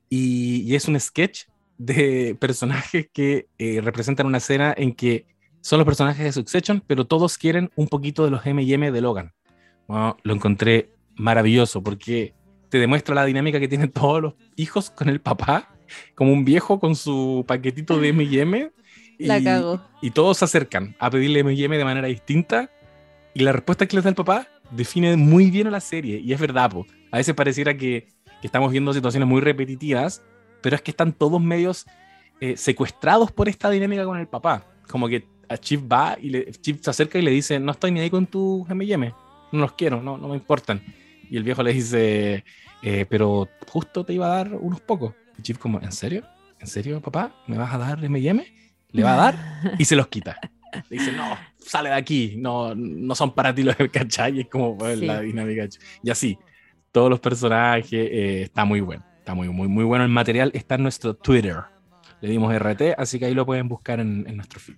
y, 0.09 0.63
y 0.63 0.75
es 0.75 0.89
un 0.89 0.99
sketch 0.99 1.45
de 1.79 2.35
personajes 2.41 3.09
que 3.13 3.49
eh, 3.59 3.81
representan 3.83 4.27
una 4.27 4.39
escena 4.39 4.75
en 4.77 4.95
que 4.95 5.27
son 5.61 5.79
los 5.79 5.87
personajes 5.87 6.25
de 6.25 6.33
Succession, 6.33 6.83
pero 6.87 7.07
todos 7.07 7.39
quieren 7.39 7.71
un 7.77 7.87
poquito 7.87 8.25
de 8.25 8.31
los 8.31 8.45
M&M 8.45 8.91
de 8.91 9.01
Logan. 9.01 9.33
Bueno, 9.87 10.17
lo 10.23 10.35
encontré 10.35 10.91
maravilloso 11.15 11.83
porque 11.83 12.35
te 12.73 12.79
demuestra 12.79 13.15
la 13.15 13.27
dinámica 13.27 13.61
que 13.61 13.69
tienen 13.69 13.91
todos 13.93 14.23
los 14.23 14.35
hijos 14.57 14.89
con 14.89 15.11
el 15.11 15.21
papá, 15.21 15.69
como 16.15 16.33
un 16.33 16.43
viejo 16.43 16.81
con 16.81 16.97
su 16.97 17.45
paquetito 17.47 17.99
de 18.01 18.09
M&M. 18.09 18.71
Y, 19.19 19.25
La 19.27 19.45
cago. 19.45 19.83
y 20.01 20.11
todos 20.11 20.39
se 20.39 20.47
acercan 20.47 20.97
a 20.99 21.11
pedirle 21.11 21.41
M&M 21.41 21.77
de 21.77 21.85
manera 21.85 22.09
distinta 22.09 22.71
y 23.35 23.41
la 23.41 23.53
respuesta 23.53 23.87
que 23.87 23.95
les 23.95 24.05
da 24.05 24.09
el 24.09 24.17
papá 24.17 24.49
define 24.71 25.19
muy 25.19 25.51
bien 25.51 25.67
a 25.67 25.71
la 25.71 25.81
serie 25.81 26.19
y 26.19 26.33
es 26.33 26.41
verdad, 26.41 26.71
po. 26.71 26.87
a 27.11 27.19
veces 27.19 27.35
pareciera 27.35 27.77
que, 27.77 28.09
que 28.41 28.47
estamos 28.47 28.73
viendo 28.73 28.95
situaciones 28.95 29.29
muy 29.29 29.43
repetitivas, 29.43 30.23
pero 30.63 30.75
es 30.75 30.81
que 30.81 30.93
están 30.93 31.13
todos 31.13 31.43
medios 31.43 31.85
eh, 32.41 32.57
secuestrados 32.57 33.31
por 33.33 33.51
esta 33.51 33.69
dinámica 33.69 34.07
con 34.07 34.19
el 34.19 34.29
papá. 34.29 34.67
Como 34.89 35.09
que 35.09 35.27
a 35.47 35.59
Chip 35.59 35.93
va 35.93 36.17
y 36.19 36.31
le, 36.31 36.51
Chip 36.53 36.83
se 36.83 36.89
acerca 36.89 37.19
y 37.19 37.23
le 37.23 37.33
dice, 37.33 37.61
no 37.61 37.73
estoy 37.73 37.91
ni 37.91 38.01
ahí 38.01 38.09
con 38.09 38.27
tus 38.27 38.69
M&M, 38.71 39.13
no 39.53 39.61
los 39.61 39.73
quiero, 39.73 40.03
no, 40.03 40.17
no 40.17 40.29
me 40.29 40.37
importan. 40.37 40.81
Y 41.33 41.39
el 41.39 41.45
viejo 41.45 41.63
le 41.63 41.73
dice, 41.73 42.45
"Eh, 42.83 43.07
pero 43.09 43.49
justo 43.67 44.05
te 44.05 44.13
iba 44.13 44.27
a 44.27 44.37
dar 44.45 44.55
unos 44.55 44.83
pocos. 44.83 45.15
Y 45.39 45.41
Chip 45.43 45.57
como, 45.57 45.81
¿en 45.81 45.91
serio? 45.91 46.25
¿En 46.61 46.67
serio, 46.67 47.01
papá? 47.01 47.35
¿Me 47.47 47.57
vas 47.57 47.73
a 47.73 47.79
dar 47.79 48.05
M&M? 48.05 48.45
Le 48.91 49.03
va 49.03 49.15
a 49.15 49.17
dar 49.17 49.35
y 49.79 49.85
se 49.87 49.97
los 49.97 50.09
quita. 50.09 50.39
Le 50.91 50.99
dice, 50.99 51.11
no, 51.13 51.25
sale 51.59 51.89
de 51.89 51.95
aquí, 51.95 52.35
no, 52.37 52.75
no 52.75 53.15
son 53.15 53.35
para 53.35 53.55
ti 53.55 53.63
los 53.63 53.75
¿cachai? 53.93 54.41
Es 54.41 54.49
como 54.49 54.77
pues, 54.77 54.99
Sí. 54.99 55.07
la 55.07 55.21
dinámica. 55.23 55.67
Y 56.03 56.11
así, 56.11 56.37
todos 56.91 57.09
los 57.09 57.19
personajes, 57.19 57.91
eh, 57.93 58.43
está 58.43 58.67
muy 58.67 58.83
bueno. 58.83 59.03
Está 59.19 59.33
muy, 59.35 59.49
muy, 59.49 59.69
muy 59.69 59.85
bueno 59.85 60.05
el 60.05 60.11
material. 60.11 60.51
Está 60.53 60.75
en 60.75 60.83
nuestro 60.83 61.15
Twitter. 61.15 61.57
Le 62.21 62.29
dimos 62.29 62.53
RT, 62.55 62.95
así 62.99 63.19
que 63.19 63.25
ahí 63.25 63.33
lo 63.35 63.47
pueden 63.47 63.69
buscar 63.69 64.01
en, 64.01 64.27
en 64.29 64.37
nuestro 64.37 64.61
feed. 64.61 64.77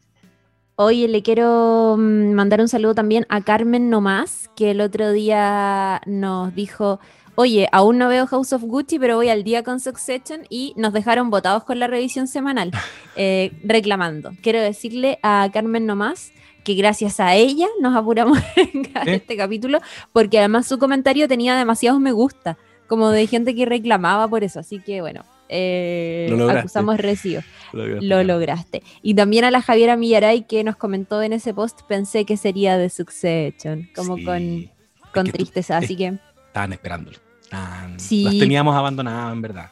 Oye, 0.77 1.07
le 1.07 1.23
quiero 1.23 1.95
mm, 1.97 2.33
mandar 2.33 2.61
un 2.61 2.67
saludo 2.67 2.97
también 2.97 3.27
a 3.29 3.43
Carmen 3.43 3.91
Nomás, 3.91 4.51
que 4.57 4.73
el 4.73 4.81
otro 4.81 5.13
día 5.13 6.01
nos 6.05 6.53
dijo, 6.53 6.99
oye, 7.37 7.69
aún 7.71 7.99
no 7.99 8.09
veo 8.09 8.27
House 8.27 8.53
of 8.53 8.63
Gucci, 8.63 8.99
pero 8.99 9.15
voy 9.15 9.29
al 9.29 9.45
día 9.45 9.63
con 9.63 9.79
Succession 9.79 10.43
y 10.51 10.75
nos 10.77 10.93
dejaron 10.93 11.31
votados 11.31 11.63
con 11.63 11.79
la 11.79 11.87
revisión 11.87 12.27
semanal, 12.27 12.73
eh, 13.17 13.53
reclamando. 13.63 14.33
Quiero 14.43 14.61
decirle 14.61 15.21
a 15.23 15.49
Carmen 15.53 15.87
Nomás 15.87 16.33
que 16.65 16.75
gracias 16.75 17.21
a 17.21 17.37
ella 17.37 17.69
nos 17.81 17.95
apuramos 17.95 18.39
en 18.57 18.85
¿Eh? 18.85 19.15
este 19.15 19.37
capítulo, 19.37 19.79
porque 20.13 20.41
además 20.41 20.67
su 20.67 20.81
comentario 20.81 21.29
tenía 21.29 21.55
demasiados 21.55 22.01
me 22.01 22.11
gusta, 22.11 22.59
como 22.89 23.11
de 23.11 23.29
gente 23.29 23.55
que 23.55 23.65
reclamaba 23.65 24.27
por 24.27 24.43
eso. 24.43 24.59
Así 24.59 24.81
que 24.81 25.03
bueno, 25.03 25.23
eh, 25.49 26.27
Lo 26.31 26.49
acusamos 26.51 26.97
recibo. 26.99 27.43
Lo 27.73 28.23
lograste. 28.23 28.83
Y 29.03 29.15
también 29.15 29.45
a 29.45 29.51
la 29.51 29.61
Javiera 29.63 29.97
Millaray 29.97 30.43
que 30.43 30.63
nos 30.65 30.77
comentó 30.77 31.23
en 31.23 31.33
ese 31.33 31.53
post, 31.55 31.81
pensé 31.89 32.25
que 32.25 32.37
sería 32.37 32.77
de 32.79 32.89
Succession, 32.91 33.89
como 33.95 34.17
Sí. 34.17 34.25
con, 34.25 34.37
Es 34.43 34.71
con 35.13 35.25
que 35.27 35.33
tú- 35.33 35.37
tristeza. 35.39 35.79
es- 35.79 35.85
Así 35.85 35.97
que, 35.97 36.15
Estaban 36.47 36.73
esperándolo. 36.73 37.19
Estaban- 37.43 37.99
Sí. 38.01 38.25
Las 38.25 38.39
teníamos 38.39 38.77
abandonadas, 38.77 39.33
en 39.33 39.43
verdad. 39.43 39.71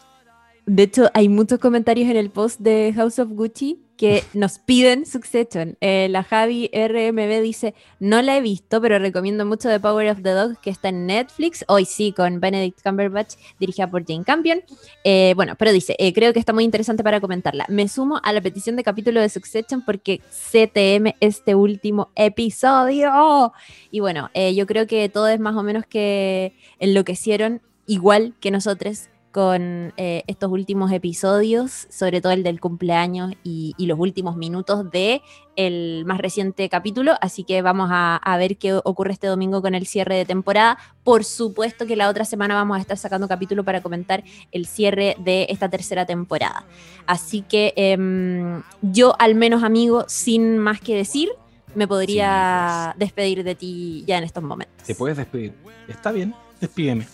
De 0.66 0.84
hecho, 0.84 1.10
hay 1.14 1.28
muchos 1.28 1.58
comentarios 1.58 2.08
en 2.08 2.16
el 2.16 2.30
post 2.30 2.60
de 2.60 2.92
House 2.94 3.18
of 3.18 3.30
Gucci 3.30 3.80
que 3.96 4.22
nos 4.32 4.58
piden 4.58 5.06
Succession. 5.06 5.76
Eh, 5.80 6.06
la 6.08 6.22
Javi 6.22 6.70
RMB 6.72 7.42
dice, 7.42 7.74
no 7.98 8.22
la 8.22 8.36
he 8.36 8.40
visto, 8.40 8.80
pero 8.80 8.98
recomiendo 9.00 9.44
mucho 9.44 9.68
The 9.68 9.80
Power 9.80 10.08
of 10.10 10.22
the 10.22 10.30
Dog, 10.30 10.60
que 10.60 10.70
está 10.70 10.88
en 10.90 11.06
Netflix. 11.06 11.64
Hoy 11.66 11.84
sí, 11.84 12.12
con 12.12 12.38
Benedict 12.38 12.80
Cumberbatch, 12.82 13.34
dirigida 13.58 13.90
por 13.90 14.06
Jane 14.06 14.24
Campion. 14.24 14.62
Eh, 15.02 15.32
bueno, 15.34 15.54
pero 15.58 15.72
dice, 15.72 15.96
eh, 15.98 16.12
creo 16.12 16.32
que 16.32 16.38
está 16.38 16.52
muy 16.52 16.64
interesante 16.64 17.02
para 17.02 17.20
comentarla. 17.20 17.66
Me 17.68 17.88
sumo 17.88 18.20
a 18.22 18.32
la 18.32 18.40
petición 18.40 18.76
de 18.76 18.84
capítulo 18.84 19.20
de 19.20 19.28
Succession 19.28 19.84
porque 19.84 20.20
CTM 20.30 21.14
este 21.20 21.56
último 21.56 22.10
episodio. 22.14 23.52
Y 23.90 24.00
bueno, 24.00 24.30
yo 24.34 24.66
creo 24.66 24.86
que 24.86 25.08
todo 25.08 25.28
es 25.28 25.40
más 25.40 25.56
o 25.56 25.62
menos 25.62 25.86
que 25.86 26.54
enloquecieron 26.78 27.60
igual 27.86 28.34
que 28.40 28.50
nosotros 28.50 29.08
con 29.32 29.94
eh, 29.96 30.22
estos 30.26 30.50
últimos 30.52 30.92
episodios, 30.92 31.86
sobre 31.90 32.20
todo 32.20 32.32
el 32.32 32.42
del 32.42 32.60
cumpleaños 32.60 33.32
y, 33.42 33.74
y 33.78 33.86
los 33.86 33.98
últimos 33.98 34.36
minutos 34.36 34.90
de 34.90 35.22
el 35.56 36.04
más 36.06 36.18
reciente 36.18 36.68
capítulo, 36.68 37.14
así 37.20 37.44
que 37.44 37.60
vamos 37.62 37.88
a, 37.90 38.16
a 38.16 38.36
ver 38.36 38.56
qué 38.56 38.74
ocurre 38.74 39.12
este 39.12 39.26
domingo 39.26 39.60
con 39.62 39.74
el 39.74 39.86
cierre 39.86 40.16
de 40.16 40.24
temporada. 40.24 40.78
Por 41.02 41.24
supuesto 41.24 41.86
que 41.86 41.96
la 41.96 42.08
otra 42.08 42.24
semana 42.24 42.54
vamos 42.54 42.76
a 42.76 42.80
estar 42.80 42.96
sacando 42.96 43.26
capítulo 43.26 43.64
para 43.64 43.82
comentar 43.82 44.22
el 44.52 44.66
cierre 44.66 45.16
de 45.18 45.46
esta 45.48 45.68
tercera 45.68 46.06
temporada. 46.06 46.64
Así 47.06 47.42
que 47.42 47.72
em, 47.76 48.62
yo 48.82 49.16
al 49.18 49.34
menos 49.34 49.62
amigo, 49.62 50.04
sin 50.08 50.58
más 50.58 50.80
que 50.80 50.94
decir, 50.94 51.30
me 51.74 51.88
podría 51.88 52.94
despedir 52.98 53.44
de 53.44 53.54
ti 53.54 54.04
ya 54.06 54.18
en 54.18 54.24
estos 54.24 54.42
momentos. 54.42 54.86
Te 54.86 54.94
puedes 54.94 55.16
despedir. 55.16 55.54
Está 55.88 56.12
bien, 56.12 56.34
despídeme. 56.60 57.06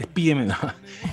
Despídeme. 0.00 0.46
no. 0.46 0.56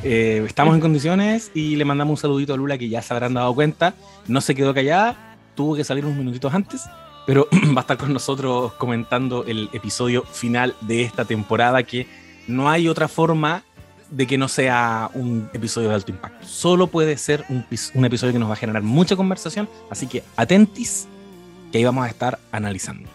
Eh, 0.01 0.43
estamos 0.47 0.73
en 0.73 0.79
condiciones 0.79 1.51
y 1.53 1.75
le 1.75 1.83
mandamos 1.83 2.11
un 2.11 2.17
saludito 2.17 2.53
a 2.53 2.57
Lula 2.57 2.77
que 2.77 2.87
ya 2.87 3.01
se 3.01 3.13
habrán 3.13 3.33
dado 3.33 3.53
cuenta. 3.53 3.93
No 4.27 4.39
se 4.39 4.55
quedó 4.55 4.73
callada, 4.73 5.35
tuvo 5.55 5.75
que 5.75 5.83
salir 5.83 6.05
unos 6.05 6.17
minutitos 6.17 6.53
antes, 6.53 6.85
pero 7.25 7.49
va 7.75 7.79
a 7.79 7.81
estar 7.81 7.97
con 7.97 8.13
nosotros 8.13 8.71
comentando 8.73 9.43
el 9.45 9.69
episodio 9.73 10.23
final 10.23 10.73
de 10.81 11.03
esta 11.03 11.25
temporada 11.25 11.83
que 11.83 12.07
no 12.47 12.69
hay 12.69 12.87
otra 12.87 13.09
forma 13.09 13.63
de 14.09 14.25
que 14.25 14.37
no 14.37 14.47
sea 14.47 15.09
un 15.13 15.49
episodio 15.51 15.89
de 15.89 15.95
alto 15.95 16.11
impacto. 16.11 16.47
Solo 16.47 16.87
puede 16.87 17.17
ser 17.17 17.43
un, 17.49 17.65
un 17.93 18.05
episodio 18.05 18.31
que 18.31 18.39
nos 18.39 18.47
va 18.49 18.53
a 18.53 18.57
generar 18.57 18.83
mucha 18.83 19.17
conversación, 19.17 19.67
así 19.89 20.07
que 20.07 20.23
atentis, 20.37 21.09
que 21.73 21.79
ahí 21.79 21.83
vamos 21.83 22.05
a 22.05 22.07
estar 22.07 22.39
analizando. 22.53 23.09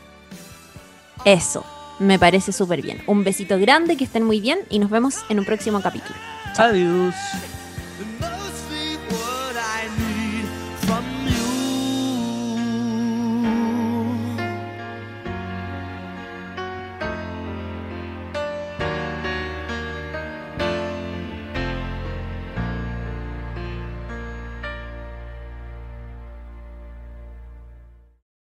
Eso, 1.25 1.65
me 2.03 2.19
parece 2.19 2.53
súper 2.53 2.83
bien. 2.83 3.01
Un 3.07 3.25
besito 3.25 3.59
grande, 3.59 3.97
que 3.97 4.05
estén 4.05 4.25
muy 4.25 4.41
bien 4.41 4.59
y 4.69 4.79
nos 4.79 4.91
vemos 4.91 5.25
en 5.29 5.39
un 5.39 5.45
próximo 5.45 5.81
capítulo. 5.81 6.17
Adiós. 6.57 7.15